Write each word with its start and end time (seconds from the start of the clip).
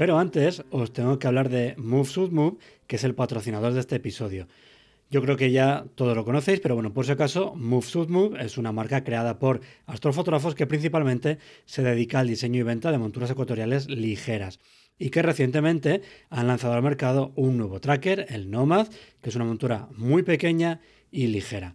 Pero 0.00 0.18
antes 0.18 0.64
os 0.70 0.94
tengo 0.94 1.18
que 1.18 1.26
hablar 1.26 1.50
de 1.50 1.74
Move 1.76 2.30
Move, 2.30 2.56
que 2.86 2.96
es 2.96 3.04
el 3.04 3.14
patrocinador 3.14 3.74
de 3.74 3.80
este 3.80 3.96
episodio. 3.96 4.48
Yo 5.10 5.20
creo 5.20 5.36
que 5.36 5.50
ya 5.50 5.84
todos 5.94 6.16
lo 6.16 6.24
conocéis, 6.24 6.60
pero 6.60 6.74
bueno, 6.74 6.94
por 6.94 7.04
si 7.04 7.12
acaso, 7.12 7.54
Move 7.54 8.06
Move 8.08 8.42
es 8.42 8.56
una 8.56 8.72
marca 8.72 9.04
creada 9.04 9.38
por 9.38 9.60
astrofotógrafos 9.84 10.54
que 10.54 10.66
principalmente 10.66 11.36
se 11.66 11.82
dedica 11.82 12.18
al 12.18 12.28
diseño 12.28 12.60
y 12.60 12.62
venta 12.62 12.90
de 12.90 12.96
monturas 12.96 13.30
ecuatoriales 13.30 13.90
ligeras 13.90 14.58
y 14.98 15.10
que 15.10 15.20
recientemente 15.20 16.00
han 16.30 16.46
lanzado 16.46 16.72
al 16.72 16.82
mercado 16.82 17.34
un 17.36 17.58
nuevo 17.58 17.78
tracker, 17.78 18.24
el 18.30 18.50
Nomad, 18.50 18.88
que 19.20 19.28
es 19.28 19.36
una 19.36 19.44
montura 19.44 19.86
muy 19.98 20.22
pequeña 20.22 20.80
y 21.10 21.26
ligera. 21.26 21.74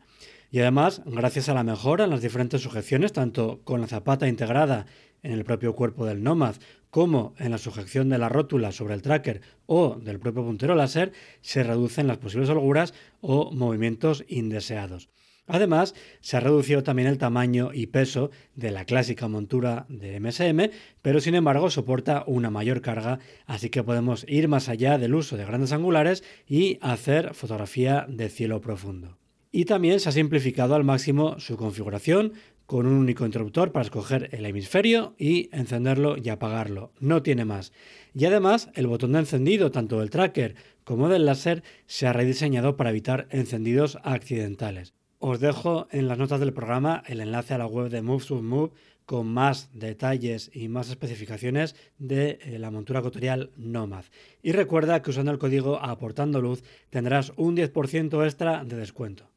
Y 0.49 0.61
además, 0.61 1.03
gracias 1.05 1.47
a 1.47 1.53
la 1.53 1.63
mejora 1.63 2.05
en 2.05 2.09
las 2.09 2.23
diferentes 2.23 2.61
sujeciones, 2.61 3.13
tanto 3.13 3.61
con 3.63 3.81
la 3.81 3.87
zapata 3.87 4.27
integrada 4.27 4.87
en 5.21 5.31
el 5.31 5.43
propio 5.43 5.75
cuerpo 5.75 6.05
del 6.05 6.23
Nomad 6.23 6.55
como 6.95 7.33
en 7.39 7.51
la 7.51 7.57
sujeción 7.57 8.07
de 8.07 8.17
la 8.17 8.29
rótula 8.29 8.71
sobre 8.71 8.93
el 8.93 9.01
tracker 9.01 9.41
o 9.65 9.95
del 9.95 10.17
propio 10.17 10.45
puntero 10.45 10.75
láser, 10.75 11.11
se 11.41 11.61
reducen 11.61 12.07
las 12.07 12.19
posibles 12.19 12.47
holguras 12.47 12.93
o 13.19 13.51
movimientos 13.51 14.23
indeseados. 14.29 15.09
Además, 15.45 15.93
se 16.21 16.37
ha 16.37 16.39
reducido 16.39 16.83
también 16.83 17.09
el 17.09 17.17
tamaño 17.17 17.71
y 17.73 17.87
peso 17.87 18.31
de 18.55 18.71
la 18.71 18.85
clásica 18.85 19.27
montura 19.27 19.85
de 19.89 20.21
MSM, 20.21 20.71
pero 21.01 21.19
sin 21.19 21.35
embargo 21.35 21.69
soporta 21.69 22.23
una 22.27 22.49
mayor 22.49 22.79
carga, 22.79 23.19
así 23.45 23.69
que 23.69 23.83
podemos 23.83 24.25
ir 24.29 24.47
más 24.47 24.69
allá 24.69 24.97
del 24.97 25.15
uso 25.15 25.35
de 25.35 25.43
grandes 25.43 25.73
angulares 25.73 26.23
y 26.47 26.77
hacer 26.79 27.33
fotografía 27.33 28.05
de 28.07 28.29
cielo 28.29 28.61
profundo. 28.61 29.17
Y 29.51 29.65
también 29.65 29.99
se 29.99 30.09
ha 30.09 30.11
simplificado 30.11 30.75
al 30.75 30.85
máximo 30.85 31.39
su 31.39 31.57
configuración 31.57 32.33
con 32.65 32.87
un 32.87 32.93
único 32.93 33.25
interruptor 33.25 33.71
para 33.71 33.83
escoger 33.83 34.29
el 34.31 34.45
hemisferio 34.45 35.15
y 35.17 35.49
encenderlo 35.51 36.17
y 36.17 36.29
apagarlo. 36.29 36.91
No 36.99 37.21
tiene 37.21 37.45
más. 37.45 37.71
Y 38.13 38.25
además 38.25 38.69
el 38.73 38.87
botón 38.87 39.13
de 39.13 39.19
encendido 39.19 39.71
tanto 39.71 39.99
del 39.99 40.09
tracker 40.09 40.55
como 40.83 41.09
del 41.09 41.25
láser 41.25 41.63
se 41.85 42.07
ha 42.07 42.13
rediseñado 42.13 42.75
para 42.77 42.89
evitar 42.89 43.27
encendidos 43.29 43.97
accidentales. 44.03 44.93
Os 45.19 45.39
dejo 45.39 45.87
en 45.91 46.07
las 46.07 46.17
notas 46.17 46.39
del 46.39 46.53
programa 46.53 47.03
el 47.07 47.21
enlace 47.21 47.53
a 47.53 47.57
la 47.57 47.67
web 47.67 47.89
de 47.89 48.01
Move 48.01 48.41
Move 48.41 48.71
con 49.05 49.27
más 49.27 49.69
detalles 49.73 50.49
y 50.53 50.67
más 50.67 50.89
especificaciones 50.89 51.75
de 51.97 52.39
eh, 52.41 52.59
la 52.59 52.71
montura 52.71 52.99
ecuatorial 52.99 53.51
Nomad. 53.55 54.05
Y 54.41 54.51
recuerda 54.51 55.01
que 55.01 55.11
usando 55.11 55.31
el 55.31 55.37
código 55.37 55.79
aportando 55.79 56.41
luz 56.41 56.63
tendrás 56.89 57.31
un 57.37 57.55
10% 57.55 58.23
extra 58.23 58.63
de 58.63 58.75
descuento. 58.75 59.34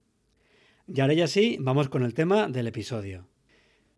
Y 0.91 1.03
ahora 1.03 1.12
ya 1.12 1.26
sí, 1.26 1.59
vamos 1.60 1.91
con 1.91 2.03
el 2.03 2.15
tema 2.15 2.49
del 2.49 2.66
episodio. 2.66 3.28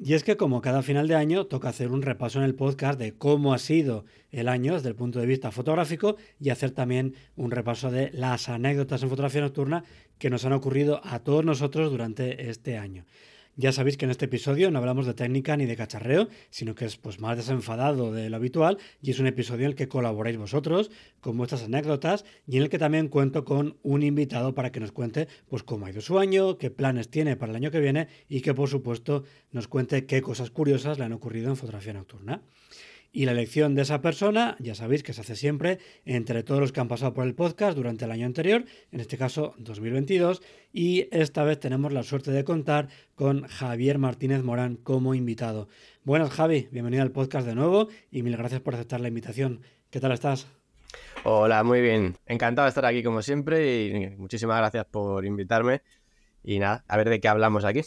Y 0.01 0.15
es 0.15 0.25
que 0.25 0.37
como 0.37 0.61
cada 0.61 0.83
final 0.83 1.07
de 1.07 1.15
año 1.15 1.47
toca 1.47 1.69
hacer 1.69 1.93
un 1.93 2.03
repaso 2.03 2.41
en 2.41 2.45
el 2.45 2.57
podcast 2.57 2.99
de 2.99 3.13
cómo 3.17 3.55
ha 3.55 3.59
sido 3.59 4.07
el 4.33 4.49
año 4.49 4.75
desde 4.75 4.89
el 4.89 4.97
punto 4.97 5.21
de 5.21 5.27
vista 5.27 5.53
fotográfico 5.53 6.17
y 6.41 6.51
hacer 6.51 6.73
también 6.73 7.15
un 7.37 7.53
repaso 7.53 7.93
de 7.93 8.11
las 8.13 8.49
anécdotas 8.49 9.05
en 9.05 9.09
fotografía 9.09 9.43
nocturna 9.43 9.85
que 10.19 10.31
nos 10.31 10.45
han 10.45 10.53
ocurrido 10.53 11.01
a 11.05 11.21
todos 11.21 11.45
nosotros 11.45 11.93
durante 11.93 12.51
este 12.51 12.77
año. 12.77 13.05
Ya 13.57 13.73
sabéis 13.73 13.97
que 13.97 14.05
en 14.05 14.11
este 14.11 14.27
episodio 14.27 14.71
no 14.71 14.79
hablamos 14.79 15.07
de 15.07 15.15
técnica 15.15 15.57
ni 15.57 15.67
de 15.67 15.77
cacharreo, 15.77 16.29
sino 16.51 16.75
que 16.75 16.85
es 16.85 16.97
pues, 16.97 17.21
más 17.21 17.37
desenfadado 17.37 18.13
de 18.13 18.31
lo 18.31 18.37
habitual 18.37 18.79
y 19.03 19.11
es 19.11 19.19
un 19.19 19.27
episodio 19.27 19.67
en 19.67 19.73
el 19.73 19.75
que 19.75 19.89
colaboráis 19.89 20.39
vosotros 20.39 20.91
con 21.21 21.37
vuestras 21.37 21.65
anécdotas 21.65 22.25
y 22.47 22.57
en 22.57 22.63
el 22.63 22.69
que 22.71 22.79
también 22.79 23.09
cuento 23.09 23.45
con 23.45 23.77
un 23.83 24.03
invitado 24.03 24.55
para 24.55 24.73
que 24.73 24.81
nos 24.81 24.93
cuente 24.93 25.29
pues, 25.49 25.63
cómo 25.63 25.87
ha 25.87 25.91
ido 25.91 26.01
su 26.01 26.19
año, 26.19 26.59
qué 26.59 26.71
planes 26.71 27.11
tiene 27.11 27.37
para 27.37 27.51
el 27.51 27.57
año 27.57 27.71
que 27.71 27.81
viene 27.81 28.09
y 28.29 28.41
que 28.41 28.55
por 28.55 28.69
supuesto 28.69 29.25
nos 29.51 29.69
cuente 29.69 30.07
qué 30.07 30.23
cosas 30.23 30.51
curiosas 30.51 30.99
le 30.99 31.05
han 31.05 31.13
ocurrido 31.13 31.51
en 31.51 31.57
fotografía 31.57 31.93
nocturna. 31.93 32.43
Y 33.13 33.25
la 33.25 33.33
elección 33.33 33.75
de 33.75 33.83
esa 33.83 34.01
persona, 34.01 34.57
ya 34.61 34.77
sabéis 34.77 35.03
que 35.03 35.13
se 35.13 35.23
hace 35.23 35.35
siempre 35.35 35.79
entre 36.05 36.45
todos 36.45 36.61
los 36.61 36.71
que 36.71 36.79
han 36.79 36.87
pasado 36.87 37.13
por 37.13 37.27
el 37.27 37.35
podcast 37.35 37.77
durante 37.77 38.05
el 38.05 38.13
año 38.13 38.25
anterior, 38.25 38.65
en 38.93 39.01
este 39.01 39.19
caso 39.19 39.55
2022, 39.59 40.43
y 40.73 41.09
esta 41.11 41.43
vez 41.43 41.59
tenemos 41.59 41.93
la 41.93 42.05
suerte 42.05 42.31
de 42.31 42.45
contar 42.45 42.89
con 43.17 43.43
Javier 43.49 43.99
Martínez 43.99 44.45
Morán 44.45 44.77
como 44.77 45.15
invitado. 45.15 45.67
Buenas 46.05 46.31
Javi, 46.31 46.69
bienvenido 46.71 47.03
al 47.03 47.11
podcast 47.11 47.49
de 47.49 47.57
nuevo 47.57 47.89
y 48.13 48.23
mil 48.23 48.37
gracias 48.37 48.61
por 48.61 48.75
aceptar 48.75 49.01
la 49.01 49.09
invitación. 49.09 49.63
¿Qué 49.91 49.99
tal 49.99 50.13
estás? 50.13 50.47
Hola, 51.25 51.65
muy 51.65 51.81
bien. 51.81 52.17
Encantado 52.27 52.67
de 52.67 52.71
estar 52.71 52.87
aquí 52.87 53.03
como 53.03 53.23
siempre 53.23 53.87
y 53.87 54.17
muchísimas 54.19 54.59
gracias 54.59 54.87
por 54.87 55.25
invitarme. 55.25 55.83
Y 56.45 56.61
nada, 56.61 56.85
a 56.87 56.97
ver 56.97 57.11
de 57.11 57.21
qué 57.21 57.27
hablamos 57.27 57.65
aquí. 57.65 57.81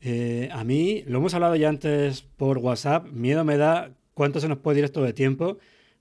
Eh, 0.00 0.48
a 0.50 0.64
mí, 0.64 1.04
lo 1.06 1.18
hemos 1.18 1.32
hablado 1.34 1.54
ya 1.54 1.68
antes 1.68 2.22
por 2.22 2.58
WhatsApp, 2.58 3.06
miedo 3.06 3.44
me 3.44 3.56
da 3.56 3.92
cuánto 4.14 4.40
se 4.40 4.48
nos 4.48 4.58
puede 4.58 4.80
ir 4.80 4.84
esto 4.84 5.02
de 5.02 5.12
tiempo, 5.12 5.58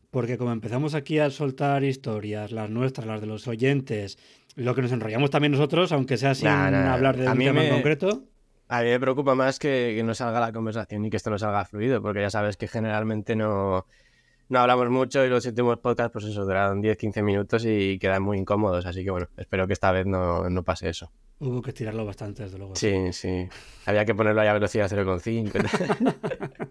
porque 0.09 0.37
como 0.37 0.51
empezamos 0.51 0.93
aquí 0.93 1.19
a 1.19 1.29
soltar 1.29 1.83
historias, 1.83 2.51
las 2.51 2.69
nuestras, 2.69 3.07
las 3.07 3.21
de 3.21 3.27
los 3.27 3.47
oyentes, 3.47 4.17
lo 4.55 4.75
que 4.75 4.81
nos 4.81 4.91
enrollamos 4.91 5.29
también 5.29 5.51
nosotros, 5.51 5.91
aunque 5.91 6.17
sea 6.17 6.35
sin 6.35 6.47
hablar 6.47 7.17
de 7.17 7.27
un 7.27 7.37
tema 7.37 7.65
en 7.65 7.73
concreto. 7.73 8.23
A 8.67 8.83
mí 8.83 8.89
me 8.89 8.99
preocupa 8.99 9.35
más 9.35 9.59
que, 9.59 9.93
que, 9.97 10.03
no 10.03 10.13
salga 10.15 10.39
la 10.39 10.53
conversación 10.53 11.03
y 11.03 11.09
que 11.09 11.17
esto 11.17 11.29
no 11.29 11.37
salga 11.37 11.65
fluido, 11.65 12.01
porque 12.01 12.21
ya 12.21 12.29
sabes 12.29 12.55
que 12.55 12.69
generalmente 12.69 13.35
no, 13.35 13.85
no 14.51 14.59
hablamos 14.59 14.89
mucho 14.89 15.25
y 15.25 15.29
los 15.29 15.45
últimos 15.45 15.77
podcasts, 15.79 16.11
pues 16.11 16.25
eso, 16.25 16.43
duran 16.43 16.83
10-15 16.83 17.23
minutos 17.23 17.63
y 17.65 17.97
quedan 17.99 18.21
muy 18.21 18.37
incómodos. 18.37 18.85
Así 18.85 19.03
que 19.03 19.09
bueno, 19.09 19.27
espero 19.37 19.65
que 19.65 19.73
esta 19.73 19.93
vez 19.93 20.05
no, 20.05 20.49
no 20.49 20.63
pase 20.63 20.89
eso. 20.89 21.09
Hubo 21.39 21.61
que 21.61 21.69
estirarlo 21.69 22.05
bastante, 22.05 22.43
desde 22.43 22.57
luego. 22.57 22.75
Sí, 22.75 23.13
sí. 23.13 23.47
Había 23.85 24.03
que 24.03 24.13
ponerlo 24.13 24.41
a 24.41 24.53
velocidad 24.53 24.91
0,5. 24.91 26.69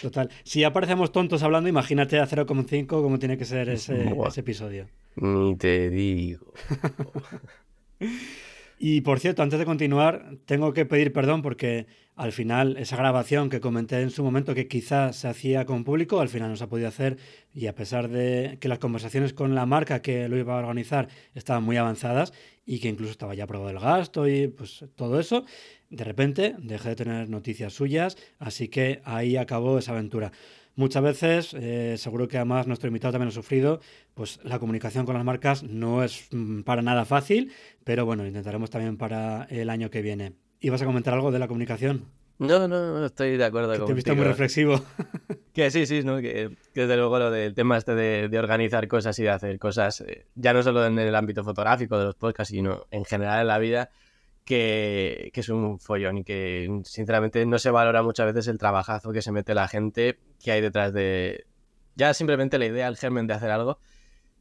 Total. 0.00 0.30
Si 0.44 0.64
aparecemos 0.64 1.12
tontos 1.12 1.42
hablando, 1.42 1.68
imagínate 1.68 2.18
a 2.18 2.26
0,5 2.26 2.86
como 2.86 3.18
tiene 3.18 3.38
que 3.38 3.44
ser 3.44 3.68
ese, 3.68 4.14
ese 4.26 4.40
episodio. 4.40 4.88
Ni 5.16 5.56
te 5.56 5.90
digo. 5.90 6.52
y 8.78 9.00
por 9.00 9.20
cierto, 9.20 9.42
antes 9.42 9.58
de 9.58 9.64
continuar, 9.64 10.36
tengo 10.44 10.72
que 10.72 10.84
pedir 10.84 11.12
perdón 11.12 11.42
porque 11.42 11.86
al 12.16 12.32
final 12.32 12.78
esa 12.78 12.96
grabación 12.96 13.50
que 13.50 13.60
comenté 13.60 14.00
en 14.00 14.10
su 14.10 14.24
momento 14.24 14.54
que 14.54 14.68
quizás 14.68 15.16
se 15.16 15.28
hacía 15.28 15.66
con 15.66 15.84
público, 15.84 16.20
al 16.20 16.30
final 16.30 16.48
no 16.48 16.56
se 16.56 16.64
ha 16.64 16.68
podido 16.68 16.88
hacer 16.88 17.18
y 17.54 17.66
a 17.66 17.74
pesar 17.74 18.08
de 18.08 18.56
que 18.58 18.68
las 18.68 18.78
conversaciones 18.78 19.34
con 19.34 19.54
la 19.54 19.66
marca 19.66 20.00
que 20.00 20.26
lo 20.28 20.38
iba 20.38 20.54
a 20.54 20.58
organizar 20.58 21.08
estaban 21.34 21.62
muy 21.62 21.76
avanzadas 21.76 22.32
y 22.64 22.80
que 22.80 22.88
incluso 22.88 23.12
estaba 23.12 23.34
ya 23.34 23.44
aprobado 23.44 23.70
el 23.70 23.78
gasto 23.78 24.26
y 24.26 24.48
pues 24.48 24.84
todo 24.96 25.20
eso, 25.20 25.44
de 25.90 26.04
repente 26.04 26.54
dejé 26.58 26.90
de 26.90 26.96
tener 26.96 27.28
noticias 27.28 27.72
suyas, 27.72 28.16
así 28.38 28.68
que 28.68 29.00
ahí 29.04 29.36
acabó 29.36 29.78
esa 29.78 29.92
aventura. 29.92 30.32
Muchas 30.76 31.02
veces, 31.02 31.54
eh, 31.54 31.96
seguro 31.96 32.28
que 32.28 32.36
además 32.36 32.66
nuestro 32.66 32.88
invitado 32.88 33.12
también 33.12 33.28
ha 33.28 33.32
sufrido, 33.32 33.80
pues 34.12 34.40
la 34.42 34.58
comunicación 34.58 35.06
con 35.06 35.14
las 35.14 35.24
marcas 35.24 35.62
no 35.62 36.04
es 36.04 36.28
mm, 36.32 36.62
para 36.62 36.82
nada 36.82 37.06
fácil, 37.06 37.50
pero 37.82 38.04
bueno, 38.04 38.26
intentaremos 38.26 38.68
también 38.68 38.98
para 38.98 39.44
el 39.44 39.70
año 39.70 39.90
que 39.90 40.02
viene. 40.02 40.34
¿Ibas 40.60 40.82
a 40.82 40.84
comentar 40.84 41.14
algo 41.14 41.32
de 41.32 41.38
la 41.38 41.48
comunicación? 41.48 42.04
No, 42.38 42.68
no, 42.68 42.68
no 42.68 43.06
estoy 43.06 43.38
de 43.38 43.44
acuerdo 43.46 43.74
con 43.78 43.86
Te 43.86 43.92
he 43.92 43.94
visto 43.94 44.14
muy 44.14 44.24
reflexivo. 44.24 44.80
Que 45.56 45.70
sí, 45.70 45.86
sí, 45.86 46.02
¿no? 46.02 46.18
que, 46.18 46.50
desde 46.74 46.96
luego 46.98 47.18
lo 47.18 47.30
del 47.30 47.54
tema 47.54 47.78
este 47.78 47.94
de, 47.94 48.38
organizar 48.38 48.86
cosas 48.88 49.18
y 49.18 49.22
de 49.22 49.30
hacer 49.30 49.58
cosas, 49.58 50.02
eh, 50.02 50.26
ya 50.34 50.52
no 50.52 50.62
solo 50.62 50.84
en 50.84 50.98
el 50.98 51.14
ámbito 51.14 51.42
fotográfico 51.42 51.98
de 51.98 52.04
los 52.04 52.14
podcasts, 52.14 52.52
sino 52.52 52.84
en 52.90 53.06
general 53.06 53.40
en 53.40 53.46
la 53.46 53.56
vida, 53.56 53.88
que, 54.46 55.30
que, 55.34 55.40
es 55.40 55.48
un 55.50 55.78
follón 55.78 56.18
y 56.18 56.24
que 56.24 56.80
sinceramente 56.84 57.44
no 57.44 57.58
se 57.58 57.70
valora 57.70 58.02
muchas 58.02 58.26
veces 58.26 58.46
el 58.46 58.58
trabajazo 58.58 59.12
que 59.12 59.20
se 59.20 59.32
mete 59.32 59.54
la 59.54 59.68
gente 59.68 60.18
que 60.42 60.52
hay 60.52 60.62
detrás 60.62 60.92
de... 60.94 61.46
Ya 61.96 62.14
simplemente 62.14 62.58
la 62.58 62.66
idea, 62.66 62.86
el 62.88 62.96
germen 62.96 63.26
de 63.26 63.34
hacer 63.34 63.50
algo, 63.50 63.78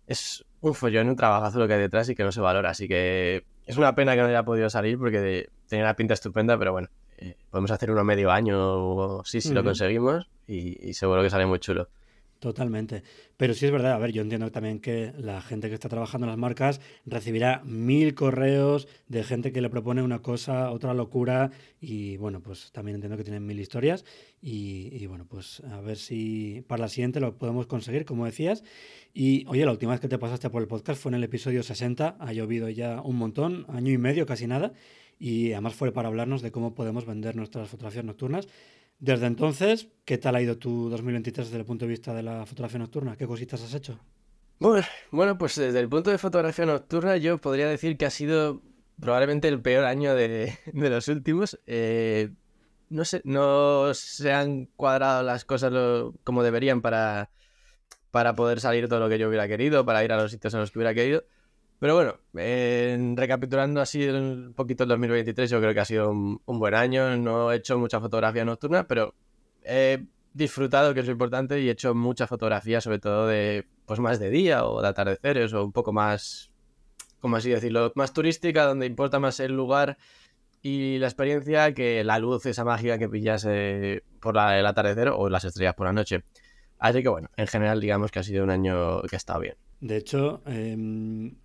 es 0.08 0.46
un 0.62 0.76
follón, 0.76 1.10
un 1.10 1.16
trabajazo 1.16 1.60
lo 1.60 1.68
que 1.68 1.74
hay 1.74 1.80
detrás 1.80 2.08
y 2.10 2.16
que 2.16 2.24
no 2.24 2.32
se 2.32 2.40
valora. 2.40 2.70
Así 2.70 2.88
que 2.88 3.46
es 3.66 3.78
una 3.78 3.96
pena 3.96 4.14
que 4.16 4.22
no 4.22 4.28
haya 4.28 4.44
podido 4.44 4.70
salir 4.70 4.98
porque 5.00 5.50
tenía 5.68 5.86
una 5.86 5.96
pinta 5.96 6.14
estupenda, 6.14 6.58
pero 6.58 6.72
bueno, 6.72 6.90
eh, 7.18 7.36
podemos 7.50 7.72
hacer 7.72 7.90
uno 7.92 8.04
medio 8.04 8.32
año 8.32 8.58
o 8.60 9.26
sí, 9.26 9.42
si 9.42 9.54
lo 9.54 9.64
conseguimos 9.64 10.30
y, 10.48 10.88
y 10.88 10.94
seguro 10.94 11.24
que 11.24 11.30
sale 11.32 11.46
muy 11.46 11.60
chulo. 11.60 11.90
Totalmente. 12.40 13.02
Pero 13.38 13.54
sí 13.54 13.66
es 13.66 13.72
verdad, 13.72 13.94
a 13.94 13.98
ver, 13.98 14.12
yo 14.12 14.22
entiendo 14.22 14.52
también 14.52 14.80
que 14.80 15.14
la 15.18 15.42
gente 15.42 15.68
que 15.68 15.74
está 15.74 15.90
trabajando 15.90 16.26
en 16.26 16.30
las 16.30 16.38
marcas 16.38 16.80
recibirá 17.06 17.64
mil 17.64 18.14
correos 18.14 18.88
de 19.08 19.24
gente 19.24 19.52
que 19.52 19.62
le 19.62 19.70
propone 19.70 20.04
una 20.04 20.22
cosa, 20.22 20.70
otra 20.72 20.94
locura, 20.94 21.52
y 21.82 22.18
bueno, 22.18 22.42
pues 22.42 22.72
también 22.72 22.96
entiendo 22.96 23.18
que 23.18 23.24
tienen 23.24 23.46
mil 23.46 23.60
historias, 23.60 24.06
y, 24.42 25.06
bueno, 25.08 25.26
pues 25.28 25.62
a 25.72 25.82
ver 25.82 25.98
si 25.98 26.64
para 26.68 26.84
la 26.84 26.90
siguiente 26.90 27.20
lo 27.20 27.38
podemos 27.38 27.66
conseguir, 27.68 28.06
como 28.06 28.26
decías. 28.26 28.64
Y 29.14 29.46
oye, 29.48 29.66
la 29.66 29.72
última 29.72 29.94
vez 29.94 30.02
que 30.02 30.08
te 30.08 30.20
pasaste 30.20 30.50
por 30.50 30.62
el 30.62 30.68
podcast 30.68 31.02
fue 31.02 31.10
en 31.12 31.16
el 31.16 31.24
episodio 31.24 31.64
60, 31.64 32.18
ha 32.20 32.34
llovido 32.34 32.70
ya 32.70 33.02
un 33.02 33.16
montón, 33.16 33.66
año 33.70 33.92
y 33.92 33.98
medio, 33.98 34.26
casi 34.26 34.46
nada, 34.46 34.74
y 35.18 35.54
además 35.54 35.74
fue 35.74 35.92
para 35.92 36.10
hablarnos 36.10 36.42
de 36.42 36.52
cómo 36.52 36.76
podemos 36.76 37.06
vender 37.06 37.36
nuestras 37.36 37.70
fotografías 37.70 38.06
nocturnas. 38.06 38.48
Desde 39.00 39.28
entonces, 39.28 39.90
¿qué 40.06 40.18
tal 40.18 40.36
ha 40.36 40.42
ido 40.42 40.58
tu 40.58 40.90
2023 40.90 41.48
desde 41.48 41.60
el 41.60 41.66
punto 41.66 41.86
de 41.86 41.90
vista 41.90 42.14
de 42.14 42.24
la 42.24 42.46
fotografía 42.46 42.80
nocturna? 42.80 43.18
¿Qué 43.18 43.28
cositas 43.28 43.62
has 43.62 43.74
hecho? 43.74 44.00
Bueno, 45.12 45.38
pues 45.38 45.56
desde 45.56 45.80
el 45.80 45.90
punto 45.90 46.12
de 46.12 46.18
fotografía 46.18 46.66
nocturna 46.66 47.18
yo 47.18 47.38
podría 47.40 47.68
decir 47.68 47.98
que 47.98 48.06
ha 48.06 48.10
sido 48.10 48.62
probablemente 49.00 49.48
el 49.48 49.62
peor 49.62 49.86
año 49.86 50.16
de, 50.16 50.58
los 50.74 51.08
últimos. 51.08 51.60
Eh, 51.68 52.32
no 52.90 53.04
sé, 53.04 53.22
no 53.26 53.94
se 53.94 54.32
han 54.32 54.68
cuadrado 54.76 55.24
las 55.24 55.44
cosas 55.44 55.74
como 56.24 56.44
deberían 56.44 56.82
para, 56.82 57.32
para 58.12 58.36
poder 58.36 58.62
salir 58.62 58.88
todo 58.88 59.00
lo 59.00 59.10
que 59.10 59.20
yo 59.20 59.28
hubiera 59.28 59.48
querido, 59.48 59.86
para 59.86 60.04
ir 60.06 60.14
a 60.14 60.18
los 60.18 60.32
sitios 60.32 60.54
en 60.54 60.62
los 60.62 60.72
que 60.72 60.80
hubiera 60.80 60.94
querido. 60.94 61.26
Pero 61.86 61.94
bueno, 61.94 63.16
recapitulando 63.16 63.80
así 63.80 64.10
un 64.10 64.54
poquito 64.56 64.86
el 64.86 64.90
2023, 64.90 65.52
yo 65.52 65.62
creo 65.62 65.72
que 65.72 65.80
ha 65.82 65.86
sido 65.86 66.10
un, 66.10 66.40
buen 66.48 66.74
año. 66.74 67.16
No 67.16 67.52
he 67.52 67.58
hecho 67.58 67.78
mucha 67.78 68.00
fotografía 68.00 68.44
nocturna, 68.44 68.88
pero 68.88 69.14
he 69.64 70.04
disfrutado, 70.34 70.96
que 70.96 71.02
es 71.02 71.06
lo 71.06 71.12
importante, 71.12 71.62
y 71.62 71.68
he 71.68 71.72
hecho 71.72 71.94
mucha 71.94 72.26
fotografía, 72.26 72.82
sobre 72.82 72.98
todo 72.98 73.28
de, 73.28 73.68
pues 73.86 74.00
más 74.00 74.18
de 74.18 74.32
día 74.32 74.66
o 74.66 74.82
de 74.82 74.88
atardeceres 74.88 75.54
o 75.54 75.64
un 75.64 75.72
poco 75.72 75.94
más, 75.94 76.50
como 77.20 77.36
así 77.36 77.52
decirlo, 77.52 77.92
más 77.94 78.14
turística, 78.14 78.66
donde 78.66 78.88
importa 78.88 79.20
más 79.20 79.40
el 79.40 79.56
lugar 79.56 80.00
y 80.64 80.98
la 80.98 81.06
experiencia 81.06 81.72
que 81.76 82.04
la 82.04 82.18
luz, 82.18 82.48
esa 82.48 82.64
mágica 82.64 82.98
que 82.98 83.10
pillas 83.10 83.44
por 84.20 84.38
el 84.38 84.66
atardecer 84.66 85.10
o 85.10 85.30
las 85.30 85.46
estrellas 85.46 85.76
por 85.76 85.86
la 85.86 85.94
noche. 85.94 86.24
Así 86.80 87.04
que 87.04 87.10
bueno, 87.10 87.30
en 87.38 87.46
general 87.46 87.80
digamos 87.80 88.10
que 88.10 88.18
ha 88.18 88.24
sido 88.24 88.44
un 88.44 88.50
año 88.50 89.04
que 89.04 89.16
ha 89.16 89.18
estado 89.18 89.42
bien. 89.42 89.56
De 89.82 89.98
hecho, 89.98 90.42
eh, 90.48 91.36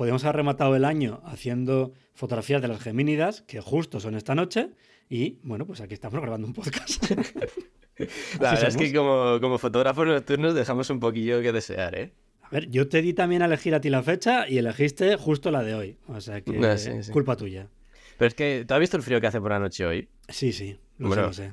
podríamos 0.00 0.24
haber 0.24 0.36
rematado 0.36 0.74
el 0.76 0.86
año 0.86 1.20
haciendo 1.26 1.92
fotografías 2.14 2.62
de 2.62 2.68
las 2.68 2.80
Gemínidas, 2.80 3.42
que 3.42 3.60
justo 3.60 4.00
son 4.00 4.14
esta 4.14 4.34
noche, 4.34 4.70
y 5.10 5.40
bueno, 5.42 5.66
pues 5.66 5.82
aquí 5.82 5.92
estamos 5.92 6.18
grabando 6.22 6.46
un 6.46 6.54
podcast. 6.54 7.04
La 8.40 8.52
verdad 8.52 8.68
es 8.68 8.78
que 8.78 8.94
como, 8.94 9.38
como 9.42 9.58
fotógrafos 9.58 10.06
nocturnos 10.06 10.54
dejamos 10.54 10.88
un 10.88 11.00
poquillo 11.00 11.42
que 11.42 11.52
desear, 11.52 11.94
¿eh? 11.98 12.14
A 12.40 12.48
ver, 12.48 12.70
yo 12.70 12.88
te 12.88 13.02
di 13.02 13.12
también 13.12 13.42
a 13.42 13.44
elegir 13.44 13.74
a 13.74 13.82
ti 13.82 13.90
la 13.90 14.02
fecha 14.02 14.48
y 14.48 14.56
elegiste 14.56 15.16
justo 15.16 15.50
la 15.50 15.62
de 15.62 15.74
hoy. 15.74 15.98
O 16.06 16.18
sea 16.22 16.40
que 16.40 16.58
es 16.72 17.10
culpa 17.10 17.36
tuya. 17.36 17.68
Pero 18.16 18.28
es 18.28 18.34
que, 18.34 18.64
¿tú 18.66 18.72
has 18.72 18.80
visto 18.80 18.96
el 18.96 19.02
frío 19.02 19.20
que 19.20 19.26
hace 19.26 19.38
por 19.38 19.50
la 19.50 19.58
noche 19.58 19.84
hoy? 19.84 20.08
Sí, 20.30 20.54
sí, 20.54 20.80
lo 20.96 21.30
sé. 21.34 21.52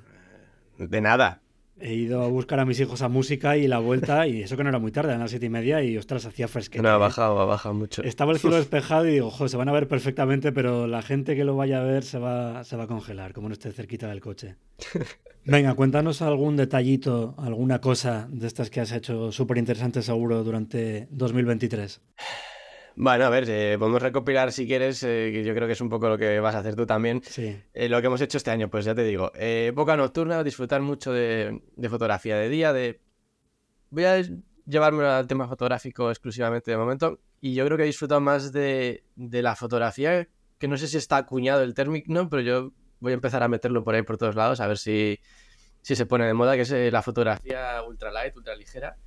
De 0.77 1.01
nada. 1.01 1.41
He 1.79 1.93
ido 1.93 2.23
a 2.23 2.27
buscar 2.27 2.59
a 2.59 2.65
mis 2.65 2.79
hijos 2.79 3.01
a 3.01 3.07
música 3.09 3.55
y 3.57 3.67
la 3.67 3.79
vuelta, 3.79 4.27
y 4.27 4.41
eso 4.41 4.57
que 4.57 4.63
no 4.63 4.69
era 4.69 4.79
muy 4.79 4.91
tarde, 4.91 5.09
eran 5.09 5.21
las 5.21 5.29
siete 5.29 5.45
y 5.45 5.49
media, 5.49 5.83
y 5.83 5.97
ostras, 5.97 6.25
hacía 6.25 6.47
fresquete. 6.47 6.81
No, 6.81 6.89
ha 6.89 6.95
¿eh? 6.95 6.99
bajado, 6.99 7.39
ha 7.39 7.45
bajado 7.45 7.75
mucho. 7.75 8.03
Estaba 8.03 8.31
el 8.31 8.39
cielo 8.39 8.55
despejado 8.55 9.07
y 9.07 9.11
digo, 9.11 9.27
ojo, 9.27 9.47
se 9.47 9.57
van 9.57 9.69
a 9.69 9.71
ver 9.71 9.87
perfectamente, 9.87 10.51
pero 10.51 10.87
la 10.87 11.01
gente 11.01 11.35
que 11.35 11.43
lo 11.43 11.55
vaya 11.55 11.81
a 11.81 11.83
ver 11.83 12.03
se 12.03 12.17
va, 12.17 12.63
se 12.63 12.75
va 12.75 12.85
a 12.85 12.87
congelar, 12.87 13.33
como 13.33 13.49
no 13.49 13.53
esté 13.53 13.71
cerquita 13.71 14.07
del 14.07 14.21
coche. 14.21 14.55
Venga, 15.45 15.75
cuéntanos 15.75 16.21
algún 16.21 16.57
detallito, 16.57 17.35
alguna 17.37 17.79
cosa 17.79 18.27
de 18.29 18.47
estas 18.47 18.69
que 18.69 18.81
has 18.81 18.91
hecho 18.91 19.31
súper 19.31 19.57
interesante 19.57 20.01
seguro 20.01 20.43
durante 20.43 21.07
2023. 21.11 22.01
Bueno, 22.99 23.25
a 23.25 23.29
ver, 23.29 23.47
eh, 23.47 23.75
podemos 23.77 24.01
recopilar 24.01 24.51
si 24.51 24.65
quieres, 24.65 25.03
eh, 25.03 25.29
que 25.31 25.43
yo 25.43 25.53
creo 25.53 25.67
que 25.67 25.73
es 25.73 25.81
un 25.81 25.89
poco 25.89 26.09
lo 26.09 26.17
que 26.17 26.39
vas 26.39 26.55
a 26.55 26.59
hacer 26.59 26.75
tú 26.75 26.87
también. 26.87 27.21
Sí. 27.23 27.55
Eh, 27.75 27.89
lo 27.89 28.01
que 28.01 28.07
hemos 28.07 28.19
hecho 28.21 28.39
este 28.39 28.49
año, 28.49 28.71
pues 28.71 28.85
ya 28.85 28.95
te 28.95 29.03
digo, 29.03 29.31
época 29.35 29.95
nocturna, 29.95 30.43
disfrutar 30.43 30.81
mucho 30.81 31.13
de, 31.13 31.61
fotografía 31.89 32.37
de 32.37 32.49
día, 32.49 32.73
de... 32.73 32.99
Voy 33.91 34.05
a 34.05 34.19
llevarme 34.65 35.05
al 35.05 35.27
tema 35.27 35.47
fotográfico 35.47 36.09
exclusivamente 36.09 36.71
de 36.71 36.77
momento, 36.77 37.19
y 37.39 37.53
yo 37.53 37.65
creo 37.65 37.77
que 37.77 37.83
he 37.83 37.85
disfrutado 37.85 38.19
más 38.19 38.51
de, 38.51 39.03
la 39.15 39.55
fotografía, 39.55 40.27
que 40.57 40.67
no 40.67 40.75
sé 40.75 40.87
si 40.87 40.97
está 40.97 41.17
acuñado 41.17 41.61
el 41.61 41.75
término, 41.75 42.27
pero 42.29 42.41
yo 42.41 42.71
voy 42.99 43.11
a 43.11 43.15
empezar 43.15 43.43
a 43.43 43.47
meterlo 43.47 43.83
por 43.83 43.93
ahí 43.93 44.01
por 44.01 44.17
todos 44.17 44.33
lados, 44.33 44.59
a 44.59 44.65
ver 44.65 44.79
si, 44.79 45.19
si 45.83 45.95
se 45.95 46.07
pone 46.07 46.25
de 46.25 46.33
moda, 46.33 46.55
que 46.55 46.61
es 46.61 46.91
la 46.91 47.03
fotografía 47.03 47.83
ultralight, 47.83 48.35
ultra 48.35 48.55
ligera 48.55 48.97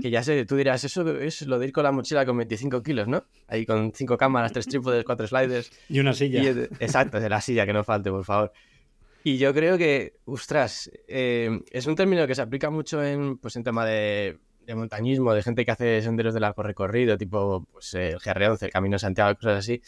que 0.00 0.10
ya 0.10 0.22
sé, 0.22 0.46
tú 0.46 0.56
dirás, 0.56 0.84
eso 0.84 1.08
es 1.18 1.42
lo 1.42 1.58
de 1.58 1.66
ir 1.66 1.72
con 1.72 1.84
la 1.84 1.92
mochila 1.92 2.24
con 2.24 2.36
25 2.36 2.82
kilos, 2.82 3.08
¿no? 3.08 3.24
Ahí 3.48 3.66
con 3.66 3.92
cinco 3.92 4.16
cámaras, 4.16 4.52
tres 4.52 4.66
trípodes, 4.66 5.04
cuatro 5.04 5.26
sliders. 5.26 5.70
Y 5.88 5.98
una 6.00 6.12
silla. 6.12 6.42
exacto, 6.80 7.20
de 7.20 7.28
la 7.28 7.40
silla, 7.40 7.66
que 7.66 7.72
no 7.72 7.82
falte, 7.82 8.10
por 8.10 8.24
favor. 8.24 8.52
Y 9.24 9.38
yo 9.38 9.52
creo 9.52 9.76
que, 9.76 10.14
ostras, 10.24 10.88
eh, 11.08 11.60
es 11.72 11.86
un 11.86 11.96
término 11.96 12.26
que 12.28 12.36
se 12.36 12.42
aplica 12.42 12.70
mucho 12.70 13.02
en, 13.02 13.38
pues, 13.38 13.56
en 13.56 13.64
tema 13.64 13.84
de, 13.84 14.38
montañismo, 14.72 15.34
de 15.34 15.42
gente 15.42 15.64
que 15.64 15.72
hace 15.72 16.00
senderos 16.00 16.32
de 16.32 16.38
largo 16.38 16.62
recorrido, 16.62 17.18
tipo 17.18 17.66
pues, 17.72 17.94
el 17.94 18.18
GR11, 18.18 18.62
el 18.62 18.70
Camino 18.70 18.94
de 18.94 19.00
Santiago, 19.00 19.34
cosas 19.34 19.58
así. 19.58 19.82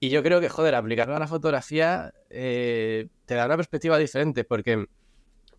Y 0.00 0.08
yo 0.08 0.22
creo 0.22 0.40
que, 0.40 0.48
joder, 0.48 0.74
aplicarlo 0.74 1.14
a 1.14 1.18
la 1.18 1.26
fotografía 1.26 2.14
eh, 2.30 3.08
te 3.26 3.34
da 3.34 3.44
una 3.44 3.56
perspectiva 3.56 3.98
diferente, 3.98 4.44
porque 4.44 4.86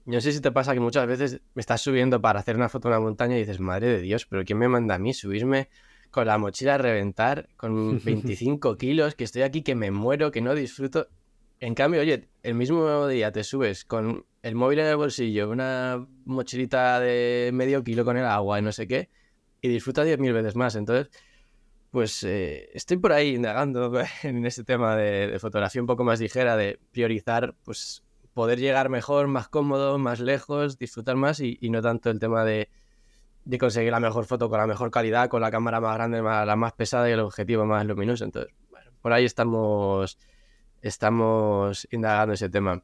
no 0.05 0.21
sé 0.21 0.31
si 0.31 0.39
te 0.39 0.51
pasa 0.51 0.73
que 0.73 0.79
muchas 0.79 1.07
veces 1.07 1.41
me 1.55 1.59
estás 1.59 1.81
subiendo 1.81 2.21
para 2.21 2.39
hacer 2.39 2.55
una 2.55 2.69
foto 2.69 2.87
en 2.87 2.93
una 2.93 3.01
montaña 3.01 3.35
y 3.35 3.39
dices, 3.39 3.59
madre 3.59 3.87
de 3.87 4.01
Dios, 4.01 4.25
pero 4.27 4.43
¿quién 4.45 4.59
me 4.59 4.67
manda 4.67 4.95
a 4.95 4.99
mí 4.99 5.13
subirme 5.13 5.69
con 6.11 6.27
la 6.27 6.37
mochila 6.37 6.75
a 6.75 6.77
reventar, 6.77 7.49
con 7.57 7.99
25 8.03 8.77
kilos, 8.77 9.15
que 9.15 9.23
estoy 9.23 9.41
aquí, 9.41 9.63
que 9.63 9.75
me 9.75 9.89
muero, 9.91 10.31
que 10.31 10.41
no 10.41 10.53
disfruto? 10.53 11.07
En 11.59 11.73
cambio, 11.73 12.01
oye, 12.01 12.29
el 12.43 12.53
mismo 12.53 13.07
día 13.07 13.31
te 13.31 13.43
subes 13.43 13.83
con 13.83 14.25
el 14.43 14.55
móvil 14.55 14.79
en 14.79 14.85
el 14.85 14.95
bolsillo, 14.95 15.49
una 15.49 16.05
mochilita 16.25 16.99
de 16.99 17.49
medio 17.51 17.83
kilo 17.83 18.05
con 18.05 18.17
el 18.17 18.25
agua 18.25 18.59
y 18.59 18.61
no 18.61 18.71
sé 18.71 18.87
qué, 18.87 19.09
y 19.61 19.69
disfrutas 19.69 20.05
10.000 20.05 20.33
veces 20.33 20.55
más. 20.55 20.75
Entonces, 20.75 21.09
pues 21.89 22.23
eh, 22.23 22.69
estoy 22.75 22.97
por 22.97 23.11
ahí 23.11 23.35
indagando 23.35 23.91
en 24.23 24.45
este 24.45 24.63
tema 24.63 24.95
de, 24.95 25.27
de, 25.27 25.39
fotografía 25.39 25.81
un 25.81 25.87
poco 25.87 26.03
más 26.03 26.19
ligera, 26.19 26.55
de 26.55 26.79
priorizar 26.91 27.55
pues 27.63 28.04
poder 28.35 28.59
llegar 28.59 28.89
mejor, 28.89 29.27
más 29.27 29.47
cómodo, 29.47 29.97
más 29.97 30.19
lejos, 30.19 30.77
disfrutar 30.77 31.15
más 31.15 31.39
y, 31.39 31.57
no 31.69 31.81
tanto 31.81 32.11
el 32.11 32.19
tema 32.19 32.43
de, 32.43 32.69
conseguir 33.57 33.91
la 33.91 34.01
mejor 34.01 34.25
foto 34.25 34.49
con 34.49 34.59
la 34.59 34.67
mejor 34.67 34.91
calidad, 34.91 35.29
con 35.29 35.41
la 35.41 35.49
cámara 35.49 35.79
más 35.79 35.95
grande, 35.95 36.21
la 36.21 36.55
más 36.57 36.73
pesada 36.73 37.09
y 37.09 37.13
el 37.13 37.21
objetivo 37.21 37.65
más 37.65 37.85
luminoso. 37.85 38.25
Entonces, 38.25 38.53
bueno, 38.69 38.91
por 39.01 39.13
ahí 39.13 39.23
estamos, 39.23 40.19
estamos 40.81 41.87
indagando 41.91 42.33
ese 42.33 42.49
tema. 42.49 42.83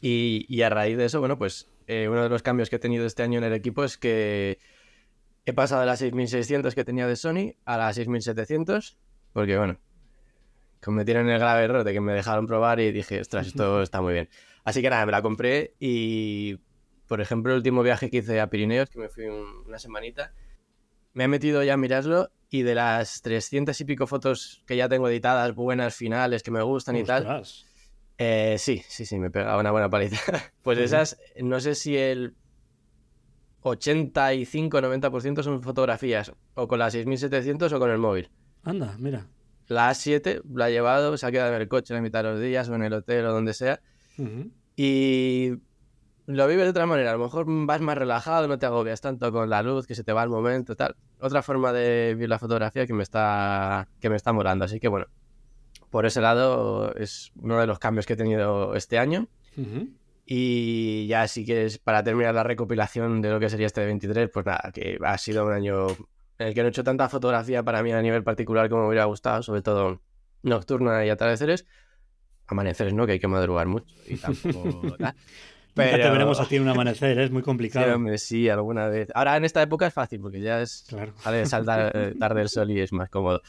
Y, 0.00 0.60
a 0.62 0.68
raíz 0.70 0.98
de 0.98 1.04
eso, 1.04 1.20
bueno, 1.20 1.38
pues 1.38 1.70
eh, 1.86 2.08
uno 2.10 2.24
de 2.24 2.28
los 2.28 2.42
cambios 2.42 2.68
que 2.68 2.76
he 2.76 2.80
tenido 2.80 3.06
este 3.06 3.22
año 3.22 3.38
en 3.38 3.44
el 3.44 3.52
equipo 3.52 3.84
es 3.84 3.96
que 3.96 4.58
he 5.46 5.52
pasado 5.52 5.82
de 5.82 5.86
las 5.86 6.00
6600 6.00 6.74
que 6.74 6.84
tenía 6.84 7.06
de 7.06 7.14
Sony 7.14 7.54
a 7.64 7.78
las 7.78 7.94
6700, 7.94 8.98
porque 9.32 9.56
bueno, 9.56 9.78
cometieron 10.82 11.30
el 11.30 11.38
grave 11.38 11.62
error 11.62 11.84
de 11.84 11.92
que 11.92 12.00
me 12.00 12.12
dejaron 12.12 12.48
probar 12.48 12.80
y 12.80 12.90
dije, 12.90 13.20
ostras, 13.20 13.46
esto 13.46 13.82
está 13.82 14.02
muy 14.02 14.14
bien. 14.14 14.28
Así 14.64 14.82
que 14.82 14.90
nada, 14.90 15.06
me 15.06 15.12
la 15.12 15.22
compré 15.22 15.74
y, 15.78 16.58
por 17.06 17.20
ejemplo, 17.20 17.52
el 17.52 17.58
último 17.58 17.82
viaje 17.82 18.10
que 18.10 18.18
hice 18.18 18.40
a 18.40 18.48
Pirineos, 18.48 18.88
que 18.88 18.98
me 18.98 19.08
fui 19.08 19.26
una 19.26 19.78
semanita, 19.78 20.32
me 21.12 21.24
he 21.24 21.28
metido 21.28 21.62
ya 21.62 21.74
a 21.74 21.76
mirarlo 21.76 22.30
y 22.50 22.62
de 22.62 22.74
las 22.74 23.20
300 23.22 23.78
y 23.80 23.84
pico 23.84 24.06
fotos 24.06 24.62
que 24.66 24.76
ya 24.76 24.88
tengo 24.88 25.08
editadas, 25.08 25.54
buenas, 25.54 25.94
finales, 25.94 26.42
que 26.42 26.50
me 26.50 26.62
gustan 26.62 26.96
y 26.96 27.04
tal. 27.04 27.42
Eh, 28.16 28.56
sí, 28.58 28.82
sí, 28.88 29.04
sí, 29.06 29.18
me 29.18 29.30
pegaba 29.30 29.58
una 29.58 29.70
buena 29.70 29.90
paliza. 29.90 30.16
pues 30.62 30.78
esas, 30.78 31.18
no 31.40 31.60
sé 31.60 31.74
si 31.74 31.96
el 31.96 32.34
85-90% 33.62 35.42
son 35.42 35.62
fotografías, 35.62 36.32
o 36.54 36.68
con 36.68 36.78
la 36.78 36.90
6700 36.90 37.72
o 37.72 37.78
con 37.78 37.90
el 37.90 37.98
móvil. 37.98 38.30
Anda, 38.62 38.96
mira. 38.98 39.26
La 39.66 39.90
A7 39.90 40.42
la 40.54 40.68
he 40.68 40.72
llevado, 40.72 41.16
se 41.16 41.26
ha 41.26 41.32
quedado 41.32 41.54
en 41.54 41.62
el 41.62 41.68
coche 41.68 41.94
en 41.94 41.96
la 41.96 42.02
mitad 42.02 42.22
de 42.22 42.30
los 42.30 42.40
días 42.40 42.68
o 42.68 42.74
en 42.74 42.82
el 42.82 42.92
hotel 42.92 43.24
o 43.24 43.32
donde 43.32 43.54
sea. 43.54 43.80
Y 44.76 45.52
lo 46.26 46.46
vives 46.46 46.64
de 46.64 46.70
otra 46.70 46.86
manera. 46.86 47.10
A 47.10 47.16
lo 47.16 47.24
mejor 47.24 47.46
vas 47.46 47.80
más 47.80 47.98
relajado, 47.98 48.48
no 48.48 48.58
te 48.58 48.66
agobias 48.66 49.00
tanto 49.00 49.30
con 49.32 49.50
la 49.50 49.62
luz, 49.62 49.86
que 49.86 49.94
se 49.94 50.04
te 50.04 50.12
va 50.12 50.22
el 50.22 50.30
momento, 50.30 50.76
tal. 50.76 50.96
Otra 51.20 51.42
forma 51.42 51.72
de 51.72 52.14
vivir 52.14 52.28
la 52.28 52.38
fotografía 52.38 52.86
que 52.86 52.94
me 52.94 53.02
está, 53.02 53.88
que 54.00 54.10
me 54.10 54.16
está 54.16 54.32
molando. 54.32 54.64
Así 54.64 54.80
que 54.80 54.88
bueno, 54.88 55.06
por 55.90 56.06
ese 56.06 56.20
lado 56.20 56.94
es 56.94 57.32
uno 57.36 57.58
de 57.58 57.66
los 57.66 57.78
cambios 57.78 58.06
que 58.06 58.14
he 58.14 58.16
tenido 58.16 58.74
este 58.74 58.98
año. 58.98 59.28
Y 60.26 61.06
ya 61.06 61.28
si 61.28 61.44
quieres, 61.44 61.78
para 61.78 62.02
terminar 62.02 62.34
la 62.34 62.42
recopilación 62.42 63.20
de 63.20 63.30
lo 63.30 63.38
que 63.38 63.50
sería 63.50 63.66
este 63.66 63.84
23, 63.84 64.30
pues 64.30 64.46
nada, 64.46 64.70
que 64.72 64.98
ha 65.04 65.18
sido 65.18 65.44
un 65.44 65.52
año 65.52 65.88
en 66.38 66.48
el 66.48 66.54
que 66.54 66.62
no 66.62 66.66
he 66.66 66.70
hecho 66.70 66.82
tanta 66.82 67.08
fotografía 67.08 67.62
para 67.62 67.82
mí 67.82 67.92
a 67.92 68.02
nivel 68.02 68.24
particular 68.24 68.68
como 68.68 68.82
me 68.82 68.88
hubiera 68.88 69.04
gustado, 69.04 69.42
sobre 69.42 69.62
todo 69.62 70.00
nocturna 70.42 71.04
y 71.04 71.10
atardeceres. 71.10 71.66
Amaneceres, 72.46 72.92
¿no? 72.92 73.06
Que 73.06 73.12
hay 73.12 73.20
que 73.20 73.28
madrugar 73.28 73.66
mucho 73.66 73.94
y 74.06 74.16
tampoco... 74.18 74.96
Pero... 75.74 76.04
te 76.04 76.10
veremos 76.10 76.40
a 76.40 76.46
ti 76.46 76.56
en 76.56 76.62
un 76.62 76.68
amanecer, 76.68 77.18
es 77.18 77.30
muy 77.30 77.42
complicado. 77.42 77.98
Sí, 78.10 78.18
sí, 78.18 78.48
alguna 78.48 78.88
vez. 78.88 79.08
Ahora 79.14 79.36
en 79.36 79.44
esta 79.44 79.60
época 79.60 79.86
es 79.86 79.94
fácil 79.94 80.20
porque 80.20 80.40
ya 80.40 80.62
es. 80.62 80.84
Claro. 80.88 81.12
Sale 81.18 81.46
saltar 81.46 81.90
eh, 81.94 82.14
tarde 82.18 82.42
el 82.42 82.48
sol 82.48 82.70
y 82.70 82.80
es 82.80 82.92
más 82.92 83.10
cómodo. 83.10 83.42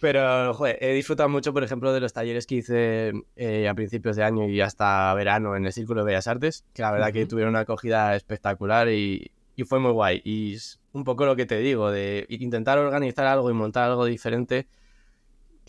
Pero, 0.00 0.54
joder, 0.54 0.78
he 0.80 0.94
disfrutado 0.94 1.28
mucho, 1.28 1.52
por 1.52 1.62
ejemplo, 1.62 1.92
de 1.92 2.00
los 2.00 2.12
talleres 2.14 2.46
que 2.46 2.54
hice 2.54 3.12
eh, 3.36 3.68
a 3.68 3.74
principios 3.74 4.16
de 4.16 4.22
año 4.22 4.48
y 4.48 4.60
hasta 4.60 5.12
verano 5.12 5.56
en 5.56 5.66
el 5.66 5.72
Círculo 5.72 6.02
de 6.02 6.06
Bellas 6.06 6.26
Artes, 6.26 6.64
que 6.72 6.82
la 6.82 6.92
verdad 6.92 7.12
que 7.12 7.26
tuvieron 7.26 7.50
una 7.50 7.60
acogida 7.60 8.16
espectacular 8.16 8.88
y, 8.88 9.30
y, 9.56 9.64
fue 9.64 9.78
muy 9.78 9.92
guay. 9.92 10.22
Y 10.24 10.54
es 10.54 10.80
un 10.92 11.04
poco 11.04 11.26
lo 11.26 11.36
que 11.36 11.44
te 11.44 11.58
digo, 11.58 11.90
de 11.90 12.24
intentar 12.30 12.78
organizar 12.78 13.26
algo 13.26 13.50
y 13.50 13.54
montar 13.54 13.90
algo 13.90 14.06
diferente 14.06 14.68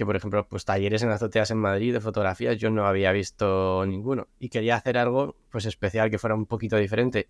que 0.02 0.06
por 0.08 0.16
ejemplo, 0.16 0.48
pues 0.48 0.66
talleres 0.66 1.04
en 1.04 1.12
azoteas 1.12 1.52
en 1.52 1.60
Madrid 1.60 1.94
de 1.94 2.02
fotografía 2.02 2.54
yo 2.54 2.72
no 2.72 2.88
había 2.88 3.12
visto 3.12 3.86
ninguno. 3.86 4.30
Y 4.40 4.50
quería 4.50 4.76
hacer 4.76 4.98
algo 4.98 5.36
pues 5.52 5.68
especial 5.68 6.10
que 6.10 6.18
fuera 6.18 6.34
un 6.34 6.48
poquito 6.48 6.76
diferente. 6.78 7.28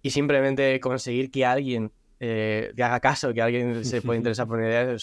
Y 0.00 0.10
simplemente 0.10 0.78
conseguir 0.78 1.32
que 1.32 1.44
alguien 1.44 1.90
eh, 2.20 2.72
que 2.76 2.84
haga 2.84 3.00
caso, 3.00 3.34
que 3.34 3.42
alguien 3.42 3.84
se 3.84 4.00
pueda 4.00 4.16
interesar 4.18 4.46
por 4.46 4.58
una 4.58 4.68
idea, 4.68 4.96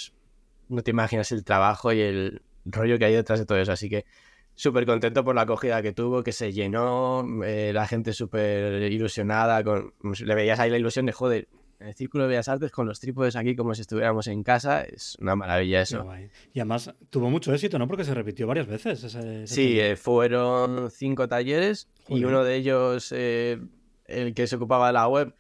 no 0.70 0.84
te 0.84 0.92
imaginas 0.92 1.34
el 1.34 1.44
trabajo 1.44 1.92
y 1.92 2.00
el 2.00 2.42
rollo 2.64 2.98
que 2.98 3.04
hay 3.04 3.14
detrás 3.14 3.40
de 3.40 3.46
todo 3.46 3.58
eso, 3.58 3.74
así 3.74 3.90
que 3.90 4.06
súper 4.54 4.86
contento 4.86 5.25
por 5.25 5.36
la 5.36 5.42
acogida 5.42 5.82
que 5.82 5.92
tuvo, 5.92 6.24
que 6.24 6.32
se 6.32 6.54
llenó, 6.54 7.25
eh, 7.44 7.72
la 7.74 7.88
gente 7.88 8.14
súper 8.14 8.90
ilusionada, 8.90 9.66
con, 9.66 9.94
le 10.02 10.34
veías 10.34 10.62
ahí 10.62 10.70
la 10.70 10.78
ilusión 10.78 11.06
de, 11.08 11.12
joder, 11.12 11.50
en 11.79 11.88
el 11.88 11.96
Círculo 11.96 12.24
de 12.24 12.29
Bellas 12.29 12.48
Artes 12.48 12.72
con 12.72 12.88
los 12.88 13.00
trípodes 13.00 13.36
aquí 13.36 13.55
como 13.55 13.74
si 13.75 13.82
estuviéramos 13.82 14.27
en 14.27 14.44
casa. 14.44 14.84
Es 14.84 15.17
una 15.20 15.36
maravilla 15.36 15.82
eso. 15.82 16.05
Y 16.53 16.60
además 16.60 16.94
tuvo 17.10 17.29
mucho 17.29 17.53
éxito, 17.53 17.77
¿no? 17.79 17.88
Porque 17.88 18.03
se 18.03 18.13
repitió 18.13 18.48
varias 18.48 18.67
veces. 18.67 19.03
Ese, 19.03 19.48
sí, 19.48 19.79
eh, 19.79 19.96
fueron 19.96 20.89
cinco 20.91 21.27
talleres 21.27 21.89
y 22.08 22.24
uno 22.24 22.44
de 22.44 22.55
ellos, 22.55 23.12
eh, 23.12 23.60
el 24.05 24.34
que 24.34 24.48
se 24.48 24.55
ocupaba 24.55 24.88
de 24.88 24.94
la 24.94 25.08
web, 25.08 25.36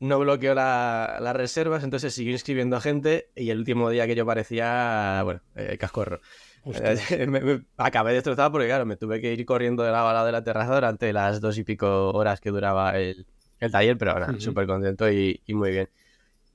no 0.00 0.18
bloqueó 0.18 0.54
las 0.54 1.36
reservas, 1.36 1.84
entonces 1.84 2.14
siguió 2.14 2.32
inscribiendo 2.32 2.80
gente 2.80 3.30
y 3.34 3.50
el 3.50 3.58
último 3.58 3.90
día 3.90 4.06
que 4.06 4.14
yo 4.14 4.26
parecía, 4.26 5.22
bueno, 5.24 5.40
eh, 5.54 5.76
cascorro. 5.78 6.20
me, 7.28 7.64
acabé 7.76 8.14
destrozado 8.14 8.50
porque, 8.52 8.66
claro, 8.66 8.86
me 8.86 8.96
tuve 8.96 9.20
que 9.20 9.32
ir 9.32 9.44
corriendo 9.44 9.82
de 9.82 9.92
lado 9.92 10.08
a 10.08 10.14
lado 10.14 10.26
de 10.26 10.32
la 10.32 10.42
terraza 10.42 10.74
durante 10.74 11.12
las 11.12 11.40
dos 11.40 11.58
y 11.58 11.64
pico 11.64 12.10
horas 12.10 12.40
que 12.40 12.50
duraba 12.50 12.98
el, 12.98 13.26
el 13.64 13.72
taller, 13.72 13.98
pero 13.98 14.12
ahora 14.12 14.34
súper 14.38 14.66
contento 14.66 15.10
y, 15.10 15.40
muy 15.48 15.70
bien. 15.70 15.88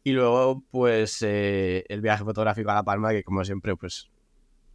Y 0.04 0.12
luego, 0.12 0.64
pues, 0.72 1.22
eh, 1.22 1.86
el 1.90 2.02
viaje 2.02 2.24
fotográfico 2.24 2.72
a 2.72 2.76
La 2.76 2.84
Palma, 2.84 3.12
que 3.12 3.24
como 3.24 3.44
siempre, 3.44 3.76
pues, 3.76 4.10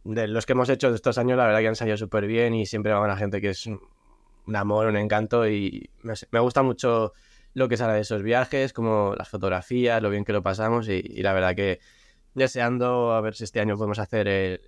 de 0.03 0.27
los 0.27 0.45
que 0.45 0.53
hemos 0.53 0.69
hecho 0.69 0.89
de 0.89 0.95
estos 0.95 1.17
años, 1.17 1.37
la 1.37 1.45
verdad 1.45 1.59
que 1.59 1.67
han 1.67 1.75
salido 1.75 1.97
súper 1.97 2.27
bien 2.27 2.53
y 2.53 2.65
siempre 2.65 2.93
va 2.93 3.01
una 3.01 3.17
gente 3.17 3.41
que 3.41 3.49
es 3.49 3.67
un 4.47 4.55
amor, 4.55 4.87
un 4.87 4.97
encanto 4.97 5.47
y 5.47 5.89
me, 6.03 6.39
gusta 6.39 6.61
mucho 6.61 7.13
lo 7.53 7.67
que 7.67 7.77
sale 7.77 7.93
de 7.93 8.01
esos 8.01 8.21
viajes, 8.21 8.73
como 8.73 9.15
las 9.17 9.29
fotografías, 9.29 10.01
lo 10.01 10.09
bien 10.09 10.25
que 10.25 10.33
lo 10.33 10.43
pasamos 10.43 10.87
y, 10.89 11.01
la 11.23 11.33
verdad 11.33 11.55
que 11.55 11.79
deseando 12.33 13.13
a 13.13 13.21
ver 13.21 13.33
si 13.35 13.45
este 13.45 13.59
año 13.61 13.77
podemos 13.77 13.97
hacer 13.97 14.27
el, 14.27 14.61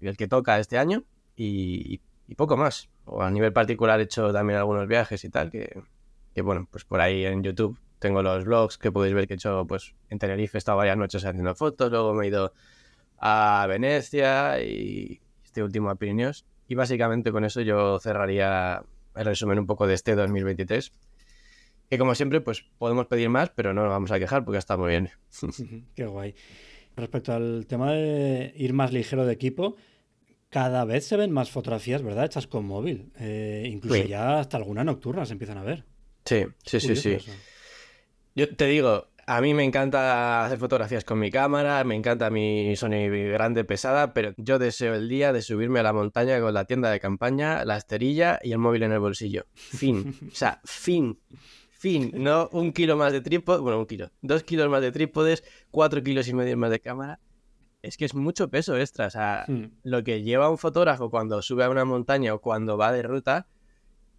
el 0.00 0.16
que 0.16 0.28
toca 0.28 0.58
este 0.58 0.78
año 0.78 1.04
y, 1.36 2.00
y, 2.26 2.34
poco 2.34 2.56
más. 2.56 2.88
O 3.04 3.22
a 3.22 3.30
nivel 3.30 3.52
particular 3.52 4.00
he 4.00 4.04
hecho 4.04 4.32
también 4.32 4.58
algunos 4.58 4.88
viajes 4.88 5.22
y 5.24 5.28
tal, 5.28 5.50
que, 5.50 5.82
que 6.34 6.42
bueno, 6.42 6.68
pues 6.70 6.84
por 6.84 7.00
ahí 7.00 7.24
en 7.24 7.42
YouTube 7.42 7.78
tengo 7.98 8.22
los 8.22 8.44
vlogs 8.44 8.78
que 8.78 8.90
podéis 8.90 9.14
ver 9.14 9.26
que 9.26 9.34
he 9.34 9.36
hecho, 9.36 9.64
pues 9.66 9.94
en 10.10 10.18
Tenerife 10.18 10.56
he 10.56 10.58
estado 10.58 10.78
varias 10.78 10.96
noches 10.96 11.24
haciendo 11.24 11.54
fotos, 11.54 11.90
luego 11.90 12.14
me 12.14 12.24
he 12.24 12.28
ido 12.28 12.52
a 13.18 13.64
Venecia 13.68 14.60
y 14.62 15.20
este 15.44 15.62
último 15.62 15.90
a 15.90 15.94
Pirineos. 15.94 16.44
Y 16.66 16.74
básicamente 16.74 17.30
con 17.30 17.44
eso 17.44 17.60
yo 17.60 17.98
cerraría 17.98 18.82
el 19.14 19.24
resumen 19.24 19.58
un 19.58 19.66
poco 19.66 19.86
de 19.86 19.94
este 19.94 20.14
2023. 20.14 20.92
Que 21.90 21.98
como 21.98 22.14
siempre, 22.14 22.40
pues 22.40 22.64
podemos 22.78 23.06
pedir 23.06 23.28
más, 23.28 23.50
pero 23.50 23.74
no 23.74 23.82
nos 23.82 23.90
vamos 23.90 24.10
a 24.10 24.18
quejar 24.18 24.44
porque 24.44 24.58
está 24.58 24.76
muy 24.76 24.90
bien. 24.90 25.10
Qué 25.94 26.06
guay. 26.06 26.34
Respecto 26.96 27.32
al 27.32 27.66
tema 27.66 27.92
de 27.92 28.52
ir 28.56 28.72
más 28.72 28.92
ligero 28.92 29.26
de 29.26 29.34
equipo, 29.34 29.76
cada 30.48 30.84
vez 30.84 31.06
se 31.06 31.16
ven 31.16 31.30
más 31.30 31.50
fotografías, 31.50 32.02
¿verdad? 32.02 32.24
Hechas 32.24 32.46
con 32.46 32.64
móvil. 32.66 33.12
Eh, 33.18 33.68
incluso 33.70 34.04
ya 34.04 34.40
hasta 34.40 34.56
algunas 34.56 34.84
nocturnas 34.84 35.28
se 35.28 35.34
empiezan 35.34 35.58
a 35.58 35.62
ver. 35.64 35.84
Sí, 36.24 36.46
sí, 36.64 36.80
sí, 36.80 36.96
sí. 36.96 37.18
Yo 38.34 38.54
te 38.54 38.66
digo, 38.66 39.08
a 39.26 39.40
mí 39.40 39.54
me 39.54 39.64
encanta 39.64 40.44
hacer 40.44 40.58
fotografías 40.58 41.04
con 41.04 41.18
mi 41.18 41.30
cámara, 41.30 41.84
me 41.84 41.94
encanta 41.94 42.30
mi 42.30 42.74
Sony 42.76 43.08
grande 43.32 43.64
pesada, 43.64 44.12
pero 44.14 44.34
yo 44.36 44.58
deseo 44.58 44.94
el 44.94 45.08
día 45.08 45.32
de 45.32 45.42
subirme 45.42 45.80
a 45.80 45.82
la 45.82 45.92
montaña 45.92 46.40
con 46.40 46.52
la 46.54 46.64
tienda 46.64 46.90
de 46.90 47.00
campaña, 47.00 47.64
la 47.64 47.76
esterilla 47.76 48.40
y 48.42 48.52
el 48.52 48.58
móvil 48.58 48.82
en 48.82 48.92
el 48.92 48.98
bolsillo. 48.98 49.46
Fin. 49.54 50.14
o 50.30 50.34
sea, 50.34 50.60
fin. 50.64 51.20
Fin. 51.70 52.12
No 52.14 52.48
un 52.52 52.72
kilo 52.72 52.96
más 52.96 53.12
de 53.12 53.20
trípode, 53.20 53.60
bueno, 53.60 53.78
un 53.78 53.86
kilo. 53.86 54.10
Dos 54.22 54.44
kilos 54.44 54.68
más 54.68 54.82
de 54.82 54.92
trípodes, 54.92 55.44
cuatro 55.70 56.02
kilos 56.02 56.28
y 56.28 56.34
medio 56.34 56.56
más 56.56 56.70
de 56.70 56.80
cámara. 56.80 57.20
Es 57.82 57.96
que 57.96 58.04
es 58.04 58.14
mucho 58.14 58.48
peso 58.48 58.76
extra. 58.76 59.06
O 59.06 59.10
sea, 59.10 59.44
hmm. 59.48 59.64
lo 59.82 60.04
que 60.04 60.22
lleva 60.22 60.48
un 60.48 60.58
fotógrafo 60.58 61.10
cuando 61.10 61.42
sube 61.42 61.64
a 61.64 61.70
una 61.70 61.84
montaña 61.84 62.34
o 62.34 62.40
cuando 62.40 62.76
va 62.76 62.92
de 62.92 63.02
ruta 63.02 63.48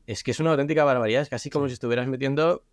es 0.07 0.23
que 0.23 0.31
es 0.31 0.39
una 0.39 0.51
auténtica 0.51 0.83
barbaridad. 0.83 1.21
Es 1.21 1.29
casi 1.29 1.49
como 1.49 1.67
si 1.67 1.73
estuvieras 1.73 2.07
metiendo 2.07 2.63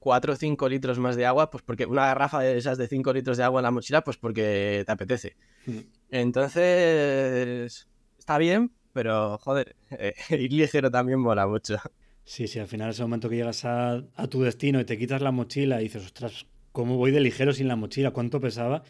4 0.00 0.32
o 0.32 0.36
5 0.36 0.68
litros 0.68 0.98
más 0.98 1.16
de 1.16 1.26
agua, 1.26 1.50
pues 1.50 1.62
porque 1.62 1.86
una 1.86 2.06
garrafa 2.06 2.40
de 2.40 2.56
esas 2.56 2.78
de 2.78 2.88
5 2.88 3.12
litros 3.12 3.36
de 3.36 3.44
agua 3.44 3.60
en 3.60 3.64
la 3.64 3.70
mochila, 3.70 4.02
pues 4.02 4.16
porque 4.16 4.82
te 4.84 4.92
apetece. 4.92 5.36
Hmm. 5.66 5.80
Entonces, 6.10 7.88
está 8.18 8.38
bien, 8.38 8.72
pero 8.92 9.38
joder, 9.38 9.76
ir 10.30 10.52
ligero 10.52 10.90
también 10.90 11.20
mola 11.20 11.46
mucho. 11.46 11.76
Sí, 12.24 12.46
sí, 12.46 12.58
al 12.58 12.68
final 12.68 12.90
ese 12.90 13.02
momento 13.02 13.28
que 13.28 13.36
llegas 13.36 13.64
a, 13.64 14.04
a, 14.14 14.26
tu 14.28 14.42
destino 14.42 14.80
y 14.80 14.84
te 14.84 14.98
quitas 14.98 15.20
la 15.20 15.32
mochila 15.32 15.80
y 15.80 15.84
dices, 15.84 16.04
ostras, 16.04 16.46
¿cómo 16.72 16.96
voy 16.96 17.10
de 17.10 17.20
ligero 17.20 17.52
sin 17.52 17.68
la 17.68 17.76
mochila? 17.76 18.12
¿Cuánto 18.12 18.40
pesaba? 18.40 18.82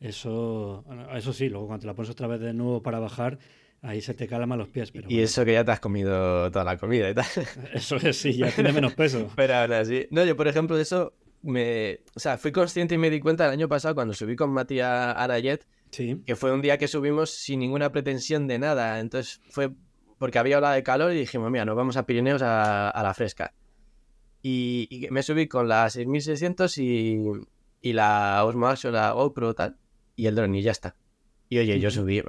Eso, 0.00 0.84
eso 1.14 1.32
sí, 1.32 1.48
luego 1.48 1.66
cuando 1.66 1.82
te 1.82 1.86
la 1.86 1.94
pones 1.94 2.10
otra 2.10 2.26
vez 2.26 2.40
de 2.40 2.52
nuevo 2.52 2.82
para 2.82 2.98
bajar, 2.98 3.38
Ahí 3.84 4.00
se 4.00 4.14
te 4.14 4.26
calman 4.26 4.58
los 4.58 4.68
pies. 4.68 4.90
Pero 4.92 5.10
y 5.10 5.20
eso 5.20 5.44
que 5.44 5.52
ya 5.52 5.62
te 5.62 5.70
has 5.70 5.80
comido 5.80 6.50
toda 6.50 6.64
la 6.64 6.78
comida 6.78 7.10
y 7.10 7.14
tal. 7.14 7.26
Eso 7.74 7.96
es, 7.96 8.16
sí, 8.16 8.32
ya 8.32 8.50
tiene 8.50 8.72
menos 8.72 8.94
peso. 8.94 9.30
pero 9.36 9.56
ahora 9.56 9.84
sí. 9.84 10.06
No, 10.10 10.24
yo 10.24 10.34
por 10.36 10.48
ejemplo 10.48 10.74
de 10.74 10.82
eso 10.82 11.12
me... 11.42 12.00
O 12.14 12.20
sea, 12.20 12.38
fui 12.38 12.50
consciente 12.50 12.94
y 12.94 12.98
me 12.98 13.10
di 13.10 13.20
cuenta 13.20 13.44
el 13.44 13.52
año 13.52 13.68
pasado 13.68 13.94
cuando 13.94 14.14
subí 14.14 14.36
con 14.36 14.50
Matías 14.50 15.14
Arayet, 15.18 15.66
sí. 15.90 16.22
que 16.24 16.34
fue 16.34 16.50
un 16.52 16.62
día 16.62 16.78
que 16.78 16.88
subimos 16.88 17.28
sin 17.28 17.60
ninguna 17.60 17.92
pretensión 17.92 18.46
de 18.46 18.58
nada. 18.58 19.00
Entonces 19.00 19.42
fue 19.50 19.70
porque 20.18 20.38
había 20.38 20.56
hablado 20.56 20.74
de 20.74 20.82
calor 20.82 21.12
y 21.12 21.18
dijimos, 21.18 21.50
mira, 21.50 21.66
nos 21.66 21.76
vamos 21.76 21.98
a 21.98 22.06
Pirineos 22.06 22.40
a, 22.42 22.98
la 23.02 23.12
fresca. 23.12 23.52
Y, 24.40 25.08
me 25.10 25.22
subí 25.22 25.46
con 25.46 25.68
la 25.68 25.90
6600 25.90 26.78
y, 26.78 27.20
y 27.82 27.92
la 27.92 28.42
Osmo 28.46 28.66
Action, 28.66 28.94
la 28.94 29.10
GoPro 29.10 29.52
tal, 29.54 29.76
y 30.16 30.24
el 30.24 30.34
drone 30.34 30.58
y 30.58 30.62
ya 30.62 30.70
está. 30.70 30.96
Y 31.50 31.58
oye, 31.58 31.78
yo 31.78 31.90
subí, 31.90 32.22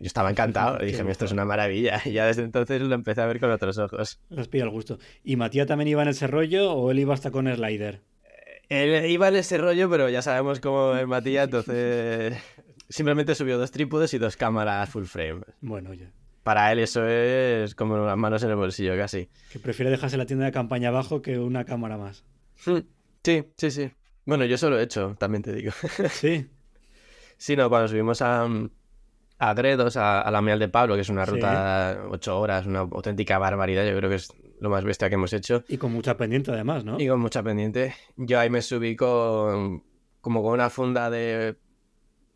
yo 0.00 0.06
estaba 0.06 0.30
encantado. 0.30 0.78
Dije, 0.84 1.04
esto 1.08 1.24
es 1.24 1.32
una 1.32 1.44
maravilla. 1.44 2.00
Y 2.04 2.12
ya 2.12 2.26
desde 2.26 2.42
entonces 2.42 2.80
lo 2.82 2.94
empecé 2.94 3.20
a 3.20 3.26
ver 3.26 3.40
con 3.40 3.50
otros 3.50 3.78
ojos. 3.78 4.20
Los 4.30 4.48
pilla 4.48 4.64
el 4.64 4.70
gusto. 4.70 4.98
¿Y 5.22 5.36
Matías 5.36 5.66
también 5.66 5.88
iba 5.88 6.02
en 6.02 6.08
ese 6.08 6.26
rollo 6.26 6.72
o 6.72 6.90
él 6.90 6.98
iba 6.98 7.14
hasta 7.14 7.30
con 7.30 7.52
slider? 7.52 8.00
Él 8.68 9.10
iba 9.10 9.28
en 9.28 9.36
ese 9.36 9.58
rollo, 9.58 9.90
pero 9.90 10.08
ya 10.08 10.22
sabemos 10.22 10.60
cómo 10.60 10.94
es 10.94 11.06
Matías, 11.06 11.44
entonces 11.44 12.34
simplemente 12.88 13.34
subió 13.34 13.58
dos 13.58 13.70
trípodes 13.70 14.14
y 14.14 14.18
dos 14.18 14.36
cámaras 14.36 14.88
full 14.88 15.04
frame. 15.04 15.42
Bueno, 15.60 15.94
ya. 15.94 16.10
Para 16.42 16.70
él 16.72 16.78
eso 16.78 17.06
es 17.08 17.74
como 17.74 17.96
las 17.96 18.18
manos 18.18 18.42
en 18.42 18.50
el 18.50 18.56
bolsillo, 18.56 18.96
casi. 18.96 19.30
Que 19.50 19.58
prefiere 19.58 19.90
dejarse 19.90 20.18
la 20.18 20.26
tienda 20.26 20.44
de 20.44 20.52
campaña 20.52 20.88
abajo 20.90 21.22
que 21.22 21.38
una 21.38 21.64
cámara 21.64 21.96
más. 21.96 22.24
Hmm. 22.66 22.80
Sí, 23.22 23.44
sí, 23.56 23.70
sí. 23.70 23.90
Bueno, 24.26 24.44
yo 24.44 24.58
solo 24.58 24.78
he 24.78 24.82
hecho, 24.82 25.16
también 25.18 25.42
te 25.42 25.54
digo. 25.54 25.72
Sí. 26.10 26.46
sí, 27.38 27.56
no, 27.56 27.70
cuando 27.70 27.88
subimos 27.88 28.20
a, 28.20 28.46
a 29.38 29.54
Gredos, 29.54 29.96
a, 29.96 30.30
la 30.30 30.42
Miel 30.42 30.58
de 30.58 30.68
Pablo, 30.68 30.94
que 30.94 31.02
es 31.02 31.08
una 31.08 31.24
ruta 31.24 31.94
de 31.94 32.00
ocho 32.08 32.38
horas, 32.38 32.66
una 32.66 32.80
auténtica 32.80 33.38
barbaridad. 33.38 33.86
Yo 33.86 33.96
creo 33.96 34.10
que 34.10 34.16
es 34.16 34.32
lo 34.60 34.70
más 34.70 34.84
bestia 34.84 35.08
que 35.08 35.16
hemos 35.16 35.32
hecho. 35.32 35.64
Y 35.68 35.76
con 35.76 35.92
mucha 35.92 36.16
pendiente, 36.16 36.50
además, 36.52 36.84
¿no? 36.84 37.00
Y 37.00 37.08
con 37.08 37.20
mucha 37.20 37.42
pendiente. 37.42 37.94
Yo 38.16 38.38
ahí 38.38 38.50
me 38.50 38.62
subí 38.62 38.96
con. 38.96 39.82
como 40.20 40.42
con 40.42 40.52
una 40.52 40.70
funda 40.70 41.10
de. 41.10 41.56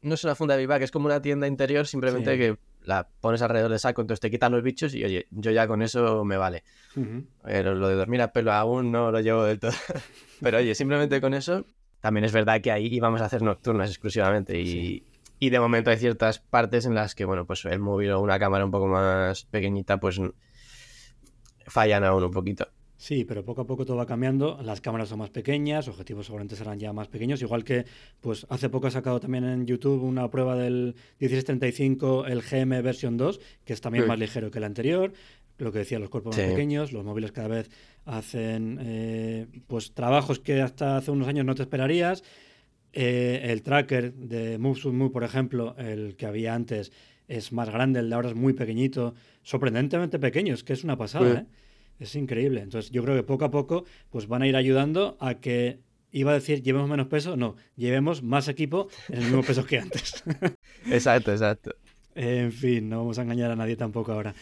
No 0.03 0.15
es 0.15 0.25
una 0.25 0.35
funda 0.35 0.57
de 0.57 0.67
que 0.67 0.85
es 0.85 0.91
como 0.91 1.07
una 1.07 1.21
tienda 1.21 1.47
interior, 1.47 1.87
simplemente 1.87 2.39
que 2.39 2.57
la 2.89 3.09
pones 3.21 3.43
alrededor 3.43 3.71
de 3.71 3.79
saco, 3.79 4.01
entonces 4.01 4.21
te 4.21 4.31
quitan 4.31 4.53
los 4.53 4.63
bichos 4.63 4.95
y 4.95 5.05
oye, 5.05 5.27
yo 5.31 5.51
ya 5.51 5.67
con 5.67 5.83
eso 5.83 6.25
me 6.25 6.37
vale. 6.37 6.65
Pero 7.45 7.75
lo 7.75 7.89
de 7.89 7.97
dormir 7.97 8.23
a 8.23 8.33
pelo 8.33 8.53
aún 8.53 8.91
no 8.91 9.11
lo 9.11 9.21
llevo 9.21 9.45
del 9.45 9.59
todo. 9.59 9.73
Pero 10.41 10.59
oye, 10.59 10.75
simplemente 10.75 11.21
con 11.21 11.35
eso, 11.35 11.65
también 12.01 12.25
es 12.25 12.33
verdad 12.33 12.61
que 12.61 12.71
ahí 12.71 12.87
íbamos 12.87 13.21
a 13.21 13.27
hacer 13.27 13.43
nocturnas 13.43 13.91
exclusivamente 13.91 14.59
y, 14.59 15.05
y 15.39 15.51
de 15.51 15.61
momento 15.61 15.91
hay 15.91 15.99
ciertas 15.99 16.39
partes 16.39 16.87
en 16.87 16.95
las 16.95 17.15
que, 17.15 17.25
bueno, 17.25 17.47
pues 17.47 17.65
el 17.65 17.79
móvil 17.79 18.11
o 18.13 18.21
una 18.21 18.39
cámara 18.39 18.65
un 18.65 18.71
poco 18.71 18.87
más 18.87 19.45
pequeñita, 19.45 19.99
pues 19.99 20.21
fallan 21.67 22.05
aún 22.05 22.25
un 22.25 22.31
poquito. 22.31 22.69
Sí, 22.99 23.25
pero 23.25 23.45
poco 23.45 23.61
a 23.61 23.67
poco 23.67 23.85
todo 23.87 23.97
va 23.97 24.07
cambiando. 24.07 24.59
Las 24.61 24.81
cámaras 24.81 25.09
son 25.09 25.21
más 25.21 25.31
pequeñas, 25.31 25.87
objetivos 25.87 26.27
seguramente 26.27 26.57
serán 26.57 26.81
ya 26.81 26.93
más 26.93 27.07
pequeños. 27.07 27.41
Igual 27.41 27.63
que, 27.63 27.85
pues 28.21 28.45
hace 28.49 28.69
poco 28.69 28.89
he 28.89 28.91
sacado 28.91 29.21
también 29.21 29.45
en 29.45 29.67
YouTube 29.67 30.03
una 30.03 30.29
prueba 30.29 30.57
del 30.57 30.97
1635, 31.21 32.27
el 32.27 32.43
GM 32.43 32.83
versión 32.83 33.17
2, 33.17 33.39
que 33.65 33.73
es 33.73 33.81
también 33.81 34.09
más 34.09 34.19
ligero 34.19 34.51
que 34.51 34.59
el 34.59 34.65
anterior. 34.65 35.13
Lo 35.59 35.71
que 35.71 35.79
decía, 35.79 36.01
los 36.01 36.11
cuerpos 36.11 36.37
más 36.37 36.47
pequeños, 36.47 36.93
los 36.93 37.05
móviles 37.05 37.31
cada 37.31 37.49
vez 37.49 37.71
hacen 38.05 38.79
eh, 38.81 39.47
pues 39.69 39.93
trabajos 39.93 40.41
que 40.41 40.61
hasta 40.61 40.97
hace 40.97 41.13
unos 41.13 41.29
años 41.29 41.45
no 41.45 41.55
te 41.55 41.63
esperarías. 41.63 42.25
Eh, 43.01 43.53
el 43.53 43.63
tracker 43.63 44.13
de 44.13 44.59
Move 44.59 44.91
Move, 44.91 45.11
por 45.11 45.23
ejemplo, 45.23 45.77
el 45.79 46.17
que 46.17 46.27
había 46.27 46.53
antes, 46.53 46.91
es 47.29 47.53
más 47.53 47.71
grande, 47.71 48.01
el 48.01 48.09
de 48.09 48.15
ahora 48.17 48.31
es 48.31 48.35
muy 48.35 48.55
pequeñito, 48.55 49.15
sorprendentemente 49.45 50.19
pequeño, 50.19 50.53
es 50.53 50.65
que 50.65 50.73
es 50.73 50.83
una 50.83 50.97
pasada, 50.97 51.33
¿eh? 51.33 51.47
Es 52.01 52.17
increíble. 52.17 52.61
Entonces 52.61 52.91
yo 52.91 53.05
creo 53.05 53.15
que 53.15 53.23
poco 53.23 53.45
a 53.45 53.53
poco 53.53 53.85
pues 54.11 54.27
van 54.27 54.43
a 54.43 54.49
ir 54.49 54.57
ayudando 54.57 55.17
a 55.21 55.35
que, 55.35 55.79
iba 56.11 56.33
a 56.33 56.35
decir, 56.35 56.61
llevemos 56.61 56.91
menos 56.91 57.07
peso, 57.07 57.37
no, 57.37 57.55
llevemos 57.77 58.25
más 58.25 58.49
equipo 58.49 58.89
en 59.09 59.19
el 59.19 59.25
mismo 59.27 59.45
peso 59.45 59.65
que 59.65 59.79
antes. 59.79 60.25
exacto, 60.91 61.31
exacto. 61.31 61.77
En 62.17 62.51
fin, 62.51 62.89
no 62.89 62.99
vamos 62.99 63.21
a 63.21 63.23
engañar 63.23 63.53
a 63.53 63.57
nadie 63.57 63.77
tampoco 63.77 64.11
ahora. 64.11 64.35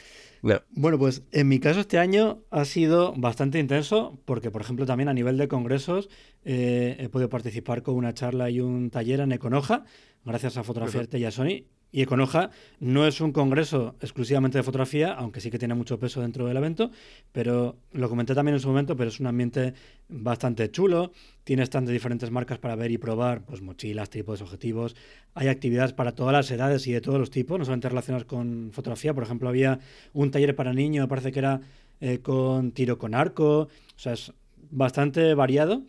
Bueno, 0.42 0.98
pues 0.98 1.22
en 1.32 1.48
mi 1.48 1.58
caso 1.58 1.80
este 1.80 1.98
año 1.98 2.42
ha 2.50 2.64
sido 2.64 3.12
bastante 3.16 3.58
intenso 3.58 4.18
porque, 4.24 4.50
por 4.50 4.62
ejemplo, 4.62 4.86
también 4.86 5.08
a 5.08 5.14
nivel 5.14 5.36
de 5.36 5.48
congresos 5.48 6.08
eh, 6.44 6.96
he 6.98 7.08
podido 7.08 7.28
participar 7.28 7.82
con 7.82 7.96
una 7.96 8.14
charla 8.14 8.50
y 8.50 8.60
un 8.60 8.90
taller 8.90 9.20
en 9.20 9.32
Econoja, 9.32 9.84
gracias 10.24 10.56
a 10.56 10.62
Fotografiarte 10.62 11.18
y 11.18 11.24
a 11.24 11.30
Sony, 11.30 11.64
y 11.96 12.02
Econoja 12.02 12.50
no 12.78 13.06
es 13.06 13.22
un 13.22 13.32
congreso 13.32 13.94
exclusivamente 14.02 14.58
de 14.58 14.62
fotografía, 14.62 15.14
aunque 15.14 15.40
sí 15.40 15.50
que 15.50 15.58
tiene 15.58 15.72
mucho 15.72 15.98
peso 15.98 16.20
dentro 16.20 16.46
del 16.46 16.58
evento, 16.58 16.90
pero 17.32 17.78
lo 17.92 18.10
comenté 18.10 18.34
también 18.34 18.54
en 18.54 18.60
su 18.60 18.68
momento, 18.68 18.98
pero 18.98 19.08
es 19.08 19.18
un 19.18 19.26
ambiente 19.26 19.72
bastante 20.06 20.70
chulo, 20.70 21.12
tiene 21.42 21.64
stands 21.64 21.86
de 21.86 21.94
diferentes 21.94 22.30
marcas 22.30 22.58
para 22.58 22.76
ver 22.76 22.90
y 22.90 22.98
probar, 22.98 23.46
pues 23.46 23.62
mochilas, 23.62 24.10
trípodes, 24.10 24.42
objetivos, 24.42 24.94
hay 25.32 25.48
actividades 25.48 25.94
para 25.94 26.12
todas 26.12 26.34
las 26.34 26.50
edades 26.50 26.86
y 26.86 26.92
de 26.92 27.00
todos 27.00 27.18
los 27.18 27.30
tipos, 27.30 27.58
no 27.58 27.64
solamente 27.64 27.88
relacionadas 27.88 28.26
con 28.26 28.72
fotografía, 28.74 29.14
por 29.14 29.22
ejemplo, 29.22 29.48
había 29.48 29.78
un 30.12 30.30
taller 30.30 30.54
para 30.54 30.74
niños, 30.74 31.04
me 31.04 31.08
parece 31.08 31.32
que 31.32 31.38
era 31.38 31.62
eh, 32.02 32.18
con 32.18 32.72
tiro 32.72 32.98
con 32.98 33.14
arco, 33.14 33.60
o 33.60 33.68
sea, 33.98 34.12
es 34.12 34.34
bastante 34.70 35.32
variado 35.32 35.80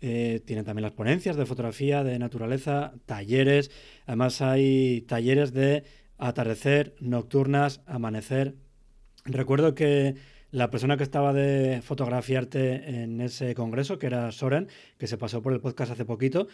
eh, 0.00 0.40
tiene 0.44 0.62
también 0.62 0.82
las 0.82 0.92
ponencias 0.92 1.36
de 1.36 1.46
fotografía, 1.46 2.04
de 2.04 2.18
naturaleza, 2.18 2.92
talleres. 3.06 3.70
Además 4.06 4.42
hay 4.42 5.02
talleres 5.02 5.52
de 5.52 5.84
atardecer, 6.18 6.94
nocturnas, 7.00 7.80
amanecer. 7.86 8.54
Recuerdo 9.24 9.74
que 9.74 10.14
la 10.50 10.70
persona 10.70 10.96
que 10.96 11.02
estaba 11.02 11.32
de 11.32 11.82
fotografiarte 11.82 13.02
en 13.02 13.20
ese 13.20 13.54
congreso, 13.54 13.98
que 13.98 14.06
era 14.06 14.30
Soren, 14.32 14.68
que 14.98 15.06
se 15.06 15.18
pasó 15.18 15.42
por 15.42 15.52
el 15.52 15.60
podcast 15.60 15.92
hace 15.92 16.04
poquito, 16.04 16.46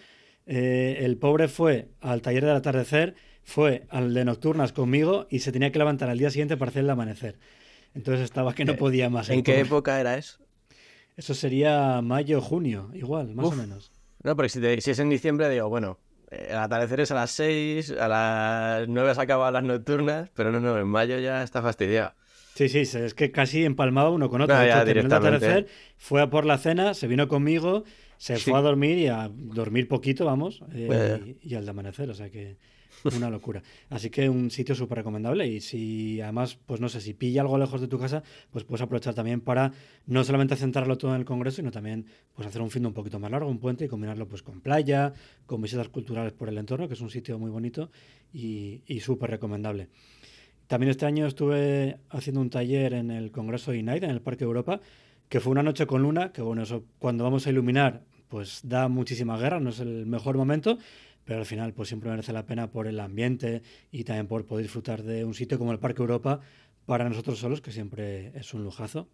eh, 0.47 0.99
el 1.01 1.19
pobre 1.19 1.49
fue 1.49 1.89
al 2.01 2.23
taller 2.23 2.45
del 2.45 2.57
atardecer, 2.57 3.15
fue 3.43 3.87
al 3.91 4.15
de 4.15 4.25
nocturnas 4.25 4.73
conmigo 4.73 5.27
y 5.31 5.41
se 5.41 5.53
tenía 5.53 5.71
que 5.71 5.79
levantar 5.79 6.09
al 6.09 6.19
día 6.19 6.31
siguiente 6.31 6.57
para 6.57 6.71
hacer 6.71 6.85
el 6.85 6.91
amanecer. 6.91 7.39
Entonces 7.95 8.25
estaba 8.25 8.55
que 8.55 8.65
no 8.65 8.73
eh, 8.73 8.77
podía 8.77 9.11
más. 9.11 9.29
¿En 9.29 9.43
qué 9.43 9.61
época 9.61 10.01
era 10.01 10.17
eso? 10.17 10.39
Eso 11.17 11.35
sería 11.35 12.01
mayo, 12.03 12.41
junio, 12.41 12.91
igual, 12.95 13.35
más 13.35 13.47
o 13.47 13.53
menos. 13.53 13.93
No, 14.23 14.37
porque 14.37 14.49
si, 14.49 14.91
es 14.91 14.99
en 14.99 15.11
diciembre, 15.11 15.49
digo, 15.51 15.69
bueno, 15.69 15.99
el 16.31 16.57
atardecer 16.57 17.01
es 17.01 17.11
a 17.11 17.15
las 17.15 17.31
6, 17.33 17.91
a 17.99 18.09
las 18.09 18.89
9 18.89 19.15
se 19.15 19.21
acaban 19.21 19.53
las 19.53 19.65
nocturnas, 19.65 20.31
pero 20.35 20.51
no, 20.53 20.61
no, 20.61 20.79
en 20.79 20.87
mayo 20.87 21.19
ya 21.19 21.43
está 21.43 21.61
fastidiado. 21.61 22.15
Sí, 22.55 22.69
sí, 22.69 22.81
es 22.81 23.15
que 23.15 23.33
casi 23.33 23.65
empalmaba 23.65 24.11
uno 24.11 24.29
con 24.29 24.43
otro. 24.43 24.55
No, 24.55 24.63
atardecer, 24.63 25.67
fue 25.97 26.21
a 26.21 26.31
por 26.31 26.45
la 26.45 26.59
cena, 26.59 26.95
se 26.95 27.07
vino 27.07 27.27
conmigo, 27.27 27.85
se 28.19 28.37
fue 28.37 28.59
a 28.59 28.63
dormir 28.63 28.99
y 28.99 29.09
a 29.09 29.31
dormir 29.33 29.89
poquito, 29.89 30.25
vamos, 30.25 30.63
eh, 30.73 30.85
pues 30.87 31.37
y, 31.43 31.55
al 31.55 31.65
de 31.65 31.71
amanecer, 31.71 32.11
o 32.11 32.15
sea 32.15 32.31
que 32.31 32.59
una 33.05 33.31
locura. 33.31 33.63
Así 33.91 34.11
que 34.11 34.29
un 34.29 34.51
sitio 34.51 34.75
súper 34.75 34.99
recomendable 34.99 35.47
y 35.47 35.61
si 35.61 36.21
además, 36.21 36.59
pues 36.67 36.81
no 36.81 36.89
sé, 36.89 37.01
si 37.01 37.15
pilla 37.15 37.43
algo 37.43 37.59
lejos 37.59 37.81
de 37.81 37.89
tu 37.89 37.99
casa, 37.99 38.23
pues 38.51 38.65
puedes 38.65 38.83
aprovechar 38.83 39.15
también 39.15 39.41
para 39.41 39.73
no 40.07 40.25
solamente 40.25 40.57
centrarlo 40.57 40.97
todo 40.99 41.15
en 41.15 41.21
el 41.21 41.25
Congreso, 41.25 41.57
sino 41.57 41.71
también 41.71 42.07
pues 42.35 42.47
hacer 42.47 42.63
un 42.63 42.71
fin 42.71 42.83
de 42.83 42.89
un 42.89 42.95
poquito 42.95 43.19
más 43.19 43.31
largo, 43.31 43.51
un 43.51 43.59
puente 43.59 43.85
y 43.85 43.89
combinarlo 43.89 44.27
pues 44.27 44.43
con 44.43 44.61
playa, 44.61 45.13
con 45.47 45.61
visitas 45.61 45.89
culturales 45.89 46.33
por 46.33 46.49
el 46.49 46.59
entorno, 46.59 46.89
que 46.89 46.95
es 46.95 47.01
un 47.01 47.11
sitio 47.11 47.39
muy 47.39 47.51
bonito 47.51 47.91
y, 48.33 48.83
y 48.87 49.01
súper 49.01 49.31
recomendable. 49.31 49.89
También 50.67 50.91
este 50.91 51.05
año 51.05 51.27
estuve 51.27 51.99
haciendo 52.09 52.41
un 52.41 52.49
taller 52.49 52.95
en 52.95 53.11
el 53.11 53.31
Congreso 53.31 53.75
INAID, 53.75 54.05
en 54.05 54.11
el 54.11 54.23
Parque 54.23 54.45
Europa, 54.45 54.81
que 55.29 55.41
fue 55.41 55.51
una 55.51 55.63
noche 55.63 55.87
con 55.87 56.03
luna, 56.03 56.33
que 56.33 56.43
bueno, 56.43 56.63
eso 56.63 56.85
cuando 56.99 57.25
vamos 57.25 57.47
a 57.47 57.51
iluminar, 57.51 58.03
pues 58.29 58.61
da 58.65 58.89
muchísima 58.89 59.37
guerra, 59.37 59.61
no 59.61 59.71
es 59.71 59.81
el 59.81 60.07
mejor 60.07 60.39
momento, 60.39 60.79
pero 61.25 61.41
al 61.41 61.47
final 61.47 61.73
pues 61.73 61.89
siempre 61.89 62.11
merece 62.11 62.33
la 62.33 62.47
pena 62.47 62.71
por 62.71 62.87
el 62.87 62.99
ambiente 63.01 63.63
y 63.91 64.05
también 64.05 64.27
por 64.27 64.47
poder 64.47 64.65
disfrutar 64.65 65.03
de 65.03 65.25
un 65.25 65.35
sitio 65.35 65.59
como 65.59 65.73
el 65.73 65.79
Parque 65.79 66.03
Europa 66.03 66.41
para 66.87 67.09
nosotros 67.09 67.39
solos, 67.39 67.61
que 67.61 67.71
siempre 67.71 68.33
es 68.35 68.55
un 68.55 68.65
lujazo. 68.65 69.09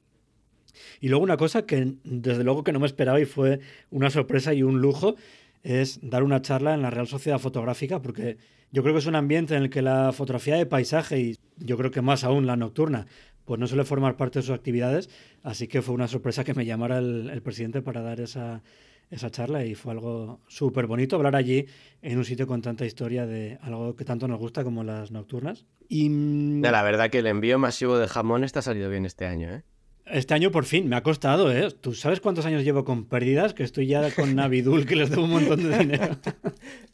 Y 1.00 1.08
luego 1.08 1.24
una 1.24 1.36
cosa 1.36 1.66
que 1.66 1.94
desde 2.04 2.44
luego 2.44 2.64
que 2.64 2.72
no 2.72 2.80
me 2.80 2.86
esperaba 2.86 3.20
y 3.20 3.24
fue 3.24 3.60
una 3.90 4.10
sorpresa 4.10 4.54
y 4.54 4.62
un 4.62 4.80
lujo 4.80 5.16
es 5.62 5.98
dar 6.02 6.22
una 6.22 6.40
charla 6.40 6.74
en 6.74 6.82
la 6.82 6.90
Real 6.90 7.08
Sociedad 7.08 7.38
Fotográfica, 7.38 8.00
porque 8.00 8.38
yo 8.70 8.82
creo 8.82 8.94
que 8.94 9.00
es 9.00 9.06
un 9.06 9.16
ambiente 9.16 9.56
en 9.56 9.64
el 9.64 9.70
que 9.70 9.82
la 9.82 10.12
fotografía 10.12 10.56
de 10.56 10.66
paisaje 10.66 11.18
y 11.20 11.38
yo 11.56 11.76
creo 11.76 11.90
que 11.90 12.00
más 12.00 12.24
aún 12.24 12.46
la 12.46 12.56
nocturna, 12.56 13.06
pues 13.44 13.58
no 13.58 13.66
suele 13.66 13.84
formar 13.84 14.16
parte 14.16 14.38
de 14.38 14.44
sus 14.44 14.54
actividades, 14.54 15.08
así 15.42 15.66
que 15.68 15.82
fue 15.82 15.94
una 15.94 16.06
sorpresa 16.06 16.44
que 16.44 16.54
me 16.54 16.66
llamara 16.66 16.98
el 16.98 17.42
presidente 17.42 17.82
para 17.82 18.02
dar 18.02 18.20
esa, 18.20 18.62
esa 19.10 19.30
charla 19.30 19.64
y 19.64 19.74
fue 19.74 19.92
algo 19.92 20.40
súper 20.48 20.86
bonito 20.86 21.16
hablar 21.16 21.36
allí 21.36 21.66
en 22.02 22.18
un 22.18 22.24
sitio 22.24 22.46
con 22.46 22.62
tanta 22.62 22.84
historia 22.84 23.26
de 23.26 23.58
algo 23.62 23.96
que 23.96 24.04
tanto 24.04 24.28
nos 24.28 24.38
gusta 24.38 24.64
como 24.64 24.84
las 24.84 25.10
nocturnas. 25.10 25.66
Y 25.88 26.08
mm, 26.08 26.62
la 26.62 26.82
verdad 26.82 27.10
que 27.10 27.20
el 27.20 27.26
envío 27.26 27.58
masivo 27.58 27.98
de 27.98 28.08
jamón 28.08 28.44
está 28.44 28.62
salido 28.62 28.90
bien 28.90 29.06
este 29.06 29.26
año, 29.26 29.50
¿eh? 29.50 29.62
Este 30.10 30.32
año 30.32 30.50
por 30.50 30.64
fin, 30.64 30.88
me 30.88 30.96
ha 30.96 31.02
costado, 31.02 31.52
¿eh? 31.52 31.68
¿Tú 31.70 31.92
sabes 31.92 32.20
cuántos 32.20 32.46
años 32.46 32.64
llevo 32.64 32.84
con 32.84 33.04
pérdidas? 33.04 33.52
Que 33.52 33.62
estoy 33.62 33.86
ya 33.86 34.10
con 34.14 34.34
Navidul, 34.34 34.86
que 34.86 34.96
les 34.96 35.10
debo 35.10 35.24
un 35.24 35.30
montón 35.30 35.62
de 35.62 35.78
dinero. 35.78 36.16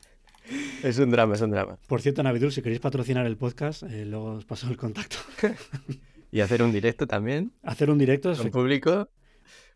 es 0.82 0.98
un 0.98 1.10
drama, 1.10 1.34
es 1.34 1.40
un 1.40 1.50
drama. 1.50 1.78
Por 1.86 2.00
cierto, 2.00 2.24
Navidul, 2.24 2.50
si 2.50 2.60
queréis 2.60 2.80
patrocinar 2.80 3.24
el 3.26 3.36
podcast, 3.36 3.84
eh, 3.84 4.04
luego 4.04 4.32
os 4.32 4.44
paso 4.44 4.68
el 4.68 4.76
contacto. 4.76 5.16
y 6.32 6.40
hacer 6.40 6.60
un 6.64 6.72
directo 6.72 7.06
también. 7.06 7.52
Hacer 7.62 7.88
un 7.88 7.98
directo. 7.98 8.34
Con 8.36 8.50
público. 8.50 9.08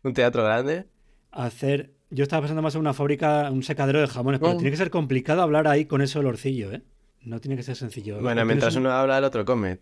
Un 0.03 0.13
teatro 0.13 0.43
grande. 0.43 0.87
Hacer 1.31 1.93
yo 2.11 2.23
estaba 2.23 2.41
pensando 2.41 2.61
más 2.61 2.75
en 2.75 2.81
una 2.81 2.93
fábrica, 2.93 3.49
un 3.51 3.63
secadero 3.63 3.99
de 3.99 4.07
jamones, 4.07 4.39
pero 4.39 4.55
tiene 4.55 4.71
que 4.71 4.77
ser 4.77 4.89
complicado 4.89 5.41
hablar 5.41 5.67
ahí 5.67 5.85
con 5.85 6.01
ese 6.01 6.17
olorcillo, 6.19 6.71
¿eh? 6.71 6.81
No 7.21 7.39
tiene 7.39 7.55
que 7.55 7.63
ser 7.63 7.75
sencillo. 7.75 8.19
Bueno, 8.21 8.45
mientras 8.45 8.75
uno 8.75 8.91
habla, 8.91 9.17
el 9.17 9.23
otro 9.23 9.45
come. 9.45 9.79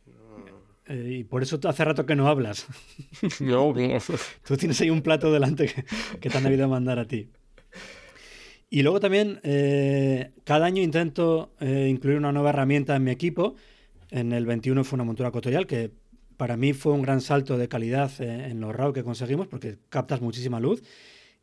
Eh, 0.88 1.18
y 1.20 1.24
por 1.24 1.44
eso 1.44 1.60
hace 1.66 1.86
rato 1.86 2.06
que 2.06 2.16
no 2.16 2.28
hablas. 2.28 2.66
no, 3.40 3.74
Tú 4.46 4.58
tienes 4.58 4.80
ahí 4.82 4.90
un 4.90 5.02
plato 5.02 5.32
delante 5.32 5.70
que, 6.20 6.30
te 6.30 6.38
han 6.38 6.44
debido 6.44 6.68
mandar 6.68 7.00
a 7.00 7.06
ti. 7.06 7.30
Y 8.70 8.82
luego 8.82 9.00
también, 9.00 9.40
eh, 9.44 10.32
cada 10.44 10.66
año 10.66 10.82
intento 10.82 11.54
eh, 11.60 11.88
incluir 11.90 12.18
una 12.18 12.32
nueva 12.32 12.50
herramienta 12.50 12.96
en 12.96 13.04
mi 13.04 13.12
equipo. 13.12 13.56
En 14.10 14.34
el 14.34 14.46
21 14.46 14.84
fue 14.84 14.98
una 14.98 15.04
montura 15.04 15.30
ecuatorial 15.30 15.68
que 15.68 15.92
para 16.36 16.58
mí 16.58 16.74
fue 16.74 16.94
un 16.94 17.02
gran 17.02 17.22
salto 17.22 17.58
de 17.58 17.68
calidad 17.68 18.12
en 18.22 18.60
los 18.60 18.76
RAW 18.76 18.94
que 18.94 19.04
conseguimos 19.04 19.48
porque 19.48 19.78
captas 19.90 20.22
muchísima 20.22 20.60
luz 20.60 20.84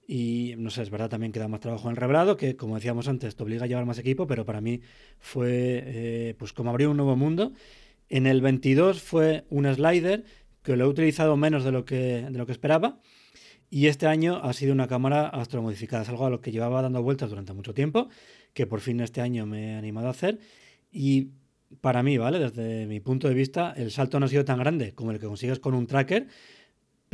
y 0.07 0.55
no 0.59 0.71
sé, 0.71 0.83
es 0.83 0.91
verdad 0.91 1.09
también 1.09 1.33
que 1.33 1.41
da 1.41 1.49
más 1.49 1.61
trabajo 1.61 1.89
en 1.89 1.93
el 1.93 1.97
revelado, 1.97 2.37
que 2.37 2.57
como 2.57 2.75
decíamos 2.75 3.09
antes, 3.09 3.37
te 3.37 3.43
obliga 3.43 3.65
a 3.65 3.67
llevar 3.67 3.87
más 3.87 3.99
equipo, 3.99 4.27
pero 4.27 4.45
para 4.45 4.61
mí 4.61 4.81
fue 5.19 5.83
eh, 5.87 6.35
pues 6.39 6.53
como 6.53 6.71
abrir 6.71 6.89
un 6.89 6.97
nuevo 6.97 7.17
mundo. 7.17 7.53
En 8.09 8.27
el 8.27 8.41
22 8.43 9.01
fue 9.01 9.45
un 9.49 9.73
slider 9.73 10.25
que 10.63 10.77
lo 10.77 10.85
he 10.85 10.89
utilizado 10.89 11.37
menos 11.37 11.65
de 11.65 11.73
lo 11.73 11.85
que, 11.85 12.27
de 12.31 12.39
lo 12.39 12.47
que 12.47 12.53
esperaba. 12.53 13.01
Y 13.71 13.87
este 13.87 14.07
año 14.07 14.41
ha 14.43 14.53
sido 14.53 14.73
una 14.73 14.89
cámara 14.89 15.29
astromodificada. 15.29 16.03
Es 16.03 16.09
algo 16.09 16.27
a 16.27 16.31
lo 16.31 16.41
que 16.41 16.53
llevaba 16.53 16.83
dando 16.83 17.03
vueltas 17.03 17.31
durante 17.31 17.53
mucho 17.55 17.75
tiempo, 17.75 18.09
que 18.53 18.67
por 18.67 18.81
fin 18.81 19.01
este 19.01 19.21
año 19.21 19.47
me 19.47 19.73
he 19.73 19.75
animado 19.75 20.09
a 20.09 20.11
hacer. 20.11 20.39
Y 20.93 21.31
para 21.81 22.03
mí, 22.03 22.19
¿vale? 22.19 22.39
Desde 22.39 22.87
mi 22.87 23.01
punto 23.01 23.27
de 23.29 23.35
vista, 23.35 23.75
el 23.77 23.91
salto 23.91 24.21
no 24.21 24.27
ha 24.27 24.29
sido 24.29 24.45
tan 24.45 24.59
grande 24.59 24.95
como 24.95 25.11
el 25.11 25.19
que 25.19 25.27
consigues 25.27 25.59
con 25.59 25.75
un 25.75 25.87
tracker, 25.87 26.29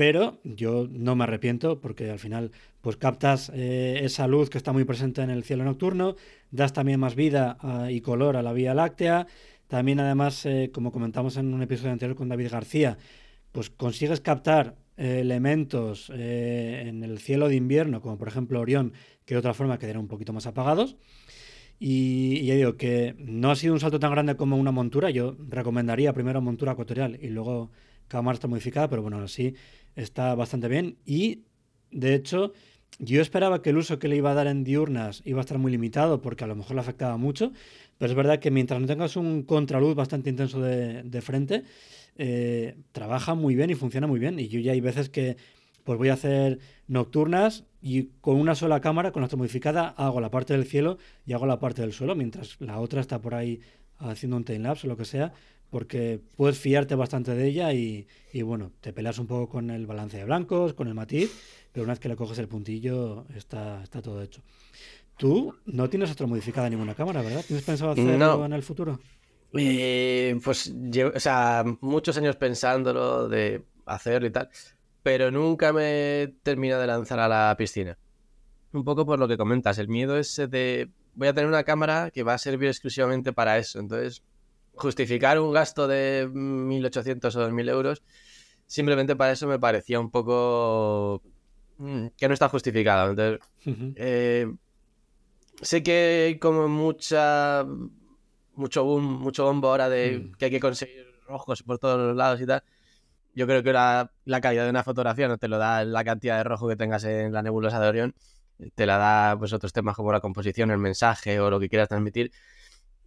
pero 0.00 0.40
yo 0.44 0.88
no 0.90 1.14
me 1.14 1.24
arrepiento 1.24 1.78
porque 1.78 2.10
al 2.10 2.18
final 2.18 2.52
pues 2.80 2.96
captas 2.96 3.52
eh, 3.54 4.00
esa 4.02 4.26
luz 4.26 4.48
que 4.48 4.56
está 4.56 4.72
muy 4.72 4.84
presente 4.84 5.20
en 5.20 5.28
el 5.28 5.44
cielo 5.44 5.62
nocturno, 5.62 6.16
das 6.50 6.72
también 6.72 6.98
más 6.98 7.14
vida 7.14 7.58
ah, 7.60 7.90
y 7.90 8.00
color 8.00 8.38
a 8.38 8.42
la 8.42 8.54
Vía 8.54 8.72
Láctea, 8.72 9.26
también 9.68 10.00
además, 10.00 10.46
eh, 10.46 10.70
como 10.72 10.90
comentamos 10.90 11.36
en 11.36 11.52
un 11.52 11.60
episodio 11.60 11.92
anterior 11.92 12.16
con 12.16 12.30
David 12.30 12.48
García, 12.50 12.96
pues 13.52 13.68
consigues 13.68 14.22
captar 14.22 14.74
eh, 14.96 15.18
elementos 15.20 16.08
en 16.08 17.04
el 17.04 17.18
cielo 17.18 17.50
de 17.50 17.56
invierno, 17.56 18.00
como 18.00 18.16
por 18.16 18.28
ejemplo 18.28 18.58
Orión, 18.58 18.94
que 19.26 19.34
de 19.34 19.40
otra 19.40 19.52
forma 19.52 19.78
quedarían 19.78 20.04
un 20.04 20.08
poquito 20.08 20.32
más 20.32 20.46
apagados. 20.46 20.96
Y, 21.78 22.42
ya 22.46 22.54
digo 22.54 22.78
que 22.78 23.16
no 23.18 23.50
ha 23.50 23.56
sido 23.56 23.74
un 23.74 23.80
salto 23.80 24.00
tan 24.00 24.12
grande 24.12 24.34
como 24.36 24.56
una 24.56 24.72
montura. 24.72 25.10
Yo 25.10 25.36
recomendaría 25.46 26.14
primero 26.14 26.40
montura 26.40 26.72
ecuatorial 26.72 27.18
y 27.20 27.28
luego 27.28 27.70
cámara 28.10 28.38
modificada, 28.48 28.88
pero 28.88 29.02
bueno, 29.02 29.18
así 29.22 29.54
está 30.02 30.34
bastante 30.34 30.68
bien. 30.68 30.96
Y 31.04 31.44
de 31.90 32.14
hecho, 32.14 32.52
yo 32.98 33.20
esperaba 33.20 33.62
que 33.62 33.70
el 33.70 33.78
uso 33.78 33.98
que 33.98 34.08
le 34.08 34.16
iba 34.16 34.30
a 34.30 34.34
dar 34.34 34.46
en 34.46 34.64
diurnas 34.64 35.22
iba 35.24 35.40
a 35.40 35.42
estar 35.42 35.58
muy 35.58 35.72
limitado 35.72 36.20
porque 36.20 36.44
a 36.44 36.46
lo 36.46 36.56
mejor 36.56 36.74
le 36.74 36.80
afectaba 36.80 37.16
mucho, 37.16 37.52
pero 37.98 38.10
es 38.10 38.16
verdad 38.16 38.38
que 38.40 38.50
mientras 38.50 38.80
no 38.80 38.86
tengas 38.86 39.16
un 39.16 39.42
contraluz 39.42 39.94
bastante 39.94 40.30
intenso 40.30 40.60
de, 40.60 41.20
frente, 41.22 41.64
eh, 42.16 42.76
trabaja 42.92 43.34
muy 43.34 43.54
bien 43.54 43.70
y 43.70 43.74
funciona 43.74 44.06
muy 44.06 44.18
bien. 44.18 44.38
Y 44.38 44.48
yo 44.48 44.60
ya 44.60 44.72
hay 44.72 44.80
veces 44.80 45.08
que 45.08 45.36
pues 45.84 45.98
voy 45.98 46.10
a 46.10 46.14
hacer 46.14 46.58
nocturnas 46.88 47.64
y 47.80 48.10
con 48.20 48.36
una 48.36 48.54
sola 48.54 48.80
cámara, 48.80 49.12
con 49.12 49.22
la 49.22 49.28
modificada, 49.36 49.88
hago 49.88 50.20
la 50.20 50.30
parte 50.30 50.52
del 50.52 50.66
cielo 50.66 50.98
y 51.24 51.32
hago 51.32 51.46
la 51.46 51.58
parte 51.58 51.82
del 51.82 51.92
suelo, 51.92 52.14
mientras 52.14 52.60
la 52.60 52.78
otra 52.78 53.00
está 53.00 53.20
por 53.20 53.34
ahí 53.34 53.60
haciendo 53.98 54.36
un 54.36 54.44
time-lapse 54.44 54.86
o 54.86 54.90
lo 54.90 54.96
que 54.96 55.04
sea, 55.04 55.32
porque 55.70 56.20
puedes 56.36 56.58
fiarte 56.58 56.94
bastante 56.94 57.34
de 57.34 57.46
ella 57.46 57.72
y, 57.72 58.06
y, 58.32 58.42
bueno, 58.42 58.72
te 58.80 58.92
peleas 58.92 59.18
un 59.18 59.26
poco 59.26 59.48
con 59.48 59.70
el 59.70 59.86
balance 59.86 60.16
de 60.18 60.24
blancos, 60.24 60.74
con 60.74 60.88
el 60.88 60.94
matiz, 60.94 61.30
pero 61.72 61.84
una 61.84 61.92
vez 61.92 62.00
que 62.00 62.08
le 62.08 62.16
coges 62.16 62.38
el 62.38 62.48
puntillo 62.48 63.24
está, 63.36 63.82
está 63.82 64.02
todo 64.02 64.20
hecho. 64.22 64.42
Tú 65.16 65.54
no 65.66 65.88
tienes 65.88 66.10
otra 66.10 66.26
modificada 66.26 66.68
ninguna 66.70 66.94
cámara, 66.94 67.22
¿verdad? 67.22 67.44
¿Tienes 67.46 67.64
pensado 67.64 67.92
hacerlo 67.92 68.16
No. 68.18 68.44
en 68.44 68.52
el 68.52 68.62
futuro? 68.62 68.98
Eh, 69.52 70.38
pues 70.44 70.72
llevo, 70.90 71.12
o 71.14 71.20
sea, 71.20 71.64
muchos 71.80 72.16
años 72.16 72.36
pensándolo 72.36 73.28
de 73.28 73.64
hacerlo 73.84 74.28
y 74.28 74.30
tal, 74.30 74.48
pero 75.02 75.30
nunca 75.30 75.72
me 75.72 76.22
he 76.22 76.28
terminado 76.42 76.80
de 76.80 76.86
lanzar 76.86 77.18
a 77.20 77.28
la 77.28 77.54
piscina. 77.58 77.98
Un 78.72 78.84
poco 78.84 79.04
por 79.04 79.18
lo 79.18 79.26
que 79.26 79.36
comentas, 79.36 79.78
el 79.78 79.88
miedo 79.88 80.16
ese 80.16 80.46
de 80.46 80.90
voy 81.14 81.28
a 81.28 81.34
tener 81.34 81.48
una 81.48 81.64
cámara 81.64 82.10
que 82.12 82.22
va 82.22 82.34
a 82.34 82.38
servir 82.38 82.68
exclusivamente 82.68 83.32
para 83.32 83.58
eso. 83.58 83.80
Entonces, 83.80 84.22
justificar 84.80 85.38
un 85.38 85.52
gasto 85.52 85.86
de 85.86 86.28
1.800 86.32 87.34
o 87.36 87.40
2.000 87.48 87.68
euros 87.68 88.02
simplemente 88.66 89.16
para 89.16 89.32
eso 89.32 89.46
me 89.48 89.58
parecía 89.58 89.98
un 89.98 90.10
poco 90.10 91.22
mm, 91.78 92.06
que 92.16 92.28
no 92.28 92.34
está 92.34 92.48
justificado. 92.48 93.10
Entonces, 93.10 93.40
eh, 93.96 94.46
sé 95.60 95.82
que 95.82 96.24
hay 96.28 96.38
como 96.38 96.68
mucha 96.68 97.66
mucho 98.54 98.84
boom, 98.84 99.04
mucho 99.20 99.44
bombo 99.44 99.68
ahora 99.68 99.88
de 99.88 100.18
Mm. 100.18 100.32
que 100.36 100.44
hay 100.46 100.50
que 100.50 100.60
conseguir 100.60 101.06
rojos 101.26 101.62
por 101.62 101.78
todos 101.78 101.98
los 101.98 102.16
lados 102.16 102.40
y 102.40 102.46
tal. 102.46 102.62
Yo 103.34 103.46
creo 103.46 103.62
que 103.62 103.72
la, 103.72 104.12
la 104.24 104.40
calidad 104.40 104.64
de 104.64 104.70
una 104.70 104.82
fotografía 104.82 105.28
no 105.28 105.38
te 105.38 105.48
lo 105.48 105.58
da 105.58 105.84
la 105.84 106.04
cantidad 106.04 106.36
de 106.36 106.44
rojo 106.44 106.68
que 106.68 106.76
tengas 106.76 107.04
en 107.04 107.32
la 107.32 107.42
nebulosa 107.42 107.80
de 107.80 107.88
Orión, 107.88 108.14
te 108.74 108.86
la 108.86 108.98
da 108.98 109.38
pues 109.38 109.52
otros 109.52 109.72
temas 109.72 109.96
como 109.96 110.12
la 110.12 110.20
composición, 110.20 110.70
el 110.70 110.78
mensaje 110.78 111.40
o 111.40 111.48
lo 111.50 111.58
que 111.58 111.68
quieras 111.68 111.88
transmitir. 111.88 112.30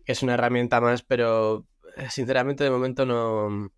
Es 0.05 0.23
una 0.23 0.33
herramienta 0.33 0.81
más, 0.81 1.01
pero 1.01 1.65
eh, 1.97 2.07
sinceramente 2.09 2.63
de 2.63 2.69
momento 2.69 3.05
no, 3.05 3.71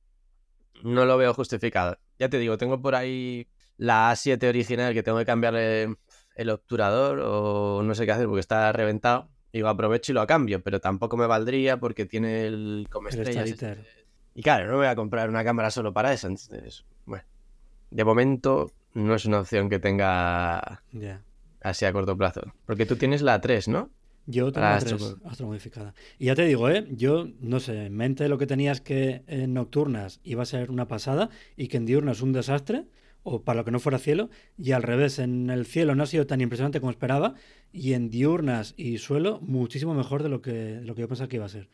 no 0.84 1.06
lo 1.06 1.18
veo 1.18 1.34
justificado. 1.34 1.98
Ya 2.20 2.30
te 2.30 2.40
digo, 2.40 2.58
tengo 2.58 2.82
por 2.82 2.96
ahí 2.96 3.48
la 3.78 4.12
A7 4.12 4.48
original 4.48 4.94
que 4.94 5.04
tengo 5.04 5.18
que 5.18 5.26
cambiarle 5.26 5.96
el 6.36 6.50
obturador 6.50 7.20
o 7.20 7.84
no 7.84 7.96
sé 7.96 8.06
qué 8.06 8.12
hacer 8.12 8.28
porque 8.28 8.42
está 8.42 8.72
reventado. 8.72 9.30
Digo, 9.52 9.70
aprovecho 9.70 10.12
y 10.12 10.16
lo 10.16 10.28
cambio, 10.28 10.62
pero 10.62 10.82
tampoco 10.82 11.16
me 11.16 11.28
valdría 11.28 11.78
porque 11.78 12.06
tiene 12.06 12.46
el 12.46 12.88
como 12.90 13.08
estrellas. 13.08 13.50
Este. 13.50 13.78
Y 14.34 14.44
claro, 14.44 14.70
no 14.70 14.78
voy 14.78 14.88
a 14.88 14.96
comprar 14.96 15.30
una 15.30 15.46
cámara 15.46 15.72
solo 15.72 15.94
para 15.94 16.12
eso. 16.12 16.28
Entonces, 16.28 16.86
bueno, 17.06 17.24
de 17.90 18.04
momento 18.04 18.72
no 18.94 19.16
es 19.16 19.26
una 19.26 19.40
opción 19.40 19.70
que 19.70 19.80
tenga 19.80 20.84
así 21.62 21.86
a 21.86 21.94
corto 21.94 22.18
plazo. 22.18 22.42
Porque 22.66 22.86
tú 22.86 22.98
tienes 22.98 23.22
la 23.22 23.40
3, 23.40 23.70
¿no? 23.70 23.90
Yo 24.28 24.52
tengo 24.52 24.66
la 24.68 24.78
esto 24.78 24.98
3 24.98 25.16
astromodificada. 25.26 25.94
Y 26.18 26.26
ya 26.26 26.36
te 26.36 26.46
digo, 26.46 26.70
¿eh? 26.70 26.88
Yo, 26.92 27.28
no 27.40 27.60
sé, 27.60 27.86
en 27.86 27.96
mente 27.96 28.28
lo 28.28 28.38
que 28.38 28.48
tenías 28.48 28.82
que 28.82 29.24
en 29.28 29.54
nocturnas 29.54 30.20
iba 30.24 30.44
a 30.44 30.46
ser 30.46 30.72
una 30.72 30.88
pasada 30.88 31.30
y 31.56 31.68
que 31.68 31.78
en 31.78 31.86
diurnas 31.86 32.22
un 32.22 32.32
desastre, 32.32 32.86
o 33.24 33.44
para 33.44 33.58
lo 33.58 33.66
que 33.66 33.72
no 33.72 33.80
fuera 33.80 34.00
cielo, 34.00 34.30
y 34.58 34.72
al 34.72 34.84
revés, 34.84 35.20
en 35.20 35.50
el 35.50 35.66
cielo 35.66 35.96
no 35.96 36.04
ha 36.04 36.08
sido 36.08 36.26
tan 36.28 36.42
impresionante 36.42 36.80
como 36.80 36.92
esperaba, 36.92 37.36
y 37.72 37.94
en 37.94 38.10
diurnas 38.10 38.74
y 38.78 38.98
suelo 38.98 39.40
muchísimo 39.42 39.94
mejor 39.94 40.24
de 40.24 40.30
lo 40.30 40.42
que, 40.42 40.52
de 40.54 40.86
lo 40.86 40.96
que 40.96 41.02
yo 41.02 41.08
pensaba 41.08 41.28
que 41.28 41.36
iba 41.38 41.46
a 41.46 41.50
ser. 41.50 41.70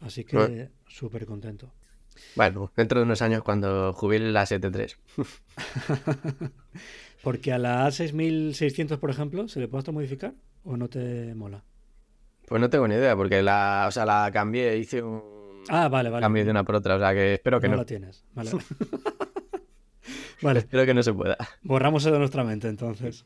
Así 0.00 0.24
que 0.24 0.36
Bueno. 0.36 0.70
súper 0.88 1.26
contento. 1.26 1.72
Bueno, 2.36 2.72
dentro 2.76 3.00
de 3.00 3.04
unos 3.04 3.22
años 3.22 3.42
cuando 3.42 3.92
jubile 3.92 4.32
la 4.32 4.44
7.3. 4.44 4.96
Porque 7.22 7.52
a 7.52 7.58
la 7.58 7.86
A6600, 7.86 8.98
por 8.98 9.10
ejemplo, 9.10 9.48
¿se 9.48 9.60
le 9.60 9.68
puede 9.68 9.80
astromodificar 9.80 10.34
o 10.64 10.76
no 10.76 10.88
te 10.88 11.34
mola? 11.34 11.64
Pues 12.50 12.60
no 12.60 12.68
tengo 12.68 12.88
ni 12.88 12.96
idea, 12.96 13.14
porque 13.14 13.44
la, 13.44 13.84
o 13.86 13.92
sea, 13.92 14.04
la 14.04 14.28
cambié, 14.32 14.76
hice 14.76 15.00
un 15.04 15.22
Ah, 15.68 15.88
vale, 15.88 16.10
vale. 16.10 16.20
cambio 16.20 16.44
de 16.44 16.50
una 16.50 16.64
por 16.64 16.74
otra, 16.74 16.96
o 16.96 16.98
sea 16.98 17.12
que 17.14 17.34
espero 17.34 17.60
que 17.60 17.68
no 17.68 17.74
no. 17.74 17.82
la 17.82 17.86
tienes. 17.86 18.24
Vale. 18.34 18.50
vale. 20.42 20.58
Espero 20.58 20.84
que 20.84 20.92
no 20.92 21.00
se 21.04 21.12
pueda. 21.14 21.36
Borramos 21.62 22.02
eso 22.02 22.12
de 22.12 22.18
nuestra 22.18 22.42
mente 22.42 22.66
entonces. 22.66 23.24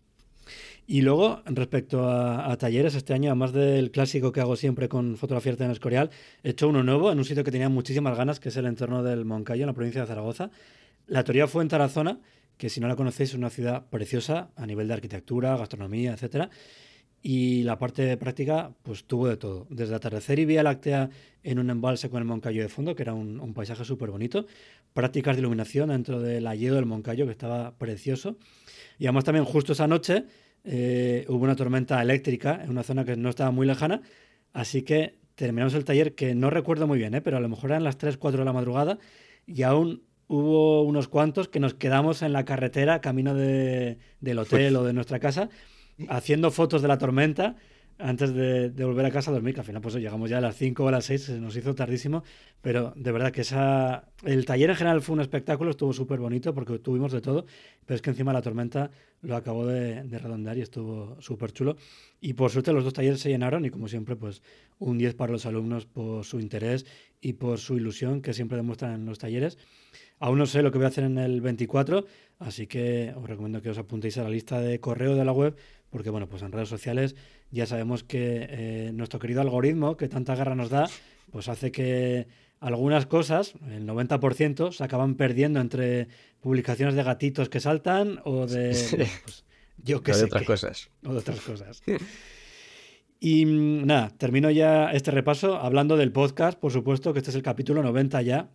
Y 0.87 1.01
luego, 1.01 1.41
respecto 1.47 2.07
a, 2.07 2.53
a 2.53 2.59
talleres, 2.59 2.95
este 2.95 3.15
año, 3.15 3.31
además 3.31 3.55
del 3.55 3.91
clásico 3.91 4.31
que 4.31 4.43
hago 4.43 4.57
siempre 4.57 4.91
con 4.91 5.17
fotografía 5.17 5.55
en 5.59 5.71
Escorial, 5.71 6.11
he 6.43 6.51
hecho 6.51 6.69
uno 6.69 6.83
nuevo 6.83 7.11
en 7.11 7.17
un 7.17 7.25
sitio 7.25 7.45
que 7.45 7.51
tenía 7.51 7.71
muchísimas 7.71 8.19
ganas, 8.19 8.41
que 8.41 8.51
es 8.51 8.57
el 8.59 8.67
entorno 8.67 9.03
del 9.03 9.25
Moncayo, 9.25 9.63
en 9.63 9.69
la 9.69 9.73
provincia 9.73 10.03
de 10.03 10.07
Zaragoza. 10.07 10.51
La 11.07 11.25
teoría 11.25 11.47
fue 11.47 11.63
en 11.63 11.69
Tarazona, 11.71 12.21
que 12.59 12.69
si 12.69 12.79
no 12.79 12.89
la 12.89 12.97
conocéis 12.97 13.31
es 13.31 13.37
una 13.37 13.49
ciudad 13.49 13.87
preciosa 13.89 14.51
a 14.55 14.67
nivel 14.67 14.87
de 14.89 14.93
arquitectura, 14.93 15.57
gastronomía, 15.57 16.13
etcétera. 16.13 16.51
Y 17.27 17.63
la 17.63 17.79
parte 17.79 18.19
práctica, 18.19 18.71
pues 18.83 19.05
tuvo 19.05 19.29
de 19.29 19.39
todo. 19.39 19.67
Desde 19.71 19.95
atardecer 19.95 20.39
y 20.39 20.45
vía 20.45 20.63
láctea 20.63 21.09
en 21.43 21.59
un 21.59 21.71
embalse 21.71 22.11
con 22.11 22.19
el 22.19 22.27
Moncayo 22.27 22.61
de 22.61 22.69
fondo, 22.69 22.95
que 22.95 23.03
era 23.03 23.15
un, 23.15 23.41
un 23.41 23.55
paisaje 23.55 23.83
súper 23.83 24.11
bonito. 24.11 24.45
Prácticas 24.93 25.35
de 25.35 25.41
iluminación 25.41 25.89
dentro 25.89 26.21
del 26.21 26.47
alledo 26.47 26.75
del 26.75 26.85
Moncayo, 26.85 27.25
que 27.25 27.33
estaba 27.33 27.79
precioso. 27.79 28.37
Y 28.99 29.07
además 29.07 29.25
también 29.25 29.47
justo 29.47 29.73
esa 29.73 29.87
noche 29.87 30.27
eh, 30.65 31.25
hubo 31.29 31.45
una 31.45 31.57
tormenta 31.57 32.03
eléctrica 32.03 32.61
en 32.63 32.69
una 32.69 32.83
zona 32.83 33.07
que 33.07 33.17
no 33.17 33.31
estaba 33.31 33.51
muy 33.51 33.67
lejana. 33.67 34.03
Así 34.53 34.83
que 34.83 35.15
terminamos 35.35 35.73
el 35.73 35.87
taller, 35.87 36.15
que 36.15 36.35
no 36.35 36.51
recuerdo 36.51 36.87
muy 36.87 36.99
bien, 36.99 37.15
¿eh? 37.15 37.23
pero 37.23 37.39
a 37.39 37.41
lo 37.41 37.49
mejor 37.49 37.71
eran 37.71 37.85
las 37.85 37.97
3, 37.97 38.19
4 38.19 38.41
de 38.41 38.45
la 38.45 38.53
madrugada. 38.53 38.99
Y 39.47 39.63
aún 39.63 40.03
hubo 40.27 40.83
unos 40.83 41.09
cuantos 41.09 41.49
que 41.49 41.59
nos 41.59 41.73
quedamos 41.73 42.21
en 42.21 42.35
la 42.35 42.45
carretera, 42.45 43.01
camino 43.01 43.35
de, 43.35 43.99
del 44.21 44.39
hotel 44.39 44.77
o 44.77 44.85
de 44.85 44.93
nuestra 44.93 45.19
casa, 45.21 45.49
haciendo 46.09 46.51
fotos 46.51 46.83
de 46.83 46.89
la 46.89 46.99
tormenta 46.99 47.57
antes 47.99 48.35
de, 48.35 48.71
volver 48.85 49.07
a 49.07 49.11
casa 49.11 49.31
a 49.31 49.35
dormir, 49.35 49.55
que 49.55 49.61
al 49.61 49.67
final 49.67 49.81
pues 49.81 49.95
llegamos 49.95 50.29
ya 50.29 50.39
a 50.39 50.41
las 50.41 50.57
5 50.57 50.85
o 50.85 50.89
a 50.89 50.91
las 50.91 51.05
6, 51.05 51.23
se 51.23 51.41
nos 51.41 51.57
hizo 51.57 51.75
tardísimo, 51.75 52.25
pero 52.61 52.93
de 52.97 53.13
verdad 53.13 53.31
que 53.31 53.43
esa... 53.43 54.09
El 54.25 54.45
taller 54.45 54.71
en 54.71 54.77
general 54.77 55.01
fue 55.01 55.15
un 55.15 55.21
espectáculo, 55.21 55.71
estuvo 55.71 55.93
súper 55.93 56.19
bonito 56.19 56.55
porque 56.55 56.79
tuvimos 56.79 57.13
de 57.13 57.21
todo, 57.21 57.47
pero 57.87 57.95
es 57.95 58.03
que 58.03 58.11
encima 58.11 58.33
la 58.33 58.43
tormenta 58.43 58.91
lo 59.23 59.37
acabó 59.37 59.67
de, 59.67 60.03
de 60.03 60.19
redondear 60.19 60.59
y 60.59 60.63
estuvo 60.63 61.21
súper 61.21 61.53
chulo. 61.53 61.77
Y 62.21 62.33
por 62.33 62.51
suerte 62.51 62.73
los 62.73 62.85
dos 62.85 62.95
talleres 62.95 63.21
se 63.21 63.29
llenaron 63.29 63.65
y 63.65 63.71
como 63.71 63.87
siempre 63.87 64.17
pues 64.17 64.43
un 64.79 64.99
10 64.99 65.15
para 65.15 65.33
los 65.33 65.47
alumnos 65.47 65.87
por 65.87 66.25
su 66.25 66.41
interés 66.41 66.87
y 67.21 67.35
por 67.35 67.59
su 67.59 67.77
ilusión 67.77 68.23
que 68.23 68.35
siempre 68.35 68.57
demuestran 68.57 69.07
los 69.07 69.19
talleres. 69.19 69.57
Aún 70.19 70.39
no 70.39 70.47
sé 70.47 70.63
lo 70.63 70.71
que 70.71 70.79
voy 70.79 70.87
a 70.87 70.89
hacer 70.89 71.05
en 71.05 71.19
el 71.19 71.41
24, 71.41 72.07
así 72.39 72.67
que 72.67 73.13
os 73.17 73.29
recomiendo 73.29 73.61
que 73.63 73.71
os 73.71 73.79
apuntéis 73.79 74.17
a 74.19 74.23
la 74.23 74.31
lista 74.31 74.61
de 74.61 74.81
correo 74.81 75.17
de 75.17 75.25
la 75.25 75.33
web, 75.33 75.57
porque 75.95 76.11
bueno, 76.11 76.29
pues 76.29 76.43
en 76.43 76.51
redes 76.51 76.69
sociales 76.69 77.15
ya 77.53 77.67
sabemos 77.67 78.03
que 78.03 78.49
eh, 78.51 78.91
nuestro 78.93 79.21
querido 79.21 79.41
algoritmo, 79.41 79.97
que 79.97 80.09
tanta 80.09 80.35
guerra 80.35 80.57
nos 80.57 80.69
da, 80.69 80.91
pues 81.31 81.49
hace 81.49 81.71
que 81.71 82.27
algunas 82.59 83.07
cosas, 83.07 83.55
el 83.71 83.87
90%, 83.87 84.73
se 84.73 84.83
acaban 84.83 85.15
perdiendo 85.15 85.61
entre 85.61 86.09
publicaciones 86.41 86.97
de 86.97 87.05
gatitos 87.05 87.49
que 87.49 87.61
saltan 87.61 88.19
o 88.25 88.49
de... 88.49 88.75
Sí. 88.75 88.97
bueno, 88.97 89.13
pues, 89.23 89.45
yo 89.85 90.03
que 90.03 90.11
O 90.11 90.15
de 90.15 90.19
sé 90.19 90.25
otras 90.27 90.43
qué, 90.43 90.47
cosas. 90.47 90.91
o 91.05 91.13
de 91.13 91.19
otras 91.19 91.41
cosas. 91.41 91.81
Y 93.21 93.47
mm, 93.47 93.87
nada, 93.87 94.11
termino 94.19 94.51
ya 94.51 94.91
este 94.91 95.11
repaso 95.13 95.57
hablando 95.57 95.97
del 95.97 96.13
podcast, 96.13 96.59
por 96.59 96.73
supuesto, 96.73 97.13
que 97.13 97.21
este 97.21 97.31
es 97.31 97.37
el 97.37 97.43
capítulo 97.43 97.83
90 97.83 98.21
ya. 98.21 98.51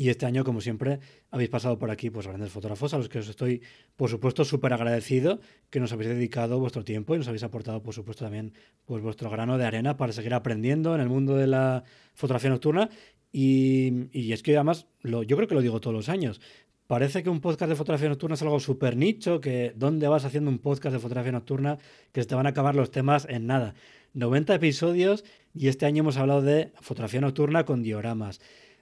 Y 0.00 0.10
este 0.10 0.26
año, 0.26 0.44
como 0.44 0.60
siempre, 0.60 1.00
habéis 1.32 1.50
pasado 1.50 1.76
por 1.76 1.90
aquí, 1.90 2.08
pues 2.08 2.24
grandes 2.24 2.52
fotógrafos, 2.52 2.94
a 2.94 2.98
los 2.98 3.08
que 3.08 3.18
os 3.18 3.28
estoy, 3.28 3.62
por 3.96 4.08
supuesto, 4.08 4.44
súper 4.44 4.72
agradecido 4.72 5.40
que 5.70 5.80
nos 5.80 5.92
habéis 5.92 6.10
dedicado 6.10 6.60
vuestro 6.60 6.84
tiempo 6.84 7.16
y 7.16 7.18
nos 7.18 7.26
habéis 7.26 7.42
aportado, 7.42 7.82
por 7.82 7.92
supuesto, 7.92 8.24
también 8.24 8.52
pues 8.84 9.02
vuestro 9.02 9.28
grano 9.28 9.58
de 9.58 9.66
arena 9.66 9.96
para 9.96 10.12
seguir 10.12 10.34
aprendiendo 10.34 10.94
en 10.94 11.00
el 11.00 11.08
mundo 11.08 11.34
de 11.34 11.48
la 11.48 11.82
fotografía 12.14 12.48
nocturna. 12.48 12.90
Y, 13.32 14.32
es 14.32 14.44
que 14.44 14.54
además, 14.54 14.86
lo, 15.02 15.24
yo 15.24 15.36
creo 15.36 15.48
que 15.48 15.56
lo 15.56 15.62
digo 15.62 15.80
todos 15.80 15.94
los 15.96 16.08
años. 16.08 16.40
Parece 16.86 17.24
que 17.24 17.28
un 17.28 17.40
podcast 17.40 17.68
de 17.68 17.74
fotografía 17.74 18.08
nocturna 18.08 18.34
es 18.34 18.42
algo 18.42 18.60
súper 18.60 18.96
nicho, 18.96 19.40
que 19.40 19.72
dónde 19.74 20.06
vas 20.06 20.24
haciendo 20.24 20.48
un 20.48 20.60
podcast 20.60 20.94
de 20.94 21.00
fotografía 21.00 21.32
nocturna, 21.32 21.76
que 22.12 22.22
se 22.22 22.28
te 22.28 22.36
van 22.36 22.46
a 22.46 22.50
acabar 22.50 22.76
los 22.76 22.92
temas 22.92 23.26
en 23.28 23.48
nada. 23.48 23.74
90 24.14 24.54
episodios 24.54 25.24
y 25.54 25.66
este 25.66 25.86
año 25.86 26.02
hemos 26.02 26.16
hablado 26.18 26.40
de 26.40 26.72
fotografía 26.80 27.20
nocturna 27.20 27.64
con 27.64 27.82
dioramas, 27.82 28.40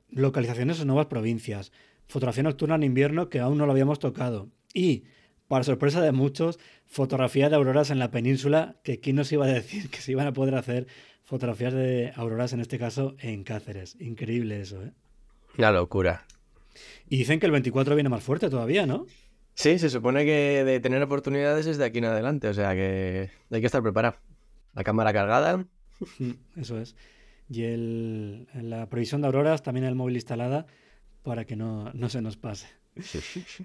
localizaciones 0.09 0.81
en 0.81 0.87
nuevas 0.89 1.07
provincias, 1.07 1.73
fotografía 2.07 2.43
nocturna 2.43 2.77
en 2.77 2.85
invierno 2.85 3.29
que 3.29 3.41
aún 3.41 3.59
no 3.59 3.67
lo 3.67 3.73
habíamos 3.73 3.99
tocado 3.99 4.49
y, 4.73 5.05
para 5.49 5.65
sorpresa 5.65 6.01
de 6.01 6.13
muchos, 6.13 6.59
fotografía 6.87 7.49
de 7.49 7.57
auroras 7.57 7.91
en 7.91 7.99
la 7.99 8.11
península, 8.11 8.77
que 8.83 9.01
quién 9.01 9.17
nos 9.17 9.33
iba 9.33 9.47
a 9.47 9.49
decir 9.49 9.91
que 9.91 10.01
se 10.01 10.13
iban 10.13 10.27
a 10.27 10.33
poder 10.33 10.55
hacer 10.55 10.87
fotografías 11.23 11.73
de 11.73 12.13
auroras, 12.15 12.53
en 12.53 12.61
este 12.61 12.79
caso 12.79 13.17
en 13.19 13.43
Cáceres. 13.43 13.97
Increíble 14.01 14.61
eso, 14.61 14.83
¿eh? 14.83 14.93
Una 15.59 15.73
locura. 15.73 16.27
Y 17.09 17.19
dicen 17.19 17.41
que 17.41 17.47
el 17.47 17.53
24 17.53 17.95
viene 17.95 18.09
más 18.09 18.23
fuerte 18.23 18.51
todavía, 18.51 18.87
¿no? 18.87 19.07
Sí, 19.55 19.79
se 19.79 19.89
supone 19.89 20.25
que 20.25 20.65
de 20.65 20.81
tener 20.81 21.03
oportunidades 21.03 21.67
es 21.67 21.79
de 21.79 21.87
aquí 21.87 21.99
en 21.99 22.05
adelante, 22.05 22.49
o 22.49 22.55
sea 22.55 22.75
que 22.75 23.31
hay 23.51 23.61
que 23.61 23.67
estar 23.67 23.83
preparado. 23.83 24.17
La 24.75 24.85
cámara 24.85 25.13
cargada. 25.15 25.65
Mm, 26.19 26.33
eso 26.61 26.79
es. 26.79 26.95
Y 27.49 27.63
el, 27.63 28.49
la 28.55 28.89
provisión 28.89 29.21
de 29.21 29.29
auroras, 29.29 29.63
también 29.63 29.87
el 29.87 29.95
móvil 29.95 30.17
instalada, 30.17 30.67
para 31.23 31.45
que 31.45 31.57
no, 31.57 31.93
no 31.93 32.09
se 32.09 32.23
nos 32.23 32.37
pase. 32.37 32.69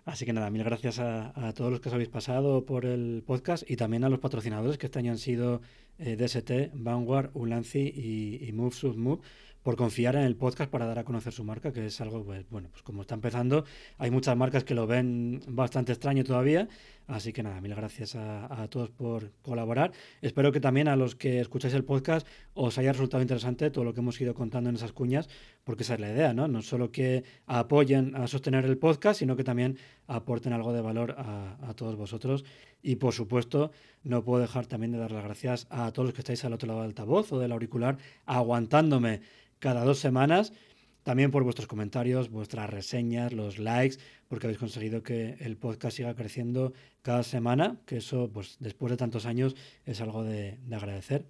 Así 0.06 0.26
que 0.26 0.34
nada, 0.34 0.50
mil 0.50 0.64
gracias 0.64 1.00
a, 1.00 1.54
todos 1.56 1.72
los 1.72 1.80
que 1.80 1.90
os 1.90 1.96
habéis 1.96 2.10
pasado 2.10 2.66
por 2.66 2.86
el 2.86 3.24
podcast 3.26 3.70
y 3.70 3.78
también 3.78 4.04
a 4.04 4.10
los 4.10 4.20
patrocinadores 4.20 4.78
que 4.78 4.88
este 4.88 5.00
año 5.00 5.12
han 5.12 5.18
sido 5.18 5.62
eh, 6.00 6.18
DST, 6.18 6.74
Vanguard, 6.74 7.32
Ulanzi 7.34 7.80
y, 7.96 8.46
y 8.46 8.52
Move 8.52 8.76
Move 8.96 9.22
por 9.64 9.76
confiar 9.76 10.16
en 10.16 10.24
el 10.24 10.36
podcast 10.36 10.72
para 10.72 10.86
dar 10.86 11.00
a 11.00 11.04
conocer 11.04 11.34
su 11.34 11.44
marca, 11.44 11.72
que 11.72 11.86
es 11.86 12.02
algo, 12.02 12.24
pues, 12.24 12.50
bueno, 12.50 12.70
pues 12.72 12.82
como 12.82 13.02
está 13.02 13.16
empezando, 13.16 13.64
hay 13.98 14.10
muchas 14.10 14.36
marcas 14.36 14.64
que 14.64 14.74
lo 14.74 14.88
ven 14.88 15.42
bastante 15.48 15.92
extraño 15.92 16.24
todavía, 16.24 16.68
así 17.12 17.34
que 17.34 17.44
nada, 17.44 17.60
mil 17.62 17.76
gracias 17.76 18.16
a, 18.16 18.68
todos 18.70 18.90
por 18.90 19.32
colaborar. 19.42 19.92
Espero 20.22 20.52
que 20.52 20.60
también 20.60 20.88
a 20.88 20.96
los 20.96 21.16
que 21.16 21.40
escucháis 21.40 21.74
el 21.74 21.84
podcast 21.84 22.26
os 22.54 22.78
haya 22.78 22.92
resultado 22.92 23.22
interesante 23.22 23.70
todo 23.70 23.84
lo 23.84 23.94
que 23.94 24.00
hemos 24.00 24.20
ido 24.20 24.34
contando 24.34 24.70
en 24.70 24.76
esas 24.76 24.94
cuñas, 24.94 25.30
porque 25.64 25.84
esa 25.84 25.96
es 25.96 26.00
la 26.00 26.12
idea, 26.12 26.34
¿no? 26.34 26.48
No 26.48 26.62
solo 26.62 26.92
que 26.92 27.24
apoyen 27.46 28.16
a 28.16 28.28
sostener 28.28 28.66
el 28.66 28.78
podcast, 28.78 29.20
sino 29.20 29.36
que 29.36 29.44
también 29.44 29.78
aporten 30.08 30.54
algo 30.54 30.74
de 30.74 30.82
valor 30.82 31.16
a, 31.18 31.58
a 31.62 31.74
todos 31.74 31.96
vosotros. 31.96 32.46
Y 32.82 32.96
por 32.96 33.14
supuesto, 33.14 33.72
no 34.04 34.24
puedo 34.24 34.42
dejar 34.42 34.66
también 34.66 34.92
de 34.92 34.98
dar 34.98 35.12
las 35.12 35.24
gracias 35.24 35.68
a 35.70 35.92
todos 35.92 36.08
los 36.08 36.14
que 36.14 36.22
estáis 36.22 36.44
al 36.46 36.54
otro 36.54 36.68
lado 36.68 36.82
del 36.82 36.90
altavoz 36.90 37.32
o 37.34 37.40
del 37.40 37.52
auricular, 37.52 37.98
aguantándome 38.26 39.22
cada 39.60 39.84
dos 39.84 40.00
semanas. 40.00 40.54
También 41.04 41.32
por 41.32 41.44
vuestros 41.44 41.68
comentarios, 41.68 42.30
vuestras 42.30 42.70
reseñas, 42.70 43.34
los 43.34 43.58
likes, 43.58 43.98
porque 44.28 44.46
habéis 44.46 44.60
conseguido 44.60 45.02
que 45.02 45.36
el 45.40 45.58
podcast 45.58 45.98
siga 45.98 46.14
creciendo 46.14 46.74
cada 47.02 47.24
semana, 47.24 47.78
que 47.86 47.98
eso, 47.98 48.30
pues 48.32 48.58
después 48.60 48.92
de 48.92 48.98
tantos 48.98 49.26
años, 49.26 49.56
es 49.86 50.00
algo 50.00 50.24
de, 50.24 50.60
agradecer. 50.72 51.26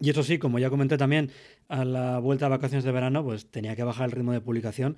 Y 0.00 0.10
eso 0.10 0.22
sí, 0.22 0.38
como 0.38 0.58
ya 0.58 0.68
comenté 0.68 0.98
también 0.98 1.30
a 1.68 1.84
la 1.84 2.18
vuelta 2.18 2.46
de 2.46 2.50
vacaciones 2.50 2.84
de 2.84 2.92
verano, 2.92 3.24
pues 3.24 3.50
tenía 3.50 3.74
que 3.74 3.84
bajar 3.84 4.06
el 4.06 4.12
ritmo 4.12 4.32
de 4.32 4.40
publicación 4.40 4.96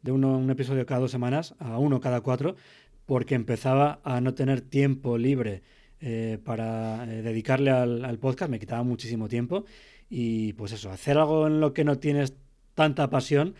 de 0.00 0.12
uno, 0.12 0.38
un 0.38 0.50
episodio 0.50 0.86
cada 0.86 1.00
dos 1.00 1.10
semanas 1.10 1.54
a 1.58 1.78
uno 1.78 2.00
cada 2.00 2.22
cuatro, 2.22 2.56
porque 3.04 3.34
empezaba 3.34 4.00
a 4.04 4.20
no 4.20 4.34
tener 4.34 4.62
tiempo 4.62 5.18
libre 5.18 5.62
eh, 6.00 6.38
para 6.44 7.04
eh, 7.04 7.22
dedicarle 7.22 7.70
al, 7.70 8.04
al, 8.04 8.18
podcast, 8.18 8.50
me 8.50 8.58
quitaba 8.58 8.82
muchísimo 8.82 9.28
tiempo 9.28 9.64
y 10.10 10.52
pues 10.54 10.72
eso, 10.72 10.90
hacer 10.90 11.18
algo 11.18 11.46
en 11.46 11.60
lo 11.60 11.72
que 11.72 11.84
no 11.84 11.98
tienes 11.98 12.34
tanta 12.74 13.10
pasión, 13.10 13.54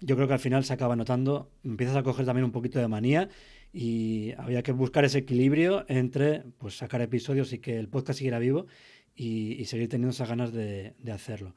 yo 0.00 0.16
creo 0.16 0.26
que 0.28 0.34
al 0.34 0.40
final 0.40 0.64
se 0.64 0.72
acaba 0.72 0.96
notando, 0.96 1.50
empiezas 1.64 1.96
a 1.96 2.02
coger 2.02 2.24
también 2.24 2.44
un 2.44 2.52
poquito 2.52 2.78
de 2.78 2.88
manía 2.88 3.28
y 3.72 4.32
había 4.38 4.62
que 4.62 4.72
buscar 4.72 5.04
ese 5.04 5.18
equilibrio 5.18 5.84
entre 5.88 6.44
pues 6.58 6.76
sacar 6.76 7.02
episodios 7.02 7.52
y 7.52 7.58
que 7.58 7.78
el 7.78 7.88
podcast 7.88 8.18
siguiera 8.18 8.38
vivo 8.38 8.66
y, 9.14 9.64
seguir 9.66 9.88
teniendo 9.88 10.12
esas 10.12 10.28
ganas 10.28 10.52
de, 10.52 10.94
hacerlo. 11.12 11.54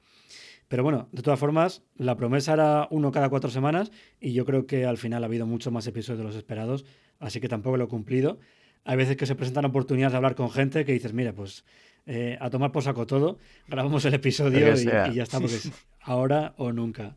Pero 0.67 0.84
bueno, 0.84 1.08
de 1.12 1.21
todas 1.21 1.39
formas, 1.39 1.84
la 1.95 2.17
promesa 2.17 2.54
era 2.54 2.88
uno 2.91 3.12
cada 3.12 3.30
cuatro 3.30 3.49
semanas 3.49 3.91
y 4.19 4.34
yo 4.34 4.45
creo 4.45 4.65
que 4.65 4.86
al 4.86 4.97
final 4.97 5.23
ha 5.23 5.28
habido 5.28 5.45
muchos 5.45 5.71
más 5.71 5.88
episodios 5.88 6.17
de 6.17 6.26
los 6.26 6.36
esperados, 6.36 6.84
así 7.19 7.39
que 7.39 7.47
tampoco 7.47 7.78
lo 7.78 7.86
he 7.86 7.88
cumplido. 7.88 8.39
Hay 8.84 8.97
veces 8.97 9.15
que 9.15 9.26
se 9.26 9.36
presentan 9.36 9.65
oportunidades 9.65 10.12
de 10.12 10.17
hablar 10.17 10.36
con 10.36 10.52
gente 10.52 10.84
que 10.84 10.91
dices, 10.91 11.13
mira, 11.13 11.34
pues 11.34 11.63
eh, 12.05 12.37
a 12.39 12.49
tomar 12.49 12.71
por 12.71 12.83
saco 12.83 13.05
todo, 13.05 13.37
grabamos 13.67 14.03
el 14.05 14.13
episodio 14.13 14.73
y, 14.73 14.85
ya 14.85 15.23
está, 15.23 15.39
porque 15.39 15.57
ahora 16.01 16.53
o 16.57 16.71
nunca. 16.71 17.15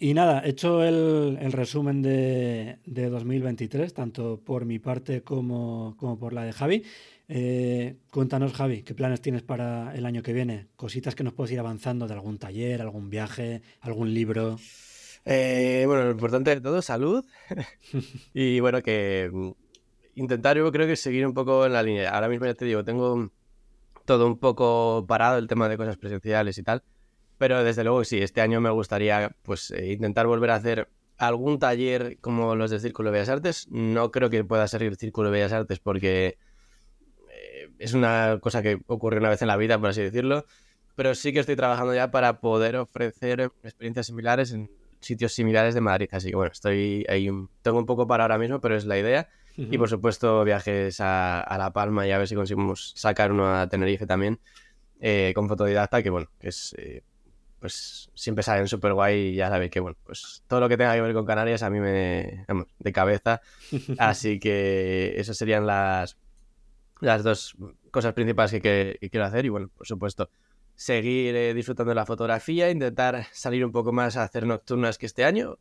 Y 0.00 0.14
nada, 0.14 0.42
he 0.44 0.50
hecho 0.50 0.84
el, 0.84 1.36
resumen 1.50 2.02
de, 2.02 2.78
2023, 2.86 3.92
tanto 3.92 4.40
por 4.44 4.64
mi 4.64 4.78
parte 4.78 5.22
como, 5.22 5.96
por 6.20 6.32
la 6.32 6.44
de 6.44 6.52
Javi. 6.52 6.84
Eh, 7.28 7.96
cuéntanos, 8.12 8.52
Javi, 8.52 8.82
¿qué 8.82 8.94
planes 8.94 9.20
tienes 9.20 9.42
para 9.42 9.92
el 9.96 10.06
año 10.06 10.22
que 10.22 10.32
viene? 10.32 10.68
Cositas 10.76 11.16
que 11.16 11.24
nos 11.24 11.32
puedes 11.32 11.52
ir 11.52 11.58
avanzando 11.58 12.06
de 12.06 12.14
algún 12.14 12.38
taller, 12.38 12.80
algún 12.80 13.10
viaje, 13.10 13.62
algún 13.80 14.14
libro. 14.14 14.56
Eh, 15.24 15.82
bueno, 15.86 16.04
lo 16.04 16.12
importante 16.12 16.54
de 16.54 16.60
todo, 16.60 16.80
salud. 16.80 17.24
y 18.34 18.60
bueno, 18.60 18.82
que 18.82 19.30
intentar 20.14 20.56
yo 20.56 20.70
creo 20.70 20.86
que 20.86 20.96
seguir 20.96 21.26
un 21.26 21.34
poco 21.34 21.66
en 21.66 21.72
la 21.72 21.82
línea. 21.82 22.10
Ahora 22.10 22.28
mismo 22.28 22.46
ya 22.46 22.54
te 22.54 22.64
digo, 22.64 22.84
tengo 22.84 23.30
todo 24.08 24.26
un 24.26 24.38
poco 24.38 25.04
parado 25.06 25.36
el 25.36 25.46
tema 25.48 25.68
de 25.68 25.76
cosas 25.76 25.98
presenciales 25.98 26.56
y 26.56 26.62
tal. 26.62 26.82
Pero 27.36 27.62
desde 27.62 27.84
luego 27.84 28.02
sí, 28.04 28.18
este 28.22 28.40
año 28.40 28.58
me 28.58 28.70
gustaría 28.70 29.36
pues 29.42 29.70
eh, 29.70 29.92
intentar 29.92 30.26
volver 30.26 30.50
a 30.50 30.54
hacer 30.54 30.88
algún 31.18 31.58
taller 31.58 32.16
como 32.22 32.56
los 32.56 32.70
del 32.70 32.80
Círculo 32.80 33.10
de 33.10 33.12
Bellas 33.12 33.28
Artes. 33.28 33.68
No 33.70 34.10
creo 34.10 34.30
que 34.30 34.42
pueda 34.44 34.66
ser 34.66 34.82
el 34.82 34.96
Círculo 34.96 35.28
de 35.28 35.32
Bellas 35.34 35.52
Artes 35.52 35.78
porque 35.78 36.38
eh, 37.28 37.70
es 37.78 37.92
una 37.92 38.38
cosa 38.40 38.62
que 38.62 38.80
ocurre 38.86 39.18
una 39.18 39.28
vez 39.28 39.42
en 39.42 39.48
la 39.48 39.58
vida, 39.58 39.78
por 39.78 39.90
así 39.90 40.00
decirlo. 40.00 40.46
Pero 40.96 41.14
sí 41.14 41.34
que 41.34 41.40
estoy 41.40 41.56
trabajando 41.56 41.94
ya 41.94 42.10
para 42.10 42.40
poder 42.40 42.76
ofrecer 42.76 43.52
experiencias 43.62 44.06
similares 44.06 44.52
en 44.52 44.70
sitios 45.00 45.34
similares 45.34 45.74
de 45.74 45.82
Madrid. 45.82 46.08
Así 46.12 46.30
que 46.30 46.36
bueno, 46.36 46.50
estoy 46.50 47.04
ahí, 47.10 47.28
tengo 47.60 47.78
un 47.78 47.86
poco 47.86 48.06
para 48.06 48.24
ahora 48.24 48.38
mismo, 48.38 48.58
pero 48.58 48.74
es 48.74 48.86
la 48.86 48.98
idea. 48.98 49.28
Y 49.58 49.76
por 49.76 49.88
supuesto, 49.88 50.44
viajes 50.44 51.00
a, 51.00 51.56
La 51.58 51.72
Palma 51.72 52.06
y 52.06 52.12
a 52.12 52.18
ver 52.18 52.28
si 52.28 52.36
conseguimos 52.36 52.92
sacar 52.94 53.32
uno 53.32 53.52
a 53.52 53.68
Tenerife 53.68 54.06
también 54.06 54.38
eh, 55.00 55.32
con 55.34 55.48
fotodidacta, 55.48 56.02
que 56.02 56.10
bueno, 56.10 56.28
que 56.38 56.48
es. 56.48 56.74
Eh, 56.78 57.02
pues 57.58 58.08
siempre 58.14 58.44
salen 58.44 58.68
súper 58.68 58.92
guay 58.92 59.30
y 59.30 59.34
ya 59.34 59.48
sabéis 59.48 59.72
que, 59.72 59.80
bueno, 59.80 59.96
pues 60.04 60.44
todo 60.46 60.60
lo 60.60 60.68
que 60.68 60.76
tenga 60.76 60.94
que 60.94 61.00
ver 61.00 61.12
con 61.12 61.26
Canarias 61.26 61.64
a 61.64 61.70
mí 61.70 61.80
me. 61.80 62.44
Vamos, 62.46 62.66
de 62.78 62.92
cabeza. 62.92 63.40
Así 63.98 64.38
que 64.38 65.14
esas 65.16 65.36
serían 65.36 65.66
las, 65.66 66.16
las 67.00 67.24
dos 67.24 67.56
cosas 67.90 68.12
principales 68.12 68.62
que, 68.62 68.98
quiero 69.10 69.26
hacer. 69.26 69.44
Y 69.44 69.48
bueno, 69.48 69.70
por 69.76 69.88
supuesto, 69.88 70.30
seguir 70.76 71.34
eh, 71.34 71.52
disfrutando 71.52 71.90
de 71.90 71.96
la 71.96 72.06
fotografía, 72.06 72.70
intentar 72.70 73.26
salir 73.32 73.64
un 73.64 73.72
poco 73.72 73.92
más 73.92 74.16
a 74.16 74.22
hacer 74.22 74.46
nocturnas 74.46 74.98
que 74.98 75.06
este 75.06 75.24
año. 75.24 75.58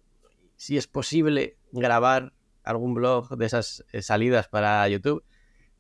Si 0.56 0.78
es 0.78 0.86
posible, 0.86 1.58
grabar 1.72 2.34
algún 2.68 2.94
blog 2.94 3.38
de 3.38 3.46
esas 3.46 3.86
eh, 3.92 4.02
salidas 4.02 4.48
para 4.48 4.88
YouTube, 4.88 5.24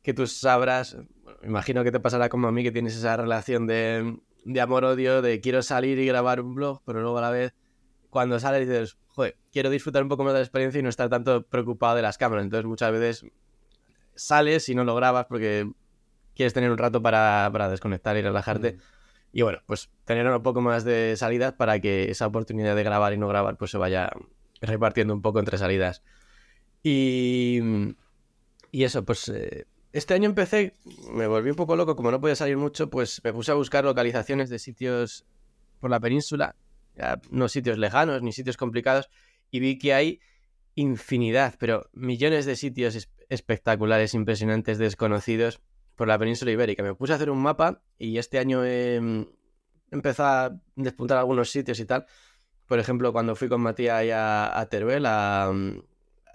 que 0.01 0.13
tú 0.13 0.25
sabrás, 0.25 0.97
imagino 1.43 1.83
que 1.83 1.91
te 1.91 1.99
pasará 1.99 2.29
como 2.29 2.47
a 2.47 2.51
mí, 2.51 2.63
que 2.63 2.71
tienes 2.71 2.95
esa 2.95 3.17
relación 3.17 3.67
de, 3.67 4.19
amor-odio, 4.61 5.21
de 5.21 5.41
quiero 5.41 5.61
salir 5.61 5.99
y 5.99 6.05
grabar 6.05 6.39
un 6.39 6.55
blog, 6.55 6.81
pero 6.85 7.01
luego 7.01 7.17
a 7.17 7.21
la 7.21 7.29
vez, 7.29 7.53
cuando 8.09 8.39
sales 8.39 8.67
dices, 8.67 8.97
joder, 9.07 9.37
quiero 9.51 9.69
disfrutar 9.69 10.01
un 10.03 10.09
poco 10.09 10.23
más 10.23 10.33
de 10.33 10.39
la 10.39 10.43
experiencia 10.43 10.79
y 10.79 10.83
no 10.83 10.89
estar 10.89 11.09
tanto 11.09 11.43
preocupado 11.43 11.95
de 11.95 12.01
las 12.01 12.17
cámaras. 12.17 12.45
Entonces 12.45 12.65
muchas 12.65 12.91
veces 12.91 13.25
sales 14.15 14.69
y 14.69 14.75
no 14.75 14.83
lo 14.83 14.95
grabas 14.95 15.25
porque 15.25 15.69
quieres 16.35 16.53
tener 16.53 16.71
un 16.71 16.77
rato 16.77 17.01
para, 17.01 17.69
desconectar 17.69 18.15
y 18.15 18.21
relajarte. 18.21 18.73
Mm. 18.73 18.79
Y 19.33 19.41
bueno, 19.41 19.59
pues 19.65 19.89
tener 20.05 20.25
un 20.25 20.41
poco 20.41 20.61
más 20.61 20.83
de 20.83 21.15
salidas 21.17 21.53
para 21.53 21.79
que 21.79 22.09
esa 22.09 22.27
oportunidad 22.27 22.75
de 22.75 22.83
grabar 22.83 23.13
y 23.13 23.17
no 23.17 23.27
grabar 23.27 23.57
pues 23.57 23.71
se 23.71 23.77
vaya 23.77 24.09
repartiendo 24.61 25.13
un 25.13 25.21
poco 25.21 25.39
entre 25.39 25.57
salidas. 25.57 26.03
Y, 26.83 27.59
y 28.71 28.83
eso, 28.83 29.03
pues 29.03 29.29
eh, 29.29 29.65
este 29.93 30.13
año 30.13 30.29
empecé, 30.29 30.73
me 31.11 31.27
volví 31.27 31.49
un 31.49 31.55
poco 31.55 31.75
loco, 31.75 31.95
como 31.95 32.11
no 32.11 32.21
podía 32.21 32.35
salir 32.35 32.57
mucho, 32.57 32.89
pues 32.89 33.21
me 33.23 33.33
puse 33.33 33.51
a 33.51 33.55
buscar 33.55 33.83
localizaciones 33.83 34.49
de 34.49 34.59
sitios 34.59 35.25
por 35.79 35.89
la 35.89 35.99
península, 35.99 36.55
no 37.31 37.47
sitios 37.47 37.77
lejanos 37.77 38.21
ni 38.21 38.31
sitios 38.31 38.57
complicados, 38.57 39.09
y 39.49 39.59
vi 39.59 39.77
que 39.79 39.93
hay 39.93 40.19
infinidad, 40.75 41.55
pero 41.57 41.89
millones 41.93 42.45
de 42.45 42.55
sitios 42.55 43.09
espectaculares, 43.29 44.13
impresionantes, 44.13 44.77
desconocidos 44.77 45.61
por 45.95 46.07
la 46.07 46.19
península 46.19 46.51
ibérica. 46.51 46.83
Me 46.83 46.93
puse 46.93 47.13
a 47.13 47.15
hacer 47.15 47.29
un 47.29 47.41
mapa 47.41 47.81
y 47.97 48.19
este 48.19 48.37
año 48.37 48.63
he 48.63 49.01
mm, 49.01 49.25
empezado 49.91 50.29
a 50.29 50.61
despuntar 50.75 51.17
algunos 51.17 51.49
sitios 51.49 51.79
y 51.79 51.85
tal. 51.85 52.05
Por 52.67 52.79
ejemplo, 52.79 53.11
cuando 53.11 53.35
fui 53.35 53.49
con 53.49 53.61
Matías 53.61 54.03
a, 54.11 54.59
a 54.59 54.69
Teruel, 54.69 55.05
a, 55.07 55.51
mm, 55.51 55.79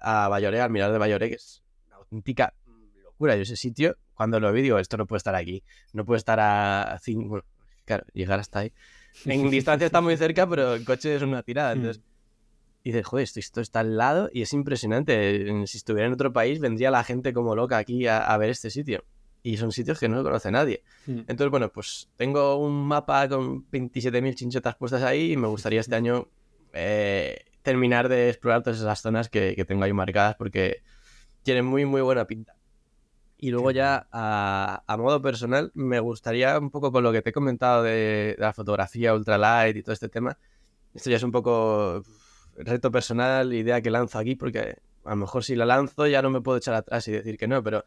a 0.02 0.28
Bayore, 0.28 0.60
al 0.60 0.70
mirar 0.70 0.92
de 0.92 0.98
Bayore, 0.98 1.28
que 1.28 1.36
es 1.36 1.62
una 1.86 1.96
auténtica 1.96 2.54
locura. 3.02 3.36
Yo 3.36 3.42
ese 3.42 3.56
sitio, 3.56 3.96
cuando 4.14 4.40
lo 4.40 4.52
vi, 4.52 4.62
digo, 4.62 4.78
esto 4.78 4.96
no 4.96 5.06
puede 5.06 5.18
estar 5.18 5.34
aquí. 5.34 5.62
No 5.92 6.04
puede 6.04 6.18
estar 6.18 6.38
a 6.40 6.98
cinco... 7.02 7.28
Bueno, 7.28 7.44
claro, 7.84 8.04
llegar 8.12 8.38
hasta 8.40 8.60
ahí. 8.60 8.72
En 9.24 9.50
distancia 9.50 9.86
está 9.86 10.00
muy 10.00 10.16
cerca, 10.16 10.48
pero 10.48 10.74
el 10.74 10.84
coche 10.84 11.14
es 11.16 11.22
una 11.22 11.42
tirada. 11.42 11.74
Hmm. 11.74 11.78
Entonces, 11.78 12.02
y 12.84 12.90
dices, 12.90 13.06
joder, 13.06 13.28
esto, 13.34 13.60
está 13.60 13.80
al 13.80 13.96
lado 13.96 14.28
y 14.32 14.42
es 14.42 14.52
impresionante. 14.52 15.66
Si 15.66 15.78
estuviera 15.78 16.08
en 16.08 16.14
otro 16.14 16.32
país, 16.32 16.58
vendría 16.58 16.90
la 16.90 17.04
gente 17.04 17.32
como 17.32 17.54
loca 17.54 17.78
aquí 17.78 18.06
a, 18.08 18.36
ver 18.38 18.50
este 18.50 18.70
sitio. 18.70 19.04
Y 19.44 19.56
son 19.56 19.72
sitios 19.72 19.98
que 19.98 20.08
no 20.08 20.16
lo 20.16 20.24
conoce 20.24 20.50
nadie. 20.50 20.82
Hmm. 21.06 21.20
Entonces, 21.20 21.50
bueno, 21.50 21.70
pues 21.70 22.08
tengo 22.16 22.56
un 22.56 22.84
mapa 22.86 23.28
con 23.28 23.68
27.000 23.70 24.34
chinchetas 24.34 24.76
puestas 24.76 25.02
ahí 25.02 25.32
y 25.32 25.36
me 25.36 25.46
gustaría 25.46 25.80
este 25.80 25.94
año 25.96 26.28
eh, 26.72 27.44
terminar 27.62 28.08
de 28.08 28.28
explorar 28.28 28.62
todas 28.62 28.80
esas 28.80 29.00
zonas 29.00 29.28
que, 29.28 29.64
tengo 29.66 29.84
ahí 29.84 29.92
marcadas 29.92 30.36
porque 30.36 30.82
tienen 31.42 31.64
muy, 31.64 31.84
muy 31.84 32.00
buena 32.02 32.26
pinta. 32.26 32.56
Y 33.38 33.50
luego 33.50 33.72
ya 33.72 34.06
a, 34.12 34.96
modo 34.98 35.20
personal, 35.20 35.72
me 35.74 35.98
gustaría 36.00 36.58
un 36.58 36.70
poco 36.70 36.92
con 36.92 37.02
lo 37.02 37.12
que 37.12 37.22
te 37.22 37.30
he 37.30 37.32
comentado 37.32 37.82
de, 37.82 38.36
la 38.38 38.52
fotografía 38.52 39.14
ultralight 39.14 39.76
y 39.76 39.82
todo 39.82 39.92
este 39.92 40.08
tema. 40.08 40.38
Esto 40.94 41.10
ya 41.10 41.16
es 41.16 41.22
un 41.22 41.32
poco 41.32 42.02
reto 42.56 42.90
personal, 42.92 43.52
idea 43.52 43.80
que 43.80 43.90
lanzo 43.90 44.18
aquí, 44.18 44.36
porque 44.36 44.76
a 45.04 45.10
lo 45.10 45.16
mejor 45.16 45.42
si 45.42 45.56
la 45.56 45.66
lanzo 45.66 46.06
ya 46.06 46.22
no 46.22 46.30
me 46.30 46.40
puedo 46.40 46.58
echar 46.58 46.74
atrás 46.74 47.08
y 47.08 47.12
decir 47.12 47.36
que 47.36 47.48
no, 47.48 47.62
pero 47.62 47.84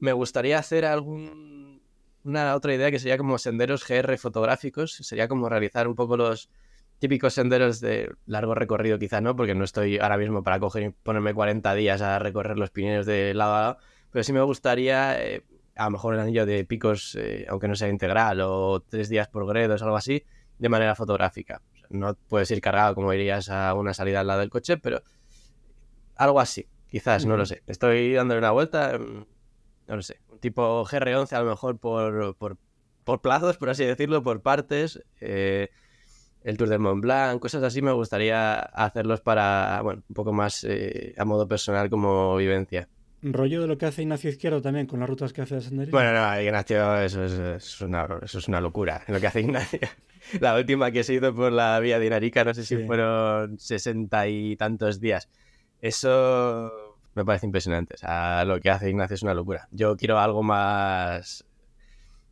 me 0.00 0.12
gustaría 0.12 0.58
hacer 0.58 0.84
algún 0.84 1.80
una 2.24 2.54
otra 2.54 2.74
idea 2.74 2.90
que 2.90 2.98
sería 2.98 3.16
como 3.16 3.38
senderos 3.38 3.86
GR 3.86 4.18
fotográficos, 4.18 4.92
sería 4.92 5.28
como 5.28 5.48
realizar 5.48 5.88
un 5.88 5.94
poco 5.94 6.16
los 6.16 6.50
típicos 6.98 7.34
senderos 7.34 7.80
de 7.80 8.12
largo 8.26 8.54
recorrido, 8.54 8.98
quizá 8.98 9.20
no, 9.20 9.36
porque 9.36 9.54
no 9.54 9.64
estoy 9.64 9.98
ahora 9.98 10.16
mismo 10.16 10.42
para 10.42 10.58
coger 10.58 10.82
y 10.82 10.90
ponerme 10.90 11.34
40 11.34 11.74
días 11.74 12.02
a 12.02 12.18
recorrer 12.18 12.58
los 12.58 12.70
Pirineos 12.70 13.06
de 13.06 13.34
lado 13.34 13.54
a 13.54 13.60
lado, 13.60 13.78
pero 14.10 14.24
sí 14.24 14.32
me 14.32 14.42
gustaría, 14.42 15.22
eh, 15.24 15.44
a 15.76 15.84
lo 15.84 15.92
mejor 15.92 16.14
el 16.14 16.20
anillo 16.20 16.46
de 16.46 16.64
picos, 16.64 17.16
eh, 17.16 17.46
aunque 17.48 17.68
no 17.68 17.76
sea 17.76 17.88
integral, 17.88 18.40
o 18.40 18.80
tres 18.80 19.08
días 19.08 19.28
por 19.28 19.46
gredos, 19.46 19.82
algo 19.82 19.96
así, 19.96 20.24
de 20.58 20.68
manera 20.68 20.94
fotográfica. 20.94 21.62
no 21.90 22.14
puedes 22.14 22.50
ir 22.50 22.60
cargado 22.60 22.94
como 22.94 23.12
irías 23.14 23.48
a 23.48 23.72
una 23.74 23.94
salida 23.94 24.20
al 24.20 24.26
lado 24.26 24.40
del 24.40 24.50
coche, 24.50 24.76
pero 24.76 25.02
algo 26.16 26.40
así, 26.40 26.66
quizás, 26.90 27.24
no 27.24 27.36
lo 27.36 27.46
sé. 27.46 27.62
Estoy 27.66 28.12
dándole 28.12 28.40
una 28.40 28.50
vuelta, 28.50 28.98
mm, 28.98 29.24
no 29.86 29.96
lo 29.96 30.02
sé, 30.02 30.20
un 30.28 30.38
tipo 30.40 30.84
GR11 30.84 31.32
a 31.32 31.40
lo 31.40 31.48
mejor 31.48 31.78
por, 31.78 32.36
por, 32.36 32.58
por 33.04 33.20
plazos, 33.22 33.56
por 33.56 33.70
así 33.70 33.84
decirlo, 33.84 34.22
por 34.22 34.42
partes. 34.42 35.02
Eh, 35.20 35.70
el 36.44 36.56
Tour 36.56 36.68
del 36.68 36.78
Mont 36.78 37.02
Blanc, 37.02 37.40
cosas 37.40 37.62
así 37.62 37.82
me 37.82 37.92
gustaría 37.92 38.58
hacerlos 38.58 39.20
para, 39.20 39.80
bueno, 39.82 40.02
un 40.08 40.14
poco 40.14 40.32
más 40.32 40.64
eh, 40.64 41.14
a 41.18 41.24
modo 41.24 41.46
personal 41.48 41.90
como 41.90 42.36
vivencia. 42.36 42.88
¿Rollo 43.20 43.62
de 43.62 43.66
lo 43.66 43.78
que 43.78 43.86
hace 43.86 44.02
Ignacio 44.02 44.30
Izquierdo 44.30 44.62
también 44.62 44.86
con 44.86 45.00
las 45.00 45.08
rutas 45.08 45.32
que 45.32 45.42
hace 45.42 45.56
de 45.56 45.60
senderismo? 45.62 45.98
Bueno, 45.98 46.12
no, 46.12 46.40
Ignacio, 46.40 46.98
eso 47.00 47.24
es, 47.24 47.80
una, 47.80 48.06
eso 48.22 48.38
es 48.38 48.48
una 48.48 48.60
locura, 48.60 49.02
lo 49.08 49.20
que 49.20 49.26
hace 49.26 49.40
Ignacio. 49.40 49.80
La 50.40 50.54
última 50.54 50.90
que 50.90 51.02
se 51.02 51.14
hizo 51.14 51.34
por 51.34 51.52
la 51.52 51.80
vía 51.80 51.98
de 51.98 52.06
Inarica, 52.06 52.44
no 52.44 52.54
sé 52.54 52.64
si 52.64 52.76
fueron 52.76 53.58
sesenta 53.58 54.28
y 54.28 54.56
tantos 54.56 55.00
días. 55.00 55.28
Eso 55.80 56.70
me 57.14 57.24
parece 57.24 57.46
impresionante. 57.46 57.94
O 57.94 57.98
sea, 57.98 58.44
lo 58.44 58.60
que 58.60 58.70
hace 58.70 58.90
Ignacio 58.90 59.14
es 59.14 59.22
una 59.22 59.34
locura. 59.34 59.68
Yo 59.72 59.96
quiero 59.96 60.18
algo 60.18 60.42
más 60.42 61.44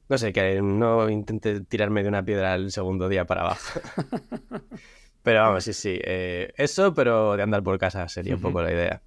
no 0.09 0.19
sé, 0.19 0.33
que 0.33 0.61
no 0.62 1.11
intente 1.11 1.61
tirarme 1.62 2.03
de 2.03 2.09
una 2.09 2.25
piedra 2.25 2.55
el 2.55 2.71
segundo 2.71 3.09
día 3.09 3.25
para 3.25 3.42
abajo. 3.42 3.81
pero 5.23 5.40
vamos, 5.42 5.64
sí, 5.64 5.73
sí. 5.73 5.99
Eh, 6.03 6.53
eso, 6.57 6.95
pero 6.95 7.37
de 7.37 7.42
andar 7.42 7.62
por 7.62 7.79
casa 7.79 8.09
sería 8.09 8.35
un 8.35 8.40
poco 8.40 8.62
la 8.62 8.73
idea. 8.73 9.03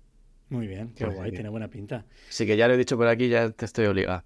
Muy 0.50 0.68
bien, 0.68 0.94
qué 0.96 1.06
pues 1.06 1.18
guay, 1.18 1.32
tiene 1.32 1.50
buena 1.50 1.68
pinta. 1.68 2.06
Sí, 2.28 2.46
que 2.46 2.58
ya 2.58 2.68
lo 2.68 2.74
he 2.74 2.78
dicho 2.78 2.98
por 2.98 3.08
aquí, 3.08 3.30
ya 3.30 3.52
te 3.52 3.66
estoy 3.66 3.86
obligado. 3.86 4.24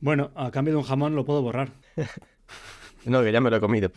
Bueno, 0.00 0.30
a 0.34 0.50
cambio 0.50 0.74
de 0.74 0.78
un 0.78 0.84
jamón 0.84 1.16
lo 1.16 1.24
puedo 1.24 1.42
borrar. 1.42 1.70
no, 3.06 3.22
que 3.22 3.32
ya 3.32 3.40
me 3.40 3.50
lo 3.50 3.56
he 3.56 3.60
comido. 3.60 3.90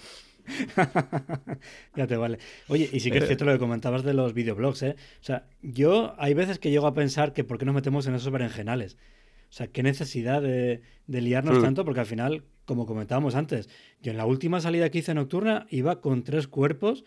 ya 1.96 2.08
te 2.08 2.18
vale. 2.18 2.40
Oye, 2.70 2.90
y 2.92 3.00
sí 3.02 3.12
que 3.12 3.20
es 3.20 3.26
cierto 3.28 3.46
lo 3.46 3.52
que 3.52 3.60
comentabas 3.60 4.04
de 4.04 4.14
los 4.14 4.34
videoblogs, 4.34 4.84
¿eh? 4.84 4.96
O 5.22 5.24
sea, 5.24 5.46
yo 5.62 6.16
hay 6.18 6.34
veces 6.34 6.60
que 6.60 6.72
llego 6.72 6.88
a 6.88 6.94
pensar 6.94 7.34
que 7.34 7.44
por 7.44 7.58
qué 7.58 7.66
nos 7.66 7.76
metemos 7.76 8.08
en 8.08 8.16
esos 8.16 8.32
berenjenales. 8.32 8.98
O 9.50 9.52
sea, 9.52 9.68
qué 9.68 9.84
necesidad 9.84 10.42
de, 10.42 10.82
liarnos 11.08 11.58
hmm. 11.58 11.62
tanto, 11.62 11.86
porque 11.86 12.02
al 12.02 12.06
final, 12.06 12.44
como 12.66 12.86
comentábamos 12.86 13.36
antes, 13.36 13.70
yo 14.02 14.12
en 14.12 14.18
la 14.18 14.26
última 14.26 14.62
salida 14.62 14.90
que 14.90 15.00
hice 15.00 15.14
nocturna 15.14 15.66
iba 15.70 16.02
con 16.02 16.24
tres 16.24 16.48
cuerpos 16.48 17.04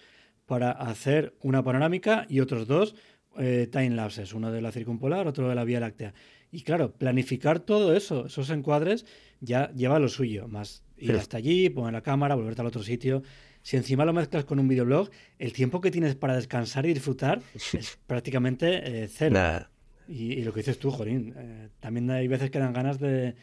para 0.46 0.72
hacer 0.72 1.36
una 1.40 1.62
panorámica 1.62 2.26
y 2.28 2.40
otros 2.40 2.66
dos 2.66 2.96
eh, 3.38 3.68
time 3.70 3.90
lapses, 3.90 4.34
uno 4.34 4.50
de 4.50 4.60
la 4.60 4.72
circumpolar, 4.72 5.26
otro 5.26 5.48
de 5.48 5.54
la 5.54 5.64
Vía 5.64 5.80
Láctea. 5.80 6.14
Y 6.50 6.62
claro, 6.62 6.92
planificar 6.92 7.60
todo 7.60 7.96
eso, 7.96 8.26
esos 8.26 8.50
encuadres, 8.50 9.06
ya 9.40 9.72
lleva 9.72 9.98
lo 9.98 10.08
suyo, 10.08 10.48
más 10.48 10.84
ir 10.98 11.12
hasta 11.12 11.38
allí, 11.38 11.70
poner 11.70 11.92
la 11.92 12.02
cámara, 12.02 12.34
volverte 12.34 12.60
al 12.60 12.66
otro 12.66 12.82
sitio. 12.82 13.22
Si 13.62 13.76
encima 13.76 14.04
lo 14.04 14.12
mezclas 14.12 14.44
con 14.44 14.58
un 14.58 14.68
videoblog, 14.68 15.10
el 15.38 15.52
tiempo 15.52 15.80
que 15.80 15.90
tienes 15.90 16.14
para 16.16 16.34
descansar 16.34 16.84
y 16.86 16.92
disfrutar 16.92 17.40
es 17.54 17.98
prácticamente 18.06 19.04
eh, 19.04 19.08
cero. 19.08 19.34
Y, 20.08 20.42
lo 20.42 20.52
que 20.52 20.60
dices 20.60 20.78
tú, 20.78 20.90
Jorín, 20.90 21.34
eh, 21.36 21.68
también 21.80 22.10
hay 22.10 22.28
veces 22.28 22.50
que 22.50 22.58
dan 22.58 22.72
ganas 22.72 22.98
de, 22.98 23.34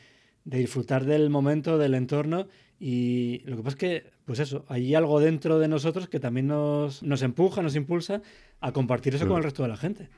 disfrutar 0.44 1.06
del 1.06 1.30
momento, 1.30 1.78
del 1.78 1.94
entorno. 1.96 2.48
Y 2.80 3.42
lo 3.46 3.58
que 3.58 3.64
pasa 3.64 3.76
es 3.76 3.80
que, 3.80 4.12
pues 4.26 4.40
eso, 4.40 4.66
hay 4.68 4.96
algo 4.96 5.20
dentro 5.20 5.60
de 5.60 5.68
nosotros 5.68 6.08
que 6.08 6.20
también 6.20 6.48
nos, 6.48 7.04
nos 7.04 7.22
empuja, 7.22 7.62
nos 7.62 7.76
impulsa 7.76 8.22
a 8.62 8.72
compartir 8.72 9.16
eso 9.16 9.28
con 9.28 9.38
el 9.38 9.44
resto 9.44 9.64
de 9.64 9.70
la 9.70 9.78
gente. 9.78 10.10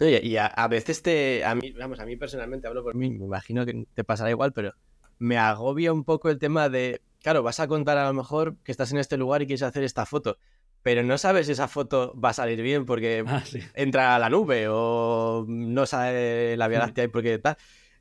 Oye, 0.00 0.20
y 0.24 0.36
a, 0.36 0.68
veces 0.68 1.02
te. 1.02 1.44
A 1.44 1.54
mí, 1.54 1.72
vamos, 1.72 2.00
a 2.00 2.06
mí 2.06 2.16
personalmente 2.16 2.66
hablo 2.66 2.82
por 2.82 2.94
mí, 2.94 3.10
me 3.10 3.24
imagino 3.26 3.66
que 3.66 3.86
te 3.94 4.02
pasará 4.02 4.30
igual, 4.30 4.52
pero 4.52 4.72
me 5.18 5.36
agobia 5.36 5.92
un 5.92 6.04
poco 6.04 6.30
el 6.30 6.38
tema 6.38 6.68
de. 6.68 7.02
Claro, 7.22 7.42
vas 7.42 7.60
a 7.60 7.68
contar 7.68 7.98
a 7.98 8.06
lo 8.06 8.14
mejor 8.14 8.56
que 8.64 8.72
estás 8.72 8.92
en 8.92 8.98
este 8.98 9.18
lugar 9.18 9.42
y 9.42 9.46
quieres 9.46 9.62
hacer 9.62 9.84
esta 9.84 10.06
foto 10.06 10.38
pero 10.82 11.02
no 11.02 11.18
sabes 11.18 11.46
si 11.46 11.52
esa 11.52 11.68
foto 11.68 12.14
va 12.18 12.30
a 12.30 12.34
salir 12.34 12.62
bien 12.62 12.86
porque 12.86 13.24
ah, 13.26 13.42
entra 13.74 14.16
a 14.16 14.18
la 14.18 14.30
nube 14.30 14.66
o 14.68 15.44
no 15.46 15.86
sale 15.86 16.56
la 16.56 16.68
Vía 16.68 16.78
mm. 16.78 16.82
Láctea 16.82 17.04
y 17.04 17.08
porque 17.08 17.38
tal. 17.38 17.56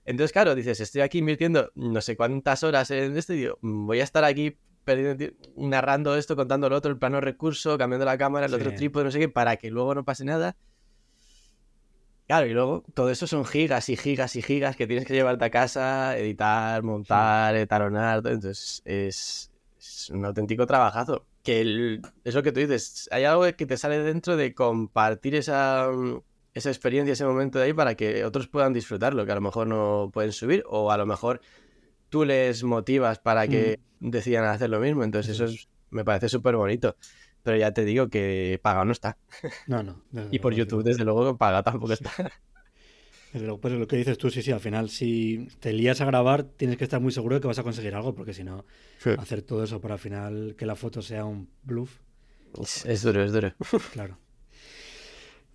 Entonces, 0.06 0.32
claro, 0.32 0.56
dices, 0.56 0.80
estoy 0.80 1.02
aquí 1.02 1.20
invirtiendo 1.20 1.72
no 1.76 2.02
sé 2.02 2.16
cuántas 2.16 2.64
horas 2.64 2.90
en 2.92 3.16
este 3.18 3.36
y 3.36 3.48
voy 3.62 4.00
a 4.00 4.04
estar 4.04 4.24
aquí 4.24 4.58
narrando 5.56 6.16
esto, 6.16 6.36
contando 6.36 6.68
lo 6.68 6.76
otro, 6.76 6.90
el 6.90 6.98
plano 6.98 7.22
recurso, 7.22 7.78
cambiando 7.78 8.06
la 8.06 8.18
cámara, 8.18 8.48
el 8.48 8.54
otro 8.54 8.74
trípode, 8.74 9.06
no 9.06 9.12
sé 9.12 9.20
qué, 9.20 9.30
para 9.30 9.58
que 9.58 9.70
luego 9.70 9.94
no 9.94 10.04
pase 10.04 10.26
nada. 10.26 10.56
Claro, 12.26 12.48
y 12.48 12.54
luego 12.54 12.84
todo 12.96 13.12
eso 13.12 13.28
son 13.28 13.46
gigas 13.46 13.90
y 13.90 13.98
gigas 13.98 14.36
y 14.36 14.42
gigas 14.42 14.76
que 14.76 14.88
tienes 14.88 15.06
que 15.06 15.14
llevarte 15.14 15.46
a 15.46 15.50
casa, 15.52 16.18
editar, 16.18 16.82
montar, 16.82 17.56
etaronar. 17.56 18.18
Entonces 18.26 18.82
es, 18.86 19.52
es 19.78 20.10
un 20.10 20.26
auténtico 20.26 20.66
trabajazo 20.66 21.26
que 21.44 22.02
eso 22.24 22.44
que 22.44 22.52
tú 22.52 22.60
dices, 22.60 23.08
hay 23.12 23.24
algo 23.24 23.44
que 23.56 23.66
te 23.66 23.78
sale 23.78 24.00
dentro 24.00 24.36
de 24.38 24.54
compartir 24.54 25.36
esa, 25.36 25.90
esa 26.54 26.70
experiencia, 26.70 27.14
ese 27.14 27.26
momento 27.26 27.60
de 27.60 27.66
ahí 27.66 27.74
para 27.74 27.96
que 27.96 28.26
otros 28.26 28.48
puedan 28.48 28.74
disfrutarlo, 28.74 29.26
que 29.26 29.32
a 29.32 29.36
lo 29.36 29.42
mejor 29.42 29.68
no 29.68 30.10
pueden 30.14 30.32
subir 30.32 30.64
o 30.68 30.92
a 30.92 30.98
lo 30.98 31.06
mejor 31.06 31.42
tú 32.10 32.26
les 32.26 32.64
motivas 32.64 33.20
para 33.20 33.48
que 33.48 33.80
mm. 34.00 34.10
decidan 34.10 34.46
hacer 34.46 34.70
lo 34.70 34.80
mismo. 34.80 35.04
Entonces 35.04 35.40
eso 35.40 35.54
me 35.90 36.04
parece 36.04 36.30
súper 36.30 36.56
bonito. 36.56 36.96
Pero 37.42 37.58
ya 37.58 37.72
te 37.72 37.86
digo 37.86 38.10
que 38.10 38.60
pagado 38.62 38.86
no 38.86 38.92
está. 38.92 39.18
No, 39.66 39.82
no. 39.82 40.04
y 40.32 40.40
por 40.40 40.54
YouTube, 40.54 40.84
desde 40.84 41.06
luego, 41.06 41.38
paga 41.38 41.64
tampoco 41.64 41.94
está. 41.94 42.12
Pues 43.32 43.74
lo 43.74 43.88
que 43.88 43.96
dices 43.96 44.18
tú, 44.18 44.32
sí, 44.32 44.42
sí, 44.42 44.52
al 44.52 44.60
final, 44.60 44.90
si 44.90 45.48
te 45.60 45.72
lías 45.72 46.02
a 46.02 46.06
grabar, 46.06 46.44
tienes 46.44 46.78
que 46.78 46.84
estar 46.84 47.00
muy 47.00 47.12
seguro 47.12 47.36
de 47.36 47.42
que 47.42 47.48
vas 47.48 47.60
a 47.60 47.64
conseguir 47.64 47.94
algo, 47.94 48.16
porque 48.16 48.34
si 48.34 48.44
no, 48.44 48.66
hacer 49.18 49.44
todo 49.44 49.64
eso 49.64 49.80
para 49.80 49.96
al 49.96 50.00
final 50.00 50.56
que 50.58 50.66
la 50.66 50.76
foto 50.76 51.02
sea 51.04 51.26
un 51.26 51.48
bluff. 51.64 52.00
Es, 52.86 53.04
duro, 53.04 53.24
es 53.24 53.32
duro. 53.32 53.54
Claro. 53.94 54.18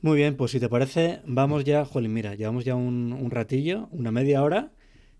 Muy 0.02 0.16
bien, 0.18 0.36
pues 0.36 0.52
si 0.52 0.60
te 0.60 0.68
parece, 0.68 1.20
vamos 1.24 1.64
ya, 1.64 1.84
Jolín, 1.84 2.12
mira, 2.12 2.34
llevamos 2.34 2.64
ya 2.64 2.76
un, 2.76 3.28
ratillo, 3.30 3.88
una 3.90 4.12
media 4.12 4.42
hora, 4.42 4.70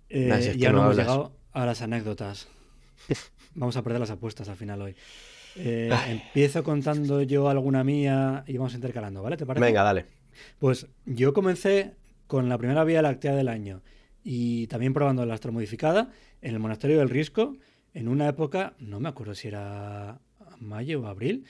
eh, 0.08 0.54
ya 0.56 0.70
no, 0.70 0.82
hemos 0.82 0.96
llegado 0.96 1.32
a 1.52 1.66
las 1.66 1.82
anécdotas. 1.82 2.48
Vamos 3.54 3.76
a 3.76 3.82
perder 3.82 4.00
las 4.00 4.10
apuestas 4.10 4.48
al 4.48 4.56
final 4.56 4.82
hoy. 4.82 4.96
Eh, 5.56 5.88
empiezo 6.08 6.64
contando 6.64 7.22
yo 7.22 7.48
alguna 7.48 7.84
mía 7.84 8.42
y 8.48 8.56
vamos 8.56 8.74
intercalando, 8.74 9.22
¿vale? 9.22 9.36
¿Te 9.36 9.46
parece? 9.46 9.64
Venga, 9.64 9.84
dale. 9.84 10.06
Pues 10.58 10.88
yo 11.06 11.32
comencé 11.32 11.94
con 12.34 12.48
la 12.48 12.58
primera 12.58 12.82
Vía 12.82 13.00
Láctea 13.00 13.32
del 13.36 13.46
año 13.46 13.80
y 14.24 14.66
también 14.66 14.92
probando 14.92 15.24
la 15.24 15.34
astromodificada 15.34 16.10
en 16.42 16.52
el 16.52 16.58
Monasterio 16.58 16.98
del 16.98 17.08
Risco 17.08 17.56
en 17.92 18.08
una 18.08 18.28
época, 18.28 18.74
no 18.80 18.98
me 18.98 19.08
acuerdo 19.08 19.36
si 19.36 19.46
era 19.46 20.18
mayo 20.58 21.02
o 21.02 21.06
abril, 21.06 21.44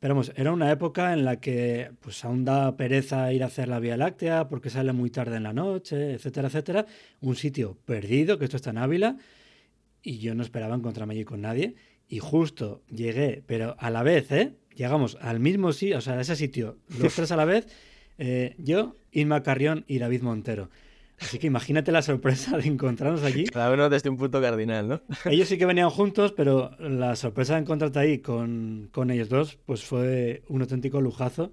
pero 0.00 0.14
vamos, 0.14 0.32
era 0.36 0.52
una 0.52 0.72
época 0.72 1.12
en 1.12 1.26
la 1.26 1.38
que 1.38 1.90
pues 2.00 2.24
aún 2.24 2.46
da 2.46 2.78
pereza 2.78 3.30
ir 3.34 3.42
a 3.42 3.48
hacer 3.48 3.68
la 3.68 3.78
Vía 3.78 3.98
Láctea 3.98 4.48
porque 4.48 4.70
sale 4.70 4.94
muy 4.94 5.10
tarde 5.10 5.36
en 5.36 5.42
la 5.42 5.52
noche, 5.52 6.14
etcétera, 6.14 6.48
etcétera. 6.48 6.86
Un 7.20 7.36
sitio 7.36 7.76
perdido, 7.84 8.38
que 8.38 8.46
esto 8.46 8.56
está 8.56 8.70
en 8.70 8.78
Ávila, 8.78 9.18
y 10.02 10.16
yo 10.16 10.34
no 10.34 10.42
esperaba 10.42 10.74
encontrarme 10.74 11.12
allí 11.12 11.24
con 11.24 11.42
nadie. 11.42 11.74
Y 12.08 12.20
justo 12.20 12.80
llegué, 12.88 13.42
pero 13.46 13.76
a 13.78 13.90
la 13.90 14.02
vez, 14.02 14.32
¿eh? 14.32 14.54
Llegamos 14.74 15.18
al 15.20 15.40
mismo 15.40 15.74
sitio, 15.74 15.98
o 15.98 16.00
sea, 16.00 16.14
a 16.14 16.22
ese 16.22 16.36
sitio, 16.36 16.78
los 16.98 17.14
tres 17.16 17.32
a 17.32 17.36
la 17.36 17.44
vez, 17.44 17.66
eh, 18.18 18.54
yo, 18.58 18.96
Inma 19.12 19.42
Carrión 19.42 19.84
y 19.86 19.98
David 19.98 20.22
Montero. 20.22 20.70
Así 21.20 21.38
que 21.38 21.46
imagínate 21.46 21.92
la 21.92 22.02
sorpresa 22.02 22.56
de 22.58 22.66
encontrarnos 22.66 23.22
allí. 23.22 23.44
Cada 23.52 23.72
uno 23.72 23.88
desde 23.88 24.10
un 24.10 24.16
punto 24.16 24.40
cardinal, 24.40 24.88
¿no? 24.88 25.02
Ellos 25.24 25.48
sí 25.48 25.58
que 25.58 25.66
venían 25.66 25.90
juntos, 25.90 26.32
pero 26.32 26.72
la 26.78 27.16
sorpresa 27.16 27.54
de 27.54 27.60
encontrarte 27.60 27.98
ahí 27.98 28.18
con, 28.18 28.90
ellos 29.10 29.28
dos, 29.28 29.58
pues 29.64 29.84
fue 29.84 30.42
un 30.48 30.62
auténtico 30.62 31.00
lujazo. 31.00 31.52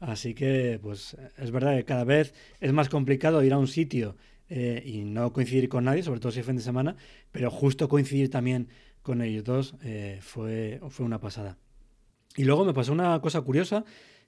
Así 0.00 0.34
que, 0.34 0.80
pues 0.82 1.16
es 1.36 1.50
verdad 1.50 1.76
que 1.76 1.84
cada 1.84 2.04
vez 2.04 2.34
es 2.60 2.72
más 2.72 2.88
complicado 2.88 3.42
ir 3.44 3.52
a 3.52 3.58
un 3.58 3.68
sitio 3.68 4.16
eh, 4.48 4.82
y 4.84 5.04
no 5.04 5.32
coincidir 5.32 5.68
con 5.68 5.84
nadie, 5.84 6.02
sobre 6.02 6.18
todo 6.18 6.32
si 6.32 6.40
es 6.40 6.46
fin 6.46 6.56
de 6.56 6.62
semana, 6.62 6.96
pero 7.30 7.50
justo 7.50 7.88
coincidir 7.88 8.28
también 8.28 8.68
con 9.02 9.22
ellos 9.22 9.44
dos 9.44 9.74
eh, 9.82 10.18
fue, 10.20 10.80
fue 10.88 11.06
una 11.06 11.20
pasada. 11.20 11.56
Y 12.36 12.44
luego 12.44 12.64
me 12.64 12.72
pasó 12.72 12.92
una 12.92 13.20
cosa 13.20 13.42
curiosa 13.42 13.84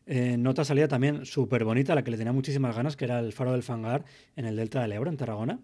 eh, 0.07 0.37
nota 0.37 0.65
salida 0.65 0.89
también 0.89 1.25
súper 1.25 1.65
bonita, 1.65 1.95
la 1.95 2.05
que 2.05 2.11
le 2.11 2.17
tenía 2.17 2.33
muchísimas 2.33 2.77
ganas, 2.77 2.97
que 2.97 3.05
era 3.07 3.21
el 3.21 3.33
faro 3.33 3.53
del 3.53 3.63
Fangar 3.63 4.05
en 4.37 4.45
el 4.47 4.57
Delta 4.57 4.83
del 4.83 4.93
Ebro, 4.93 5.11
en 5.11 5.17
Tarragona. 5.17 5.61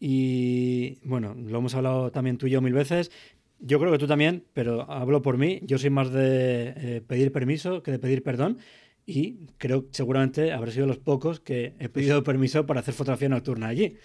Y 0.00 0.98
bueno, 1.04 1.34
lo 1.34 1.58
hemos 1.58 1.74
hablado 1.74 2.10
también 2.10 2.36
tú 2.38 2.46
y 2.46 2.50
yo 2.50 2.60
mil 2.60 2.72
veces. 2.72 3.10
yo 3.60 3.78
creo 3.80 3.92
que 3.92 3.98
tú 3.98 4.06
también, 4.06 4.44
pero 4.52 4.90
hablo 4.90 5.22
por 5.22 5.38
mí. 5.38 5.60
Yo 5.64 5.78
soy 5.78 5.90
más 5.90 6.10
de 6.12 6.74
eh, 6.76 7.02
pedir 7.06 7.32
permiso 7.32 7.82
que 7.82 7.92
de 7.92 7.98
pedir 7.98 8.22
perdón. 8.22 8.58
Y 9.06 9.46
creo 9.58 9.86
seguramente 9.92 10.52
habré 10.52 10.72
sido 10.72 10.86
los 10.86 10.98
pocos 10.98 11.40
que 11.40 11.74
he 11.78 11.88
pedido 11.88 12.22
permiso 12.24 12.66
para 12.66 12.80
hacer 12.80 12.94
fotografía 12.94 13.28
nocturna 13.28 13.68
allí. 13.68 13.96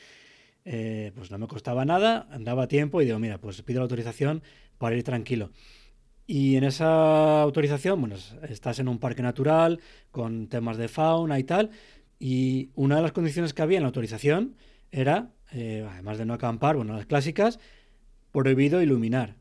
Eh, 0.66 1.12
pues 1.16 1.32
no 1.32 1.38
me 1.38 1.47
costaba 1.47 1.86
nada, 1.86 2.28
andaba 2.32 2.68
tiempo 2.68 3.02
y 3.02 3.06
digo, 3.06 3.18
mira, 3.20 3.39
pues 3.39 3.62
pido 3.64 3.80
la 3.80 3.84
autorización 3.84 4.43
para 4.78 4.95
ir 4.95 5.04
tranquilo. 5.04 5.52
Y 6.32 6.58
en 6.58 6.64
esa 6.64 7.42
autorización, 7.42 8.00
bueno, 8.02 8.16
estás 8.48 8.78
en 8.78 8.88
un 8.88 9.00
parque 9.00 9.24
natural 9.24 9.80
con 10.12 10.48
temas 10.48 10.78
de 10.78 10.88
fauna 10.88 11.40
y 11.40 11.44
tal. 11.44 11.72
Y 12.20 12.70
una 12.76 12.98
de 12.98 13.02
las 13.02 13.14
condiciones 13.14 13.56
que 13.56 13.64
había 13.64 13.78
en 13.78 13.82
la 13.82 13.88
autorización 13.88 14.56
era, 14.92 15.32
eh, 15.52 15.88
además 15.92 16.20
de 16.20 16.28
no 16.28 16.36
acampar, 16.36 16.76
bueno, 16.76 16.96
las 16.96 17.08
clásicas, 17.08 17.60
prohibido 18.32 18.80
iluminar 18.80 19.38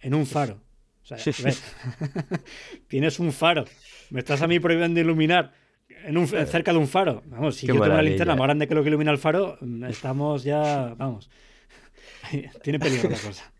en 0.00 0.14
un 0.14 0.24
faro. 0.24 0.62
O 1.02 1.06
sea, 1.06 1.18
tienes 2.88 3.20
un 3.20 3.30
faro. 3.30 3.66
Me 4.08 4.20
estás 4.20 4.40
a 4.40 4.46
mí 4.46 4.58
prohibiendo 4.58 4.98
iluminar 4.98 5.52
en 6.06 6.16
un, 6.16 6.26
cerca 6.26 6.72
de 6.72 6.78
un 6.78 6.88
faro. 6.88 7.24
Vamos, 7.26 7.56
si 7.56 7.66
yo 7.66 7.74
tengo 7.74 7.84
una 7.84 8.00
linterna 8.00 8.36
más 8.36 8.46
grande 8.46 8.66
que 8.66 8.74
lo 8.74 8.82
que 8.82 8.88
ilumina 8.88 9.10
el 9.10 9.18
faro, 9.18 9.58
estamos 9.86 10.44
ya, 10.44 10.94
vamos. 10.96 11.28
Tiene 12.62 12.78
peligro 12.78 13.10
la 13.10 13.18
cosa. 13.18 13.52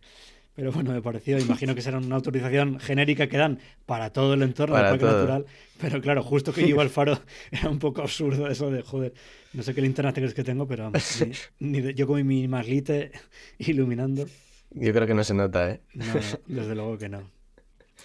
Pero 0.57 0.73
bueno, 0.73 0.93
me 0.93 1.03
pareció, 1.03 1.39
imagino 1.39 1.75
que 1.75 1.83
será 1.83 1.99
una 1.99 2.17
autorización 2.17 2.81
genérica 2.81 3.27
que 3.27 3.37
dan 3.37 3.59
para 3.85 4.11
todo 4.11 4.33
el 4.33 4.43
entorno 4.43 4.75
del 4.77 4.87
parque 4.87 5.05
natural. 5.05 5.47
Pero 5.79 6.01
claro, 6.01 6.23
justo 6.23 6.51
que 6.51 6.67
iba 6.67 6.83
el 6.83 6.89
faro 6.89 7.21
era 7.51 7.69
un 7.69 7.79
poco 7.79 8.01
absurdo 8.01 8.49
eso 8.49 8.71
de, 8.71 8.81
joder, 8.81 9.13
no 9.53 9.63
sé 9.63 9.75
qué 9.75 9.83
linterna 9.83 10.15
crees 10.15 10.33
que 10.33 10.43
tengo, 10.43 10.67
pero 10.67 10.85
vamos, 10.85 11.25
ni, 11.61 11.93
yo 11.93 12.07
con 12.07 12.27
mi 12.27 12.49
maglite 12.49 13.13
iluminando. 13.59 14.27
Yo 14.71 14.93
creo 14.95 15.07
que 15.07 15.15
no 15.15 15.25
se 15.25 15.35
nota, 15.35 15.71
¿eh? 15.71 15.81
No, 15.93 16.05
desde 16.47 16.75
luego 16.75 16.97
que 16.97 17.11
no. 17.11 17.31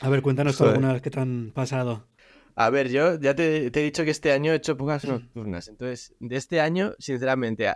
A 0.02 0.10
ver, 0.10 0.22
cuéntanos 0.22 0.58
tú 0.58 0.66
algunas 0.66 1.02
que 1.02 1.10
te 1.10 1.22
han 1.22 1.52
pasado. 1.54 2.06
A 2.56 2.70
ver, 2.70 2.90
yo 2.90 3.18
ya 3.18 3.34
te, 3.34 3.68
he 3.68 3.70
dicho 3.70 4.04
que 4.04 4.12
este 4.12 4.34
año 4.34 4.52
he 4.52 4.56
hecho 4.56 4.76
pocas 4.76 5.06
nocturnas. 5.06 5.70
Entonces, 5.70 6.14
de 6.20 6.36
este 6.36 6.60
año, 6.60 6.96
sinceramente, 7.00 7.72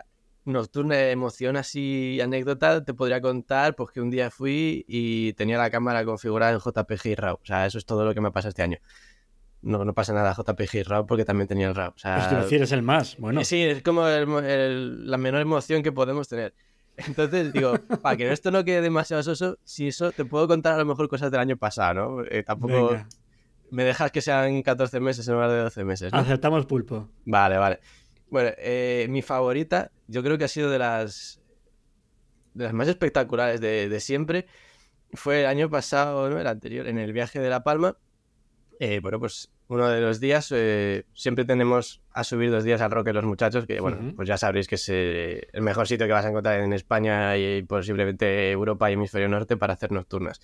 nocturna 0.46 1.10
emoción 1.10 1.58
así, 1.58 2.20
anécdota, 2.22 2.84
te 2.84 2.94
podría 2.94 3.20
contar 3.20 3.76
pues 3.76 3.92
que 3.92 4.02
un 4.02 4.10
día 4.10 4.30
fui 4.30 4.86
y 4.88 5.34
tenía 5.34 5.58
la 5.58 5.70
cámara 5.70 6.06
configurada 6.06 6.54
en 6.54 6.60
JPG 6.60 7.16
RAW. 7.18 7.36
O 7.36 7.46
sea, 7.46 7.66
eso 7.66 7.78
es 7.78 7.86
todo 7.86 8.06
lo 8.06 8.14
que 8.14 8.22
me 8.22 8.32
pasa 8.32 8.50
este 8.50 8.62
año. 8.62 8.78
No, 9.62 9.84
no 9.84 9.94
pasa 9.94 10.14
nada 10.14 10.34
JPG 10.34 10.88
RAW 10.88 11.08
porque 11.08 11.26
también 11.26 11.48
tenía 11.48 11.68
el 11.68 11.76
RAW. 11.76 11.92
O 11.96 11.98
sea, 11.98 12.30
te 12.30 12.36
refieres 12.36 12.72
el 12.72 12.84
más, 12.84 13.18
bueno. 13.18 13.44
Sí, 13.44 13.62
es 13.62 13.82
como 13.82 14.08
la 14.08 15.18
menor 15.18 15.42
emoción 15.42 15.82
que 15.82 15.92
podemos 15.92 16.28
tener. 16.28 16.54
Entonces 16.98 17.52
digo, 17.52 17.74
para 18.02 18.16
que 18.16 18.32
esto 18.32 18.52
no 18.52 18.64
quede 18.64 18.82
demasiado 18.82 19.24
soso, 19.24 19.58
si 19.64 19.88
eso 19.88 20.12
te 20.12 20.26
puedo 20.26 20.48
contar 20.48 20.76
a 20.76 20.78
lo 20.78 20.86
mejor 20.86 21.10
cosas 21.10 21.32
del 21.32 21.42
año 21.42 21.58
pasado, 21.58 21.94
¿no? 21.94 22.24
Eh, 22.30 22.44
tampoco 22.44 22.96
me 23.72 23.84
dejas 23.84 24.12
que 24.12 24.22
sean 24.22 24.62
14 24.62 25.00
meses 25.00 25.28
en 25.28 25.34
lugar 25.34 25.50
de 25.50 25.58
12 25.58 25.84
meses. 25.84 26.14
¿no? 26.14 26.20
Aceptamos 26.20 26.66
pulpo. 26.66 27.10
Vale, 27.26 27.58
vale. 27.58 27.80
Bueno, 28.36 28.52
eh, 28.58 29.08
mi 29.10 29.22
favorita, 29.22 29.94
yo 30.10 30.22
creo 30.22 30.38
que 30.38 30.44
ha 30.44 30.50
sido 30.50 30.70
de 30.70 30.78
las, 30.78 31.40
de 32.54 32.66
las 32.66 32.74
más 32.74 32.90
espectaculares 32.90 33.62
de, 33.62 33.88
de 33.88 34.00
siempre. 34.02 34.46
Fue 35.14 35.40
el 35.40 35.46
año 35.46 35.70
pasado, 35.70 36.30
¿no? 36.30 36.38
El 36.38 36.46
anterior, 36.46 36.86
en 36.86 36.98
el 36.98 37.14
viaje 37.14 37.40
de 37.40 37.50
La 37.50 37.64
Palma. 37.64 37.98
Eh, 38.82 39.00
bueno, 39.00 39.22
pues 39.22 39.54
uno 39.70 39.88
de 39.88 40.02
los 40.02 40.20
días, 40.20 40.52
eh, 40.54 41.06
siempre 41.14 41.46
tenemos 41.46 42.02
a 42.12 42.26
subir 42.26 42.52
dos 42.52 42.66
días 42.66 42.82
al 42.82 42.92
Roque 42.92 43.14
los 43.14 43.24
muchachos, 43.24 43.66
que 43.66 43.80
bueno, 43.80 44.12
pues 44.18 44.28
ya 44.28 44.36
sabréis 44.36 44.68
que 44.68 44.76
es 44.76 44.90
eh, 44.90 45.48
el 45.54 45.62
mejor 45.62 45.88
sitio 45.88 46.06
que 46.06 46.12
vas 46.12 46.26
a 46.26 46.30
encontrar 46.30 46.60
en 46.60 46.74
España 46.74 47.38
y 47.38 47.64
posiblemente 47.64 48.52
Europa 48.52 48.90
y 48.90 48.96
Hemisferio 48.96 49.30
Norte 49.30 49.56
para 49.56 49.76
hacer 49.76 49.94
nocturnas. 49.94 50.42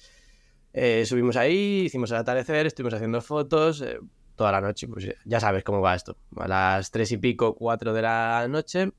Eh, 0.71 1.05
subimos 1.05 1.35
ahí, 1.35 1.81
hicimos 1.87 2.09
el 2.11 2.17
atardecer, 2.19 2.67
estuvimos 2.67 2.93
haciendo 2.93 3.19
fotos 3.19 3.83
toda 4.35 4.51
la 4.51 4.61
noche, 4.61 4.87
pues 4.87 5.07
ya 5.25 5.39
sabes 5.39 5.63
cómo 5.63 5.81
va 5.81 5.95
esto. 5.95 6.17
A 6.37 6.47
las 6.47 6.91
tres 6.91 7.11
y 7.11 7.17
pico, 7.17 7.55
cuatro 7.55 7.93
de 7.93 8.01
la 8.01 8.47
noche, 8.49 8.91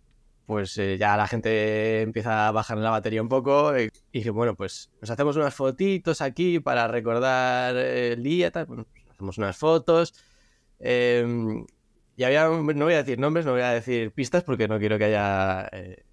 pues 0.47 0.75
ya 0.75 1.17
la 1.17 1.27
gente 1.27 2.03
empieza 2.03 2.49
a 2.49 2.53
bajar 2.53 2.79
la 2.79 2.91
batería 2.91 3.23
un 3.23 3.29
poco 3.29 3.79
y 3.79 3.91
dije, 4.13 4.31
bueno, 4.31 4.55
pues 4.55 4.91
nos 5.01 5.11
hacemos 5.11 5.37
unas 5.37 5.55
fotitos 5.55 6.21
aquí 6.21 6.61
para 6.61 6.89
recordar 6.89 7.77
el 7.77 8.23
día. 8.23 8.51
Bueno, 8.67 8.87
hacemos 9.11 9.39
unas 9.39 9.57
fotos. 9.57 10.15
Em, 10.79 11.65
y 12.17 12.25
había, 12.25 12.49
no 12.49 12.85
voy 12.85 12.95
a 12.95 12.99
decir 12.99 13.19
nombres, 13.19 13.47
no 13.47 13.53
voy 13.53 13.63
a 13.63 13.71
decir 13.71 14.13
pistas 14.13 14.45
porque 14.45 14.69
no 14.69 14.79
quiero 14.79 14.99
que 14.99 15.05
haya... 15.05 15.69
Eh, 15.73 16.05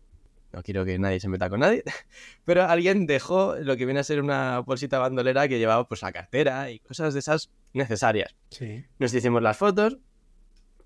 no 0.51 0.63
quiero 0.63 0.83
que 0.83 0.97
nadie 0.97 1.19
se 1.19 1.29
meta 1.29 1.49
con 1.49 1.59
nadie, 1.59 1.83
pero 2.45 2.63
alguien 2.63 3.05
dejó 3.05 3.55
lo 3.57 3.77
que 3.77 3.85
viene 3.85 3.99
a 3.99 4.03
ser 4.03 4.19
una 4.21 4.59
bolsita 4.59 4.97
bandolera 4.97 5.47
que 5.47 5.59
llevaba 5.59 5.87
pues 5.87 6.01
la 6.01 6.11
cartera 6.11 6.71
y 6.71 6.79
cosas 6.79 7.13
de 7.13 7.19
esas 7.19 7.51
necesarias. 7.73 8.35
Sí. 8.49 8.85
Nos 8.97 9.13
hicimos 9.13 9.41
las 9.41 9.57
fotos 9.57 9.97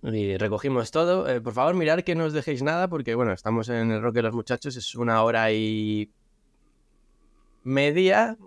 y 0.01 0.37
recogimos 0.37 0.91
todo. 0.91 1.29
Eh, 1.29 1.41
por 1.41 1.53
favor, 1.53 1.75
mirar 1.75 2.03
que 2.03 2.15
no 2.15 2.25
os 2.25 2.33
dejéis 2.33 2.61
nada 2.63 2.87
porque, 2.87 3.15
bueno, 3.15 3.31
estamos 3.31 3.69
en 3.69 3.91
el 3.91 4.01
Roque 4.01 4.19
de 4.19 4.23
los 4.23 4.33
Muchachos, 4.33 4.75
es 4.75 4.95
una 4.95 5.23
hora 5.23 5.51
y 5.51 6.11
media, 7.63 8.37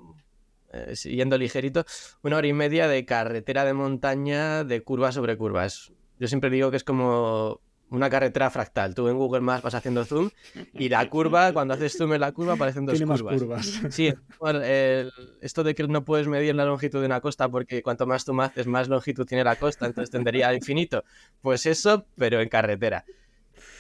eh, 0.72 0.95
yendo 1.05 1.39
ligerito, 1.39 1.84
una 2.22 2.37
hora 2.37 2.47
y 2.47 2.53
media 2.53 2.89
de 2.89 3.05
carretera 3.07 3.64
de 3.64 3.72
montaña 3.72 4.64
de 4.64 4.82
curva 4.82 5.12
sobre 5.12 5.37
curva. 5.37 5.66
yo 6.18 6.28
siempre 6.28 6.51
digo 6.51 6.70
que 6.70 6.76
es 6.76 6.84
como 6.84 7.61
una 7.91 8.11
carretera 8.11 8.51
fractal. 8.51 8.95
Tú 8.95 9.09
en 9.09 9.16
Google 9.16 9.41
Maps 9.41 9.62
vas 9.62 9.74
haciendo 9.74 10.05
zoom 10.05 10.30
y 10.74 10.89
la 10.89 11.09
curva, 11.09 11.53
cuando 11.53 11.74
haces 11.74 11.97
zoom 11.97 12.14
en 12.14 12.20
la 12.20 12.32
curva, 12.32 12.55
aparecen 12.55 12.87
dos 12.87 12.97
Tiene 12.97 13.12
curvas. 13.12 13.43
Más 13.43 13.43
curvas. 13.43 13.95
Sí, 13.95 14.12
esto 15.41 15.64
de 15.64 15.74
que 15.74 15.87
no 15.87 16.05
puedes 16.05 16.26
medir 16.26 16.55
la 16.55 16.64
longitud 16.64 17.01
de 17.01 17.07
una 17.07 17.20
costa 17.20 17.49
porque 17.49 17.82
cuanto 17.82 18.07
más 18.07 18.24
tú 18.24 18.41
haces, 18.41 18.66
más 18.66 18.89
longitud 18.89 19.24
tiene 19.24 19.45
la 19.45 19.57
costa, 19.57 19.87
entonces 19.87 20.11
tendería 20.11 20.49
al 20.49 20.57
infinito. 20.57 21.05
Pues 21.41 21.66
eso, 21.66 22.07
pero 22.16 22.41
en 22.41 22.49
carretera. 22.49 23.05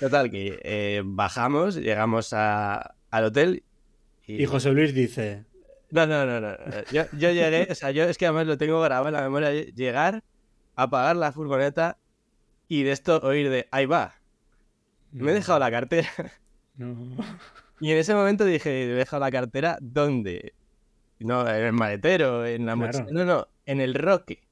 Total, 0.00 0.30
que 0.30 0.58
eh, 0.62 1.02
bajamos, 1.04 1.76
llegamos 1.76 2.32
al 2.32 3.24
hotel. 3.24 3.64
y 4.26 4.44
José 4.44 4.70
Luis 4.72 4.94
dice: 4.94 5.44
no, 5.90 6.06
no, 6.06 6.26
no, 6.26 6.40
no. 6.40 6.56
Yo, 6.92 7.04
yo 7.12 7.30
llegué, 7.30 7.68
o 7.70 7.74
sea, 7.74 7.90
yo 7.90 8.04
es 8.04 8.18
que 8.18 8.26
además 8.26 8.46
lo 8.46 8.58
tengo 8.58 8.80
grabado 8.80 9.08
en 9.08 9.14
la 9.14 9.22
memoria. 9.22 9.52
Llegar, 9.52 10.22
apagar 10.74 11.16
la 11.16 11.32
furgoneta 11.32 11.98
y 12.68 12.82
de 12.82 12.92
esto 12.92 13.20
oír 13.22 13.50
de 13.50 13.68
ahí 13.70 13.86
va. 13.86 14.14
Me 15.12 15.30
he 15.30 15.34
dejado 15.34 15.58
la 15.58 15.70
cartera. 15.70 16.08
No. 16.76 16.94
Y 17.80 17.90
en 17.90 17.98
ese 17.98 18.14
momento 18.14 18.44
dije, 18.44 18.84
he 18.84 18.86
dejado 18.86 19.20
la 19.20 19.30
cartera, 19.30 19.78
¿dónde? 19.80 20.54
No, 21.18 21.46
en 21.46 21.64
el 21.64 21.72
maletero, 21.72 22.46
en 22.46 22.66
la 22.66 22.74
mochila. 22.74 23.06
No, 23.10 23.24
no, 23.24 23.48
en 23.66 23.80
el 23.80 23.94
roque. 23.94 24.42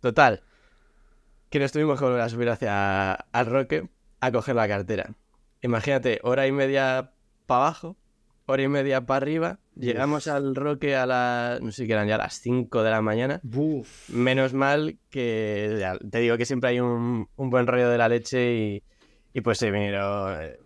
Total. 0.00 0.42
Que 1.48 1.58
nos 1.58 1.72
tuvimos 1.72 1.98
que 1.98 2.04
volver 2.04 2.20
a 2.20 2.28
subir 2.28 2.50
hacia 2.50 3.12
al 3.12 3.46
roque 3.46 3.88
a 4.20 4.30
coger 4.32 4.56
la 4.56 4.68
cartera. 4.68 5.14
Imagínate, 5.62 6.20
hora 6.22 6.46
y 6.46 6.52
media 6.52 7.12
para 7.46 7.62
abajo, 7.62 7.96
hora 8.46 8.62
y 8.62 8.68
media 8.68 9.00
para 9.06 9.18
arriba. 9.18 9.58
Llegamos 9.76 10.28
al 10.28 10.54
Roque 10.54 10.96
a 10.96 11.06
las, 11.06 11.60
no 11.60 11.72
sé 11.72 11.86
qué 11.86 11.92
eran 11.94 12.08
ya 12.08 12.18
las 12.18 12.40
5 12.40 12.82
de 12.82 12.90
la 12.90 13.02
mañana. 13.02 13.40
Menos 14.08 14.52
mal 14.52 14.98
que, 15.10 15.98
te 16.10 16.18
digo 16.20 16.36
que 16.36 16.44
siempre 16.44 16.70
hay 16.70 16.80
un, 16.80 17.28
buen 17.36 17.66
rollo 17.66 17.88
de 17.88 17.98
la 17.98 18.08
leche 18.08 18.82
y, 19.32 19.40
pues 19.40 19.58
se 19.58 19.70
vinieron... 19.70 20.42
Eh, 20.42 20.58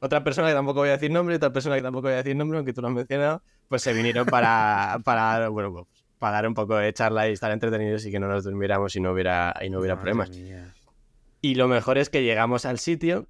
otra 0.00 0.24
persona 0.24 0.48
que 0.48 0.54
tampoco 0.54 0.80
voy 0.80 0.88
a 0.88 0.92
decir 0.92 1.10
nombre, 1.10 1.36
otra 1.36 1.52
persona 1.52 1.76
que 1.76 1.82
tampoco 1.82 2.08
voy 2.08 2.14
a 2.14 2.16
decir 2.16 2.34
nombre, 2.34 2.58
aunque 2.58 2.72
tú 2.72 2.82
lo 2.82 2.88
has 2.88 2.94
mencionado, 2.94 3.42
pues 3.68 3.82
se 3.82 3.92
vinieron 3.92 4.26
para, 4.26 4.98
para, 5.04 5.48
bueno, 5.48 5.72
pues, 5.72 5.86
para 6.18 6.34
dar 6.34 6.48
un 6.48 6.54
poco 6.54 6.76
de 6.76 6.92
charla 6.92 7.28
y 7.28 7.32
estar 7.32 7.50
entretenidos 7.50 8.04
y 8.06 8.10
que 8.10 8.20
no 8.20 8.28
nos 8.28 8.44
durmiéramos 8.44 8.94
y 8.96 9.00
no 9.00 9.12
hubiera, 9.12 9.54
y 9.60 9.70
no 9.70 9.78
hubiera 9.78 9.96
problemas. 9.96 10.30
Y 11.40 11.54
lo 11.56 11.66
mejor 11.66 11.98
es 11.98 12.10
que 12.10 12.22
llegamos 12.22 12.64
al 12.64 12.78
sitio, 12.78 13.26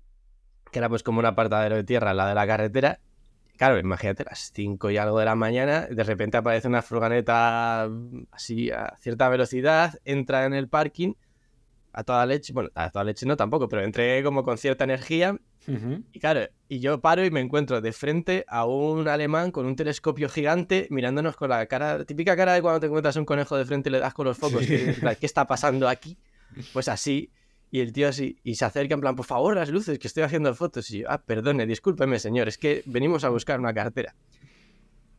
que 0.70 0.78
era 0.78 0.90
pues 0.90 1.02
como 1.02 1.18
un 1.18 1.26
apartadero 1.26 1.76
de 1.76 1.84
tierra 1.84 2.10
al 2.10 2.18
lado 2.18 2.28
de 2.30 2.34
la 2.34 2.46
carretera, 2.46 3.00
Claro, 3.56 3.78
imagínate 3.78 4.24
las 4.24 4.50
5 4.52 4.90
y 4.90 4.96
algo 4.96 5.18
de 5.18 5.24
la 5.24 5.34
mañana, 5.34 5.82
de 5.82 6.02
repente 6.02 6.36
aparece 6.36 6.68
una 6.68 6.82
furgoneta 6.82 7.88
mm, 7.88 8.22
así 8.32 8.70
a 8.70 8.96
cierta 8.98 9.28
velocidad, 9.28 9.94
entra 10.04 10.46
en 10.46 10.54
el 10.54 10.68
parking 10.68 11.14
a 11.92 12.04
toda 12.04 12.24
leche, 12.26 12.52
bueno, 12.52 12.70
a 12.74 12.90
toda 12.90 13.04
leche 13.04 13.26
no 13.26 13.36
tampoco, 13.36 13.68
pero 13.68 13.82
entré 13.82 14.22
como 14.22 14.42
con 14.44 14.56
cierta 14.58 14.84
energía 14.84 15.36
y 16.12 16.18
claro, 16.18 16.48
y 16.68 16.80
yo 16.80 17.00
paro 17.00 17.24
y 17.24 17.30
me 17.30 17.40
encuentro 17.40 17.80
de 17.80 17.92
frente 17.92 18.44
a 18.48 18.64
un 18.66 19.06
alemán 19.06 19.52
con 19.52 19.64
un 19.64 19.76
telescopio 19.76 20.28
gigante 20.28 20.88
mirándonos 20.90 21.36
con 21.36 21.50
la 21.50 21.64
cara, 21.66 22.04
típica 22.04 22.36
cara 22.36 22.54
de 22.54 22.62
cuando 22.62 22.80
te 22.80 22.86
encuentras 22.86 23.14
un 23.16 23.24
conejo 23.24 23.56
de 23.56 23.64
frente 23.64 23.88
y 23.88 23.92
le 23.92 24.00
das 24.00 24.12
con 24.12 24.26
los 24.26 24.36
focos, 24.38 24.66
¿qué 24.66 25.16
está 25.20 25.46
pasando 25.46 25.88
aquí? 25.88 26.18
Pues 26.72 26.88
así, 26.88 27.30
y 27.72 27.80
el 27.80 27.94
tío 27.94 28.06
así, 28.06 28.38
y 28.44 28.56
se 28.56 28.66
acerca 28.66 28.92
en 28.92 29.00
plan, 29.00 29.16
por 29.16 29.24
favor, 29.24 29.56
las 29.56 29.70
luces, 29.70 29.98
que 29.98 30.06
estoy 30.06 30.24
haciendo 30.24 30.54
fotos. 30.54 30.90
Y 30.90 31.00
yo, 31.00 31.06
ah, 31.10 31.22
perdone, 31.24 31.64
discúlpeme, 31.64 32.18
señor, 32.18 32.46
es 32.46 32.58
que 32.58 32.82
venimos 32.84 33.24
a 33.24 33.30
buscar 33.30 33.58
una 33.58 33.72
cartera. 33.72 34.14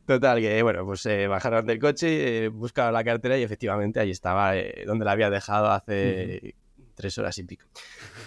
Total, 0.06 0.40
que 0.40 0.62
bueno, 0.62 0.86
pues 0.86 1.04
eh, 1.08 1.26
bajaron 1.26 1.66
del 1.66 1.80
coche, 1.80 2.46
eh, 2.46 2.48
buscaron 2.50 2.94
la 2.94 3.04
cartera 3.04 3.40
y 3.40 3.42
efectivamente 3.42 4.00
ahí 4.00 4.12
estaba 4.12 4.56
eh, 4.56 4.84
donde 4.86 5.04
la 5.04 5.14
había 5.14 5.32
dejado 5.32 5.72
hace 5.72 6.54
tres 6.94 7.18
horas 7.18 7.36
y 7.40 7.44
pico. 7.44 7.66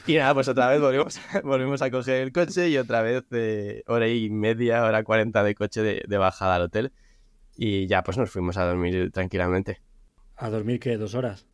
Y 0.08 0.16
nada, 0.16 0.34
pues 0.34 0.48
otra 0.48 0.70
vez 0.70 0.80
volvimos, 0.80 1.20
volvimos 1.44 1.80
a 1.80 1.92
coger 1.92 2.22
el 2.22 2.32
coche 2.32 2.68
y 2.68 2.78
otra 2.78 3.02
vez 3.02 3.22
hora 3.86 4.08
y 4.08 4.28
media, 4.28 4.82
hora 4.82 5.04
cuarenta 5.04 5.44
de 5.44 5.54
coche 5.54 5.82
de, 5.82 6.02
de, 6.04 6.18
bajada 6.18 6.56
al 6.56 6.62
hotel. 6.62 6.92
Y 7.56 7.86
ya 7.86 8.02
pues 8.02 8.18
nos 8.18 8.28
fuimos 8.28 8.56
a 8.56 8.64
dormir 8.64 9.12
tranquilamente. 9.12 9.82
¿A 10.34 10.50
dormir 10.50 10.80
qué? 10.80 10.96
¿Dos 10.96 11.14
horas? 11.14 11.46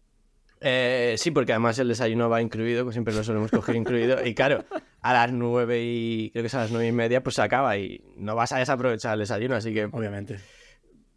Eh, 0.64 1.16
sí, 1.18 1.30
porque 1.32 1.52
además 1.52 1.78
el 1.78 1.88
desayuno 1.88 2.28
va 2.28 2.40
incluido, 2.40 2.84
pues 2.84 2.94
siempre 2.94 3.12
lo 3.12 3.24
solemos 3.24 3.50
coger 3.50 3.74
incluido. 3.74 4.24
Y 4.24 4.34
claro, 4.34 4.64
a 5.00 5.12
las 5.12 5.32
nueve 5.32 5.82
y 5.82 6.30
creo 6.30 6.42
que 6.42 6.46
es 6.46 6.54
a 6.54 6.60
las 6.60 6.70
nueve 6.70 6.86
y 6.86 6.92
media, 6.92 7.22
pues 7.22 7.34
se 7.36 7.42
acaba 7.42 7.76
y 7.76 8.00
no 8.16 8.36
vas 8.36 8.52
a 8.52 8.58
desaprovechar 8.58 9.14
el 9.14 9.20
desayuno, 9.20 9.56
así 9.56 9.74
que. 9.74 9.84
Obviamente. 9.86 10.38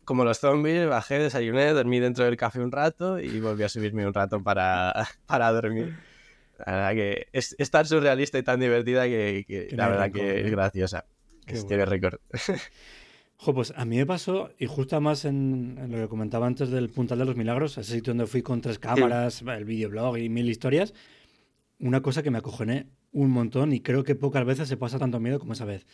Como 0.03 0.23
los 0.23 0.39
zombies, 0.39 0.87
bajé, 0.87 1.19
desayuné, 1.19 1.73
dormí 1.73 1.99
dentro 1.99 2.25
del 2.25 2.37
café 2.37 2.59
un 2.59 2.71
rato 2.71 3.19
y 3.19 3.39
volví 3.39 3.63
a 3.63 3.69
subirme 3.69 4.05
un 4.05 4.13
rato 4.13 4.41
para, 4.41 4.93
para 5.25 5.51
dormir. 5.51 5.95
La 6.65 6.73
verdad 6.73 6.93
que 6.93 7.27
es, 7.33 7.55
es 7.57 7.69
tan 7.69 7.85
surrealista 7.85 8.37
y 8.37 8.43
tan 8.43 8.59
divertida 8.59 9.05
que, 9.05 9.45
que 9.47 9.67
la 9.75 9.89
verdad 9.89 10.11
que 10.11 10.39
¿eh? 10.39 10.45
es 10.45 10.51
graciosa. 10.51 11.05
Qué 11.45 11.47
Que 11.47 11.53
bueno. 11.53 11.67
tiene 11.67 11.85
récord. 11.85 12.19
Jo, 13.37 13.53
pues 13.53 13.73
a 13.75 13.85
mí 13.85 13.97
me 13.97 14.05
pasó, 14.05 14.51
y 14.57 14.65
justo 14.65 14.99
más 15.01 15.25
en, 15.25 15.77
en 15.79 15.91
lo 15.91 15.97
que 15.97 16.07
comentaba 16.07 16.47
antes 16.47 16.69
del 16.69 16.89
Puntal 16.89 17.19
de 17.19 17.25
los 17.25 17.35
Milagros, 17.35 17.77
ese 17.77 17.95
sitio 17.95 18.11
donde 18.11 18.27
fui 18.27 18.41
con 18.41 18.61
tres 18.61 18.79
cámaras, 18.79 19.41
el 19.41 19.65
videoblog 19.65 20.17
y 20.17 20.29
mil 20.29 20.49
historias, 20.49 20.93
una 21.79 22.01
cosa 22.01 22.23
que 22.23 22.31
me 22.31 22.37
acojoné 22.37 22.87
un 23.11 23.31
montón 23.31 23.73
y 23.73 23.81
creo 23.81 24.03
que 24.03 24.15
pocas 24.15 24.45
veces 24.45 24.67
se 24.67 24.77
pasa 24.77 24.99
tanto 24.99 25.19
miedo 25.19 25.39
como 25.39 25.53
esa 25.53 25.65
vez. 25.65 25.85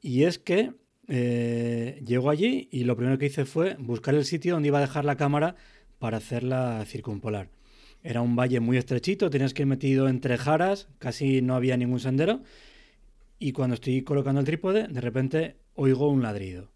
Y 0.00 0.24
es 0.24 0.38
que 0.38 0.72
eh, 1.08 2.02
llego 2.06 2.30
allí 2.30 2.68
y 2.70 2.84
lo 2.84 2.96
primero 2.96 3.18
que 3.18 3.26
hice 3.26 3.44
fue 3.44 3.76
buscar 3.78 4.14
el 4.14 4.24
sitio 4.24 4.54
donde 4.54 4.68
iba 4.68 4.78
a 4.78 4.82
dejar 4.82 5.04
la 5.04 5.16
cámara 5.16 5.56
para 5.98 6.18
hacer 6.18 6.42
la 6.42 6.84
circumpolar. 6.86 7.48
Era 8.02 8.22
un 8.22 8.36
valle 8.36 8.60
muy 8.60 8.78
estrechito, 8.78 9.28
tenías 9.28 9.52
que 9.52 9.62
ir 9.62 9.66
metido 9.66 10.08
entre 10.08 10.38
jaras, 10.38 10.88
casi 10.98 11.42
no 11.42 11.54
había 11.54 11.76
ningún 11.76 12.00
sendero. 12.00 12.40
Y 13.40 13.52
cuando 13.52 13.74
estoy 13.74 14.02
colocando 14.02 14.38
el 14.40 14.46
trípode, 14.46 14.86
de 14.86 15.00
repente 15.00 15.56
oigo 15.74 16.08
un 16.10 16.22
ladrido. 16.22 16.70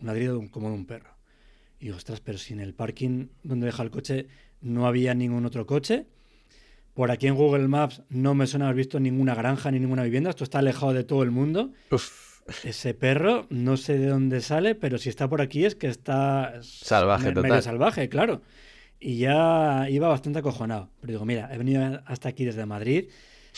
Un 0.00 0.08
ladrido 0.08 0.42
como 0.50 0.68
de 0.68 0.74
un 0.74 0.84
perro. 0.84 1.16
Y 1.78 1.84
digo, 1.86 1.96
ostras, 1.96 2.20
pero 2.20 2.36
si 2.38 2.52
en 2.52 2.60
el 2.60 2.74
parking 2.74 3.28
donde 3.44 3.66
deja 3.66 3.82
el 3.84 3.90
coche 3.90 4.26
no 4.60 4.86
había 4.86 5.14
ningún 5.14 5.46
otro 5.46 5.64
coche. 5.64 6.06
Por 6.92 7.10
aquí 7.10 7.28
en 7.28 7.34
Google 7.36 7.68
Maps 7.68 8.02
no 8.08 8.34
me 8.34 8.46
suena 8.46 8.66
haber 8.66 8.76
visto 8.78 8.98
ninguna 8.98 9.34
granja 9.34 9.70
ni 9.70 9.78
ninguna 9.78 10.02
vivienda. 10.02 10.30
Esto 10.30 10.44
está 10.44 10.58
alejado 10.58 10.92
de 10.92 11.04
todo 11.04 11.22
el 11.22 11.30
mundo. 11.30 11.72
Uf, 11.92 12.40
Ese 12.64 12.92
perro, 12.94 13.46
no 13.50 13.76
sé 13.76 13.96
de 13.98 14.06
dónde 14.08 14.40
sale, 14.40 14.74
pero 14.74 14.98
si 14.98 15.08
está 15.08 15.28
por 15.28 15.40
aquí 15.40 15.64
es 15.66 15.76
que 15.76 15.86
está 15.86 16.54
Salvaje 16.62 17.30
total. 17.32 17.62
salvaje, 17.62 18.08
claro. 18.08 18.42
Y 18.98 19.18
ya 19.18 19.86
iba 19.88 20.08
bastante 20.08 20.40
acojonado. 20.40 20.90
Pero 21.00 21.12
digo, 21.12 21.24
mira, 21.26 21.48
he 21.54 21.58
venido 21.58 22.02
hasta 22.06 22.30
aquí 22.30 22.44
desde 22.44 22.64
Madrid. 22.66 23.10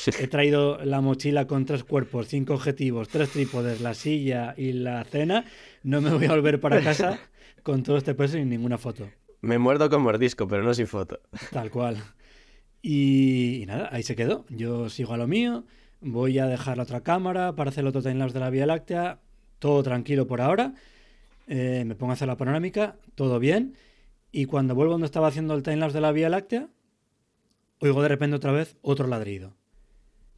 He 0.06 0.28
traído 0.28 0.78
la 0.84 1.00
mochila 1.00 1.46
con 1.46 1.64
tres 1.64 1.82
cuerpos, 1.82 2.28
cinco 2.28 2.54
objetivos, 2.54 3.08
tres 3.08 3.30
trípodes, 3.30 3.80
la 3.80 3.94
silla 3.94 4.54
y 4.56 4.72
la 4.72 5.02
cena. 5.04 5.44
No 5.82 6.00
me 6.00 6.10
voy 6.10 6.26
a 6.26 6.30
volver 6.30 6.60
para 6.60 6.80
casa 6.82 7.18
con 7.64 7.82
todo 7.82 7.96
este 7.96 8.14
peso 8.14 8.38
y 8.38 8.44
ninguna 8.44 8.78
foto. 8.78 9.10
me 9.40 9.58
muerdo 9.58 9.90
con 9.90 10.02
mordisco, 10.02 10.46
pero 10.46 10.62
no 10.62 10.72
sin 10.72 10.86
foto. 10.86 11.20
Tal 11.50 11.70
cual. 11.70 11.96
Y, 12.80 13.62
y 13.62 13.66
nada, 13.66 13.88
ahí 13.90 14.04
se 14.04 14.14
quedó. 14.14 14.44
Yo 14.50 14.88
sigo 14.88 15.14
a 15.14 15.16
lo 15.16 15.26
mío. 15.26 15.64
Voy 16.00 16.38
a 16.38 16.46
dejar 16.46 16.76
la 16.76 16.84
otra 16.84 17.02
cámara 17.02 17.56
para 17.56 17.70
hacer 17.70 17.82
el 17.82 17.88
otro 17.88 18.00
timelapse 18.02 18.34
de 18.34 18.40
la 18.40 18.50
Vía 18.50 18.66
Láctea. 18.66 19.18
Todo 19.58 19.82
tranquilo 19.82 20.28
por 20.28 20.40
ahora. 20.40 20.74
Eh, 21.48 21.82
me 21.84 21.96
pongo 21.96 22.12
a 22.12 22.14
hacer 22.14 22.28
la 22.28 22.36
panorámica. 22.36 22.96
Todo 23.16 23.40
bien. 23.40 23.74
Y 24.30 24.44
cuando 24.44 24.76
vuelvo 24.76 24.92
donde 24.92 25.06
estaba 25.06 25.26
haciendo 25.26 25.54
el 25.54 25.64
timelapse 25.64 25.96
de 25.96 26.02
la 26.02 26.12
Vía 26.12 26.28
Láctea, 26.28 26.68
oigo 27.80 28.00
de 28.00 28.08
repente 28.08 28.36
otra 28.36 28.52
vez 28.52 28.76
otro 28.80 29.08
ladrido. 29.08 29.57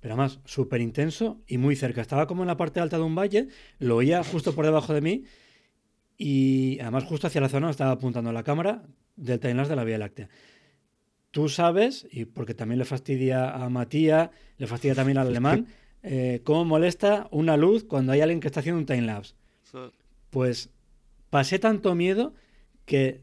Pero 0.01 0.15
además, 0.15 0.41
súper 0.45 0.81
intenso 0.81 1.41
y 1.47 1.59
muy 1.59 1.77
cerca. 1.77 2.01
Estaba 2.01 2.27
como 2.27 2.43
en 2.43 2.49
la 2.49 2.57
parte 2.57 2.81
alta 2.81 2.97
de 2.97 3.05
un 3.05 3.15
valle. 3.15 3.49
Lo 3.79 3.97
oía 3.97 4.25
justo 4.25 4.55
por 4.55 4.65
debajo 4.65 4.95
de 4.95 5.01
mí. 5.03 5.25
Y 6.17 6.79
además 6.81 7.05
justo 7.05 7.27
hacia 7.27 7.41
la 7.41 7.49
zona 7.49 7.71
estaba 7.71 7.93
apuntando 7.93 8.33
la 8.33 8.43
cámara 8.43 8.83
del 9.17 9.41
timelapse 9.41 9.71
de 9.71 9.77
la 9.77 9.85
Vía 9.85 9.99
Láctea. 9.99 10.29
Tú 11.31 11.49
sabes, 11.49 12.09
y 12.11 12.25
porque 12.25 12.55
también 12.55 12.79
le 12.79 12.85
fastidia 12.85 13.51
a 13.51 13.69
Matías, 13.69 14.31
le 14.59 14.67
fastidia 14.67 14.95
también 14.95 15.19
al 15.19 15.29
alemán, 15.29 15.67
eh, 16.03 16.41
cómo 16.45 16.65
molesta 16.65 17.29
una 17.31 17.57
luz 17.57 17.85
cuando 17.85 18.13
hay 18.13 18.21
alguien 18.21 18.41
que 18.41 18.49
está 18.49 18.61
haciendo 18.61 18.81
un 18.81 18.87
timelapse. 18.87 19.35
Pues 20.31 20.71
pasé 21.31 21.59
tanto 21.59 21.95
miedo 21.95 22.35
que 22.85 23.23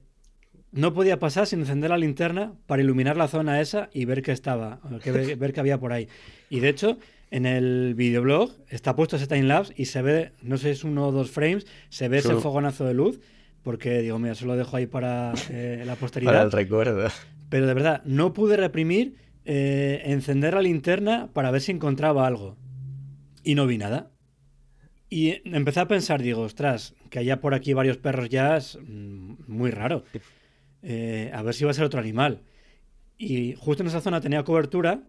no 0.71 0.93
podía 0.93 1.19
pasar 1.19 1.47
sin 1.47 1.59
encender 1.61 1.89
la 1.89 1.97
linterna 1.97 2.53
para 2.65 2.81
iluminar 2.81 3.17
la 3.17 3.27
zona 3.27 3.61
esa 3.61 3.89
y 3.93 4.05
ver 4.05 4.21
qué 4.21 4.31
estaba, 4.31 4.79
que 5.03 5.11
ver, 5.11 5.35
ver 5.37 5.53
qué 5.53 5.59
había 5.59 5.79
por 5.79 5.93
ahí. 5.93 6.07
Y 6.49 6.59
de 6.59 6.69
hecho, 6.69 6.97
en 7.31 7.45
el 7.45 7.93
videoblog 7.95 8.51
está 8.69 8.95
puesto 8.95 9.15
ese 9.15 9.27
timelapse 9.27 9.73
y 9.75 9.85
se 9.85 10.01
ve, 10.01 10.31
no 10.41 10.57
sé 10.57 10.65
si 10.65 10.69
es 10.71 10.83
uno 10.83 11.07
o 11.07 11.11
dos 11.11 11.31
frames, 11.31 11.65
se 11.89 12.07
ve 12.07 12.19
ese 12.19 12.35
fogonazo 12.35 12.85
de 12.85 12.93
luz, 12.93 13.19
porque 13.63 14.01
digo, 14.01 14.17
mira, 14.19 14.35
se 14.35 14.45
lo 14.45 14.55
dejo 14.55 14.77
ahí 14.77 14.87
para 14.87 15.33
eh, 15.49 15.83
la 15.85 15.95
posteridad. 15.95 16.31
Para 16.31 16.43
el 16.43 16.51
recuerdo. 16.51 17.09
Pero 17.49 17.67
de 17.67 17.73
verdad, 17.73 18.01
no 18.05 18.33
pude 18.33 18.57
reprimir 18.57 19.15
eh, 19.45 20.01
encender 20.05 20.53
la 20.53 20.61
linterna 20.61 21.29
para 21.33 21.51
ver 21.51 21.61
si 21.61 21.71
encontraba 21.71 22.27
algo. 22.27 22.57
Y 23.43 23.55
no 23.55 23.67
vi 23.67 23.77
nada. 23.77 24.11
Y 25.09 25.41
empecé 25.45 25.79
a 25.79 25.87
pensar, 25.87 26.21
digo, 26.21 26.41
ostras, 26.41 26.93
que 27.09 27.19
haya 27.19 27.39
por 27.39 27.53
aquí 27.53 27.73
varios 27.73 27.97
perros 27.97 28.29
ya 28.29 28.57
es 28.57 28.77
mm, 28.81 29.35
muy 29.47 29.71
raro. 29.71 30.03
Eh, 30.83 31.31
a 31.33 31.41
ver 31.41 31.53
si 31.53 31.65
va 31.65 31.71
a 31.71 31.73
ser 31.73 31.85
otro 31.85 31.99
animal. 31.99 32.41
Y 33.17 33.55
justo 33.57 33.83
en 33.83 33.87
esa 33.87 34.01
zona 34.01 34.21
tenía 34.21 34.43
cobertura 34.43 35.03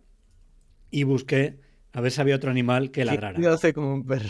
y 0.90 1.02
busqué 1.02 1.58
a 1.92 2.00
ver 2.00 2.10
si 2.10 2.20
había 2.20 2.36
otro 2.36 2.50
animal 2.50 2.90
que 2.90 3.04
ladrara. 3.04 3.38
¿Qué 3.38 3.46
hace 3.46 3.72
como 3.72 3.94
un 3.94 4.06
perro? 4.06 4.28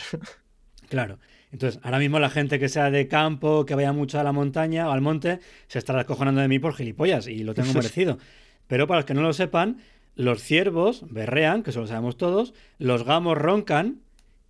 Claro. 0.89 1.19
Entonces, 1.51 1.81
ahora 1.83 1.99
mismo 1.99 2.19
la 2.19 2.31
gente 2.31 2.59
que 2.59 2.69
sea 2.69 2.91
de 2.91 3.09
campo, 3.09 3.65
que 3.65 3.75
vaya 3.75 3.93
mucho 3.93 4.19
a 4.19 4.25
la 4.25 4.33
montaña 4.33 4.89
o 4.89 4.93
al 4.93 5.01
monte, 5.01 5.41
se 5.67 5.79
estará 5.79 6.01
acojonando 6.01 6.41
de 6.41 6.49
mí 6.49 6.59
por 6.59 6.75
gilipollas 6.75 7.27
y 7.27 7.43
lo 7.45 7.55
tengo 7.55 7.73
merecido. 7.73 8.19
Pero 8.67 8.87
para 8.87 8.99
los 8.99 9.05
que 9.07 9.15
no 9.15 9.23
lo 9.23 9.33
sepan, 9.33 9.79
los 10.15 10.43
ciervos 10.43 11.05
berrean, 11.11 11.63
que 11.63 11.71
eso 11.71 11.81
lo 11.81 11.87
sabemos 11.87 12.17
todos, 12.17 12.53
los 12.79 13.05
gamos 13.05 13.39
roncan 13.39 14.01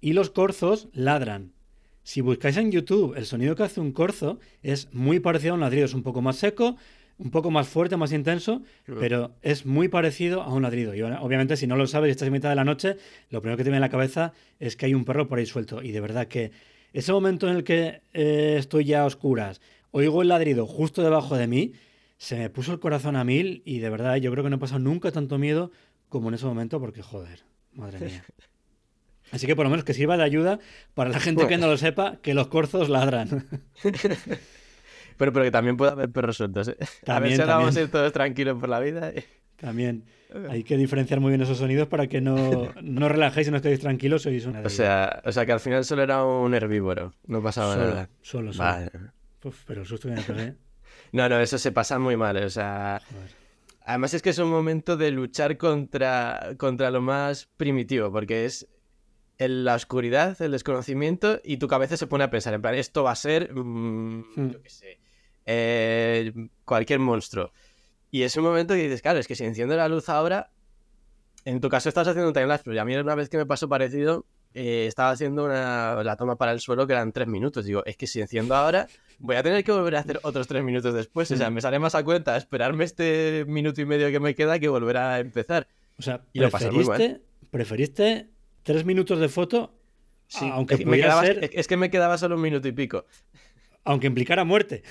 y 0.01 0.12
los 0.12 0.30
corzos 0.30 0.89
ladran. 0.93 1.53
Si 2.09 2.22
buscáis 2.22 2.56
en 2.56 2.72
YouTube 2.72 3.14
el 3.18 3.26
sonido 3.26 3.54
que 3.54 3.64
hace 3.64 3.82
un 3.82 3.92
corzo, 3.92 4.38
es 4.62 4.88
muy 4.94 5.20
parecido 5.20 5.52
a 5.52 5.54
un 5.56 5.61
ladrido. 5.61 5.84
Es 5.84 5.92
un 5.92 6.02
poco 6.02 6.22
más 6.22 6.36
seco, 6.36 6.78
un 7.18 7.30
poco 7.30 7.50
más 7.50 7.68
fuerte, 7.68 7.98
más 7.98 8.12
intenso, 8.12 8.62
pero 8.86 9.34
es 9.42 9.66
muy 9.66 9.88
parecido 9.88 10.40
a 10.40 10.50
un 10.50 10.62
ladrido. 10.62 10.94
Y 10.94 11.02
obviamente, 11.02 11.59
si 11.59 11.66
no 11.66 11.76
lo 11.76 11.86
sabes 11.86 12.09
y 12.09 12.12
estás 12.12 12.26
en 12.26 12.32
mitad 12.32 12.48
de 12.48 12.54
la 12.54 12.64
noche, 12.64 12.96
lo 13.28 13.42
primero 13.42 13.59
que 13.59 13.64
te 13.64 13.68
viene 13.68 13.84
a 13.84 13.86
la 13.86 13.90
cabeza 13.90 14.32
es 14.59 14.74
que 14.74 14.86
hay 14.86 14.94
un 14.94 15.04
perro 15.04 15.28
por 15.28 15.38
ahí 15.38 15.44
suelto. 15.44 15.82
Y 15.82 15.92
de 15.92 16.00
verdad 16.00 16.28
que 16.28 16.50
ese 16.94 17.12
momento 17.12 17.46
en 17.46 17.56
el 17.56 17.62
que 17.62 18.00
eh, 18.14 18.56
estoy 18.59 18.86
ya 18.86 19.02
a 19.02 19.04
oscuras, 19.04 19.61
oigo 19.90 20.22
el 20.22 20.28
ladrido 20.28 20.66
justo 20.66 21.02
debajo 21.02 21.36
de 21.36 21.46
mí, 21.46 21.72
se 22.16 22.38
me 22.38 22.48
puso 22.48 22.72
el 22.72 22.80
corazón 22.80 23.16
a 23.16 23.24
mil 23.24 23.61
y 23.66 23.80
de 23.80 23.90
verdad 23.90 24.16
yo 24.16 24.32
creo 24.32 24.44
que 24.44 24.48
no 24.48 24.56
he 24.56 24.61
pasado 24.61 24.80
nunca 24.80 25.12
tanto 25.12 25.36
miedo 25.36 25.72
como 26.09 26.28
en 26.28 26.36
ese 26.36 26.46
momento 26.46 26.80
porque 26.80 27.02
joder, 27.02 27.44
madre 27.74 28.00
mía. 28.00 28.24
Así 29.32 29.46
que 29.46 29.54
por 29.56 29.64
lo 29.64 29.70
menos 29.70 29.84
que 29.84 29.94
sirva 29.94 30.16
de 30.16 30.24
ayuda 30.24 30.58
para 30.94 31.10
la 31.10 31.20
gente 31.20 31.42
que 31.42 31.54
Bueno. 31.54 31.66
no 31.66 31.72
lo 31.72 31.76
sepa, 31.78 32.16
que 32.22 32.34
los 32.34 32.48
corzos 32.48 32.88
ladran. 32.88 33.46
Pero, 35.16 35.32
pero 35.32 35.44
que 35.44 35.50
también 35.50 35.76
puede 35.76 35.90
haber 35.90 36.10
perros 36.10 36.36
sueltos, 36.36 36.68
¿eh? 36.68 36.76
a 36.78 36.84
ver 36.84 36.88
También, 37.04 37.34
si 37.36 37.40
ahora 37.40 37.54
vamos 37.56 37.70
a 37.70 37.72
también. 37.74 37.86
ir 37.86 37.90
todos 37.90 38.12
tranquilos 38.12 38.56
por 38.60 38.68
la 38.68 38.78
vida. 38.78 39.12
También 39.56 40.04
hay 40.48 40.62
que 40.62 40.76
diferenciar 40.76 41.18
muy 41.18 41.30
bien 41.30 41.40
esos 41.42 41.58
sonidos 41.58 41.88
para 41.88 42.06
que 42.06 42.20
no, 42.20 42.72
no 42.80 43.06
os 43.06 43.10
relajéis 43.10 43.48
y 43.48 43.50
no 43.50 43.56
estéis 43.56 43.80
tranquilos 43.80 44.22
sois 44.22 44.46
una 44.46 44.60
O 44.60 44.68
sea, 44.68 45.20
o 45.24 45.32
sea, 45.32 45.44
que 45.44 45.50
al 45.50 45.58
final 45.58 45.84
solo 45.84 46.04
era 46.04 46.22
un 46.24 46.54
herbívoro. 46.54 47.14
No 47.26 47.42
pasaba 47.42 47.74
solo, 47.74 47.86
nada. 47.88 48.08
solo, 48.22 48.52
solo. 48.52 48.68
Vale. 48.68 48.90
Uf, 49.42 49.64
pero 49.66 49.80
el 49.80 49.86
susto 49.88 50.08
que 50.08 50.14
me 50.14 50.22
pegué. 50.22 50.54
No, 51.10 51.28
no, 51.28 51.40
eso 51.40 51.58
se 51.58 51.72
pasa 51.72 51.98
muy 51.98 52.16
mal. 52.16 52.36
O 52.36 52.50
sea, 52.50 53.02
Joder. 53.10 53.30
además 53.86 54.14
es 54.14 54.22
que 54.22 54.30
es 54.30 54.38
un 54.38 54.50
momento 54.50 54.96
de 54.96 55.10
luchar 55.10 55.56
contra, 55.56 56.50
contra 56.58 56.92
lo 56.92 57.00
más 57.00 57.48
primitivo, 57.56 58.12
porque 58.12 58.44
es 58.44 58.68
el- 59.39 59.64
la 59.64 59.74
oscuridad, 59.74 60.41
el 60.43 60.51
desconocimiento, 60.53 61.41
y 61.45 61.57
tu 61.59 61.68
cabeza 61.68 61.97
se 61.97 62.07
pone 62.07 62.24
a 62.24 62.30
pensar, 62.30 62.55
en 62.55 62.61
plan, 62.62 62.74
esto 62.74 63.03
va 63.05 63.12
a 63.12 63.16
ser, 63.16 63.55
mm, 63.55 64.24
Hmm. 64.36 64.51
yo 64.51 64.62
qué 64.62 64.68
sé, 64.70 64.99
eh, 65.47 66.32
cualquier 66.64 66.99
monstruo. 66.99 67.53
Y 68.11 68.22
es 68.22 68.36
un 68.36 68.45
momento 68.45 68.74
que 68.74 68.82
dices, 68.82 69.03
claro, 69.03 69.18
es 69.18 69.26
que 69.28 69.34
si 69.36 69.45
enciendo 69.45 69.76
la 69.76 69.89
luz 69.89 70.09
ahora, 70.09 70.51
en 71.45 71.61
tu 71.61 71.68
caso 71.68 71.89
estás 71.89 72.09
haciendo 72.09 72.28
un 72.28 72.34
timelapse, 72.34 72.64
pero 72.64 72.80
a 72.80 72.84
mí 72.84 72.95
una 72.97 73.14
vez 73.14 73.28
que 73.28 73.36
me 73.36 73.47
pasó 73.47 73.68
parecido, 73.68 74.26
eh, 74.55 74.86
estaba 74.86 75.11
haciendo 75.11 75.45
una, 75.45 76.03
la 76.03 76.16
toma 76.16 76.36
para 76.36 76.53
el 76.53 76.61
suelo 76.61 76.86
que 76.86 76.95
eran 76.95 77.12
tres 77.12 77.28
minutos. 77.28 77.64
Digo, 77.66 77.82
es 77.84 77.97
que 77.97 78.07
si 78.07 78.20
enciendo 78.20 78.55
ahora, 78.57 78.86
voy 79.18 79.36
a 79.36 79.43
tener 79.43 79.62
que 79.62 79.72
volver 79.72 79.97
a 79.97 80.01
hacer 80.01 80.20
otros 80.22 80.49
tres 80.49 80.64
minutos 80.64 80.95
después. 80.95 81.30
O 81.30 81.36
sea, 81.36 81.51
Mm. 81.51 81.55
me 81.55 81.61
sale 81.61 81.78
más 81.78 81.95
a 81.95 82.03
cuenta 82.03 82.36
esperarme 82.36 82.84
este 82.84 83.45
minuto 83.47 83.80
y 83.82 83.84
medio 83.86 84.11
que 84.11 84.20
me 84.20 84.34
queda 84.34 84.59
que 84.59 84.68
volver 84.68 84.97
a 84.97 85.20
empezar. 85.20 85.68
O 85.99 86.03
sea, 86.03 86.22
Y 86.32 86.41
lo 86.41 86.51
pasas 86.51 86.72
muy 86.72 86.84
mal. 86.84 86.97
preferiste, 86.97 87.22
preferiste 87.51 88.28
tres 88.68 88.84
minutos 88.84 89.18
de 89.18 89.28
foto, 89.30 89.74
Sí, 90.26 90.46
aunque 90.52 90.74
es, 90.74 90.80
que 90.80 90.86
me 90.86 90.98
quedaba, 90.98 91.22
ser, 91.24 91.50
es- 91.54 91.66
que 91.66 91.76
me 91.78 91.90
quedaba 91.90 92.18
solo 92.18 92.34
un 92.36 92.42
minuto 92.42 92.68
y 92.68 92.72
pico. 92.72 93.06
aunque 93.84 94.06
implicara 94.08 94.44
muerte. 94.44 94.82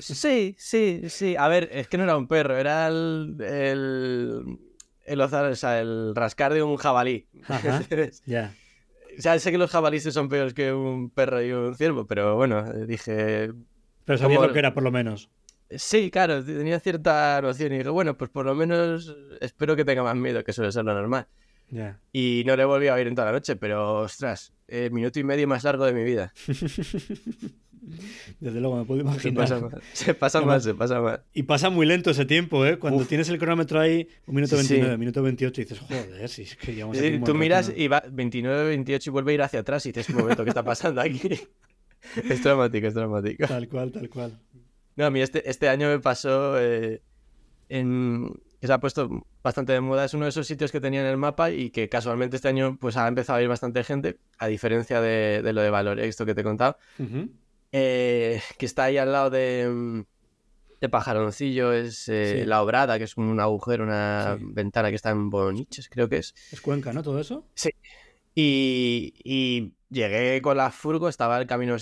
Sí, 0.00 0.56
sí, 0.58 1.02
sí. 1.08 1.36
A 1.38 1.46
ver, 1.46 1.68
es 1.72 1.86
que 1.86 1.98
no 1.98 2.02
era 2.04 2.16
un 2.16 2.26
perro, 2.26 2.56
era 2.56 2.88
el. 2.88 3.36
el... 3.40 4.58
O 5.20 5.54
sea, 5.56 5.80
el 5.80 6.14
rascar 6.16 6.52
de 6.52 6.62
un 6.64 6.76
jabalí. 6.76 7.28
Ajá. 7.46 7.82
Ya. 8.26 8.52
O 9.16 9.20
sea, 9.22 9.38
sé 9.38 9.52
que 9.52 9.58
los 9.58 9.70
jabalíes 9.70 10.04
son 10.12 10.28
peores 10.28 10.54
que 10.54 10.72
un 10.72 11.10
perro 11.10 11.42
y 11.42 11.52
un 11.52 11.74
ciervo, 11.76 12.06
pero 12.06 12.34
bueno, 12.34 12.64
dije, 12.86 13.52
Pero 14.04 14.18
sabías 14.18 14.38
Como- 14.38 14.48
lo 14.48 14.52
que 14.52 14.58
era, 14.58 14.74
por 14.74 14.82
lo 14.82 14.90
menos. 14.90 15.30
Sí, 15.70 16.10
claro, 16.10 16.42
tenía 16.44 16.80
cierta 16.80 17.40
noción 17.40 17.72
y 17.72 17.78
digo, 17.78 17.92
bueno, 17.92 18.16
pues 18.18 18.30
por 18.30 18.44
lo 18.46 18.54
menos 18.54 19.14
espero 19.40 19.74
que 19.76 19.84
tenga 19.84 20.02
más 20.02 20.16
miedo, 20.16 20.42
que 20.44 20.52
suele 20.52 20.72
ser 20.72 20.84
lo 20.84 20.92
normal. 20.94 21.26
Ya. 21.72 21.98
Y 22.12 22.42
no 22.46 22.54
le 22.54 22.66
volví 22.66 22.88
a 22.88 22.94
oír 22.94 23.06
en 23.06 23.14
toda 23.14 23.28
la 23.28 23.32
noche, 23.32 23.56
pero 23.56 24.00
ostras, 24.00 24.52
eh, 24.68 24.90
minuto 24.92 25.18
y 25.18 25.24
medio 25.24 25.48
más 25.48 25.64
largo 25.64 25.86
de 25.86 25.94
mi 25.94 26.04
vida. 26.04 26.32
Desde 28.40 28.60
luego, 28.60 28.76
me 28.76 28.84
puedo 28.84 29.00
Se 29.18 29.30
imaginar. 29.30 29.42
pasa 29.42 29.60
mal, 29.60 29.82
se 29.92 30.14
pasa 30.14 30.40
mal, 30.42 30.62
se 30.62 30.74
pasa 30.74 31.00
mal. 31.00 31.22
Y 31.32 31.42
pasa 31.44 31.70
muy 31.70 31.86
lento 31.86 32.10
ese 32.10 32.26
tiempo, 32.26 32.64
¿eh? 32.66 32.78
Cuando 32.78 33.00
Uf. 33.00 33.08
tienes 33.08 33.28
el 33.30 33.38
cronómetro 33.38 33.80
ahí, 33.80 34.06
un 34.26 34.34
minuto 34.36 34.56
Sí, 34.58 34.64
sí. 34.64 34.74
29, 34.74 34.98
minuto 34.98 35.22
28, 35.22 35.60
y 35.60 35.64
dices, 35.64 35.78
joder, 35.80 36.28
si 36.28 36.42
es 36.42 36.56
que 36.56 36.74
llevamos 36.74 36.98
aquí 36.98 37.18
tú 37.24 37.34
miras 37.34 37.68
rato, 37.68 37.80
y 37.80 37.88
va 37.88 38.02
29, 38.08 38.68
28 38.68 39.10
y 39.10 39.12
vuelve 39.12 39.32
a 39.32 39.34
ir 39.34 39.42
hacia 39.42 39.60
atrás 39.60 39.84
y 39.86 39.92
dices, 39.92 40.10
un 40.10 40.16
momento, 40.16 40.44
¿qué 40.44 40.50
está 40.50 40.62
pasando 40.62 41.00
aquí? 41.00 41.20
es 42.30 42.42
dramático, 42.44 42.86
es 42.86 42.94
dramático. 42.94 43.46
Tal 43.48 43.68
cual, 43.68 43.90
tal 43.90 44.08
cual. 44.10 44.38
No, 44.94 45.06
a 45.06 45.10
mí 45.10 45.20
este, 45.22 45.48
este 45.48 45.68
año 45.68 45.88
me 45.88 45.98
pasó 45.98 46.60
eh, 46.60 47.02
en... 47.68 48.30
que 48.62 48.68
se 48.68 48.72
ha 48.74 48.78
puesto 48.78 49.26
bastante 49.42 49.72
de 49.72 49.80
moda. 49.80 50.04
Es 50.04 50.14
uno 50.14 50.24
de 50.24 50.28
esos 50.28 50.46
sitios 50.46 50.70
que 50.70 50.80
tenía 50.80 51.00
en 51.00 51.06
el 51.08 51.16
mapa 51.16 51.50
y 51.50 51.70
que 51.70 51.88
casualmente 51.88 52.36
este 52.36 52.46
año 52.46 52.78
pues 52.80 52.96
ha 52.96 53.08
empezado 53.08 53.40
a 53.40 53.42
ir 53.42 53.48
bastante 53.48 53.82
gente, 53.82 54.20
a 54.38 54.46
diferencia 54.46 55.00
de, 55.00 55.42
de 55.42 55.52
lo 55.52 55.62
de 55.62 55.70
Valoria, 55.70 56.04
esto 56.04 56.24
que 56.24 56.32
te 56.32 56.42
he 56.42 56.44
contado, 56.44 56.78
eh, 57.72 58.40
que 58.58 58.66
está 58.66 58.84
ahí 58.84 58.98
al 58.98 59.10
lado 59.10 59.30
de, 59.30 60.04
de 60.80 60.88
Pajaroncillo, 60.88 61.72
es 61.72 62.08
eh, 62.08 62.42
Sí. 62.42 62.46
La 62.46 62.62
Obrada, 62.62 62.98
que 62.98 63.04
es 63.04 63.16
un 63.16 63.40
agujero, 63.40 63.82
una 63.82 64.36
Sí. 64.38 64.44
ventana 64.46 64.90
que 64.90 64.94
está 64.96 65.10
en 65.10 65.28
Boniches, 65.28 65.88
creo 65.88 66.08
que 66.08 66.18
es. 66.18 66.32
Es 66.52 66.60
Cuenca, 66.60 66.92
¿no? 66.92 67.02
Todo 67.02 67.18
eso. 67.18 67.44
Y, 68.36 69.12
y 69.24 69.74
llegué 69.90 70.40
con 70.40 70.56
la 70.56 70.70
furgo, 70.70 71.08
estaba 71.08 71.36
el 71.40 71.48
camino, 71.48 71.78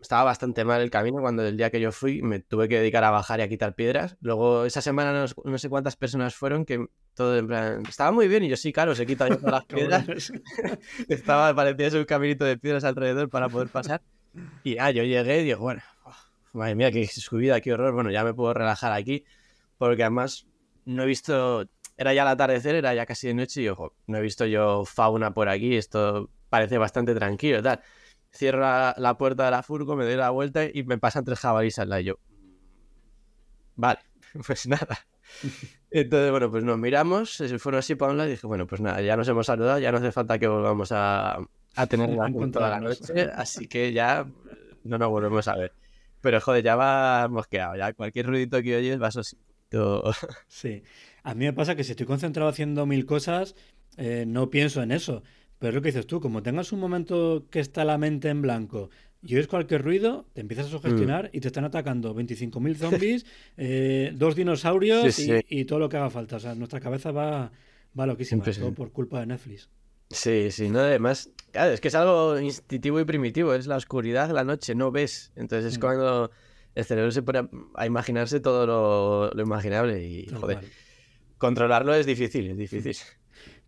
estaba 0.00 0.24
bastante 0.24 0.64
mal 0.64 0.80
el 0.80 0.90
camino 0.90 1.20
cuando 1.20 1.46
el 1.46 1.56
día 1.56 1.70
que 1.70 1.80
yo 1.80 1.92
fui 1.92 2.22
me 2.22 2.40
tuve 2.40 2.68
que 2.68 2.78
dedicar 2.78 3.04
a 3.04 3.10
bajar 3.10 3.40
y 3.40 3.42
a 3.42 3.48
quitar 3.48 3.74
piedras. 3.74 4.16
Luego 4.20 4.64
esa 4.64 4.80
semana 4.80 5.12
no, 5.12 5.26
no 5.44 5.58
sé 5.58 5.68
cuántas 5.68 5.96
personas 5.96 6.34
fueron 6.34 6.64
que 6.64 6.86
todo 7.14 7.36
en 7.36 7.46
plan, 7.46 7.82
estaba 7.88 8.12
muy 8.12 8.28
bien 8.28 8.44
y 8.44 8.48
yo 8.48 8.56
sí, 8.56 8.72
claro, 8.72 8.94
se 8.94 9.06
quita 9.06 9.28
yo 9.28 9.36
todas 9.36 9.52
las 9.52 9.64
piedras. 9.66 10.32
Estaba, 11.08 11.54
parecía 11.54 11.98
un 11.98 12.04
caminito 12.04 12.44
de 12.44 12.56
piedras 12.56 12.84
alrededor 12.84 13.28
para 13.28 13.48
poder 13.48 13.68
pasar. 13.68 14.00
Y 14.64 14.78
ah, 14.78 14.90
yo 14.90 15.02
llegué 15.02 15.40
y 15.40 15.44
digo, 15.44 15.60
bueno, 15.60 15.82
oh, 16.04 16.14
madre 16.52 16.74
mía, 16.76 16.90
qué 16.90 17.06
subida, 17.06 17.60
qué 17.60 17.72
horror. 17.72 17.92
Bueno, 17.92 18.10
ya 18.10 18.24
me 18.24 18.32
puedo 18.32 18.54
relajar 18.54 18.92
aquí 18.92 19.24
porque 19.76 20.02
además 20.02 20.46
no 20.84 21.02
he 21.02 21.06
visto, 21.06 21.68
era 21.96 22.14
ya 22.14 22.22
el 22.22 22.28
atardecer, 22.28 22.74
era 22.74 22.94
ya 22.94 23.06
casi 23.06 23.28
de 23.28 23.34
noche 23.34 23.62
y 23.62 23.68
ojo, 23.68 23.94
no 24.06 24.18
he 24.18 24.20
visto 24.20 24.46
yo 24.46 24.84
fauna 24.84 25.32
por 25.32 25.48
aquí, 25.48 25.76
esto 25.76 26.30
parece 26.48 26.78
bastante 26.78 27.14
tranquilo 27.14 27.58
y 27.60 27.62
tal. 27.62 27.80
Cierro 28.32 28.60
la, 28.60 28.94
la 28.96 29.18
puerta 29.18 29.44
de 29.44 29.50
la 29.50 29.62
furgo, 29.62 29.96
me 29.96 30.04
doy 30.04 30.16
la 30.16 30.30
vuelta 30.30 30.64
y 30.64 30.84
me 30.84 30.98
pasan 30.98 31.24
tres 31.24 31.40
jabalíes 31.40 31.78
al 31.78 31.88
lado 31.88 32.00
y 32.00 32.04
yo. 32.04 32.14
Vale, 33.76 34.00
pues 34.46 34.66
nada. 34.66 34.98
Entonces, 35.90 36.30
bueno, 36.30 36.50
pues 36.50 36.64
nos 36.64 36.78
miramos, 36.78 37.30
se 37.34 37.58
fueron 37.58 37.80
así 37.80 37.94
para 37.94 38.12
un 38.12 38.18
lado 38.18 38.28
y 38.28 38.32
dije, 38.32 38.46
bueno, 38.46 38.66
pues 38.66 38.80
nada, 38.80 39.00
ya 39.00 39.16
nos 39.16 39.28
hemos 39.28 39.46
saludado, 39.46 39.78
ya 39.78 39.90
no 39.90 39.98
hace 39.98 40.12
falta 40.12 40.38
que 40.38 40.46
volvamos 40.46 40.92
a, 40.92 41.38
a 41.74 41.86
tener 41.88 42.10
A 42.10 42.12
relación 42.12 42.52
toda 42.52 42.70
la 42.70 42.80
noche, 42.80 43.30
así 43.34 43.66
que 43.66 43.92
ya 43.92 44.26
no 44.84 44.98
nos 44.98 45.08
volvemos 45.08 45.48
a 45.48 45.56
ver. 45.56 45.72
Pero 46.20 46.40
joder, 46.40 46.62
ya 46.62 46.76
va 46.76 47.26
mosqueado, 47.28 47.76
ya 47.76 47.92
cualquier 47.92 48.26
ruidito 48.26 48.62
que 48.62 48.76
oyes 48.76 48.98
vas 48.98 49.16
así 49.16 49.36
poquito... 49.70 50.12
Sí. 50.48 50.82
A 51.22 51.34
mí 51.34 51.44
me 51.44 51.52
pasa 51.52 51.74
que 51.74 51.84
si 51.84 51.92
estoy 51.92 52.06
concentrado 52.06 52.48
haciendo 52.48 52.86
mil 52.86 53.06
cosas, 53.06 53.54
eh, 53.96 54.24
no 54.26 54.50
pienso 54.50 54.82
en 54.82 54.92
eso. 54.92 55.22
Pero 55.60 55.68
es 55.68 55.74
lo 55.76 55.82
que 55.82 55.88
dices 55.90 56.06
tú, 56.08 56.20
como 56.20 56.42
tengas 56.42 56.72
un 56.72 56.80
momento 56.80 57.46
que 57.50 57.60
está 57.60 57.84
la 57.84 57.96
mente 57.98 58.28
en 58.30 58.42
blanco 58.42 58.90
y 59.22 59.34
oyes 59.34 59.46
cualquier 59.46 59.82
ruido, 59.84 60.26
te 60.32 60.40
empiezas 60.40 60.66
a 60.66 60.70
sugestionar 60.70 61.26
Mm. 61.26 61.36
y 61.36 61.40
te 61.40 61.46
están 61.48 61.64
atacando 61.64 62.14
25.000 62.14 62.74
zombies, 63.14 63.26
eh, 63.58 64.10
dos 64.14 64.34
dinosaurios 64.34 65.14
Sí, 65.14 65.22
y, 65.22 65.26
sí. 65.26 65.44
y 65.48 65.64
todo 65.66 65.78
lo 65.78 65.88
que 65.88 65.98
haga 65.98 66.10
falta. 66.10 66.36
O 66.36 66.40
sea, 66.40 66.54
nuestra 66.56 66.80
cabeza 66.80 67.12
va, 67.12 67.52
va 67.98 68.06
loquísima, 68.06 68.42
todo 68.42 68.72
por 68.74 68.90
culpa 68.90 69.20
de 69.20 69.26
Netflix. 69.26 69.68
Sí, 70.08 70.50
sí, 70.50 70.68
no, 70.70 70.80
además, 70.80 71.30
claro, 71.52 71.70
es 71.72 71.80
que 71.80 71.86
es 71.88 71.94
algo 71.94 72.40
instintivo 72.40 72.98
y 72.98 73.04
primitivo, 73.04 73.54
es 73.54 73.66
la 73.68 73.76
oscuridad, 73.76 74.30
la 74.30 74.42
noche, 74.42 74.74
no 74.74 74.90
ves. 74.90 75.30
Entonces 75.36 75.72
es 75.74 75.78
Mm. 75.78 75.80
cuando 75.82 76.30
el 76.74 76.84
cerebro 76.86 77.10
se 77.12 77.22
pone 77.22 77.48
a, 77.74 77.86
imaginarse 77.86 78.40
todo 78.40 78.66
lo, 78.66 79.30
lo 79.32 79.42
imaginable 79.42 80.02
y, 80.04 80.26
joder, 80.28 80.60
controlarlo 81.38 81.94
es 81.94 82.06
difícil, 82.06 82.46
es 82.50 82.56
difícil. 82.56 82.96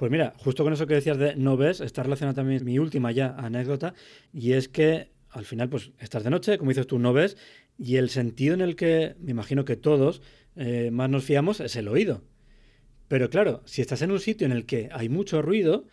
Pues 0.02 0.10
mira, 0.10 0.34
justo 0.36 0.64
con 0.64 0.72
eso 0.72 0.88
que 0.88 0.94
decías 0.94 1.16
de 1.16 1.36
no 1.36 1.56
ves, 1.56 1.80
está 1.80 2.02
relacionada 2.02 2.34
también 2.34 2.64
mi 2.64 2.76
última 2.80 3.12
ya 3.12 3.36
anécdota, 3.38 3.94
y 4.32 4.54
es 4.54 4.68
que 4.68 5.12
al 5.30 5.44
final, 5.44 5.68
pues 5.68 5.92
estás 6.00 6.24
de 6.24 6.30
noche, 6.30 6.58
como 6.58 6.72
dices 6.72 6.88
tú, 6.88 6.98
no 6.98 7.12
ves, 7.12 7.36
y 7.78 7.98
el 7.98 8.10
sentido 8.10 8.52
en 8.54 8.62
el 8.62 8.74
que 8.74 9.14
me 9.20 9.30
imagino 9.30 9.64
que 9.64 9.76
todos 9.76 10.20
eh, 10.56 10.90
más 10.90 11.08
nos 11.08 11.22
fiamos 11.22 11.60
es 11.60 11.76
el 11.76 11.86
oído. 11.86 12.24
Pero 13.06 13.30
claro, 13.30 13.62
si 13.64 13.80
estás 13.80 14.02
en 14.02 14.10
un 14.10 14.18
sitio 14.18 14.44
en 14.44 14.50
el 14.50 14.66
que 14.66 14.88
hay 14.90 15.08
mucho 15.08 15.40
ruido 15.40 15.86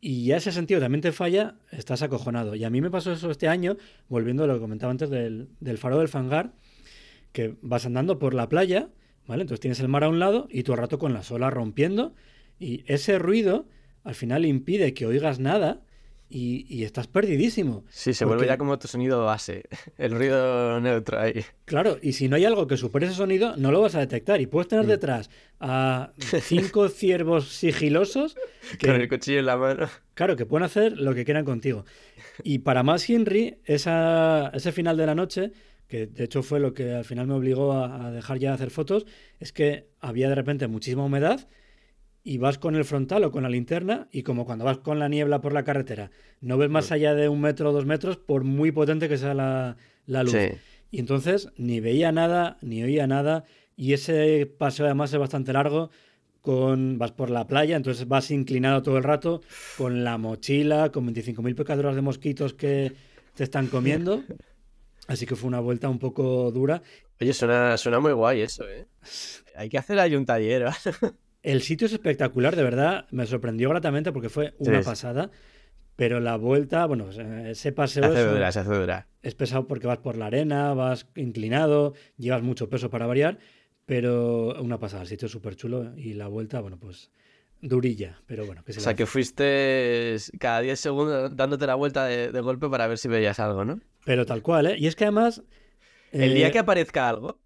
y 0.00 0.24
ya 0.24 0.38
ese 0.38 0.50
sentido 0.50 0.80
también 0.80 1.02
te 1.02 1.12
falla, 1.12 1.56
estás 1.72 2.00
acojonado. 2.00 2.54
Y 2.54 2.64
a 2.64 2.70
mí 2.70 2.80
me 2.80 2.90
pasó 2.90 3.12
eso 3.12 3.30
este 3.30 3.48
año, 3.48 3.76
volviendo 4.08 4.44
a 4.44 4.46
lo 4.46 4.54
que 4.54 4.60
comentaba 4.60 4.92
antes 4.92 5.10
del, 5.10 5.50
del 5.60 5.76
faro 5.76 5.98
del 5.98 6.08
fangar, 6.08 6.54
que 7.32 7.56
vas 7.60 7.84
andando 7.84 8.18
por 8.18 8.32
la 8.32 8.48
playa, 8.48 8.88
¿vale? 9.26 9.42
Entonces 9.42 9.60
tienes 9.60 9.80
el 9.80 9.88
mar 9.88 10.04
a 10.04 10.08
un 10.08 10.20
lado 10.20 10.48
y 10.50 10.60
el 10.60 10.76
rato 10.78 10.98
con 10.98 11.12
las 11.12 11.30
olas 11.30 11.52
rompiendo 11.52 12.14
y 12.62 12.84
ese 12.86 13.18
ruido 13.18 13.66
al 14.04 14.14
final 14.14 14.44
impide 14.46 14.94
que 14.94 15.06
oigas 15.06 15.38
nada 15.38 15.82
y, 16.34 16.64
y 16.74 16.84
estás 16.84 17.08
perdidísimo. 17.08 17.84
Sí, 17.90 18.14
se 18.14 18.24
Porque- 18.24 18.36
vuelve 18.38 18.46
ya 18.52 18.56
como 18.56 18.78
tu 18.78 18.88
sonido 18.88 19.22
base, 19.24 19.64
el 19.98 20.12
ruido 20.12 20.80
neutro 20.80 21.20
ahí. 21.20 21.44
Claro, 21.66 21.98
y 22.00 22.12
si 22.14 22.26
no 22.28 22.36
hay 22.36 22.46
algo 22.46 22.66
que 22.66 22.78
supere 22.78 23.04
ese 23.06 23.14
sonido, 23.16 23.54
no 23.58 23.70
lo 23.70 23.82
vas 23.82 23.94
a 23.94 24.00
detectar. 24.00 24.40
Y 24.40 24.46
puedes 24.46 24.68
tener 24.68 24.86
Mm. 24.86 24.88
detrás 24.88 25.28
a 25.60 26.12
cinco 26.40 26.88
ciervos 26.88 27.48
sigilosos 27.48 28.34
que, 28.78 28.86
Con 28.86 28.96
el 29.00 29.08
cuchillo 29.10 29.40
en 29.40 29.46
la 29.46 29.56
mano. 29.58 29.88
Claro, 30.14 30.34
que 30.36 30.46
pueden 30.46 30.64
hacer 30.64 30.98
lo 30.98 31.14
que 31.14 31.24
quieran 31.26 31.44
contigo. 31.44 31.84
Y 32.42 32.60
para 32.60 32.82
más 32.82 33.08
Henry, 33.10 33.58
esa, 33.66 34.50
ese 34.54 34.72
final 34.72 34.96
de 34.96 35.06
la 35.06 35.14
noche, 35.14 35.52
que 35.86 36.06
de 36.06 36.24
hecho 36.24 36.42
fue 36.42 36.60
lo 36.60 36.72
que 36.72 36.92
al 36.94 37.04
final 37.04 37.26
me 37.26 37.34
obligó 37.34 37.72
a, 37.72 38.06
a 38.06 38.10
dejar 38.10 38.38
ya 38.38 38.48
de 38.50 38.54
hacer 38.54 38.70
fotos, 38.70 39.04
es 39.38 39.52
que 39.52 39.88
había 40.00 40.30
de 40.30 40.34
repente 40.34 40.66
muchísima 40.66 41.04
humedad 41.04 41.46
y 42.24 42.38
vas 42.38 42.58
con 42.58 42.76
el 42.76 42.84
frontal 42.84 43.24
o 43.24 43.30
con 43.32 43.42
la 43.42 43.48
linterna 43.48 44.08
y 44.12 44.22
como 44.22 44.44
cuando 44.44 44.64
vas 44.64 44.78
con 44.78 44.98
la 44.98 45.08
niebla 45.08 45.40
por 45.40 45.52
la 45.52 45.64
carretera, 45.64 46.10
no 46.40 46.56
ves 46.58 46.70
más 46.70 46.90
Mm. 46.90 46.94
allá 46.94 47.14
de 47.14 47.28
un 47.28 47.40
metro 47.40 47.70
o 47.70 47.72
dos 47.72 47.84
metros 47.86 48.16
por 48.16 48.44
muy 48.44 48.70
potente 48.72 49.08
que 49.08 49.18
sea 49.18 49.34
la, 49.34 49.76
la 50.06 50.22
luz. 50.22 50.32
Sí. 50.32 50.48
Y 50.90 51.00
entonces 51.00 51.48
ni 51.56 51.80
veía 51.80 52.12
nada, 52.12 52.58
ni 52.60 52.82
oía 52.82 53.06
nada. 53.06 53.44
Y 53.76 53.94
ese 53.94 54.46
paseo 54.46 54.84
además 54.86 55.12
es 55.12 55.18
bastante 55.18 55.52
largo. 55.52 55.90
Con, 56.42 56.98
vas 56.98 57.12
por 57.12 57.30
la 57.30 57.46
playa, 57.46 57.76
entonces 57.76 58.08
vas 58.08 58.32
inclinado 58.32 58.82
todo 58.82 58.98
el 58.98 59.04
rato, 59.04 59.42
con 59.78 60.02
la 60.02 60.18
mochila, 60.18 60.90
con 60.90 61.06
25.000 61.06 61.54
picaduras 61.54 61.94
de 61.94 62.02
mosquitos 62.02 62.52
que 62.52 62.92
te 63.36 63.44
están 63.44 63.68
comiendo. 63.68 64.24
Así 65.06 65.24
que 65.24 65.36
fue 65.36 65.46
una 65.46 65.60
vuelta 65.60 65.88
un 65.88 66.00
poco 66.00 66.50
dura. 66.50 66.82
Oye, 67.20 67.32
suena, 67.32 67.76
suena 67.78 68.00
muy 68.00 68.12
guay 68.12 68.40
eso, 68.40 68.68
¿eh? 68.68 68.86
Hay 69.56 69.68
que 69.68 69.78
hacer 69.78 70.00
ahí 70.00 70.16
un 70.16 70.26
taller. 70.26 70.66
El 71.42 71.62
sitio 71.62 71.86
es 71.86 71.92
espectacular, 71.92 72.54
de 72.56 72.62
verdad, 72.62 73.06
me 73.10 73.26
sorprendió 73.26 73.68
gratamente 73.70 74.12
porque 74.12 74.28
fue 74.28 74.54
una 74.58 74.80
Sí, 74.80 74.84
pasada. 74.84 75.30
Pero 75.96 76.20
la 76.20 76.36
vuelta, 76.36 76.86
bueno, 76.86 77.04
pues, 77.04 77.18
eh, 77.18 77.50
ese 77.50 77.54
Se 77.54 77.72
paseo 77.72 78.04
hace 78.04 78.22
es, 78.24 78.30
dura, 78.30 78.50
se 78.52 78.60
hace 78.60 78.74
dura. 78.74 79.08
es 79.22 79.34
pesado 79.34 79.66
porque 79.66 79.86
vas 79.86 79.98
por 79.98 80.16
la 80.16 80.26
arena, 80.26 80.72
vas 80.72 81.06
inclinado, 81.16 81.94
llevas 82.16 82.42
mucho 82.42 82.70
peso 82.70 82.88
para 82.90 83.06
variar, 83.06 83.38
pero 83.84 84.54
una 84.62 84.78
pasada, 84.78 85.02
el 85.02 85.08
sitio 85.08 85.26
es 85.26 85.32
súper 85.32 85.54
chulo 85.54 85.92
y 85.96 86.14
la 86.14 86.28
vuelta, 86.28 86.60
bueno, 86.60 86.78
pues 86.78 87.10
durilla, 87.60 88.20
pero 88.26 88.46
bueno, 88.46 88.64
que 88.64 88.72
se 88.72 88.80
O 88.80 88.82
sea, 88.82 88.94
que 88.94 89.06
fuiste 89.06 90.16
cada 90.40 90.60
10 90.60 90.80
segundos 90.80 91.36
dándote 91.36 91.66
la 91.66 91.74
vuelta 91.74 92.06
de, 92.06 92.32
de 92.32 92.40
golpe 92.40 92.68
para 92.68 92.86
ver 92.86 92.98
si 92.98 93.08
veías 93.08 93.38
algo, 93.38 93.64
¿no? 93.64 93.80
Pero 94.04 94.24
tal 94.26 94.42
cual, 94.42 94.66
¿eh? 94.66 94.76
Y 94.78 94.86
es 94.86 94.96
que 94.96 95.04
además... 95.04 95.42
El 96.10 96.32
eh, 96.32 96.34
día 96.34 96.50
que 96.50 96.58
aparezca 96.58 97.08
algo, 97.08 97.38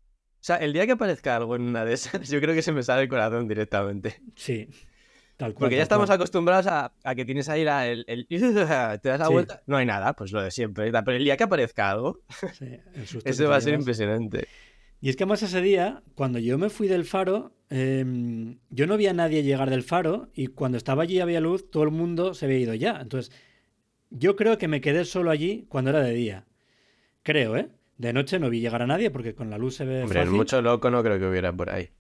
sea, 0.47 0.57
el 0.57 0.73
día 0.73 0.87
que 0.87 0.93
aparezca 0.93 1.37
algo 1.37 1.57
en 1.57 1.63
una 1.63 1.85
de 1.85 1.95
esas, 1.95 2.29
yo 2.31 2.41
creo 2.41 2.55
que 2.55 2.63
se 2.63 2.73
me 2.73 2.83
sale 2.83 3.03
el 3.03 3.09
corazón 3.09 3.49
directamente. 3.49 4.21
Sí, 4.37 4.69
tal 5.37 5.53
cual. 5.55 5.61
Porque 5.61 5.77
ya 5.77 5.83
estamos 5.83 6.07
cual. 6.07 6.17
acostumbrados 6.17 6.67
a, 6.67 6.93
a 7.05 7.15
que 7.15 7.25
tienes 7.25 7.49
ahí 7.49 7.65
la, 7.65 7.87
el, 7.89 8.05
el- 8.09 8.27
Te 8.29 9.09
das 9.09 9.19
la 9.21 9.27
Sí. 9.27 9.33
vuelta, 9.33 9.63
no 9.67 9.77
hay 9.77 9.87
nada, 9.87 10.13
pues 10.15 10.33
lo 10.33 10.43
de 10.43 10.51
siempre. 10.51 10.91
Pero 10.91 11.13
el 11.17 11.25
día 11.25 11.37
que 11.37 11.45
aparezca 11.45 11.91
algo, 11.91 12.21
Sí, 12.53 12.79
te 13.25 13.45
va 13.47 13.57
a 13.57 13.61
ser 13.61 13.75
impresionante. 13.75 14.47
Y 15.01 15.11
es 15.11 15.17
que 15.17 15.25
además 15.25 15.43
ese 15.43 15.61
día, 15.61 16.03
cuando 16.15 16.39
yo 16.39 16.57
me 16.59 16.71
fui 16.71 16.89
del 16.89 17.05
faro, 17.05 17.53
em, 17.69 18.59
yo 18.71 18.87
no 18.87 18.97
vi 18.97 19.07
a 19.09 19.13
nadie 19.13 19.43
llegar 19.43 19.69
del 19.69 19.83
faro 19.83 20.31
y 20.35 20.47
cuando 20.49 20.79
estaba 20.79 21.03
allí 21.03 21.21
había 21.21 21.41
luz, 21.41 21.71
todo 21.71 21.83
el 21.83 21.91
mundo 21.91 22.33
se 22.33 22.47
había 22.47 22.59
ido 22.59 22.75
ya. 22.75 22.99
Entonces, 23.03 23.31
yo 24.11 24.37
creo 24.37 24.57
que 24.57 24.69
me 24.69 24.81
quedé 24.81 25.05
solo 25.05 25.31
allí 25.31 25.67
cuando 25.69 25.91
era 25.91 26.01
de 26.01 26.13
día. 26.15 26.47
Creo, 27.23 27.57
¿eh? 27.57 27.69
De 27.99 28.13
noche 28.13 28.39
no 28.39 28.51
vi 28.51 28.61
llegar 28.61 28.83
a 28.83 28.87
nadie 28.87 29.11
porque 29.11 29.35
con 29.35 29.49
la 29.51 29.59
luz 29.59 29.77
se 29.77 29.85
ve 29.85 30.03
Hombre, 30.03 30.21
fácil. 30.21 30.37
mucho 30.37 30.61
loco 30.63 30.91
no 30.91 31.03
creo 31.03 31.19
que 31.19 31.27
hubiera 31.27 31.53
por 31.53 31.71
ahí. 31.71 31.91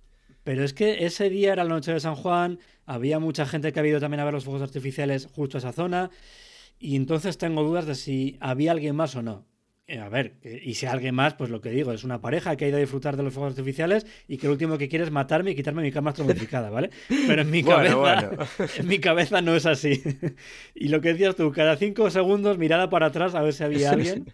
Pero 0.44 0.62
es 0.62 0.74
que 0.74 1.04
ese 1.06 1.28
día 1.30 1.52
era 1.54 1.64
la 1.64 1.70
noche 1.70 1.92
de 1.92 2.00
San 2.00 2.14
Juan, 2.14 2.58
había 2.84 3.18
mucha 3.18 3.46
gente 3.46 3.72
que 3.72 3.80
ha 3.80 3.86
ido 3.86 3.98
también 4.00 4.20
a 4.20 4.24
ver 4.24 4.34
los 4.34 4.44
fuegos 4.44 4.62
artificiales 4.62 5.26
justo 5.26 5.56
a 5.56 5.60
esa 5.60 5.72
zona, 5.72 6.10
y 6.78 6.94
entonces 6.96 7.38
tengo 7.38 7.62
dudas 7.64 7.86
de 7.86 7.94
si 7.94 8.36
había 8.40 8.70
alguien 8.72 8.94
más 8.94 9.16
o 9.16 9.22
no. 9.22 9.44
eh, 9.88 9.98
a 9.98 10.08
ver, 10.08 10.34
y 10.62 10.74
si 10.74 10.86
alguien 10.86 11.14
más, 11.16 11.34
pues 11.34 11.50
lo 11.50 11.60
que 11.60 11.70
digo, 11.70 11.92
es 11.92 12.04
una 12.04 12.20
pareja 12.20 12.54
que 12.56 12.64
ha 12.64 12.68
ido 12.68 12.76
a 12.76 12.80
disfrutar 12.80 13.16
de 13.16 13.22
los 13.24 13.32
fuegos 13.34 13.52
artificiales 13.52 14.06
y 14.28 14.36
que 14.36 14.46
lo 14.46 14.52
último 14.52 14.78
que 14.78 14.88
quiere 14.88 15.04
es 15.04 15.10
matarme 15.10 15.52
y 15.52 15.54
quitarme 15.56 15.82
mi 15.82 15.90
cama 15.90 16.10
astronomificada, 16.10 16.70
¿vale? 16.70 16.90
Pero 17.26 17.42
en 17.42 17.50
mi 17.50 17.62
cabeza, 17.64 18.30
en 18.78 18.86
mi 18.86 18.98
cabeza 19.00 19.40
no 19.42 19.56
es 19.56 19.64
así. 19.66 20.00
y 20.74 20.88
lo 20.88 21.00
que 21.00 21.08
decías 21.14 21.34
tú, 21.34 21.50
cada 21.50 21.76
cinco 21.76 22.10
segundos 22.10 22.58
mirada 22.58 22.88
para 22.90 23.06
atrás 23.06 23.34
a 23.34 23.42
ver 23.42 23.52
si 23.54 23.64
había 23.64 23.90
alguien, 23.92 24.32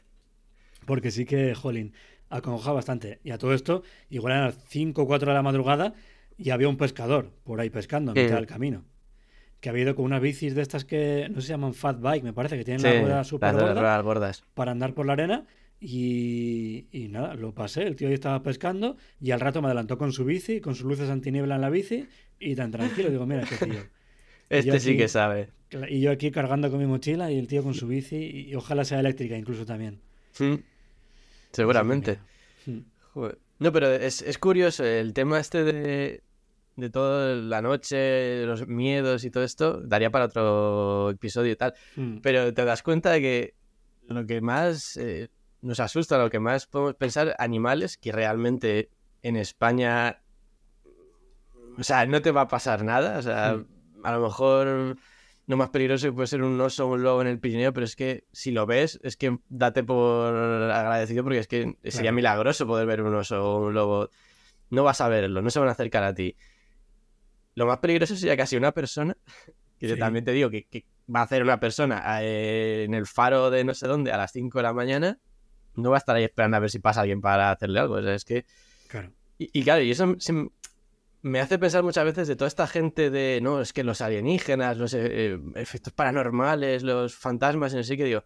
porque 0.87 1.11
sí 1.11 1.25
que, 1.25 1.55
jolín, 1.55 1.93
acongoja 2.31 2.73
bastante. 2.73 3.21
Y 3.25 3.31
a 3.31 3.39
todo 3.39 3.55
esto, 3.55 3.83
igual 4.11 4.33
eran 4.35 4.45
las 4.47 4.59
5 4.69 5.03
o 5.03 5.07
4 5.07 5.29
de 5.29 5.35
la 5.35 5.43
madrugada 5.43 5.95
y 6.37 6.51
había 6.51 6.69
un 6.69 6.77
pescador 6.77 7.31
por 7.45 7.61
ahí 7.61 7.71
pescando 7.71 8.13
en 8.15 8.25
mitad 8.25 8.37
del 8.37 8.47
camino 8.47 8.85
que 9.63 9.69
ha 9.69 9.73
habido 9.73 9.95
con 9.95 10.07
unas 10.07 10.21
bicis 10.21 10.57
de 10.57 10.61
estas 10.61 10.85
que 10.85 11.29
no 11.33 11.41
se 11.41 11.47
llaman 11.47 11.73
fat 11.73 12.01
bike, 12.01 12.25
me 12.25 12.33
parece, 12.33 12.59
que 12.59 12.65
tienen 12.65 12.83
la 12.83 13.01
rueda 13.01 13.25
súper 13.25 13.55
gordas 13.55 14.43
para 14.55 14.73
andar 14.73 14.93
por 14.93 15.07
la 15.07 15.13
arena. 15.13 15.47
Y, 15.81 16.87
nada, 17.11 17.35
lo 17.35 17.55
pasé. 17.55 17.85
El 17.85 17.95
tío 17.95 18.09
ahí 18.09 18.15
estaba 18.15 18.43
pescando 18.43 18.97
y 19.21 19.31
al 19.31 19.39
rato 19.39 19.63
me 19.63 19.69
adelantó 19.69 19.99
con 19.99 20.13
su 20.13 20.25
bici, 20.25 20.61
con 20.61 20.75
sus 20.75 20.87
luces 20.87 21.11
antiniebla 21.11 21.55
en 21.55 21.61
la 21.61 21.71
bici 21.71 22.09
y 22.41 22.57
tan 22.57 22.73
tranquilo. 22.73 23.09
Digo, 23.11 23.25
mira 23.25 23.45
qué 23.45 23.65
tío. 23.65 23.81
Este 24.51 24.81
sí 24.81 24.97
que 24.97 25.09
sabe. 25.09 25.49
Y 25.89 26.01
yo 26.01 26.11
aquí 26.11 26.31
cargando 26.31 26.69
con 26.71 26.79
mi 26.79 26.87
mochila 26.87 27.31
y 27.31 27.39
el 27.39 27.47
tío 27.47 27.63
con 27.63 27.73
su 27.73 27.87
bici 27.87 28.17
y, 28.51 28.55
ojalá 28.55 28.85
sea 28.85 29.01
eléctrica 29.01 29.39
incluso 29.39 29.65
también. 29.65 30.01
Hmm. 30.39 30.57
Seguramente. 31.53 32.19
Hmm. 32.67 32.81
No, 33.59 33.73
pero 33.73 33.89
es, 33.93 34.23
es 34.23 34.39
curioso 34.39 34.85
el 34.85 35.13
tema 35.13 35.39
este 35.39 35.63
de, 35.65 36.23
de 36.77 36.91
toda 36.91 37.35
la 37.35 37.63
noche, 37.63 38.45
los 38.47 38.67
miedos 38.67 39.25
y 39.25 39.31
todo 39.31 39.45
esto, 39.45 39.81
daría 39.81 40.11
para 40.11 40.27
otro 40.27 41.11
episodio 41.11 41.53
y 41.53 41.57
tal. 41.57 41.75
Hmm. 41.97 42.19
Pero 42.23 42.53
te 42.53 42.65
das 42.65 42.83
cuenta 42.83 43.11
de 43.11 43.21
que 43.21 43.55
lo 44.09 44.27
que 44.27 44.41
más 44.41 44.97
eh, 44.97 45.29
nos 45.61 45.81
asusta, 45.81 46.19
lo 46.19 46.31
que 46.31 46.41
más 46.41 46.67
podemos 46.67 46.95
pensar, 46.95 47.37
animales 47.39 47.97
que 47.97 48.13
realmente 48.13 48.91
en 49.23 49.37
España, 49.37 50.23
o 51.79 51.83
sea, 51.83 52.07
no 52.07 52.21
te 52.23 52.33
va 52.33 52.43
a 52.43 52.49
pasar 52.49 52.85
nada. 52.85 53.19
O 53.19 53.23
sea, 53.23 53.55
hmm. 53.55 54.05
a 54.05 54.13
lo 54.13 54.23
mejor 54.23 54.97
lo 55.47 55.57
más 55.57 55.71
peligroso 55.71 56.15
puede 56.15 56.29
ser 56.29 56.43
un 56.43 56.61
oso 56.61 56.87
o 56.87 56.93
un 56.93 57.03
lobo 57.03 57.21
en 57.21 57.29
el 57.29 57.41
Pirineo, 57.41 57.73
pero 57.73 57.85
es 57.85 57.97
que 57.97 58.25
si 58.33 58.53
lo 58.53 58.67
ves, 58.67 59.01
es 59.03 59.17
que 59.17 59.39
date 59.49 59.83
por 59.83 60.35
agradecido 60.35 61.25
porque 61.25 61.39
es 61.39 61.49
que 61.49 61.77
sería 61.85 62.13
milagroso 62.13 62.67
poder 62.67 62.87
ver 62.87 63.03
un 63.03 63.15
oso 63.15 63.43
o 63.43 63.67
un 63.67 63.75
lobo. 63.75 64.09
No 64.71 64.85
vas 64.85 65.01
a 65.01 65.09
verlo, 65.09 65.43
no 65.43 65.51
se 65.51 65.59
van 65.59 65.69
a 65.69 65.73
acercar 65.73 66.05
a 66.05 66.15
ti. 66.15 66.37
Lo 67.55 67.67
más 67.67 67.79
peligroso 67.79 68.17
sería 68.17 68.37
casi 68.37 68.57
una 68.57 68.73
persona, 68.73 69.17
que 69.79 69.89
yo 69.89 69.99
también 69.99 70.25
te 70.25 70.33
digo 70.33 70.49
que, 70.51 70.87
va 71.15 71.21
a 71.21 71.25
hacer 71.25 71.43
una 71.43 71.59
persona 71.59 72.03
eh, 72.23 72.85
en 72.85 72.95
el 72.95 73.07
faro 73.07 73.51
de 73.51 73.65
no 73.65 73.75
sé 73.75 73.89
dónde 73.89 74.13
a 74.13 74.17
las 74.17 74.33
5 74.33 74.59
de 74.59 74.63
la 74.63 74.73
mañana, 74.73 75.19
no 75.75 75.91
va 75.91 75.97
a 75.97 75.99
estar 75.99 76.15
ahí 76.15 76.25
esperando 76.25 76.57
a 76.57 76.61
ver 76.61 76.71
si 76.71 76.79
pasa 76.79 77.01
alguien 77.01 77.21
para 77.21 77.51
hacerle 77.51 77.81
algo. 77.81 77.95
O 77.95 78.03
sea, 78.03 78.15
es 78.15 78.25
que. 78.25 78.47
Claro. 78.89 79.13
Y, 79.39 79.65
claro, 79.65 79.83
y 79.83 79.91
eso 79.91 80.15
me 81.23 81.41
hace 81.41 81.59
pensar 81.59 81.85
muchas 81.85 82.05
veces 82.05 82.29
de 82.29 82.37
toda 82.37 82.49
esta 82.49 82.67
gente 82.67 83.09
de, 83.11 83.41
no, 83.41 83.61
es 83.61 83.73
que 83.73 83.85
los 83.85 84.01
alienígenas, 84.01 84.77
los 84.77 84.93
eh, 84.95 85.39
efectos 85.55 85.93
paranormales, 85.93 86.83
los 86.83 87.15
fantasmas, 87.15 87.73
en 87.75 87.85
sí 87.85 87.97
que 87.97 88.05
digo, 88.05 88.25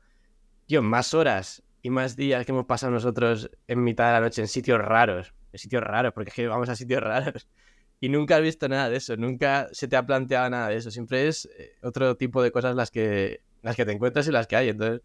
tío, 0.67 0.83
más 0.83 1.13
horas 1.13 1.63
y 1.83 1.91
más 1.91 2.17
días 2.17 2.47
que 2.47 2.53
hemos 2.53 2.65
pasado 2.65 2.93
nosotros 2.93 3.51
en 3.69 3.85
mitad 3.85 4.07
de 4.07 4.13
la 4.13 4.21
noche 4.21 4.41
en 4.41 4.49
sitios 4.49 4.81
raros, 4.81 5.35
en 5.53 5.59
sitios 5.59 5.83
raros, 5.83 6.13
porque 6.15 6.31
es 6.31 6.35
que 6.35 6.49
vamos 6.49 6.69
a 6.69 6.77
sitios 6.77 7.03
raros. 7.03 7.49
Y 7.99 8.11
nunca 8.11 8.37
has 8.37 8.43
visto 8.43 8.69
nada 8.69 8.91
de 8.91 8.99
eso, 8.99 9.17
nunca 9.17 9.69
se 9.73 9.89
te 9.89 9.97
ha 9.97 10.05
planteado 10.05 10.51
nada 10.51 10.69
de 10.69 10.77
eso, 10.77 10.91
siempre 10.91 11.29
es 11.29 11.49
eh, 11.59 11.77
otro 11.83 12.15
tipo 12.15 12.43
de 12.43 12.53
cosas 12.53 12.77
las 12.77 12.91
que, 12.91 13.41
las 13.63 13.75
que 13.75 13.87
te 13.87 13.93
encuentras 13.93 14.29
y 14.29 14.33
las 14.33 14.47
que 14.47 14.55
hay, 14.55 14.69
entonces 14.69 15.01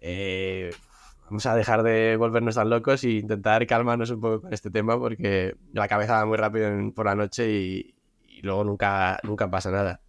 eh, 0.00 0.70
vamos 1.32 1.46
a 1.46 1.56
dejar 1.56 1.82
de 1.82 2.16
volvernos 2.18 2.56
tan 2.56 2.68
locos 2.68 3.04
e 3.04 3.12
intentar 3.12 3.66
calmarnos 3.66 4.10
un 4.10 4.20
poco 4.20 4.42
con 4.42 4.52
este 4.52 4.70
tema 4.70 4.98
porque 4.98 5.56
la 5.72 5.88
cabeza 5.88 6.18
va 6.18 6.26
muy 6.26 6.36
rápido 6.36 6.92
por 6.92 7.06
la 7.06 7.14
noche 7.14 7.50
y, 7.50 7.94
luego 8.42 8.64
nunca, 8.64 9.18
nunca 9.22 9.50
pasa 9.50 9.70
nada. 9.70 10.02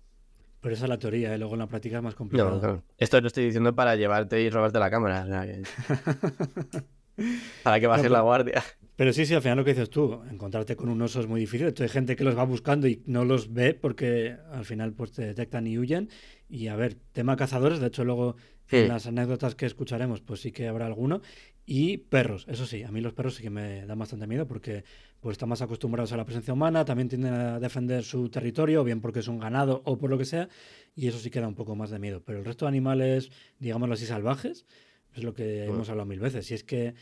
Pero 0.60 0.76
esa 0.76 0.84
es 0.84 0.90
la 0.90 1.00
teoría, 1.00 1.34
¿eh? 1.34 1.38
luego 1.38 1.54
en 1.54 1.60
la 1.60 1.68
práctica 1.68 1.96
es 1.96 2.04
más 2.04 2.16
complicado. 2.16 2.84
Esto 2.98 3.22
lo 3.22 3.28
estoy 3.28 3.46
diciendo 3.46 3.74
para 3.74 3.96
llevarte 3.96 4.42
y 4.42 4.50
robarte 4.50 4.80
la 4.80 4.92
cámara. 4.92 5.26
para 7.64 7.80
que 7.80 7.88
bajes 7.88 8.12
la 8.12 8.20
guardia. 8.20 8.62
Pero 8.98 9.14
sí, 9.14 9.26
sí, 9.26 9.34
al 9.34 9.42
final 9.42 9.60
lo 9.60 9.64
que 9.64 9.74
dices 9.74 9.90
tú, 9.90 10.24
encontrarte 10.30 10.76
con 10.76 10.90
un 10.90 11.02
oso 11.02 11.22
es 11.22 11.28
muy 11.28 11.40
difícil. 11.40 11.68
Entonces 11.68 11.90
hay 11.90 11.94
gente 11.94 12.18
que 12.18 12.26
los 12.26 12.38
va 12.38 12.44
buscando 12.44 12.86
y 12.86 13.02
no 13.06 13.24
los 13.24 13.54
ve 13.54 13.76
porque 13.76 14.36
al 14.52 14.66
final 14.66 14.92
pues 14.92 15.14
te 15.14 15.26
detectan 15.26 15.68
y 15.68 15.78
huyen. 15.78 16.10
Y 16.50 16.68
a 16.68 16.76
ver, 16.76 16.98
tema 17.14 17.38
cazadores, 17.38 17.80
de 17.80 17.88
hecho 17.88 18.04
luego 18.04 18.36
en 18.70 18.88
las 18.88 19.06
anécdotas 19.08 19.56
que 19.56 19.66
escucharemos 19.66 20.22
pues 20.22 20.42
sí 20.42 20.52
que 20.52 20.68
habrá 20.68 20.86
alguno. 20.86 21.22
Y 21.66 21.98
perros, 21.98 22.46
eso 22.50 22.66
sí, 22.66 22.84
a 22.84 22.92
mí 22.92 23.00
los 23.00 23.14
perros 23.14 23.36
sí 23.36 23.44
que 23.44 23.50
me 23.50 23.86
dan 23.86 23.98
bastante 23.98 24.28
miedo 24.28 24.46
porque 24.48 24.84
pues 25.22 25.36
están 25.36 25.48
más 25.48 25.62
acostumbrados 25.62 26.12
a 26.12 26.18
la 26.18 26.26
presencia 26.26 26.54
humana, 26.54 26.84
también 26.84 27.08
tienden 27.08 27.34
a 27.34 27.60
defender 27.60 28.04
su 28.04 28.28
territorio, 28.28 28.84
bien 28.84 29.00
porque 29.00 29.20
es 29.20 29.30
un 29.30 29.40
ganado 29.40 29.82
o 29.86 29.98
por 29.98 30.10
lo 30.10 30.18
que 30.18 30.26
sea, 30.26 30.50
y 30.94 31.08
eso 31.08 31.20
sí 31.20 31.30
que 31.30 31.40
da 31.40 31.48
un 31.48 31.56
poco 31.56 31.78
más 31.78 31.90
de 31.90 32.00
miedo. 32.00 32.22
Pero 32.26 32.40
el 32.40 32.46
resto 32.46 32.66
de 32.66 32.70
animales, 32.70 33.32
digámoslo 33.60 33.94
así, 33.94 34.06
salvajes, 34.06 34.66
es 35.14 35.24
lo 35.24 35.34
que 35.34 35.64
hemos 35.64 35.88
hablado 35.88 36.06
mil 36.06 36.20
veces. 36.20 36.52
Y 36.52 36.54
es 36.54 36.66
que 36.66 36.96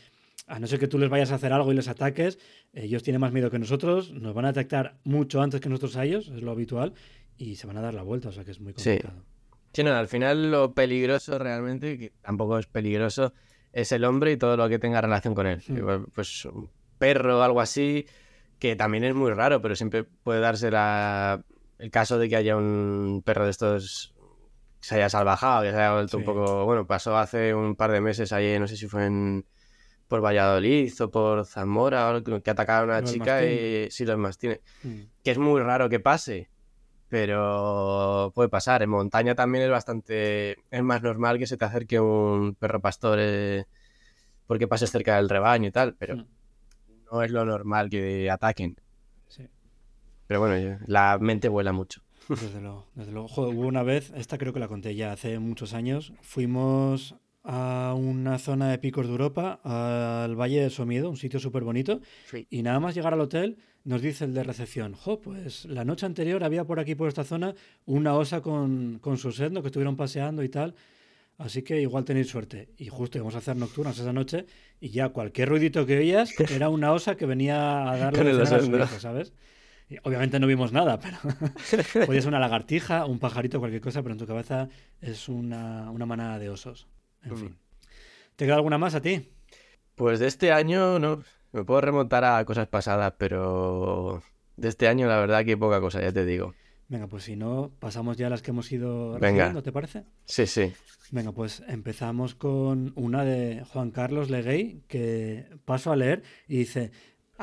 a 0.46 0.60
no 0.60 0.68
ser 0.68 0.78
que 0.78 0.86
tú 0.86 0.98
les 0.98 1.10
vayas 1.10 1.32
a 1.32 1.36
hacer 1.36 1.52
algo 1.52 1.72
y 1.72 1.74
les 1.74 1.88
ataques, 1.88 2.38
ellos 2.72 3.02
tienen 3.02 3.20
más 3.20 3.32
miedo 3.32 3.50
que 3.50 3.58
nosotros, 3.58 4.12
nos 4.12 4.34
van 4.34 4.44
a 4.44 4.52
detectar 4.52 4.98
mucho 5.02 5.42
antes 5.42 5.60
que 5.60 5.68
nosotros 5.68 5.96
a 5.96 6.04
ellos, 6.04 6.28
es 6.28 6.42
lo 6.42 6.52
habitual, 6.52 6.94
y 7.36 7.56
se 7.56 7.66
van 7.66 7.78
a 7.78 7.80
dar 7.80 7.94
la 7.94 8.02
vuelta, 8.02 8.28
o 8.28 8.32
sea 8.32 8.44
que 8.44 8.52
es 8.52 8.60
muy 8.60 8.72
complicado. 8.72 9.24
Sí, 9.24 9.31
no, 9.84 9.94
al 9.94 10.08
final 10.08 10.50
lo 10.50 10.74
peligroso 10.74 11.38
realmente, 11.38 11.98
que 11.98 12.12
tampoco 12.20 12.58
es 12.58 12.66
peligroso, 12.66 13.32
es 13.72 13.92
el 13.92 14.04
hombre 14.04 14.32
y 14.32 14.36
todo 14.36 14.56
lo 14.56 14.68
que 14.68 14.78
tenga 14.78 15.00
relación 15.00 15.34
con 15.34 15.46
él. 15.46 15.62
Hmm. 15.66 16.04
Pues 16.14 16.44
un 16.44 16.70
perro 16.98 17.38
o 17.38 17.42
algo 17.42 17.60
así, 17.60 18.06
que 18.58 18.76
también 18.76 19.04
es 19.04 19.14
muy 19.14 19.32
raro, 19.32 19.62
pero 19.62 19.74
siempre 19.74 20.04
puede 20.04 20.40
darse 20.40 20.68
el 20.68 21.90
caso 21.90 22.18
de 22.18 22.28
que 22.28 22.36
haya 22.36 22.56
un 22.56 23.22
perro 23.24 23.44
de 23.44 23.50
estos 23.50 24.14
que 24.80 24.88
se 24.88 24.96
haya 24.96 25.08
salvajado, 25.08 25.62
que 25.62 25.70
se 25.70 25.76
haya 25.76 25.94
vuelto 25.94 26.18
un 26.18 26.24
poco... 26.24 26.64
Bueno, 26.64 26.86
pasó 26.86 27.16
hace 27.16 27.54
un 27.54 27.76
par 27.76 27.92
de 27.92 28.00
meses 28.00 28.32
ahí, 28.32 28.58
no 28.58 28.66
sé 28.66 28.76
si 28.76 28.88
fue 28.88 29.06
en 29.06 29.46
por 30.12 30.20
Valladolid 30.20 30.92
o 31.00 31.10
por 31.10 31.46
Zamora, 31.46 32.22
que 32.44 32.50
atacaron 32.50 32.90
a 32.90 32.98
una 32.98 33.02
chica 33.02 33.46
y 33.46 33.90
sí, 33.90 34.04
los 34.04 34.18
mastines. 34.18 34.60
Mm. 34.82 35.00
Que 35.24 35.30
es 35.30 35.38
muy 35.38 35.62
raro 35.62 35.88
que 35.88 36.00
pase, 36.00 36.50
pero 37.12 38.32
puede 38.34 38.48
pasar. 38.48 38.82
En 38.82 38.88
montaña 38.88 39.34
también 39.34 39.64
es 39.64 39.70
bastante. 39.70 40.56
Es 40.70 40.82
más 40.82 41.02
normal 41.02 41.36
que 41.36 41.46
se 41.46 41.58
te 41.58 41.66
acerque 41.66 42.00
un 42.00 42.54
perro 42.54 42.80
pastor 42.80 43.18
eh, 43.20 43.66
porque 44.46 44.66
pases 44.66 44.90
cerca 44.90 45.16
del 45.16 45.28
rebaño 45.28 45.68
y 45.68 45.70
tal, 45.70 45.94
pero 45.94 46.16
mm. 46.16 46.26
no 47.12 47.22
es 47.22 47.30
lo 47.30 47.44
normal 47.44 47.90
que 47.90 48.30
ataquen. 48.30 48.76
Sí. 49.28 49.46
Pero 50.26 50.40
bueno, 50.40 50.78
la 50.86 51.18
mente 51.20 51.50
vuela 51.50 51.74
mucho. 51.74 52.00
Desde 52.30 52.62
luego, 52.62 52.86
desde 52.94 53.12
luego. 53.12 53.28
hubo 53.36 53.66
una 53.66 53.82
vez, 53.82 54.10
esta 54.16 54.38
creo 54.38 54.54
que 54.54 54.60
la 54.60 54.68
conté 54.68 54.94
ya 54.94 55.12
hace 55.12 55.38
muchos 55.38 55.74
años, 55.74 56.14
fuimos 56.22 57.14
a 57.44 57.94
una 57.94 58.38
zona 58.38 58.70
de 58.70 58.78
picos 58.78 59.04
de 59.04 59.12
Europa, 59.12 59.60
al 59.64 60.34
Valle 60.34 60.62
de 60.62 60.70
Somiedo, 60.70 61.10
un 61.10 61.18
sitio 61.18 61.40
súper 61.40 61.62
bonito. 61.62 62.00
Y 62.48 62.62
nada 62.62 62.80
más 62.80 62.94
llegar 62.94 63.12
al 63.12 63.20
hotel, 63.20 63.58
nos 63.84 64.02
dice 64.02 64.24
el 64.24 64.34
de 64.34 64.42
recepción, 64.44 64.94
jo, 64.94 65.20
pues 65.20 65.64
la 65.64 65.84
noche 65.84 66.06
anterior 66.06 66.44
había 66.44 66.64
por 66.64 66.78
aquí, 66.78 66.94
por 66.94 67.08
esta 67.08 67.24
zona, 67.24 67.54
una 67.84 68.14
osa 68.14 68.40
con, 68.40 68.98
con 69.00 69.18
su 69.18 69.32
sendo 69.32 69.62
que 69.62 69.68
estuvieron 69.68 69.96
paseando 69.96 70.42
y 70.42 70.48
tal. 70.48 70.74
Así 71.38 71.62
que 71.62 71.80
igual 71.80 72.04
tenéis 72.04 72.28
suerte. 72.28 72.68
Y 72.76 72.88
justo 72.88 73.18
íbamos 73.18 73.34
a 73.34 73.38
hacer 73.38 73.56
nocturnas 73.56 73.98
esa 73.98 74.12
noche 74.12 74.46
y 74.80 74.90
ya 74.90 75.08
cualquier 75.08 75.48
ruidito 75.48 75.86
que 75.86 75.98
oías 75.98 76.32
era 76.50 76.68
una 76.68 76.92
osa 76.92 77.16
que 77.16 77.26
venía 77.26 77.90
a 77.90 77.96
darle 77.96 78.42
a 78.42 78.46
su 78.46 78.76
hijo, 78.76 79.00
¿sabes? 79.00 79.32
obviamente 80.04 80.40
no 80.40 80.46
vimos 80.46 80.72
nada, 80.72 80.98
pero 80.98 81.18
podía 82.06 82.20
ser 82.20 82.28
una 82.28 82.38
lagartija, 82.38 83.04
un 83.04 83.18
pajarito, 83.18 83.58
cualquier 83.58 83.82
cosa, 83.82 84.02
pero 84.02 84.14
en 84.14 84.18
tu 84.18 84.26
cabeza 84.26 84.68
es 85.00 85.28
una, 85.28 85.90
una 85.90 86.06
manada 86.06 86.38
de 86.38 86.48
osos. 86.48 86.86
En 87.22 87.34
mm. 87.34 87.36
fin. 87.36 87.56
¿Te 88.36 88.46
queda 88.46 88.54
alguna 88.54 88.78
más 88.78 88.94
a 88.94 89.02
ti? 89.02 89.28
Pues 89.94 90.18
de 90.18 90.26
este 90.26 90.52
año 90.52 90.98
no. 90.98 91.22
Me 91.52 91.64
puedo 91.64 91.80
remontar 91.80 92.24
a 92.24 92.44
cosas 92.44 92.66
pasadas, 92.66 93.14
pero 93.18 94.22
de 94.56 94.68
este 94.68 94.88
año 94.88 95.06
la 95.06 95.18
verdad 95.18 95.44
que 95.44 95.56
poca 95.56 95.80
cosa, 95.80 96.00
ya 96.00 96.12
te 96.12 96.24
digo. 96.24 96.54
Venga, 96.88 97.06
pues 97.06 97.24
si 97.24 97.36
no, 97.36 97.70
pasamos 97.78 98.16
ya 98.16 98.26
a 98.26 98.30
las 98.30 98.42
que 98.42 98.50
hemos 98.50 98.70
ido 98.70 99.18
recibiendo, 99.18 99.62
¿te 99.62 99.72
parece? 99.72 100.04
Sí, 100.24 100.46
sí. 100.46 100.72
Venga, 101.10 101.32
pues 101.32 101.62
empezamos 101.68 102.34
con 102.34 102.92
una 102.96 103.24
de 103.24 103.64
Juan 103.72 103.90
Carlos 103.90 104.28
Leguey, 104.28 104.82
que 104.88 105.46
paso 105.64 105.92
a 105.92 105.96
leer 105.96 106.22
y 106.48 106.58
dice, 106.58 106.90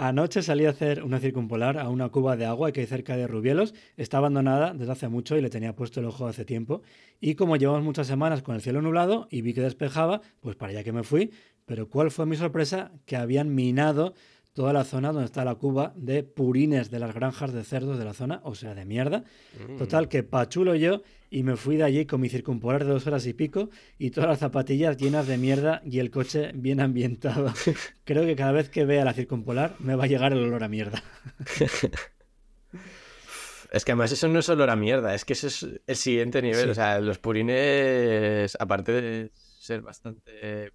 Anoche 0.02 0.44
salí 0.44 0.66
a 0.66 0.70
hacer 0.70 1.04
una 1.04 1.20
circumpolar 1.20 1.78
a 1.78 1.90
una 1.90 2.08
cuba 2.08 2.38
de 2.38 2.46
agua 2.46 2.72
que 2.72 2.80
hay 2.80 2.86
cerca 2.86 3.18
de 3.18 3.28
Rubielos. 3.28 3.74
Está 3.98 4.20
abandonada 4.20 4.74
desde 4.74 4.94
hace 4.94 5.10
mucho 5.10 5.36
y 5.36 5.42
le 5.42 5.50
tenía 5.50 5.76
puesto 5.76 6.00
el 6.00 6.06
ojo 6.06 6.26
hace 6.26 6.46
tiempo. 6.46 6.84
Y 7.20 7.36
como 7.36 7.58
llevamos 7.58 7.84
muchas 7.84 8.08
semanas 8.08 8.42
con 8.42 8.56
el 8.56 8.62
cielo 8.62 8.82
nublado 8.82 9.28
y 9.30 9.42
vi 9.42 9.54
que 9.54 9.60
despejaba, 9.60 10.22
pues 10.40 10.56
para 10.56 10.72
allá 10.72 10.86
que 10.86 10.94
me 10.94 11.04
fui. 11.04 11.32
Pero 11.70 11.88
¿cuál 11.88 12.10
fue 12.10 12.26
mi 12.26 12.36
sorpresa? 12.36 12.92
Que 13.06 13.16
habían 13.16 13.54
minado 13.54 14.16
toda 14.54 14.74
la 14.74 14.84
zona 14.84 15.12
donde 15.12 15.26
está 15.26 15.46
la 15.46 15.54
cuba 15.54 15.94
de 15.96 16.24
purines 16.24 16.90
de 16.90 16.98
las 16.98 17.14
granjas 17.14 17.54
de 17.54 17.64
cerdos 17.64 18.00
de 18.00 18.06
la 18.06 18.16
zona, 18.16 18.42
o 18.44 18.56
sea, 18.56 18.74
de 18.74 18.86
mierda. 18.86 19.24
Mm. 19.68 19.78
Total, 19.78 20.10
que 20.10 20.24
Pachulo 20.24 20.74
yo 20.74 21.04
y 21.30 21.44
me 21.44 21.56
fui 21.58 21.78
de 21.78 21.84
allí 21.84 22.08
con 22.08 22.22
mi 22.22 22.30
circumpolar 22.30 22.86
de 22.86 22.92
dos 22.92 23.06
horas 23.06 23.28
y 23.28 23.34
pico 23.34 23.70
y 24.00 24.10
todas 24.10 24.28
las 24.28 24.40
zapatillas 24.40 24.98
llenas 24.98 25.28
de 25.28 25.38
mierda 25.38 25.84
y 25.86 26.00
el 26.00 26.10
coche 26.10 26.50
bien 26.56 26.80
ambientado. 26.80 27.54
Creo 28.04 28.26
que 28.26 28.36
cada 28.36 28.52
vez 28.52 28.72
que 28.72 28.86
vea 28.86 29.06
la 29.06 29.14
circumpolar 29.14 29.76
me 29.78 29.94
va 29.94 30.06
a 30.06 30.08
llegar 30.08 30.34
el 30.34 30.40
olor 30.40 30.64
a 30.64 30.70
mierda. 30.70 31.04
Es 33.72 33.86
que 33.86 33.92
además 33.92 34.12
eso 34.12 34.28
no 34.28 34.40
es 34.40 34.50
olor 34.50 34.72
a 34.72 34.76
mierda, 34.76 35.14
es 35.14 35.26
que 35.26 35.34
eso 35.34 35.46
es 35.46 35.64
el 35.86 35.96
siguiente 35.96 36.42
nivel. 36.42 36.72
O 36.72 36.74
sea, 36.74 37.00
los 37.00 37.20
purines, 37.20 38.58
aparte 38.60 38.92
de 38.92 39.32
ser 39.36 39.84
bastante 39.84 40.72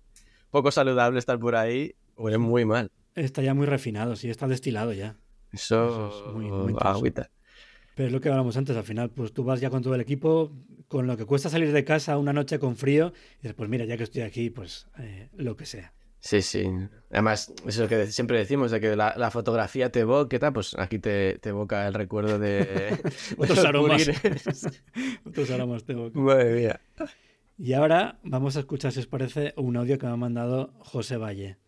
poco 0.55 0.71
saludable 0.71 1.19
estar 1.19 1.37
por 1.41 1.57
ahí, 1.57 1.97
huelen 2.17 2.41
muy 2.41 2.65
mal. 2.65 2.93
Está 3.17 3.43
ya 3.43 3.55
muy 3.55 3.67
refinado, 3.67 4.15
sí, 4.15 4.31
está 4.31 4.47
destilado 4.47 4.93
ya. 4.93 5.17
Eso, 5.53 6.29
es 6.29 6.33
muy, 6.33 6.45
muy 6.45 6.75
agüita. 6.79 7.29
Pero 7.97 8.07
es 8.07 8.13
lo 8.13 8.21
que 8.21 8.29
hablamos 8.29 8.57
antes, 8.57 8.77
al 8.77 8.85
final, 8.85 9.11
pues 9.11 9.33
tú 9.33 9.43
vas 9.43 9.61
ya 9.61 9.69
con 9.69 9.83
todo 9.83 9.97
el 9.97 10.01
equipo, 10.01 10.53
con 10.87 11.09
lo 11.09 11.17
que 11.17 11.25
cuesta 11.25 11.49
salir 11.49 11.73
de 11.73 11.85
casa 11.85 12.19
una 12.19 12.33
noche 12.33 12.61
con 12.61 12.77
frío, 12.77 13.13
y 13.33 13.43
dices, 13.43 13.55
pues 13.55 13.69
mira, 13.69 13.85
ya 13.85 13.97
que 13.97 14.05
estoy 14.05 14.23
aquí, 14.23 14.49
pues 14.49 14.87
eh, 15.01 15.29
lo 15.35 15.57
que 15.57 15.67
sea. 15.67 15.93
Sí, 16.21 16.41
sí. 16.41 16.71
Además, 17.11 17.53
eso 17.67 17.69
es 17.69 17.79
lo 17.79 17.89
que 17.89 18.07
siempre 18.07 18.39
decimos, 18.39 18.71
de 18.71 18.81
que 18.81 18.95
la, 18.95 19.31
fotografía 19.33 19.91
te 19.91 20.01
evoca, 20.01 20.39
tal, 20.39 20.53
pues 20.53 20.77
aquí 20.79 21.01
te, 21.01 21.37
te, 21.41 21.49
evoca 21.49 21.89
el 21.89 21.95
recuerdo 21.95 22.39
de... 22.39 22.97
Otros 23.39 23.65
aromas. 23.65 24.09
Otros 25.27 25.51
aromas 25.51 25.83
te 25.83 25.95
evoca. 25.95 26.17
Madre 26.17 26.55
mía. 26.55 26.81
Y 27.57 27.73
ahora 27.73 28.19
vamos 28.25 28.57
a 28.57 28.61
escuchar, 28.61 28.93
si 28.93 29.01
os 29.01 29.07
parece, 29.07 29.55
un 29.57 29.77
audio 29.77 29.99
que 29.99 30.07
me 30.07 30.13
ha 30.13 30.17
mandado 30.17 30.73
José 30.81 31.17
Valle. 31.17 31.59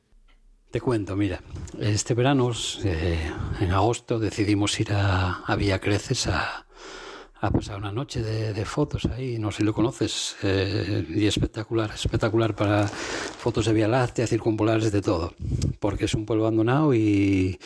Te 0.71 0.81
cuento, 0.81 1.15
mira, 1.17 1.41
este 1.79 2.13
verano, 2.15 2.51
eh, 2.85 3.31
en 3.61 3.71
agosto, 3.71 4.19
decidimos 4.19 4.79
ir 4.81 4.93
a, 4.93 5.45
a 5.45 5.55
Villa 5.55 5.81
Creces 5.81 6.27
a, 6.27 6.67
a 7.41 7.51
pasar 7.51 7.79
una 7.79 7.93
noche 7.93 8.23
de, 8.23 8.65
fotos 8.65 9.05
ahí, 9.07 9.39
no 9.39 9.53
sé 9.53 9.59
si 9.59 9.65
lo 9.65 9.73
conoces, 9.73 10.37
eh, 10.43 11.07
y 11.09 11.27
espectacular, 11.27 11.91
espectacular 11.93 12.55
para 12.55 12.89
fotos 12.89 13.67
de 13.67 13.73
Vía 13.73 13.89
Láctea, 13.89 14.27
circumpolares, 14.27 14.91
de 14.91 15.03
todo, 15.03 15.35
porque 15.79 16.07
es 16.07 16.15
un 16.15 16.27
pueblo 16.27 16.45
abandonado 16.45 16.95
y, 16.95 17.59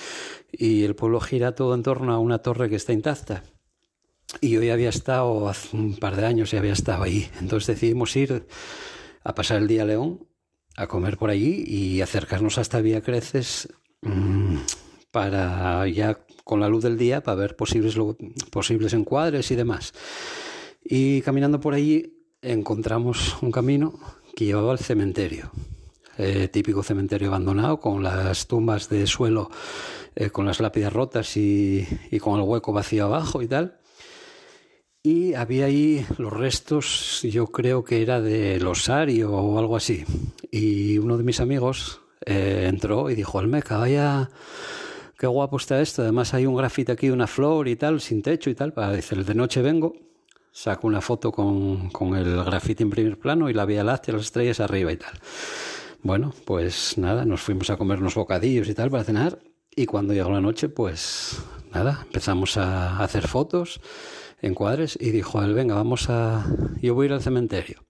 y 0.53 0.85
el 0.85 0.95
pueblo 0.95 1.21
gira 1.21 1.55
todo 1.55 1.75
en 1.75 1.83
torno 1.83 2.13
a 2.13 2.19
una 2.19 2.39
torre 2.39 2.69
que 2.69 2.77
está 2.77 2.93
intacta. 2.93 3.43
Y 4.41 4.57
hoy 4.57 4.71
había 4.71 4.89
estado, 4.89 5.49
hace 5.49 5.77
un 5.77 5.97
par 5.97 6.17
de 6.17 6.27
años 6.27 6.53
y 6.53 6.57
había 6.57 6.73
estado 6.73 7.03
ahí, 7.03 7.29
entonces 7.41 7.67
decidimos 7.75 8.15
ir 8.17 8.47
a 9.25 9.35
pasar 9.35 9.59
el 9.59 9.69
día 9.69 9.83
a 9.83 9.87
León 9.87 10.27
a 10.77 10.87
comer 10.87 11.19
por 11.19 11.31
allí 11.31 11.65
y 11.67 12.01
acercarnos 12.01 12.59
hasta 12.59 12.81
Vía 12.81 13.03
Creces 13.03 13.69
mm, 14.03 14.57
para 15.11 15.87
ya 15.89 16.19
con 16.45 16.61
la 16.61 16.69
luz 16.69 16.83
del 16.85 16.97
día 16.97 17.23
para 17.23 17.35
ver 17.35 17.57
posibles, 17.57 17.97
posibles 18.51 18.93
encuadres 18.95 19.51
y 19.51 19.57
demás. 19.57 19.93
Y 20.83 21.21
caminando 21.23 21.61
por 21.61 21.75
allí 21.75 22.17
encontramos 22.41 23.37
un 23.43 23.51
camino 23.51 23.99
que 24.35 24.47
llevaba 24.47 24.73
al 24.73 24.79
cementerio. 24.79 25.51
Eh, 26.17 26.49
típico 26.49 26.83
cementerio 26.83 27.29
abandonado 27.29 27.81
con 27.81 28.03
las 28.03 28.47
tumbas 28.47 28.89
de 28.89 29.07
suelo 29.07 29.51
eh, 30.17 30.31
con 30.31 30.45
las 30.45 30.61
lápidas 30.61 30.93
rotas 30.93 31.37
y, 31.37 31.87
y, 32.11 32.19
con 32.19 32.39
el 32.39 32.47
hueco 32.47 32.73
vacío 32.73 33.07
abajo 33.07 33.43
y 33.43 33.47
tal. 33.47 33.80
Y 35.03 35.33
había 35.33 35.65
ahí 35.65 36.05
los 36.19 36.31
restos, 36.31 37.23
yo 37.23 37.47
creo 37.47 37.83
que 37.85 38.03
era 38.03 38.21
de 38.21 38.61
Losario 38.61 39.33
o 39.33 39.59
algo 39.59 39.77
así. 39.77 40.05
Y 40.51 40.99
uno 40.99 41.17
de 41.17 41.25
mis 41.25 41.41
amigos 41.41 42.03
eh, 42.27 42.67
entró 42.69 43.09
y 43.09 43.15
dijo, 43.15 43.39
Almeca, 43.39 43.79
vaya, 43.79 44.29
qué 45.19 45.27
guapo 45.27 45.57
está 45.57 45.81
esto. 45.81 46.03
Además 46.03 46.35
hay 46.35 46.45
un 46.45 46.55
grafite 46.55 46.93
aquí 46.93 47.09
una 47.09 47.27
flor 47.27 47.67
y 47.69 47.77
tal, 47.77 48.03
sin 48.03 48.21
techo 48.21 48.51
y 48.51 48.55
tal. 48.55 48.75
Para 48.75 48.93
decir, 48.93 49.25
de 49.25 49.35
noche 49.35 49.63
vengo, 49.63 49.95
saco 50.53 50.87
una 50.87 51.01
foto 51.01 51.33
con, 51.33 51.89
con 51.89 52.15
el 52.15 52.45
grafite 52.45 52.83
en 52.83 52.91
primer 52.91 53.19
plano 53.19 53.49
y 53.49 53.55
la 53.55 53.65
Vía 53.65 53.83
Láctea, 53.83 54.13
las 54.13 54.25
estrellas 54.25 54.61
arriba 54.61 54.93
y 54.93 54.99
tal. 54.99 55.19
Bueno, 56.03 56.35
pues 56.45 56.99
nada, 56.99 57.25
nos 57.25 57.41
fuimos 57.41 57.71
a 57.71 57.79
comer 57.79 58.01
unos 58.01 58.17
bocadillos 58.17 58.69
y 58.69 58.75
tal 58.75 58.91
para 58.91 59.05
cenar. 59.05 59.39
Y 59.75 59.87
cuando 59.87 60.13
llegó 60.13 60.31
la 60.31 60.43
noche, 60.43 60.69
pues 60.69 61.39
nada, 61.73 62.01
empezamos 62.05 62.59
a 62.59 63.03
hacer 63.03 63.27
fotos 63.27 63.81
encuadres 64.43 64.99
y 65.01 65.11
dijo 65.11 65.43
él, 65.43 65.55
venga, 65.55 65.75
vamos 65.75 66.11
a... 66.11 66.47
Yo 66.81 66.95
voy 66.95 67.05
a 67.05 67.07
ir 67.07 67.13
al 67.13 67.23
cementerio. 67.23 67.85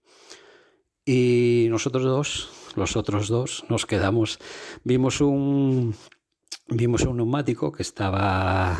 Y 1.04 1.66
nosotros 1.70 2.04
dos, 2.04 2.50
los 2.76 2.96
otros 2.96 3.28
dos, 3.28 3.64
nos 3.68 3.86
quedamos, 3.86 4.38
vimos 4.84 5.20
un, 5.20 5.94
vimos 6.68 7.02
un 7.02 7.16
neumático 7.16 7.72
que 7.72 7.82
estaba 7.82 8.76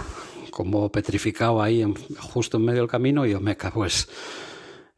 como 0.51 0.91
petrificado 0.93 1.63
ahí 1.63 1.85
justo 2.19 2.59
en 2.59 2.65
medio 2.65 2.81
del 2.81 2.91
camino 2.91 3.27
y 3.27 3.35
Omeca, 3.35 3.73
pues 3.73 4.09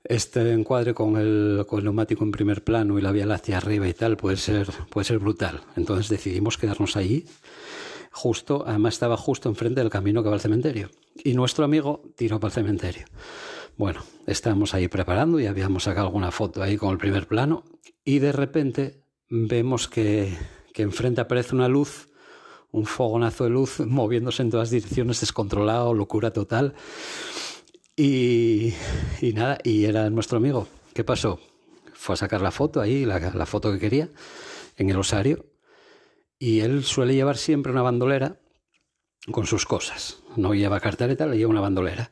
este 0.04 0.52
encuadre 0.52 0.94
con 0.94 1.16
el, 1.16 1.64
con 1.66 1.78
el 1.78 1.84
neumático 1.84 2.24
en 2.24 2.32
primer 2.32 2.64
plano 2.64 2.98
y 2.98 3.02
la 3.02 3.12
vía 3.12 3.24
láctea 3.24 3.58
arriba 3.58 3.86
y 3.86 3.94
tal 3.94 4.16
puede 4.16 4.36
ser, 4.36 4.68
puede 4.90 5.04
ser 5.04 5.18
brutal. 5.18 5.62
Entonces 5.76 6.08
decidimos 6.08 6.58
quedarnos 6.58 6.96
allí 6.96 7.24
justo, 8.12 8.64
además 8.66 8.94
estaba 8.94 9.16
justo 9.16 9.48
enfrente 9.48 9.80
del 9.80 9.90
camino 9.90 10.22
que 10.22 10.28
va 10.28 10.34
al 10.34 10.40
cementerio. 10.40 10.90
Y 11.24 11.34
nuestro 11.34 11.64
amigo 11.64 12.02
tiró 12.16 12.38
para 12.38 12.50
el 12.50 12.54
cementerio. 12.54 13.06
Bueno, 13.76 14.02
estábamos 14.26 14.74
ahí 14.74 14.88
preparando 14.88 15.40
y 15.40 15.46
habíamos 15.46 15.84
sacado 15.84 16.06
alguna 16.06 16.30
foto 16.30 16.62
ahí 16.62 16.76
con 16.76 16.90
el 16.90 16.98
primer 16.98 17.26
plano 17.26 17.64
y 18.04 18.18
de 18.18 18.32
repente 18.32 19.02
vemos 19.28 19.88
que, 19.88 20.36
que 20.74 20.82
enfrente 20.82 21.22
aparece 21.22 21.54
una 21.54 21.68
luz, 21.68 22.08
un 22.70 22.84
fogonazo 22.84 23.44
de 23.44 23.50
luz 23.50 23.80
moviéndose 23.86 24.42
en 24.42 24.50
todas 24.50 24.70
direcciones, 24.70 25.20
descontrolado, 25.20 25.94
locura 25.94 26.32
total. 26.32 26.74
Y, 27.96 28.74
y 29.20 29.32
nada, 29.32 29.58
y 29.64 29.84
era 29.84 30.08
nuestro 30.10 30.38
amigo. 30.38 30.68
¿Qué 30.94 31.04
pasó? 31.04 31.40
Fue 31.94 32.14
a 32.14 32.16
sacar 32.16 32.40
la 32.40 32.50
foto 32.50 32.80
ahí, 32.80 33.04
la, 33.04 33.18
la 33.18 33.46
foto 33.46 33.72
que 33.72 33.78
quería, 33.78 34.08
en 34.76 34.90
el 34.90 34.96
osario, 34.96 35.46
y 36.42 36.58
él 36.58 36.82
suele 36.82 37.14
llevar 37.14 37.36
siempre 37.36 37.70
una 37.70 37.82
bandolera 37.82 38.40
con 39.30 39.46
sus 39.46 39.64
cosas. 39.64 40.24
No 40.34 40.54
lleva 40.54 40.80
cartereta, 40.80 41.24
le 41.24 41.38
lleva 41.38 41.52
una 41.52 41.60
bandolera. 41.60 42.10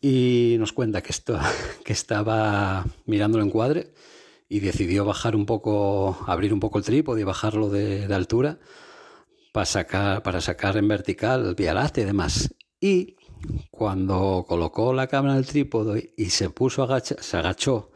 Y 0.00 0.54
nos 0.60 0.72
cuenta 0.72 1.02
que, 1.02 1.10
esto, 1.10 1.36
que 1.84 1.92
estaba 1.92 2.86
mirando 3.06 3.38
el 3.38 3.46
encuadre 3.46 3.92
y 4.48 4.60
decidió 4.60 5.04
bajar 5.04 5.34
un 5.34 5.46
poco, 5.46 6.16
abrir 6.28 6.54
un 6.54 6.60
poco 6.60 6.78
el 6.78 6.84
trípode 6.84 7.22
y 7.22 7.24
bajarlo 7.24 7.70
de, 7.70 8.04
altura 8.14 8.60
para 9.52 9.66
sacar, 9.66 10.22
para 10.22 10.40
sacar 10.40 10.76
en 10.76 10.86
vertical 10.86 11.56
Vía 11.56 11.74
Láctea 11.74 12.04
y 12.04 12.06
demás. 12.06 12.54
Y 12.80 13.16
cuando 13.72 14.44
colocó 14.46 14.92
la 14.92 15.08
cámara 15.08 15.34
en 15.34 15.40
el 15.40 15.46
trípode 15.46 16.14
y 16.16 16.26
se 16.26 16.50
puso 16.50 16.84
agacha, 16.84 17.16
se 17.18 17.36
agachó 17.36 17.90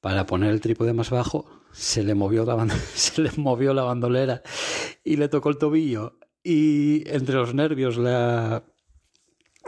para 0.00 0.26
poner 0.26 0.52
el 0.52 0.60
trípode 0.60 0.92
más 0.92 1.10
bajo, 1.10 1.57
se 1.78 2.02
le 2.02 2.14
movió 2.14 2.44
la, 2.44 2.68
se 2.94 3.22
le 3.22 3.30
movió 3.36 3.72
la 3.72 3.84
bandolera 3.84 4.42
y 5.04 5.16
le 5.16 5.28
tocó 5.28 5.48
el 5.50 5.58
tobillo. 5.58 6.18
Y 6.42 7.08
entre 7.08 7.36
los 7.36 7.54
nervios, 7.54 7.96
la, 7.96 8.64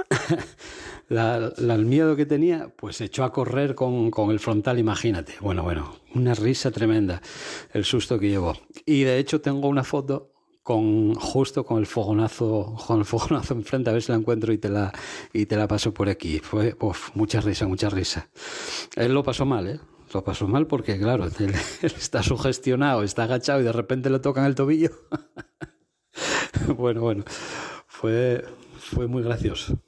la, 1.08 1.52
el 1.58 1.84
miedo 1.84 2.16
que 2.16 2.26
tenía, 2.26 2.72
pues 2.76 3.00
echó 3.00 3.22
a 3.22 3.32
correr 3.32 3.74
con, 3.74 4.11
con, 4.11 4.30
el 4.30 4.40
frontal, 4.40 4.78
imagínate. 4.78 5.34
Bueno, 5.40 5.62
bueno, 5.62 5.94
una 6.14 6.34
risa 6.34 6.70
tremenda 6.70 7.22
el 7.72 7.84
susto 7.84 8.18
que 8.18 8.28
llevó. 8.28 8.56
Y 8.86 9.02
de 9.02 9.18
hecho 9.18 9.40
tengo 9.40 9.68
una 9.68 9.84
foto 9.84 10.32
con 10.62 11.14
justo 11.14 11.64
con 11.64 11.78
el 11.78 11.86
fogonazo, 11.86 12.76
con 12.86 12.98
el 12.98 13.04
fogonazo 13.04 13.54
enfrente, 13.54 13.90
a 13.90 13.92
ver 13.92 14.02
si 14.02 14.11
la 14.11 14.18
encuentro 14.18 14.52
y 14.52 14.58
te 14.58 14.68
la, 14.68 14.92
y 15.32 15.46
te 15.46 15.56
la 15.56 15.68
paso 15.68 15.94
por 15.94 16.08
aquí. 16.08 16.40
Fue 16.40 16.76
uf, 16.80 17.14
mucha 17.14 17.40
risa, 17.40 17.68
mucha 17.68 17.88
risa. 17.88 18.28
Él 18.96 19.14
lo 19.14 19.22
pasó 19.22 19.44
mal, 19.44 19.68
¿eh? 19.68 19.80
Lo 20.12 20.24
pasó 20.24 20.48
mal 20.48 20.66
porque, 20.66 20.98
claro, 20.98 21.24
él, 21.38 21.54
está 21.82 22.22
sugestionado, 22.22 23.02
está 23.02 23.24
agachado 23.24 23.61
y 23.61 23.64
de 23.64 23.72
repente 23.72 24.11
le 24.11 24.18
tocan 24.18 24.44
el 24.46 24.54
tobillo. 24.54 24.90
bueno, 26.76 27.00
bueno, 27.00 27.24
fue, 27.86 28.44
fue 28.78 29.06
muy 29.06 29.22
gracioso. 29.22 29.80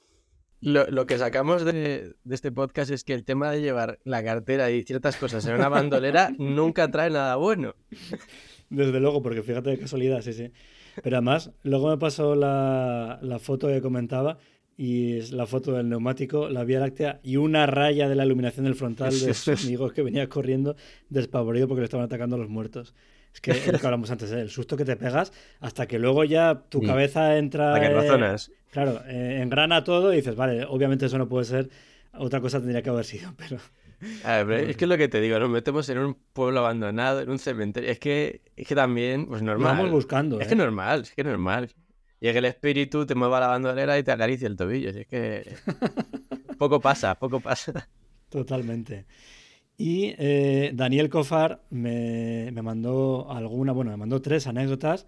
Lo, 0.60 0.88
lo 0.88 1.06
que 1.06 1.18
sacamos 1.18 1.64
de, 1.64 2.14
de, 2.22 2.34
este 2.34 2.52
podcast 2.52 2.92
es 2.92 3.02
que 3.02 3.14
el 3.14 3.24
tema 3.24 3.50
de 3.50 3.62
llevar 3.62 3.98
la 4.04 4.22
cartera 4.22 4.70
y 4.70 4.84
ciertas 4.84 5.16
cosas 5.16 5.44
en 5.46 5.54
una 5.54 5.68
bandolera 5.68 6.30
nunca 6.38 6.88
trae 6.88 7.10
nada 7.10 7.34
bueno. 7.34 7.74
Desde 8.70 9.00
luego, 9.00 9.22
porque 9.22 9.42
fíjate 9.42 9.70
de 9.70 9.78
casualidad, 9.78 10.22
sí, 10.22 10.32
sí. 10.32 10.52
Pero 11.02 11.16
además, 11.16 11.50
luego 11.64 11.88
me 11.88 11.98
pasó 11.98 12.36
la, 12.36 13.18
la 13.22 13.38
foto 13.40 13.66
que 13.66 13.82
comentaba 13.82 14.38
y 14.76 15.18
es 15.18 15.32
la 15.32 15.46
foto 15.46 15.72
del 15.72 15.88
neumático, 15.88 16.48
la 16.48 16.64
Vía 16.64 16.80
Láctea 16.80 17.20
y 17.22 17.36
una 17.36 17.66
raya 17.66 18.08
de 18.08 18.14
la 18.14 18.24
iluminación 18.24 18.64
del 18.64 18.74
frontal 18.74 19.10
de 19.10 19.34
sus 19.34 19.64
amigos 19.64 19.92
que 19.92 20.02
venía 20.02 20.28
corriendo 20.28 20.76
despavorido 21.08 21.68
porque 21.68 21.80
le 21.80 21.84
estaban 21.84 22.06
atacando 22.06 22.36
a 22.36 22.38
los 22.38 22.48
muertos. 22.48 22.94
Es 23.34 23.40
que 23.40 23.52
es 23.52 23.66
lo 23.66 23.78
que 23.78 23.86
hablamos 23.86 24.10
antes, 24.10 24.30
¿eh? 24.32 24.40
el 24.40 24.50
susto 24.50 24.76
que 24.76 24.84
te 24.84 24.96
pegas 24.96 25.32
hasta 25.60 25.86
que 25.86 25.98
luego 25.98 26.24
ya 26.24 26.64
tu 26.68 26.82
mm. 26.82 26.86
cabeza 26.86 27.38
entra. 27.38 27.84
en 27.84 27.94
razones. 27.94 28.52
Claro, 28.70 29.02
eh, 29.06 29.40
engrana 29.42 29.84
todo 29.84 30.12
y 30.12 30.16
dices, 30.16 30.34
vale, 30.34 30.64
obviamente 30.64 31.06
eso 31.06 31.18
no 31.18 31.28
puede 31.28 31.44
ser, 31.44 31.70
otra 32.14 32.40
cosa 32.40 32.58
tendría 32.58 32.82
que 32.82 32.90
haber 32.90 33.04
sido, 33.04 33.34
pero. 33.36 33.58
es 34.56 34.76
que 34.76 34.84
es 34.84 34.88
lo 34.88 34.98
que 34.98 35.08
te 35.08 35.20
digo, 35.20 35.38
nos 35.38 35.50
metemos 35.50 35.88
en 35.88 35.98
un 35.98 36.16
pueblo 36.32 36.60
abandonado, 36.60 37.20
en 37.20 37.30
un 37.30 37.38
cementerio. 37.38 37.90
Es 37.90 37.98
que, 37.98 38.42
es 38.56 38.66
que 38.66 38.74
también, 38.74 39.26
pues 39.26 39.42
normal. 39.42 39.76
vamos 39.76 39.90
buscando. 39.90 40.40
Es 40.40 40.48
que 40.48 40.54
¿eh? 40.54 40.56
normal, 40.56 41.02
es 41.02 41.12
que 41.12 41.24
normal. 41.24 41.70
Que 42.30 42.38
el 42.38 42.44
espíritu 42.44 43.04
te 43.04 43.16
mueva 43.16 43.40
la 43.40 43.48
bandolera 43.48 43.98
y 43.98 44.04
te 44.04 44.12
acaricia 44.12 44.46
el 44.46 44.56
tobillo. 44.56 44.90
es 44.90 45.06
que. 45.08 45.56
poco 46.58 46.80
pasa, 46.80 47.16
poco 47.18 47.40
pasa. 47.40 47.88
Totalmente. 48.28 49.06
Y 49.76 50.14
eh, 50.18 50.70
Daniel 50.72 51.10
Cofar 51.10 51.62
me, 51.70 52.50
me, 52.52 52.62
mandó 52.62 53.28
alguna, 53.28 53.72
bueno, 53.72 53.90
me 53.90 53.96
mandó 53.96 54.22
tres 54.22 54.46
anécdotas 54.46 55.06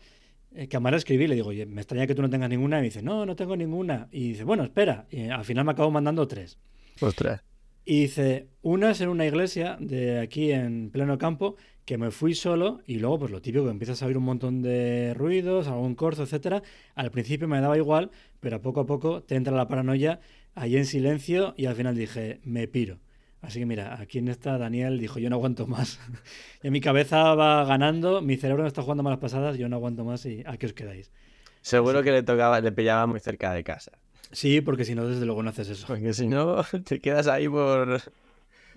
eh, 0.55 0.67
que 0.67 0.77
a 0.77 0.81
Mara 0.81 0.97
escribí. 0.97 1.29
Le 1.29 1.37
digo, 1.37 1.51
oye, 1.51 1.67
me 1.67 1.83
extraña 1.83 2.09
que 2.09 2.17
tú 2.17 2.23
no 2.23 2.31
tengas 2.31 2.51
ninguna. 2.51 2.79
Y 2.79 2.81
me 2.81 2.87
dice, 2.87 3.03
no, 3.03 3.25
no 3.25 3.37
tengo 3.37 3.57
ninguna. 3.57 4.09
Y 4.11 4.31
dice, 4.31 4.43
bueno, 4.43 4.65
espera. 4.65 5.07
Y 5.11 5.29
al 5.29 5.45
final 5.45 5.65
me 5.65 5.73
acabo 5.73 5.93
mandando 5.93 6.27
tres. 6.27 6.59
Ostras. 7.01 7.43
Y 7.85 8.03
dice, 8.03 8.49
una 8.63 8.93
es 8.93 9.01
en 9.01 9.11
una 9.11 9.27
iglesia 9.27 9.77
de 9.79 10.21
aquí 10.21 10.53
en 10.53 10.91
pleno 10.91 11.19
campo, 11.19 11.57
que 11.85 11.99
me 11.99 12.11
fui 12.11 12.35
solo 12.35 12.81
y 12.87 12.99
luego 12.99 13.21
pues 13.21 13.31
lo 13.31 13.43
típico, 13.43 13.65
que 13.65 13.71
empiezas 13.71 14.03
a 14.03 14.07
oír 14.07 14.17
un 14.17 14.25
montón 14.25 14.63
de 14.63 15.13
ruidos, 15.15 15.69
algún 15.69 15.95
corzo, 15.95 16.23
etcétera. 16.23 16.63
Al 16.95 17.11
principio 17.11 17.47
me 17.47 17.61
daba 17.61 17.77
igual, 17.77 18.11
pero 18.41 18.63
poco 18.63 18.81
a 18.81 18.87
poco 18.87 19.23
te 19.23 19.35
entra 19.35 19.55
la 19.55 19.69
paranoia 19.69 20.21
ahí 20.55 20.77
en 20.77 20.87
silencio 20.87 21.55
y 21.57 21.67
al 21.67 21.75
final 21.75 21.95
dije, 21.95 22.41
me 22.45 22.69
piro. 22.69 23.01
Así 23.43 23.59
que 23.59 23.67
mira, 23.67 24.01
aquí 24.01 24.19
en 24.19 24.29
esta 24.29 24.57
Daniel 24.57 24.99
dijo, 24.99 25.19
yo 25.19 25.29
no 25.29 25.37
aguanto 25.37 25.67
más. 25.67 26.01
y 26.63 26.71
mi 26.71 26.81
cabeza 26.81 27.35
va 27.35 27.65
ganando, 27.67 28.23
mi 28.23 28.39
cerebro 28.39 28.63
me 28.63 28.69
está 28.69 28.81
jugando 28.81 29.03
malas 29.03 29.19
pasadas, 29.19 29.59
yo 29.59 29.69
no 29.69 29.77
aguanto 29.77 30.05
más 30.05 30.25
y 30.25 30.43
aquí 30.47 30.65
os 30.65 30.73
quedáis. 30.73 31.13
Seguro 31.61 32.03
que 32.03 32.13
le 32.13 32.23
tocaba, 32.23 32.61
le 32.61 32.73
pillaba 32.73 33.07
muy 33.07 33.21
cerca 33.21 33.53
de 33.53 33.63
casa. 33.63 33.93
Sí, 34.35 34.61
porque 34.61 34.85
si 34.85 34.95
no, 34.95 35.07
desde 35.09 35.25
luego 35.25 35.43
no 35.43 35.51
haces 35.51 35.69
eso. 35.69 35.87
Porque 35.87 36.13
si 36.13 36.27
no, 36.27 36.63
te 36.85 37.01
quedas 37.01 37.27
ahí 37.27 37.49
por... 37.49 38.01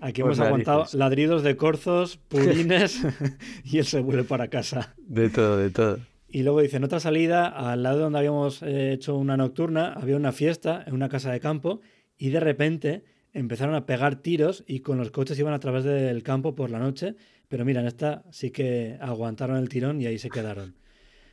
Aquí 0.00 0.20
hemos 0.20 0.38
aguantado 0.38 0.86
ladridos 0.92 1.42
de 1.42 1.56
corzos, 1.56 2.16
purines 2.28 3.00
y 3.64 3.78
él 3.78 3.84
se 3.84 4.00
vuelve 4.00 4.24
para 4.24 4.48
casa. 4.48 4.94
De 4.96 5.28
todo, 5.28 5.56
de 5.56 5.70
todo. 5.70 5.98
Y 6.28 6.42
luego 6.42 6.60
dice, 6.60 6.76
en 6.76 6.84
otra 6.84 7.00
salida, 7.00 7.48
al 7.48 7.82
lado 7.82 8.00
donde 8.00 8.18
habíamos 8.18 8.62
eh, 8.62 8.92
hecho 8.92 9.16
una 9.16 9.36
nocturna, 9.36 9.94
había 9.94 10.16
una 10.16 10.30
fiesta 10.30 10.84
en 10.86 10.94
una 10.94 11.08
casa 11.08 11.32
de 11.32 11.40
campo 11.40 11.80
y 12.16 12.28
de 12.28 12.38
repente 12.38 13.04
empezaron 13.32 13.74
a 13.74 13.86
pegar 13.86 14.16
tiros 14.16 14.62
y 14.66 14.80
con 14.80 14.98
los 14.98 15.10
coches 15.10 15.38
iban 15.38 15.54
a 15.54 15.58
través 15.58 15.84
del 15.84 16.22
campo 16.22 16.54
por 16.54 16.70
la 16.70 16.78
noche. 16.78 17.16
Pero 17.48 17.64
mira, 17.64 17.80
en 17.80 17.86
esta 17.86 18.24
sí 18.30 18.50
que 18.50 18.98
aguantaron 19.00 19.56
el 19.56 19.68
tirón 19.68 20.00
y 20.00 20.06
ahí 20.06 20.18
se 20.18 20.30
quedaron. 20.30 20.76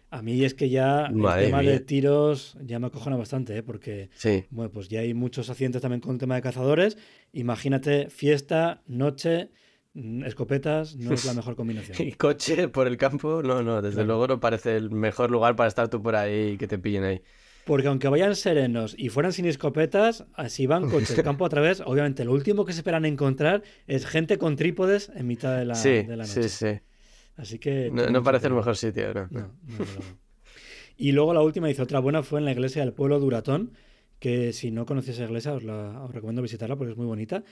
A 0.09 0.21
mí 0.21 0.43
es 0.43 0.53
que 0.53 0.69
ya 0.69 1.07
el 1.07 1.45
tema 1.45 1.61
de 1.61 1.79
tiros 1.79 2.57
ya 2.61 2.79
me 2.79 2.87
acojona 2.87 3.17
bastante, 3.17 3.57
¿eh? 3.57 3.63
porque 3.63 4.09
bueno, 4.49 4.71
pues 4.71 4.87
ya 4.87 5.01
hay 5.01 5.13
muchos 5.13 5.49
accidentes 5.49 5.81
también 5.81 6.01
con 6.01 6.13
el 6.13 6.19
tema 6.19 6.35
de 6.35 6.41
cazadores. 6.41 6.97
Imagínate 7.33 8.09
fiesta, 8.09 8.81
noche, 8.87 9.49
mm, 9.93 10.23
escopetas, 10.23 10.95
no 10.95 11.13
es 11.13 11.25
la 11.25 11.33
mejor 11.35 11.55
combinación. 11.55 12.07
Y 12.07 12.13
coche 12.13 12.67
por 12.69 12.87
el 12.87 12.97
campo, 12.97 13.41
no, 13.43 13.61
no, 13.63 13.81
desde 13.81 14.05
luego 14.05 14.27
no 14.27 14.39
parece 14.39 14.77
el 14.77 14.91
mejor 14.91 15.31
lugar 15.31 15.55
para 15.55 15.67
estar 15.67 15.89
tú 15.89 16.01
por 16.01 16.15
ahí 16.15 16.51
y 16.51 16.57
que 16.57 16.67
te 16.67 16.77
pillen 16.77 17.03
ahí. 17.03 17.21
Porque 17.65 17.87
aunque 17.87 18.07
vayan 18.07 18.35
serenos 18.35 18.95
y 18.95 19.09
fueran 19.09 19.33
sin 19.33 19.47
escopetas, 19.47 20.25
si 20.47 20.67
van 20.67 20.87
coches 20.89 21.19
campo 21.23 21.45
a 21.45 21.49
través, 21.49 21.81
obviamente 21.81 22.23
lo 22.23 22.31
último 22.31 22.63
que 22.63 22.73
se 22.73 22.79
esperan 22.79 23.05
encontrar 23.05 23.63
es 23.87 24.05
gente 24.05 24.37
con 24.37 24.55
trípodes 24.55 25.11
en 25.15 25.25
mitad 25.25 25.57
de 25.57 25.65
la, 25.65 25.73
de 25.73 26.05
la 26.07 26.17
noche. 26.17 26.43
Sí, 26.43 26.49
sí. 26.49 26.79
Así 27.35 27.59
que... 27.59 27.91
No, 27.91 28.23
parece 28.23 28.47
el 28.47 28.53
mejor 28.53 28.77
sitio, 28.77 29.13
¿no? 29.13 29.29
y 30.97 31.11
luego 31.11 31.33
la 31.33 31.41
última 31.41 31.69
hizo 31.69 31.83
otra 31.83 31.99
buena 31.99 32.23
fue 32.23 32.39
en 32.39 32.45
la 32.45 32.51
iglesia 32.51 32.83
del 32.83 32.93
pueblo 32.93 33.19
Duratón, 33.19 33.73
que 34.19 34.53
si 34.53 34.71
no 34.71 34.85
conocéis 34.85 35.17
esa 35.17 35.25
iglesia 35.25 35.53
os, 35.53 35.63
la, 35.63 36.07
recomiendo 36.07 36.41
visitarla 36.41 36.77
porque 36.77 36.91
es 36.91 36.97
muy 36.97 37.05
bonita. 37.05 37.43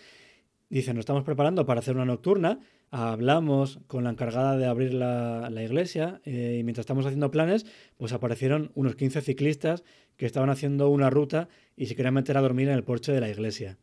Dice, 0.69 0.93
nos 0.93 1.01
estamos 1.01 1.23
preparando 1.23 1.65
para 1.65 1.81
hacer 1.81 1.95
una 1.95 2.05
nocturna, 2.05 2.59
hablamos 2.89 3.79
con 3.87 4.05
la 4.05 4.09
encargada 4.09 4.57
de 4.57 4.65
abrir 4.65 4.93
la, 4.93 5.51
iglesia 5.63 6.21
eh, 6.25 6.57
y 6.59 6.63
mientras 6.63 6.83
estamos 6.83 7.05
haciendo 7.05 7.29
planes, 7.29 7.65
pues 7.97 8.13
aparecieron 8.13 8.71
unos 8.73 8.95
15 8.95 9.21
ciclistas 9.21 9.83
que 10.15 10.25
estaban 10.25 10.49
haciendo 10.49 10.89
una 10.89 11.09
ruta 11.09 11.49
y 11.75 11.87
se 11.87 11.95
querían 11.95 12.13
meter 12.13 12.37
a 12.37 12.41
dormir 12.41 12.69
en 12.69 12.75
el 12.75 12.83
porche 12.83 13.11
de 13.11 13.19
la 13.19 13.29
iglesia. 13.29 13.77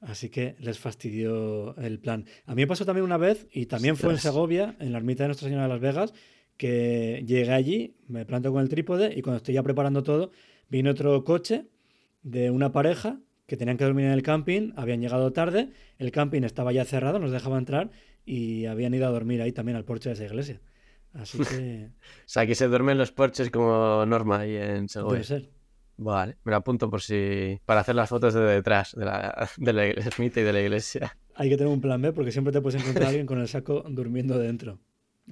Así 0.00 0.30
que 0.30 0.56
les 0.58 0.78
fastidió 0.78 1.76
el 1.76 1.98
plan. 1.98 2.24
A 2.46 2.54
mí 2.54 2.62
me 2.62 2.66
pasó 2.66 2.86
también 2.86 3.04
una 3.04 3.18
vez, 3.18 3.46
y 3.52 3.66
también 3.66 3.96
fue 3.96 4.12
en 4.12 4.18
Segovia, 4.18 4.76
en 4.80 4.92
la 4.92 4.98
ermita 4.98 5.24
de 5.24 5.28
Nuestra 5.28 5.46
Señora 5.46 5.64
de 5.64 5.68
Las 5.68 5.80
Vegas, 5.80 6.14
que 6.56 7.22
llegué 7.26 7.52
allí, 7.52 7.96
me 8.06 8.24
planto 8.26 8.52
con 8.52 8.62
el 8.62 8.68
trípode 8.68 9.12
y 9.16 9.22
cuando 9.22 9.38
estoy 9.38 9.54
ya 9.54 9.62
preparando 9.62 10.02
todo, 10.02 10.30
vino 10.68 10.90
otro 10.90 11.24
coche 11.24 11.66
de 12.22 12.50
una 12.50 12.72
pareja 12.72 13.18
que 13.46 13.56
tenían 13.56 13.76
que 13.76 13.84
dormir 13.84 14.06
en 14.06 14.12
el 14.12 14.22
camping, 14.22 14.72
habían 14.76 15.00
llegado 15.00 15.32
tarde, 15.32 15.70
el 15.98 16.12
camping 16.12 16.42
estaba 16.42 16.72
ya 16.72 16.84
cerrado, 16.84 17.18
nos 17.18 17.30
dejaba 17.30 17.58
entrar 17.58 17.90
y 18.24 18.66
habían 18.66 18.94
ido 18.94 19.06
a 19.06 19.10
dormir 19.10 19.42
ahí 19.42 19.52
también 19.52 19.76
al 19.76 19.84
porche 19.84 20.10
de 20.10 20.14
esa 20.14 20.24
iglesia. 20.24 20.60
Así 21.14 21.38
que... 21.48 21.88
o 21.90 22.28
sea, 22.28 22.46
que 22.46 22.54
se 22.54 22.68
duermen 22.68 22.98
los 22.98 23.10
porches 23.10 23.50
como 23.50 24.04
norma 24.06 24.40
ahí 24.40 24.56
en 24.56 24.88
Segovia. 24.88 25.14
Debe 25.14 25.24
ser. 25.24 25.59
Vale, 26.02 26.38
me 26.44 26.50
lo 26.50 26.56
apunto 26.56 26.88
por 26.88 27.02
si. 27.02 27.60
para 27.66 27.80
hacer 27.80 27.94
las 27.94 28.08
fotos 28.08 28.32
de 28.32 28.40
detrás 28.40 28.94
de 28.96 29.04
la, 29.04 29.50
de 29.58 29.72
la 29.74 29.84
ermita 29.84 30.40
y 30.40 30.44
de 30.44 30.52
la 30.54 30.60
iglesia. 30.62 31.14
Hay 31.34 31.50
que 31.50 31.58
tener 31.58 31.70
un 31.70 31.82
plan 31.82 32.00
B 32.00 32.14
porque 32.14 32.32
siempre 32.32 32.54
te 32.54 32.62
puedes 32.62 32.80
encontrar 32.80 33.04
a 33.04 33.08
alguien 33.08 33.26
con 33.26 33.38
el 33.38 33.48
saco 33.48 33.84
durmiendo 33.86 34.38
dentro. 34.38 34.80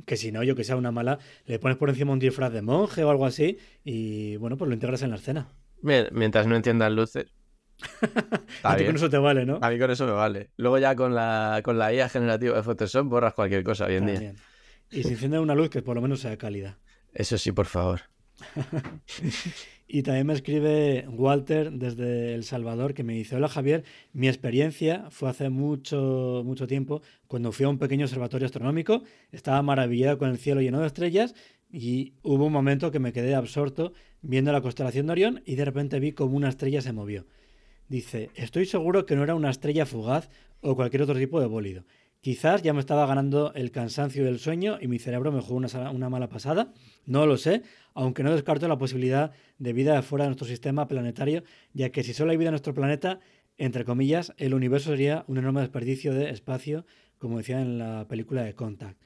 Que 0.04 0.18
si 0.18 0.30
no, 0.30 0.42
yo 0.42 0.54
que 0.54 0.64
sea 0.64 0.76
una 0.76 0.90
mala, 0.90 1.18
le 1.46 1.58
pones 1.58 1.78
por 1.78 1.88
encima 1.88 2.12
un 2.12 2.18
disfraz 2.18 2.52
de 2.52 2.60
monje 2.60 3.02
o 3.02 3.08
algo 3.08 3.24
así 3.24 3.56
y 3.82 4.36
bueno, 4.36 4.58
pues 4.58 4.68
lo 4.68 4.74
integras 4.74 5.00
en 5.00 5.10
la 5.10 5.16
escena. 5.16 5.48
Mientras 5.80 6.46
no 6.46 6.54
entiendas 6.54 6.92
luces. 6.92 7.32
a 8.62 8.76
ti 8.76 8.84
con 8.84 8.96
eso 8.96 9.08
te 9.08 9.16
vale, 9.16 9.46
¿no? 9.46 9.60
A 9.62 9.70
mí 9.70 9.78
con 9.78 9.90
eso 9.90 10.04
me 10.04 10.12
vale. 10.12 10.50
Luego 10.58 10.76
ya 10.76 10.94
con 10.94 11.14
la, 11.14 11.62
con 11.64 11.78
la 11.78 11.94
IA 11.94 12.10
generativa 12.10 12.56
de 12.56 12.62
Photoshop 12.62 13.06
borras 13.06 13.32
cualquier 13.32 13.64
cosa 13.64 13.86
hoy 13.86 13.94
en 13.94 14.06
día. 14.06 14.34
Y 14.90 15.02
si 15.02 15.12
enciende 15.12 15.38
una 15.38 15.54
luz 15.54 15.70
que 15.70 15.80
por 15.80 15.94
lo 15.94 16.02
menos 16.02 16.20
sea 16.20 16.36
cálida. 16.36 16.78
Eso 17.14 17.38
sí, 17.38 17.52
por 17.52 17.66
favor. 17.66 18.02
y 19.88 20.02
también 20.02 20.26
me 20.26 20.34
escribe 20.34 21.06
Walter 21.08 21.72
desde 21.72 22.34
El 22.34 22.44
Salvador 22.44 22.92
que 22.92 23.02
me 23.02 23.14
dice, 23.14 23.36
hola 23.36 23.48
Javier, 23.48 23.84
mi 24.12 24.28
experiencia 24.28 25.06
fue 25.10 25.30
hace 25.30 25.48
mucho, 25.48 26.42
mucho 26.44 26.66
tiempo 26.66 27.00
cuando 27.26 27.52
fui 27.52 27.64
a 27.64 27.70
un 27.70 27.78
pequeño 27.78 28.04
observatorio 28.04 28.44
astronómico, 28.44 29.02
estaba 29.32 29.62
maravillado 29.62 30.18
con 30.18 30.28
el 30.28 30.36
cielo 30.36 30.60
lleno 30.60 30.80
de 30.80 30.86
estrellas 30.86 31.34
y 31.72 32.12
hubo 32.22 32.44
un 32.44 32.52
momento 32.52 32.90
que 32.90 32.98
me 32.98 33.14
quedé 33.14 33.34
absorto 33.34 33.94
viendo 34.20 34.52
la 34.52 34.60
constelación 34.60 35.06
de 35.06 35.12
Orión 35.12 35.42
y 35.46 35.54
de 35.54 35.64
repente 35.64 36.00
vi 36.00 36.12
como 36.12 36.36
una 36.36 36.50
estrella 36.50 36.82
se 36.82 36.92
movió. 36.92 37.24
Dice, 37.88 38.28
estoy 38.34 38.66
seguro 38.66 39.06
que 39.06 39.16
no 39.16 39.24
era 39.24 39.34
una 39.34 39.48
estrella 39.48 39.86
fugaz 39.86 40.28
o 40.60 40.76
cualquier 40.76 41.02
otro 41.02 41.16
tipo 41.16 41.40
de 41.40 41.46
bólido. 41.46 41.84
Quizás 42.20 42.62
ya 42.62 42.72
me 42.72 42.80
estaba 42.80 43.06
ganando 43.06 43.52
el 43.54 43.70
cansancio 43.70 44.24
del 44.24 44.40
sueño 44.40 44.78
y 44.80 44.88
mi 44.88 44.98
cerebro 44.98 45.30
me 45.30 45.40
jugó 45.40 45.56
una, 45.56 45.90
una 45.90 46.08
mala 46.08 46.28
pasada, 46.28 46.72
no 47.06 47.26
lo 47.26 47.36
sé, 47.36 47.62
aunque 47.94 48.22
no 48.22 48.32
descarto 48.32 48.66
la 48.66 48.76
posibilidad 48.76 49.32
de 49.58 49.72
vida 49.72 50.02
fuera 50.02 50.24
de 50.24 50.30
nuestro 50.30 50.46
sistema 50.46 50.88
planetario, 50.88 51.44
ya 51.72 51.90
que 51.90 52.02
si 52.02 52.12
solo 52.12 52.32
hay 52.32 52.36
vida 52.36 52.48
en 52.48 52.52
nuestro 52.52 52.74
planeta, 52.74 53.20
entre 53.56 53.84
comillas, 53.84 54.32
el 54.36 54.54
universo 54.54 54.90
sería 54.90 55.24
un 55.28 55.38
enorme 55.38 55.60
desperdicio 55.60 56.12
de 56.12 56.30
espacio, 56.30 56.86
como 57.18 57.38
decía 57.38 57.60
en 57.60 57.78
la 57.78 58.06
película 58.08 58.42
de 58.42 58.54
Contact. 58.54 59.00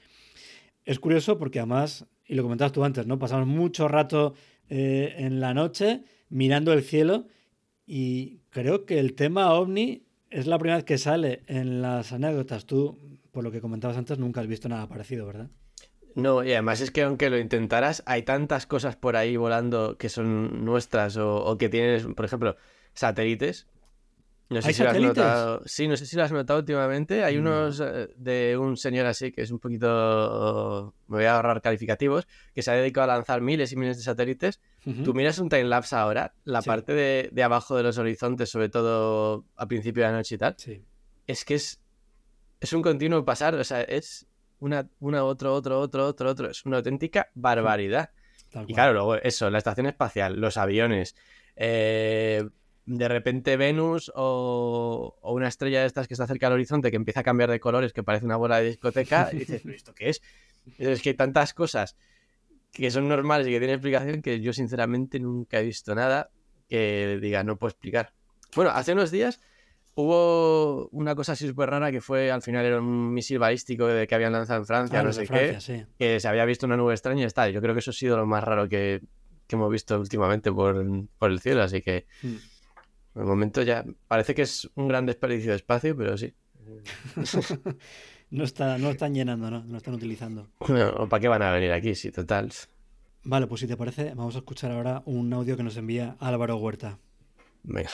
Es 0.85 0.99
curioso 0.99 1.39
porque 1.39 1.59
además, 1.59 2.07
y 2.27 2.35
lo 2.35 2.43
comentabas 2.43 2.73
tú 2.73 2.85
antes, 2.85 3.07
¿no? 3.07 3.19
Pasamos 3.19 3.47
mucho 3.47 3.89
rato 3.89 4.35
eh, 4.69 5.15
en 5.19 5.41
la 5.41 5.55
noche 5.55 6.05
mirando 6.29 6.73
el 6.73 6.83
cielo 6.83 7.27
y 7.87 8.41
creo 8.51 8.85
que 8.85 8.99
el 8.99 9.15
tema 9.15 9.53
ovni 9.55 10.07
es 10.33 10.47
la 10.47 10.59
primera 10.59 10.76
vez 10.76 10.85
que 10.85 10.99
sale 10.99 11.43
en 11.47 11.83
las 11.83 12.12
anécdotas. 12.12 12.66
Tú, 12.66 12.99
por 13.30 13.45
lo 13.45 13.51
que 13.51 13.61
comentabas 13.61 13.97
antes, 13.97 14.18
nunca 14.18 14.41
has 14.41 14.47
visto 14.47 14.68
nada 14.68 14.89
parecido, 14.89 15.26
¿verdad? 15.26 15.49
No, 16.14 16.45
y 16.45 16.53
además 16.53 16.80
es 16.80 16.91
que 16.91 17.03
aunque 17.03 17.30
lo 17.30 17.39
intentaras, 17.39 18.03
hay 18.07 18.22
tantas 18.22 18.66
cosas 18.66 18.97
por 18.97 19.16
ahí 19.16 19.37
volando 19.37 19.97
que 19.97 20.09
son 20.09 20.64
nuestras 20.64 21.16
o, 21.16 21.57
que 21.59 21.68
tienes, 21.68 22.07
por 22.07 22.24
ejemplo, 22.24 22.57
satélites. 22.95 23.66
No 24.53 24.62
sé 24.62 24.72
si 24.72 24.82
lo 24.82 24.90
has 24.90 25.00
notado. 25.00 25.62
Sí, 25.66 25.88
no 25.88 25.96
sé 25.96 26.07
si 26.07 26.16
lo 26.16 26.22
has 26.22 26.32
notado 26.32 26.61
últimamente. 26.61 27.24
Hay 27.24 27.38
unos 27.38 27.80
eh, 27.80 28.09
de 28.16 28.57
un 28.57 28.76
señor 28.76 29.07
así 29.07 29.32
que 29.32 29.42
es 29.42 29.50
un 29.50 29.59
poquito. 29.59 30.94
Me 31.09 31.18
voy 31.18 31.24
a 31.24 31.36
ahorrar 31.36 31.61
calificativos, 31.61 32.26
que 32.55 32.62
se 32.62 32.70
ha 32.70 32.74
dedicado 32.74 33.11
a 33.11 33.14
lanzar 33.16 33.40
miles 33.40 33.72
y 33.72 33.76
miles 33.76 33.96
de 33.96 34.03
satélites. 34.03 34.61
Tú 35.05 35.14
miras 35.14 35.38
un 35.38 35.48
timelapse 35.48 35.94
ahora, 35.94 36.34
la 36.44 36.61
parte 36.61 36.92
de, 36.92 37.28
de, 37.30 37.42
abajo 37.44 37.76
de 37.76 37.84
los 37.84 37.98
horizontes, 37.98 38.50
sobre 38.50 38.68
todo 38.68 39.44
a 39.57 39.66
principio 39.66 40.03
de 40.03 40.11
la 40.11 40.16
noche 40.16 40.34
y 40.34 40.38
tal. 40.38 40.55
Sí. 40.59 40.82
Es 41.26 41.44
que 41.44 41.55
es. 41.55 41.80
Es 42.61 42.72
un 42.72 42.82
continuo 42.82 43.24
pasar, 43.24 43.57
o 43.57 43.64
sea, 43.64 43.82
es 43.82 44.26
una, 44.61 44.88
una, 45.00 45.24
otro, 45.24 45.53
otro, 45.53 45.80
otro, 45.80 46.07
otro, 46.07 46.30
otro. 46.30 46.50
Es 46.50 46.64
una 46.64 46.76
auténtica 46.76 47.28
barbaridad. 47.34 48.11
y 48.68 48.74
claro, 48.74 48.92
luego 48.92 49.16
eso, 49.16 49.50
la 49.50 49.59
estación 49.59 49.86
espacial, 49.86 50.40
los 50.40 50.57
aviones, 50.57 51.16
eh, 51.57 52.48
de 52.87 53.09
repente 53.09 53.57
Venus 53.57 54.12
o, 54.14 55.16
una 55.22 55.49
estrella 55.49 55.80
de 55.80 55.87
estas 55.87 56.09
que 56.09 56.14
está 56.14 56.26
cerca 56.26 56.47
del 56.47 56.55
horizonte 56.55 56.91
que 56.91 56.97
empieza 56.97 57.20
a 57.20 57.22
cambiar 57.22 57.51
de 57.51 57.61
colores, 57.61 57.93
que 57.93 58.03
parece 58.03 58.24
una 58.24 58.37
bola 58.37 58.59
de 58.59 58.68
discoteca, 58.68 59.30
y 59.33 59.39
dices, 59.39 59.64
¿esto 59.66 59.95
qué 59.95 60.11
es? 60.11 60.22
Es 60.78 61.03
que 61.03 61.11
hay 61.11 61.16
tantas 61.16 61.55
cosas 61.55 61.97
que 62.72 62.91
son 62.91 63.09
normales 63.09 63.47
y 63.47 63.51
que 63.51 63.59
tienen 63.59 63.74
explicación 63.74 64.22
que 64.22 64.41
yo 64.41 64.53
sinceramente 64.53 65.20
nunca 65.20 65.61
he 65.61 65.64
visto 65.64 65.95
nada 65.95 66.30
que 66.68 67.18
diga, 67.20 67.45
no 67.45 67.59
puedo 67.59 67.70
explicar. 67.70 68.12
Bueno, 68.55 68.70
hace 68.70 68.93
unos 68.93 69.11
días 69.11 69.41
Hubo 69.95 70.89
una 70.89 71.14
cosa 71.14 71.33
así 71.33 71.47
súper 71.47 71.68
rara 71.68 71.93
que 71.93 72.01
fue, 72.01 72.30
al 72.30 72.41
final 72.41 72.64
era 72.64 72.80
un 72.80 73.12
misil 73.12 73.39
balístico 73.39 73.87
que 74.09 74.14
habían 74.14 74.33
lanzado 74.33 74.61
en 74.61 74.66
Francia, 74.66 75.01
ah, 75.01 75.03
no 75.03 75.12
sé 75.12 75.26
qué, 75.26 75.87
que 75.99 76.18
se 76.18 76.28
había 76.28 76.47
visto 76.47 76.64
una 76.64 76.78
nube 76.78 76.95
extraña 76.95 77.26
y 77.26 77.28
tal. 77.28 77.53
Yo 77.53 77.61
creo 77.61 77.74
que 77.74 77.80
eso 77.80 77.91
ha 77.91 77.95
sido 77.95 78.16
lo 78.16 78.24
más 78.24 78.43
raro 78.43 78.70
que, 78.70 79.03
hemos 79.49 79.70
visto 79.70 80.01
últimamente 80.01 80.51
por, 80.51 80.83
el 81.20 81.41
cielo, 81.41 81.62
así 81.62 81.83
que... 81.83 82.07
Hmm. 82.22 82.37
De 83.15 83.25
momento 83.25 83.63
ya 83.63 83.85
parece 84.09 84.35
que 84.35 84.43
es 84.43 84.71
un 84.75 84.89
gran 84.89 85.07
desperdicio 85.07 85.51
de 85.51 85.57
espacio, 85.57 85.97
pero 85.97 86.17
sí. 86.17 86.33
no, 88.31 88.45
está, 88.45 88.79
no 88.79 88.91
están 88.91 89.15
llenando, 89.15 89.51
¿no? 89.51 89.65
No 89.65 89.77
están 89.77 89.95
utilizando. 89.95 90.49
Bueno, 90.61 91.09
¿para 91.09 91.21
qué 91.21 91.29
van 91.29 91.43
a 91.43 91.53
venir 91.53 91.73
aquí? 91.73 91.95
Sí, 91.95 92.11
total. 92.11 92.51
Vale, 93.25 93.47
pues 93.47 93.61
si 93.61 93.67
te 93.67 93.77
parece, 93.77 94.15
vamos 94.15 94.35
a 94.35 94.39
escuchar 94.39 94.73
ahora 94.73 95.03
un 95.05 95.33
audio 95.33 95.57
que 95.57 95.63
nos 95.63 95.77
envía 95.77 96.17
Álvaro 96.19 96.57
Huerta. 96.57 96.99
Venga. 97.63 97.91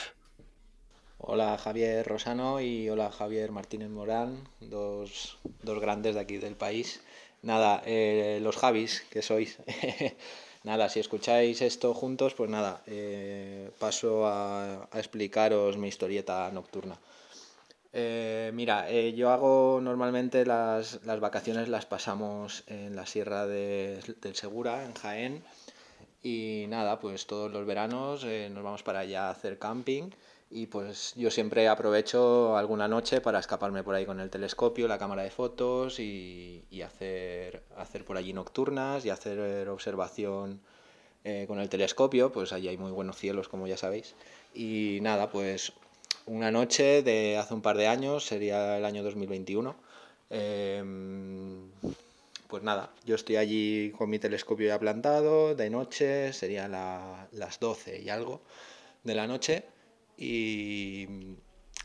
Hola 1.21 1.57
Javier 1.57 2.07
Rosano 2.07 2.61
y 2.61 2.89
hola 2.89 3.11
Javier 3.11 3.51
Martínez 3.51 3.89
Morán, 3.89 4.47
dos, 4.61 5.37
grandes 5.61 6.15
de 6.15 6.21
aquí 6.21 6.37
del 6.37 6.55
país. 6.55 7.03
Nada, 7.41 7.83
eh, 7.85 8.39
los 8.41 8.55
Javis 8.55 9.01
que 9.11 9.21
sois. 9.21 9.59
nada, 10.69 10.87
si 10.87 10.99
escucháis 10.99 11.61
esto 11.61 11.93
juntos, 11.93 12.35
pues 12.35 12.49
nada, 12.49 12.81
eh, 12.85 13.71
paso 13.79 14.27
a, 14.27 14.87
explicaros 14.93 15.77
mi 15.77 15.87
historieta 15.87 16.49
nocturna. 16.51 16.97
Eh, 17.91 18.51
mira, 18.53 18.77
yo 19.19 19.31
hago 19.31 19.79
normalmente 19.81 20.45
las, 20.45 21.03
vacaciones 21.19 21.69
las 21.69 21.85
pasamos 21.87 22.63
en 22.67 22.95
la 22.95 23.05
Sierra 23.07 23.47
del 23.47 24.35
Segura, 24.35 24.85
en 24.85 24.93
Jaén. 24.93 25.43
Y 26.21 26.65
nada, 26.67 26.99
pues 26.99 27.25
todos 27.25 27.51
los 27.51 27.65
veranos 27.65 28.23
nos 28.25 28.63
vamos 28.63 28.83
para 28.83 28.99
allá 28.99 29.27
a 29.27 29.31
hacer 29.31 29.57
camping 29.57 30.11
y 30.51 30.65
pues 30.65 31.13
yo 31.15 31.29
siempre 31.29 31.67
aprovecho 31.67 32.57
alguna 32.57 32.87
noche 32.87 33.21
para 33.21 33.39
escaparme 33.39 33.83
por 33.83 33.93
ahí 33.93 34.05
con 34.05 34.19
el 34.19 34.31
telescopio, 34.31 34.87
la 34.87 34.97
cámara 34.97 35.21
de 35.21 35.29
fotos 35.29 35.99
y, 35.99 36.63
hacer, 36.83 37.63
hacer 37.77 38.03
por 38.03 38.17
allí 38.17 38.33
nocturnas 38.33 39.05
y 39.05 39.11
hacer 39.11 39.69
observación 39.69 40.59
eh, 41.23 41.45
con 41.47 41.59
el 41.59 41.69
telescopio, 41.69 42.31
pues 42.31 42.51
allí 42.51 42.67
hay 42.67 42.77
muy 42.77 42.91
buenos 42.91 43.17
cielos 43.17 43.47
como 43.47 43.67
ya 43.67 43.77
sabéis. 43.77 44.15
Y 44.53 44.99
nada, 45.01 45.29
pues 45.29 45.73
una 46.25 46.49
noche 46.51 47.03
de 47.03 47.37
hace 47.37 47.53
un 47.53 47.61
par 47.61 47.77
de 47.77 47.87
años, 47.87 48.25
sería 48.25 48.77
el 48.77 48.85
año 48.85 49.03
2021, 49.03 49.75
em, 50.31 51.69
pues 52.47 52.63
nada, 52.63 52.91
yo 53.05 53.15
estoy 53.15 53.35
allí 53.35 53.91
con 53.97 54.09
mi 54.09 54.17
telescopio 54.17 54.67
ya 54.67 54.79
plantado, 54.79 55.53
de 55.55 55.69
noche, 55.69 56.33
sería 56.33 56.67
las 56.67 57.59
12 57.59 58.01
y 58.01 58.09
algo 58.09 58.41
de 59.03 59.15
la 59.15 59.27
noche 59.27 59.65
y 60.19 61.07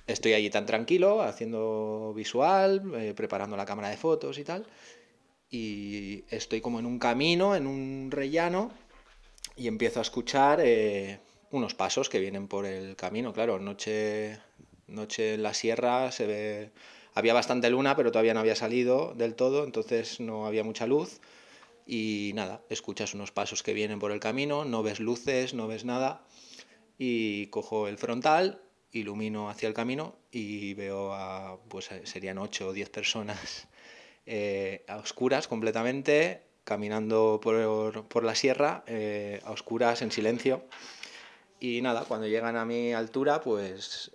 estoy 0.08 0.32
allí 0.32 0.50
tan 0.50 0.66
tranquilo, 0.66 1.22
haciendo 1.22 2.12
visual, 2.16 2.82
eh, 2.96 3.14
preparando 3.14 3.56
la 3.56 3.64
cámara 3.64 3.90
de 3.90 3.96
fotos 3.96 4.38
y 4.38 4.44
tal. 4.44 4.66
Y 5.50 6.24
estoy 6.28 6.60
como 6.60 6.80
en 6.80 6.86
un 6.86 6.98
camino, 6.98 7.54
en 7.54 7.68
un 7.68 8.10
rellano, 8.10 8.72
y 9.56 9.68
empiezo 9.68 10.00
a 10.00 10.02
escuchar 10.02 10.60
eh, 10.60 11.20
unos 11.52 11.74
pasos 11.74 12.08
que 12.08 12.18
vienen 12.18 12.48
por 12.48 12.66
el 12.66 12.96
camino. 12.96 13.32
Claro, 13.32 13.60
noche, 13.60 14.40
noche 14.88 15.34
en 15.34 15.42
la 15.42 15.54
sierra 15.54 16.10
se 16.10 16.26
ve... 16.26 16.70
Había 17.16 17.34
bastante 17.34 17.70
luna, 17.70 17.94
pero 17.94 18.10
todavía 18.10 18.34
no 18.34 18.40
había 18.40 18.56
salido 18.56 19.14
del 19.14 19.36
todo, 19.36 19.62
entonces 19.62 20.18
no 20.18 20.46
había 20.46 20.64
mucha 20.64 20.88
luz. 20.88 21.20
Y 21.86 22.32
nada, 22.34 22.62
escuchas 22.68 23.14
unos 23.14 23.30
pasos 23.30 23.62
que 23.62 23.74
vienen 23.74 24.00
por 24.00 24.10
el 24.10 24.18
camino, 24.18 24.64
no 24.64 24.82
ves 24.82 24.98
luces, 24.98 25.54
no 25.54 25.68
ves 25.68 25.84
nada 25.84 26.24
y 26.98 27.46
cojo 27.46 27.88
el 27.88 27.98
frontal, 27.98 28.60
ilumino 28.92 29.50
hacia 29.50 29.68
el 29.68 29.74
camino 29.74 30.14
y 30.30 30.74
veo 30.74 31.12
a, 31.12 31.58
pues 31.68 31.90
eh, 31.90 32.02
serían 32.04 32.38
8 32.38 32.68
o 32.68 32.72
10 32.72 32.90
personas 32.90 33.68
eh, 34.26 34.84
a 34.88 34.96
oscuras 34.96 35.48
completamente, 35.48 36.42
caminando 36.64 37.40
por, 37.42 38.04
por 38.06 38.24
la 38.24 38.34
sierra, 38.34 38.84
eh, 38.86 39.40
a 39.44 39.50
oscuras, 39.50 40.02
en 40.02 40.12
silencio. 40.12 40.64
Y 41.60 41.80
nada, 41.82 42.04
cuando 42.04 42.26
llegan 42.26 42.56
a 42.56 42.64
mi 42.64 42.92
altura, 42.92 43.40
pues 43.40 44.10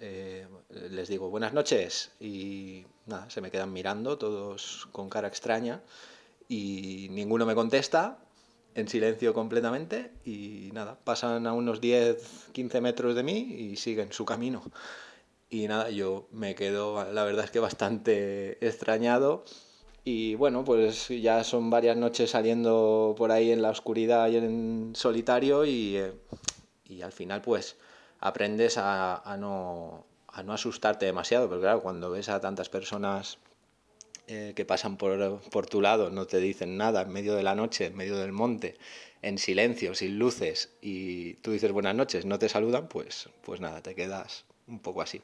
les 0.69 1.07
digo 1.07 1.29
buenas 1.29 1.51
noches 1.51 2.11
y 2.19 2.85
nada, 3.07 3.27
se 3.29 3.41
me 3.41 3.49
quedan 3.49 3.73
mirando, 3.73 4.19
todos 4.19 4.87
con 4.91 5.09
cara 5.09 5.29
extraña 5.29 5.81
y 6.47 7.07
ninguno 7.09 7.47
me 7.47 7.55
contesta 7.55 8.19
en 8.75 8.87
silencio 8.87 9.33
completamente 9.33 10.11
y 10.25 10.69
nada, 10.73 10.97
pasan 11.03 11.47
a 11.47 11.53
unos 11.53 11.81
10, 11.81 12.49
15 12.51 12.81
metros 12.81 13.15
de 13.15 13.23
mí 13.23 13.39
y 13.39 13.75
siguen 13.75 14.11
su 14.11 14.25
camino. 14.25 14.61
Y 15.49 15.67
nada, 15.67 15.89
yo 15.89 16.27
me 16.31 16.53
quedo, 16.55 17.11
la 17.11 17.23
verdad 17.23 17.45
es 17.45 17.51
que 17.51 17.59
bastante 17.59 18.63
extrañado. 18.65 19.43
Y 20.03 20.35
bueno, 20.35 20.63
pues 20.63 21.07
ya 21.09 21.43
son 21.43 21.69
varias 21.69 21.97
noches 21.97 22.31
saliendo 22.31 23.15
por 23.17 23.31
ahí 23.31 23.51
en 23.51 23.61
la 23.61 23.69
oscuridad 23.69 24.29
y 24.29 24.37
en 24.37 24.91
solitario 24.95 25.65
y, 25.65 25.97
eh, 25.97 26.13
y 26.85 27.01
al 27.01 27.11
final 27.11 27.41
pues 27.41 27.77
aprendes 28.19 28.77
a, 28.77 29.17
a, 29.17 29.37
no, 29.37 30.05
a 30.27 30.43
no 30.43 30.53
asustarte 30.53 31.05
demasiado, 31.05 31.47
porque 31.47 31.63
claro, 31.63 31.81
cuando 31.81 32.09
ves 32.11 32.29
a 32.29 32.39
tantas 32.39 32.69
personas 32.69 33.37
eh, 34.31 34.53
que 34.55 34.63
pasan 34.63 34.95
por, 34.95 35.41
por, 35.49 35.65
tu 35.65 35.81
lado, 35.81 36.11
no 36.11 36.27
te 36.27 36.37
dicen 36.37 36.77
nada 36.77 37.01
en 37.01 37.09
medio 37.09 37.33
de 37.33 37.41
la 37.41 37.55
noche, 37.55 37.87
en 37.87 37.95
medio 37.95 38.15
del 38.15 38.31
monte, 38.31 38.75
en 39.23 39.39
silencio, 39.39 39.95
sin 39.95 40.19
luces, 40.19 40.69
y 40.81 41.33
tú 41.35 41.51
dices 41.51 41.71
buenas 41.71 41.95
noches, 41.95 42.25
no 42.25 42.37
te 42.37 42.47
saludan, 42.47 42.87
pues, 42.87 43.29
pues 43.41 43.59
nada, 43.59 43.81
te 43.81 43.95
quedas 43.95 44.45
un 44.67 44.79
poco 44.79 45.01
así. 45.01 45.21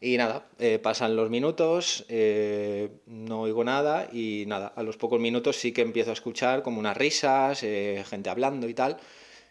Y 0.00 0.16
nada, 0.16 0.46
eh, 0.60 0.78
pasan 0.78 1.16
los 1.16 1.28
minutos, 1.28 2.04
eh, 2.08 2.90
no 3.06 3.40
oigo 3.40 3.64
nada 3.64 4.08
y 4.12 4.44
nada, 4.46 4.68
a 4.76 4.84
los 4.84 4.96
pocos 4.96 5.18
minutos 5.18 5.56
sí 5.56 5.72
que 5.72 5.82
empiezo 5.82 6.10
a 6.10 6.14
escuchar 6.14 6.62
como 6.62 6.78
unas 6.78 6.96
risas, 6.96 7.60
gente 7.60 8.30
hablando 8.30 8.68
y 8.68 8.74
tal, 8.74 8.98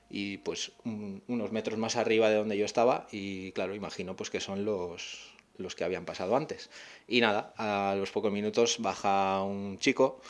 y 0.10 0.38
pues 0.38 0.72
unos 0.86 1.52
metros 1.52 1.78
más 1.78 1.98
arriba 1.98 2.30
de 2.30 2.36
donde 2.38 2.58
yo 2.58 2.64
estaba 2.64 3.08
y 3.12 3.52
claro, 3.52 3.76
imagino 3.76 4.16
pues 4.16 4.30
que 4.30 4.40
son 4.40 4.64
los, 4.64 5.35
los 5.58 5.76
que 5.76 5.84
habían 5.84 6.06
pasado 6.06 6.36
antes. 6.36 6.70
Y 7.08 7.22
nada, 7.22 7.54
a 7.58 7.96
los 7.96 8.12
pocos 8.12 8.32
minutos 8.32 8.78
baja 8.80 9.44
un 9.44 9.78
chico, 9.80 10.22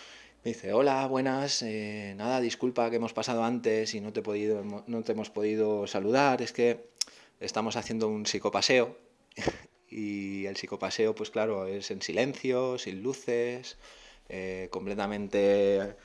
me 0.44 0.54
dice, 0.54 0.74
hola, 0.74 1.08
buenas, 1.08 1.64
eh, 1.64 2.14
nada, 2.18 2.40
disculpa 2.40 2.90
que 2.92 2.98
hemos 2.98 3.14
pasado 3.14 3.44
antes 3.44 3.96
y 3.96 4.00
no 4.02 4.14
te, 4.14 4.22
hemos 5.12 5.30
podido 5.32 5.88
saludar, 5.88 6.42
es 6.44 6.52
que 6.52 6.90
estamos 7.40 7.76
haciendo 7.76 8.08
un 8.08 8.28
psicopaseo 8.28 8.96
y 9.90 10.46
el 10.46 10.56
psicopaseo, 10.56 11.16
pues 11.16 11.32
claro, 11.32 11.66
es 11.66 11.90
en 11.90 12.04
silencio, 12.04 12.78
sin 12.78 13.02
luces, 13.02 13.78
eh, 14.30 14.68
completamente 14.70 15.96